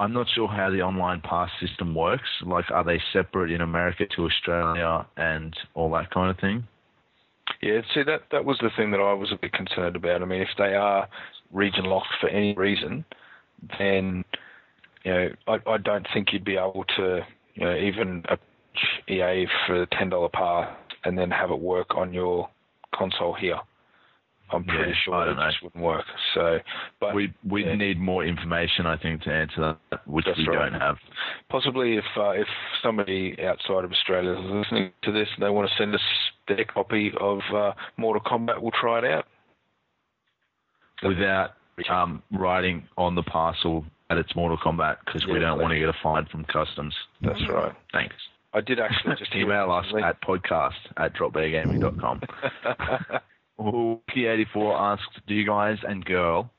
I'm 0.00 0.12
not 0.12 0.26
sure 0.34 0.48
how 0.48 0.70
the 0.70 0.82
online 0.82 1.20
pass 1.20 1.50
system 1.60 1.94
works. 1.94 2.28
Like, 2.44 2.70
are 2.70 2.84
they 2.84 3.00
separate 3.12 3.52
in 3.52 3.60
America 3.60 4.04
to 4.16 4.24
Australia 4.24 5.06
and 5.16 5.54
all 5.74 5.90
that 5.92 6.10
kind 6.10 6.30
of 6.30 6.40
thing? 6.40 6.66
Yeah, 7.60 7.82
see 7.94 8.02
that 8.04 8.22
that 8.32 8.44
was 8.44 8.58
the 8.60 8.70
thing 8.76 8.90
that 8.92 9.00
I 9.00 9.12
was 9.12 9.30
a 9.30 9.38
bit 9.40 9.52
concerned 9.52 9.94
about. 9.94 10.22
I 10.22 10.24
mean, 10.24 10.40
if 10.40 10.48
they 10.58 10.74
are 10.74 11.06
region 11.52 11.84
locked 11.84 12.08
for 12.20 12.28
any 12.28 12.54
reason, 12.54 13.04
then 13.78 14.24
you 15.04 15.12
know 15.12 15.28
I, 15.48 15.58
I 15.66 15.76
don't 15.78 16.06
think 16.12 16.32
you'd 16.32 16.44
be 16.44 16.56
able 16.56 16.84
to 16.96 17.20
you 17.54 17.64
know 17.64 17.76
even 17.76 18.18
approach 18.24 18.48
EA 19.08 19.46
for 19.66 19.82
a 19.82 19.86
ten 19.86 20.08
dollar 20.08 20.28
pass 20.28 20.70
and 21.04 21.16
then 21.18 21.30
have 21.30 21.50
it 21.50 21.58
work 21.58 21.94
on 21.96 22.12
your 22.12 22.48
console 22.94 23.34
here. 23.34 23.58
I'm 24.50 24.64
pretty 24.64 24.90
Yeah, 24.90 24.94
sure 25.04 25.30
it 25.30 25.34
know. 25.34 25.46
just 25.50 25.62
wouldn't 25.62 25.82
work. 25.82 26.04
So, 26.34 26.58
but 27.00 27.14
We 27.14 27.32
we 27.48 27.64
yeah. 27.64 27.74
need 27.74 27.98
more 27.98 28.22
information, 28.24 28.84
I 28.86 28.96
think, 28.98 29.22
to 29.22 29.32
answer 29.32 29.76
that, 29.90 30.06
which 30.06 30.26
That's 30.26 30.36
we 30.38 30.46
right. 30.48 30.70
don't 30.70 30.78
have. 30.80 30.96
possibly 31.48 31.96
if 31.96 32.04
uh, 32.18 32.30
if 32.30 32.46
somebody 32.82 33.34
outside 33.42 33.84
of 33.84 33.92
Australia 33.92 34.32
is 34.32 34.44
listening 34.44 34.92
to 35.04 35.12
this 35.12 35.26
and 35.36 35.44
they 35.44 35.48
want 35.50 35.70
to 35.70 35.74
send 35.76 35.94
us 35.94 36.00
their 36.48 36.64
copy 36.66 37.12
of 37.18 37.40
uh, 37.54 37.72
Mortal 37.96 38.22
Kombat, 38.22 38.60
we'll 38.60 38.72
try 38.78 38.98
it 38.98 39.04
out. 39.04 39.24
Without 41.02 41.52
um, 41.90 42.22
writing 42.32 42.86
on 42.96 43.14
the 43.14 43.22
parcel 43.22 43.84
that 44.08 44.18
it's 44.18 44.34
Mortal 44.36 44.58
Kombat 44.58 44.96
because 45.04 45.26
we 45.26 45.38
don't 45.38 45.60
want 45.60 45.72
to 45.72 45.78
get 45.78 45.88
a 45.88 45.94
fine 46.02 46.26
from 46.26 46.44
customs. 46.44 46.94
That's 47.22 47.40
right. 47.48 47.72
Thanks. 47.92 48.14
I 48.54 48.60
did 48.60 48.78
actually 48.80 49.14
just 49.16 49.34
Email 49.34 49.70
us 49.72 49.84
recently- 49.86 50.02
at 50.02 50.20
podcast 50.20 50.72
at 50.98 51.14
dropbeargaming.com. 51.14 52.20
Wiki84 53.58 54.80
asked, 54.80 55.20
do 55.26 55.34
you 55.34 55.46
guys 55.46 55.78
and 55.88 56.04
girl, 56.04 56.50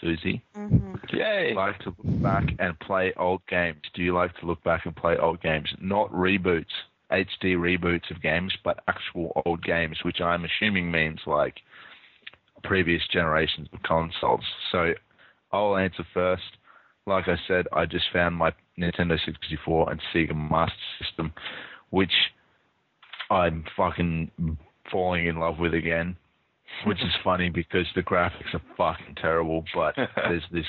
Susie. 0.00 0.42
hmm 0.54 0.94
Yay! 1.12 1.52
Like 1.54 1.78
to 1.80 1.94
look 2.02 2.22
back 2.22 2.44
and 2.58 2.78
play 2.80 3.12
old 3.16 3.42
games? 3.48 3.80
Do 3.94 4.02
you 4.02 4.14
like 4.14 4.34
to 4.38 4.46
look 4.46 4.62
back 4.64 4.86
and 4.86 4.94
play 4.96 5.16
old 5.16 5.42
games? 5.42 5.68
Not 5.80 6.10
reboots, 6.12 6.64
HD 7.10 7.56
reboots 7.56 8.10
of 8.10 8.22
games, 8.22 8.54
but 8.64 8.80
actual 8.88 9.42
old 9.44 9.62
games, 9.62 9.98
which 10.04 10.20
I'm 10.20 10.44
assuming 10.44 10.90
means 10.90 11.20
like 11.26 11.56
previous 12.62 13.02
generations 13.12 13.68
of 13.72 13.82
consoles. 13.82 14.44
So 14.70 14.92
I'll 15.52 15.76
answer 15.76 16.04
first. 16.14 16.42
Like 17.06 17.26
I 17.28 17.36
said, 17.48 17.66
I 17.72 17.86
just 17.86 18.04
found 18.12 18.36
my 18.36 18.52
Nintendo 18.78 19.18
64 19.24 19.90
and 19.90 20.00
Sega 20.14 20.50
Master 20.50 20.76
System, 21.00 21.32
which 21.90 22.12
I'm 23.30 23.64
fucking 23.76 24.30
falling 24.90 25.26
in 25.26 25.38
love 25.38 25.58
with 25.58 25.74
again. 25.74 26.16
Which 26.86 27.02
is 27.02 27.12
funny 27.24 27.50
because 27.50 27.86
the 27.94 28.02
graphics 28.02 28.54
are 28.54 28.62
fucking 28.76 29.16
terrible, 29.16 29.64
but 29.74 29.94
there's 30.16 30.44
this 30.52 30.66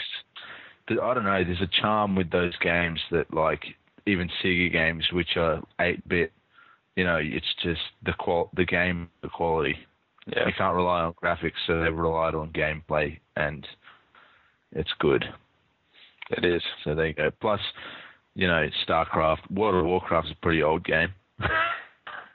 I 0.89 1.13
don't 1.13 1.23
know, 1.23 1.43
there's 1.43 1.61
a 1.61 1.81
charm 1.81 2.15
with 2.15 2.29
those 2.29 2.55
games 2.57 2.99
that 3.11 3.33
like 3.33 3.63
even 4.05 4.29
Sega 4.43 4.71
games 4.71 5.05
which 5.13 5.37
are 5.37 5.61
eight 5.79 6.07
bit, 6.07 6.33
you 6.95 7.05
know, 7.05 7.19
it's 7.21 7.53
just 7.63 7.81
the 8.05 8.13
qual 8.13 8.49
the 8.55 8.65
game 8.65 9.09
the 9.21 9.29
quality. 9.29 9.75
Yeah. 10.27 10.47
You 10.47 10.53
can't 10.57 10.75
rely 10.75 11.01
on 11.01 11.13
graphics, 11.21 11.51
so 11.67 11.81
they've 11.81 11.95
relied 11.95 12.35
on 12.35 12.49
gameplay 12.51 13.19
and 13.35 13.67
it's 14.71 14.91
good. 14.99 15.25
It 16.29 16.45
is. 16.45 16.61
So 16.83 16.95
there 16.95 17.07
you 17.07 17.13
go. 17.13 17.29
Plus, 17.41 17.59
you 18.35 18.47
know, 18.47 18.67
StarCraft, 18.87 19.51
World 19.51 19.75
of 19.75 19.85
Warcraft's 19.85 20.31
a 20.31 20.41
pretty 20.41 20.63
old 20.63 20.83
game. 20.85 21.09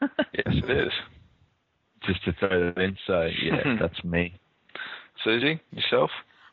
Yes, 0.01 0.55
it 0.55 0.87
is. 0.87 0.93
Just 2.07 2.25
to 2.25 2.33
throw 2.35 2.73
that 2.73 2.81
in. 2.81 2.97
So 3.07 3.29
yeah, 3.43 3.77
that's 3.81 4.05
me. 4.05 4.35
Susie, 5.25 5.61
yourself? 5.73 6.11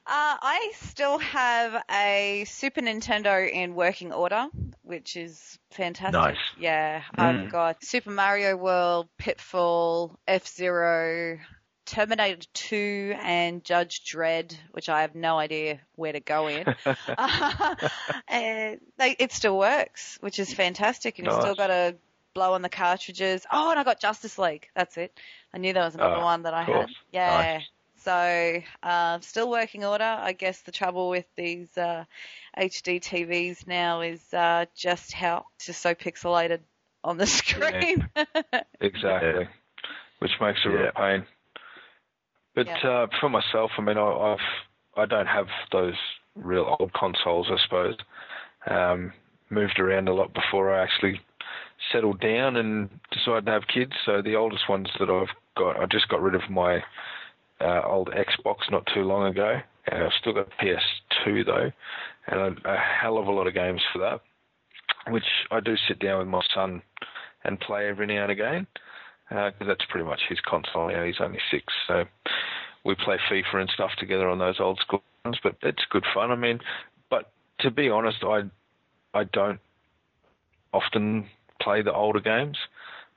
Uh, 0.08 0.38
I 0.40 0.72
still 0.82 1.18
have 1.18 1.84
a 1.92 2.46
Super 2.48 2.82
Nintendo 2.82 3.50
in 3.52 3.74
working 3.74 4.14
order, 4.14 4.48
which 4.84 5.16
is 5.18 5.58
fantastic. 5.72 6.14
Nice. 6.14 6.38
Yeah, 6.60 7.02
Mm. 7.18 7.46
I've 7.46 7.52
got 7.52 7.84
Super 7.84 8.12
Mario 8.12 8.56
World, 8.56 9.08
Pitfall, 9.18 10.20
F 10.28 10.48
Zero, 10.48 11.40
Terminator 11.88 12.48
2, 12.54 13.16
and 13.20 13.64
Judge 13.64 14.04
Dredd, 14.06 14.56
which 14.72 14.90
I 14.90 15.02
have 15.02 15.16
no 15.16 15.40
idea 15.40 15.80
where 15.96 16.14
to 16.14 16.20
go 16.20 16.48
in. 16.48 16.66
and 18.28 18.80
they, 18.98 19.16
it 19.18 19.32
still 19.32 19.58
works, 19.58 20.18
which 20.22 20.38
is 20.40 20.54
fantastic. 20.54 21.18
And 21.20 21.28
you've 21.28 21.42
still 21.42 21.56
got 21.56 21.68
to 21.68 21.96
blow 22.34 22.54
on 22.54 22.62
the 22.62 22.70
cartridges. 22.70 23.46
Oh, 23.52 23.72
and 23.72 23.80
I 23.80 23.84
got 23.84 24.00
Justice 24.00 24.38
League. 24.38 24.68
That's 24.76 24.98
it. 24.98 25.18
I 25.54 25.58
knew 25.58 25.74
there 25.74 25.84
was 25.84 25.96
another 25.96 26.18
Oh, 26.18 26.24
one 26.24 26.44
that 26.44 26.54
I 26.54 26.64
had. 26.64 26.88
Yeah. 27.12 27.38
Nice. 27.58 27.64
So, 28.06 28.62
uh, 28.84 29.20
still 29.22 29.50
working 29.50 29.84
order. 29.84 30.04
I 30.04 30.34
guess 30.34 30.62
the 30.62 30.72
trouble 30.72 31.10
with 31.10 31.26
these 31.36 31.76
uh, 31.76 32.06
HD 32.56 33.02
TVs 33.02 33.66
now 33.66 34.02
is 34.02 34.22
uh, 34.32 34.68
just 34.76 35.12
how 35.12 35.46
it's 35.56 35.66
just 35.66 35.82
so 35.82 35.96
pixelated 35.96 36.60
on 37.04 37.18
the 37.18 37.26
screen. 37.40 38.08
Exactly. 38.80 39.48
Which 40.20 40.32
makes 40.40 40.60
a 40.66 40.70
real 40.70 40.92
pain. 40.96 41.26
But 42.54 42.68
Yeah. 42.68 42.90
uh, 42.90 43.08
for 43.20 43.28
myself, 43.28 43.72
I 43.76 43.82
mean, 43.82 43.98
I, 43.98 44.08
I've 44.08 44.40
I 44.98 45.06
don't 45.08 45.28
have 45.28 45.48
those 45.72 45.96
real 46.36 46.78
old 46.80 46.94
consoles. 46.94 47.48
I 47.52 47.58
suppose 47.64 47.96
um, 48.68 49.14
moved 49.50 49.80
around 49.80 50.10
a 50.10 50.14
lot 50.14 50.32
before 50.32 50.72
I 50.72 50.84
actually 50.84 51.22
settled 51.92 52.20
down 52.20 52.56
and 52.56 52.88
decided 53.12 53.48
to 53.48 53.52
have 53.52 53.68
kids. 53.68 53.94
So 54.06 54.22
the 54.22 54.36
oldest 54.36 54.70
ones 54.70 54.90
that 55.00 55.10
I've 55.10 55.36
got, 55.58 55.78
I 55.80 55.88
just 55.88 56.08
got 56.08 56.22
rid 56.22 56.36
of 56.36 56.52
my 56.52 56.84
uh, 57.62 57.82
old 57.86 58.10
Xbox 58.10 58.70
not 58.72 58.88
too 58.94 59.04
long 59.04 59.28
ago, 59.28 59.60
and 59.88 60.04
I've 60.04 60.12
still 60.20 60.34
got 60.34 60.50
PS2 60.62 61.46
though, 61.46 61.72
and 62.28 62.40
a, 62.66 62.74
a 62.74 62.78
hell 62.78 63.18
of 63.18 63.28
a 63.28 63.32
lot 63.32 63.48
of 63.48 63.54
games 63.54 63.82
for 63.94 64.00
that, 64.00 64.22
which 65.12 65.24
I 65.52 65.60
do 65.60 65.76
sit 65.88 66.00
down 66.00 66.20
with 66.20 66.28
my 66.28 66.42
son 66.54 66.82
and 67.44 67.60
play 67.60 67.88
every 67.88 68.08
now 68.08 68.24
and 68.24 68.32
again 68.32 68.68
because 69.30 69.68
that's 69.68 69.86
pretty 69.90 70.06
much 70.06 70.22
his 70.30 70.40
console. 70.48 70.90
He's 70.90 71.20
only 71.20 71.40
six, 71.50 71.66
so 71.88 72.06
we 72.84 72.96
play 72.96 73.18
FIFA 73.30 73.62
and 73.62 73.70
stuff 73.74 73.92
together 73.98 74.30
on 74.30 74.40
those 74.40 74.60
old 74.60 74.80
school 74.80 75.04
ones. 75.24 75.38
But 75.42 75.56
it's 75.64 75.84
good 75.90 76.06
fun. 76.14 76.32
I 76.32 76.36
mean, 76.36 76.60
but 77.10 77.32
to 77.60 77.72
be 77.72 77.90
honest, 77.90 78.24
I 78.24 78.44
I 79.14 79.24
don't 79.26 79.60
often 80.74 81.28
play 81.62 81.82
the 81.82 81.94
older 81.94 82.20
games. 82.20 82.58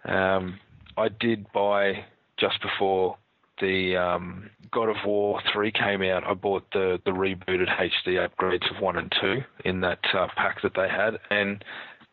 Um, 0.04 0.58
I 0.96 1.08
did 1.08 1.52
buy 1.52 2.04
just 2.38 2.60
before 2.62 3.16
the 3.60 3.96
um, 3.96 4.50
God 4.72 4.88
of 4.88 4.96
War 5.04 5.40
three 5.52 5.72
came 5.72 6.02
out. 6.02 6.24
I 6.24 6.34
bought 6.34 6.64
the 6.72 6.98
the 7.04 7.10
rebooted 7.10 7.68
HD 7.68 8.26
upgrades 8.28 8.74
of 8.74 8.82
one 8.82 8.96
and 8.96 9.12
two 9.20 9.38
in 9.64 9.80
that 9.80 10.00
uh, 10.14 10.26
pack 10.36 10.62
that 10.62 10.72
they 10.74 10.88
had, 10.88 11.18
and 11.30 11.64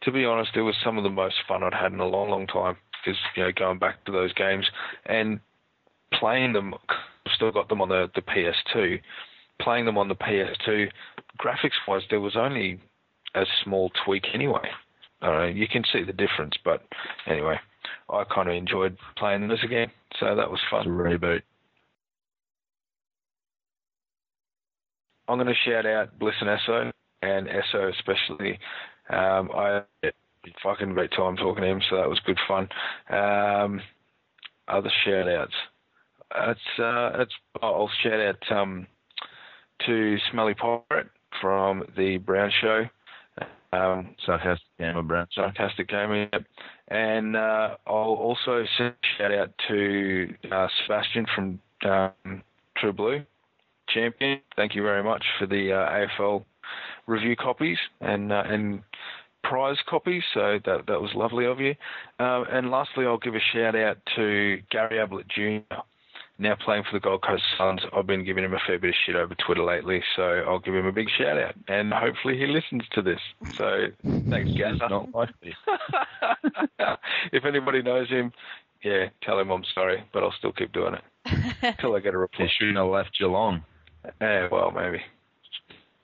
to 0.03 0.11
be 0.11 0.26
honest, 0.26 0.51
it 0.55 0.61
was 0.61 0.76
some 0.84 0.97
of 0.97 1.03
the 1.03 1.09
most 1.09 1.35
fun 1.47 1.63
I'd 1.63 1.73
had 1.73 1.91
in 1.91 1.99
a 1.99 2.05
long, 2.05 2.30
long 2.30 2.47
time. 2.47 2.77
Because 3.03 3.19
you 3.35 3.43
know, 3.43 3.51
going 3.55 3.80
back 3.80 4.03
to 4.05 4.11
those 4.11 4.34
games 4.34 4.65
and 5.05 5.39
playing 6.13 6.53
them, 6.53 6.73
still 7.35 7.51
got 7.51 7.69
them 7.69 7.81
on 7.81 7.89
the 7.89 8.09
the 8.15 8.22
PS2. 8.22 8.99
Playing 9.61 9.85
them 9.85 9.97
on 9.97 10.09
the 10.09 10.15
PS2, 10.15 10.89
graphics 11.39 11.80
wise, 11.88 12.01
there 12.09 12.19
was 12.19 12.35
only 12.35 12.77
a 13.35 13.45
small 13.63 13.89
tweak 14.03 14.26
anyway. 14.34 14.69
I 15.22 15.27
don't 15.27 15.38
know, 15.38 15.45
you 15.45 15.67
can 15.67 15.84
see 15.93 16.03
the 16.03 16.11
difference, 16.11 16.55
but 16.63 16.84
anyway, 17.26 17.57
I 18.10 18.24
kind 18.34 18.49
of 18.49 18.56
enjoyed 18.56 18.98
playing 19.18 19.48
this 19.48 19.64
again, 19.64 19.91
so 20.20 20.36
that 20.36 20.49
was 20.49 20.60
fun. 20.70 20.86
reboot. 20.86 21.41
I'm 25.28 25.38
going 25.38 25.48
to 25.48 25.70
shout 25.70 25.86
out 25.86 26.18
Bliss 26.20 26.36
and 26.40 26.49
Eso, 26.49 26.91
and 27.22 27.48
Eso 27.48 27.90
especially. 27.90 28.60
Um, 29.10 29.49
I 29.56 29.82
had 30.03 30.14
a 30.45 30.49
fucking 30.64 30.94
great 30.94 31.12
time 31.12 31.36
talking 31.36 31.64
to 31.64 31.70
him, 31.70 31.82
so 31.90 31.98
that 31.98 32.10
was 32.10 32.20
good 32.26 32.40
fun. 32.48 32.70
Um, 33.10 33.82
other 34.68 34.91
shout 35.03 35.28
outs. 35.28 35.53
It's, 36.36 36.80
uh, 36.80 37.22
it's, 37.22 37.34
I'll 37.62 37.90
shout 38.03 38.20
out 38.20 38.52
um, 38.52 38.88
to 39.86 40.18
Smelly 40.32 40.53
Pirate 40.53 41.10
from 41.41 41.84
the 41.98 42.18
Brown 42.18 42.52
Show. 42.62 42.86
Um, 43.72 44.16
Sarcastic 44.26 44.68
Gamer 44.80 45.28
sarcastic 45.34 45.90
gaming. 45.90 46.30
Yep. 46.32 46.44
And 46.90 47.36
uh, 47.36 47.76
I'll 47.88 47.94
also 47.94 48.64
send 48.78 48.94
a 48.94 49.08
shout 49.18 49.32
out 49.34 49.52
to 49.68 50.34
uh, 50.52 50.68
Sebastian 50.84 51.26
from 51.36 51.60
um, 51.84 52.44
True 52.78 52.94
Blue 52.94 53.24
Champion. 53.90 54.40
Thank 54.56 54.76
you 54.76 54.84
very 54.84 55.04
much 55.04 55.24
for 55.40 55.48
the 55.48 55.74
uh, 55.74 56.06
AFL 56.20 56.46
review 57.08 57.36
copies 57.36 57.78
and 58.02 58.32
uh, 58.32 58.44
and 58.46 58.82
prize 59.44 59.78
copies. 59.90 60.24
So 60.34 60.60
that 60.66 60.86
that 60.88 61.02
was 61.02 61.12
lovely 61.16 61.46
of 61.46 61.60
you. 61.60 61.76
Uh, 62.20 62.44
and 62.52 62.72
lastly, 62.72 63.06
I'll 63.06 63.18
give 63.18 63.36
a 63.36 63.40
shout 63.54 63.76
out 63.76 63.98
to 64.16 64.60
Gary 64.72 65.00
Ablett 65.00 65.28
Jr. 65.28 65.76
Now 66.38 66.56
playing 66.56 66.84
for 66.84 66.91
the 66.91 66.99
Gold 66.99 67.22
Coast 67.22 67.44
Suns, 67.57 67.82
I've 67.95 68.06
been 68.07 68.26
giving 68.26 68.44
him 68.44 68.53
a 68.53 68.60
fair 68.68 68.78
bit 68.78 68.90
of 68.90 68.95
shit 69.06 69.16
over 69.16 69.34
Twitter 69.36 69.64
lately, 69.64 70.03
so 70.18 70.22
I'll 70.45 70.60
give 70.60 70.76
him 70.76 70.86
a 70.86 70.91
big 70.91 71.07
shout 71.18 71.38
out, 71.38 71.56
and 71.70 71.94
hopefully 71.94 72.38
he 72.38 72.45
listens 72.45 72.84
to 72.91 73.02
this. 73.02 73.20
So 73.56 73.86
thanks, 74.30 74.52
Gaz. 74.57 74.78
Not 74.90 75.14
likely. 75.16 75.56
if 77.32 77.45
anybody 77.45 77.82
knows 77.82 78.10
him, 78.10 78.34
yeah, 78.84 79.06
tell 79.24 79.40
him 79.40 79.49
I'm 79.49 79.64
sorry, 79.74 80.03
but 80.14 80.24
I'll 80.24 80.34
still 80.38 80.52
keep 80.52 80.74
doing 80.74 80.95
it 80.95 81.03
until 81.62 81.95
I 81.95 81.99
get 81.99 82.10
a 82.10 82.12
They 82.12 82.18
reply. 82.18 82.48
shouldn't 82.57 82.78
have 82.78 82.88
left 82.88 83.18
Geelong. 83.18 83.64
Yeah, 84.22 84.49
well, 84.52 84.72
maybe. 84.72 85.02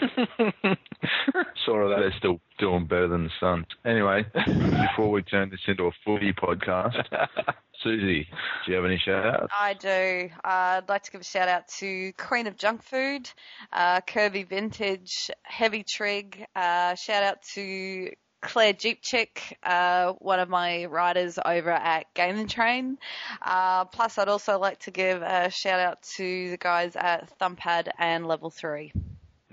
sort 1.66 1.84
of 1.84 1.90
that. 1.90 2.00
They're 2.00 2.14
still 2.18 2.40
doing 2.60 2.86
better 2.86 3.08
than 3.08 3.26
the 3.26 3.30
Suns. 3.40 3.66
Anyway, 3.86 4.26
before 4.34 5.12
we 5.12 5.22
turn 5.24 5.50
this 5.50 5.60
into 5.68 5.86
a 5.86 5.92
footy 6.06 6.34
podcast, 6.34 7.04
Susie, 7.84 8.28
do 8.66 8.72
you 8.72 8.76
have 8.76 8.86
any 8.86 8.98
shout 8.98 9.26
outs? 9.26 9.54
I 9.58 9.74
do. 9.74 10.30
Uh, 10.44 10.82
I'd 10.82 10.90
like 10.90 11.04
to 11.04 11.12
give 11.12 11.22
a 11.22 11.26
shout 11.26 11.48
out 11.48 11.68
to 11.80 12.14
Queen 12.14 12.48
of 12.48 12.58
Junk 12.58 12.84
Food, 12.84 13.30
uh, 13.72 14.02
Kirby 14.02 14.44
Vintage, 14.44 15.32
Heavy 15.44 15.84
Trig. 15.84 16.46
Uh, 16.56 16.96
shout 16.96 17.24
out 17.24 17.42
to 17.54 18.12
Claire 18.42 18.74
Jeep 18.74 19.02
Chick, 19.02 19.58
uh, 19.64 20.14
one 20.14 20.40
of 20.40 20.50
my 20.50 20.86
riders 20.86 21.38
over 21.44 21.70
at 21.70 22.12
Gaming 22.16 22.48
Train. 22.48 22.98
Uh, 23.42 23.86
plus, 23.86 24.18
I'd 24.18 24.30
also 24.30 24.58
like 24.60 24.80
to 24.80 24.92
give 24.92 25.22
a 25.22 25.50
shout 25.52 25.80
out 25.80 26.02
to 26.16 26.50
the 26.50 26.58
guys 26.58 26.96
at 26.96 27.38
Thumpad 27.40 27.90
and 28.00 28.28
Level 28.28 28.50
3. 28.50 28.92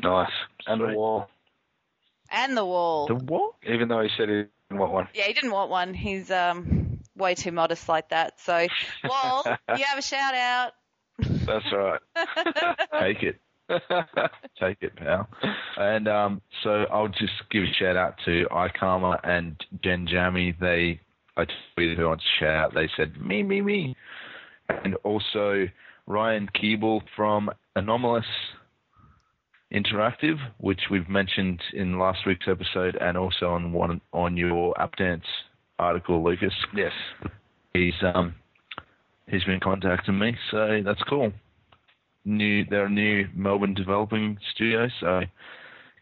Nice. 0.03 0.31
And 0.67 0.81
the 0.81 0.95
wall. 0.95 1.29
And 2.31 2.57
the 2.57 2.65
wall. 2.65 3.07
The 3.07 3.15
what? 3.15 3.55
Even 3.67 3.89
though 3.89 4.03
he 4.03 4.11
said 4.17 4.29
he 4.29 4.35
didn't 4.35 4.81
want 4.81 4.93
one. 4.93 5.09
Yeah, 5.15 5.25
he 5.25 5.33
didn't 5.33 5.51
want 5.51 5.71
one. 5.71 5.95
He's 5.95 6.31
um 6.31 7.01
way 7.19 7.35
too 7.35 7.53
modest 7.53 7.89
like 7.89 8.11
that. 8.11 8.41
So, 8.41 8.67
Wall, 9.05 9.45
you 9.77 9.85
have 9.85 9.99
a 9.99 10.03
shout 10.03 10.35
out. 10.35 10.73
That's 11.19 11.65
right. 11.73 12.01
Take 13.01 13.23
it. 13.23 13.41
Take 14.59 14.79
it, 14.81 14.97
pal. 14.97 15.29
And 15.77 16.09
um, 16.09 16.43
so 16.63 16.87
I'll 16.91 17.09
just 17.09 17.33
give 17.51 17.65
a 17.65 17.73
shout 17.79 17.97
out 17.97 18.15
to 18.25 18.47
iKarma 18.51 19.21
and 19.25 19.63
Jen 19.83 20.07
Jammy. 20.07 20.57
They, 20.59 21.01
I 21.37 21.45
tweeted 21.77 21.97
who 21.97 22.09
wants 22.09 22.25
to 22.25 22.45
shout 22.45 22.57
out. 22.57 22.75
They 22.75 22.89
said 22.97 23.21
me, 23.21 23.43
me, 23.43 23.61
me. 23.61 23.97
And 24.69 24.95
also 25.05 25.67
Ryan 26.07 26.49
Keeble 26.55 27.03
from 27.17 27.51
Anomalous. 27.77 28.25
Interactive, 29.73 30.37
which 30.59 30.81
we've 30.91 31.09
mentioned 31.09 31.61
in 31.75 31.99
last 31.99 32.21
week's 32.27 32.47
episode, 32.49 32.97
and 33.01 33.19
also 33.19 33.51
on 33.51 33.73
one 33.73 34.01
on 34.13 34.37
your 34.37 34.75
Updance 34.75 35.25
article, 35.79 36.25
Lucas. 36.25 36.55
Yes. 36.75 36.93
He's 37.75 37.95
um 38.03 38.35
he's 39.29 39.45
been 39.45 39.61
contacting 39.61 40.19
me, 40.19 40.37
so 40.51 40.81
that's 40.85 41.03
cool. 41.09 41.33
New, 42.25 42.65
they're 42.69 42.87
a 42.87 42.91
new 42.91 43.27
Melbourne 43.35 43.75
developing 43.75 44.39
studio, 44.55 44.89
so 45.01 45.21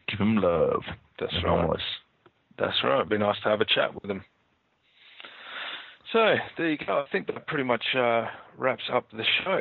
give 0.09 0.19
them 0.19 0.37
love. 0.37 0.81
That's 1.19 1.33
right. 1.43 1.79
That's 2.57 2.75
right. 2.83 2.97
It'd 2.97 3.09
be 3.09 3.17
nice 3.17 3.37
to 3.43 3.49
have 3.49 3.61
a 3.61 3.65
chat 3.65 3.93
with 3.93 4.07
them. 4.07 4.23
So 6.13 6.35
there 6.57 6.71
you 6.71 6.77
go. 6.77 7.03
I 7.05 7.11
think 7.11 7.27
that 7.27 7.47
pretty 7.47 7.63
much 7.63 7.83
uh, 7.97 8.25
wraps 8.57 8.83
up 8.91 9.05
the 9.11 9.23
show. 9.43 9.59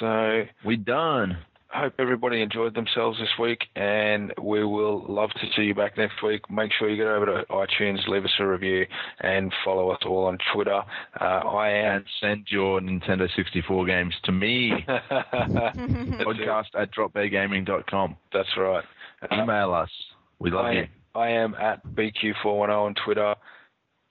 So 0.00 0.42
We 0.64 0.76
done. 0.76 1.38
Hope 1.72 1.94
everybody 1.98 2.42
enjoyed 2.42 2.74
themselves 2.74 3.18
this 3.18 3.28
week, 3.38 3.64
and 3.76 4.32
we 4.40 4.64
will 4.64 5.04
love 5.08 5.30
to 5.30 5.46
see 5.56 5.62
you 5.62 5.74
back 5.74 5.96
next 5.96 6.22
week. 6.22 6.48
Make 6.50 6.70
sure 6.78 6.88
you 6.88 6.96
get 6.96 7.06
over 7.06 7.26
to 7.26 7.44
iTunes, 7.50 8.06
leave 8.08 8.24
us 8.24 8.30
a 8.38 8.46
review, 8.46 8.86
and 9.20 9.52
follow 9.64 9.90
us 9.90 10.00
all 10.04 10.24
on 10.26 10.38
Twitter. 10.54 10.80
Uh, 11.20 11.24
I 11.24 11.70
am. 11.70 11.96
And 11.96 12.04
send 12.20 12.46
your 12.50 12.80
Nintendo 12.80 13.28
64 13.34 13.86
games 13.86 14.14
to 14.24 14.32
me. 14.32 14.72
Podcast 14.88 16.66
at 16.78 16.94
dropbeargaming.com. 16.94 18.16
That's 18.32 18.48
right. 18.56 18.84
Uh, 19.30 19.42
Email 19.42 19.72
us. 19.74 19.90
We 20.38 20.50
love 20.50 20.66
I, 20.66 20.72
you. 20.72 20.86
I 21.14 21.28
am 21.28 21.54
at 21.54 21.84
BQ410 21.86 22.68
on 22.68 22.94
Twitter. 23.04 23.34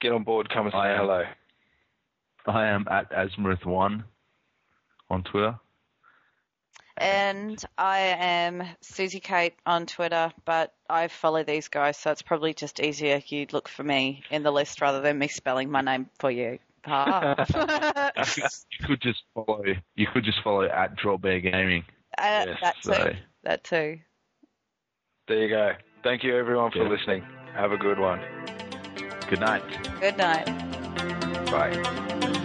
Get 0.00 0.12
on 0.12 0.24
board, 0.24 0.48
come 0.48 0.66
and 0.66 0.72
say 0.72 0.78
I 0.78 0.92
am. 0.92 0.98
hello. 0.98 1.22
I 2.46 2.66
am 2.66 2.86
at 2.90 3.10
Asmith1 3.12 4.02
on 5.10 5.22
Twitter. 5.24 5.58
And 6.96 7.62
I 7.78 7.98
am 8.18 8.62
Susie 8.80 9.20
Kate 9.20 9.54
on 9.66 9.86
Twitter, 9.86 10.32
but 10.44 10.72
I 10.90 11.08
follow 11.08 11.42
these 11.42 11.68
guys, 11.68 11.96
so 11.96 12.10
it's 12.10 12.22
probably 12.22 12.54
just 12.54 12.80
easier 12.80 13.16
if 13.16 13.32
you 13.32 13.46
look 13.52 13.68
for 13.68 13.82
me 13.82 14.22
in 14.30 14.42
the 14.42 14.50
list 14.52 14.80
rather 14.80 15.00
than 15.00 15.18
me 15.18 15.28
spelling 15.28 15.70
my 15.70 15.80
name 15.80 16.10
for 16.18 16.30
you. 16.30 16.58
Ah. 16.86 17.46
you 18.36 18.86
could 18.86 19.00
just 19.00 19.22
follow. 19.34 19.62
You 19.94 20.06
could 20.12 20.24
just 20.24 20.42
follow 20.42 20.64
at 20.64 20.96
Drop 20.96 21.22
Bear 21.22 21.40
Gaming. 21.40 21.84
Uh, 22.18 22.44
Yes, 22.46 22.58
that 22.60 22.74
too. 22.82 22.92
so- 22.92 23.12
That 23.44 23.64
too. 23.64 23.98
There 25.28 25.38
you 25.38 25.48
go. 25.48 25.72
Thank 26.02 26.24
you, 26.24 26.36
everyone, 26.36 26.72
for 26.72 26.78
Yeah. 26.82 26.88
listening. 26.88 27.22
Have 27.54 27.72
a 27.72 27.76
good 27.78 27.98
one. 27.98 28.20
Good 29.30 29.40
night. 29.40 29.62
Good 30.00 30.18
night. 30.18 30.46
Bye. 31.50 32.38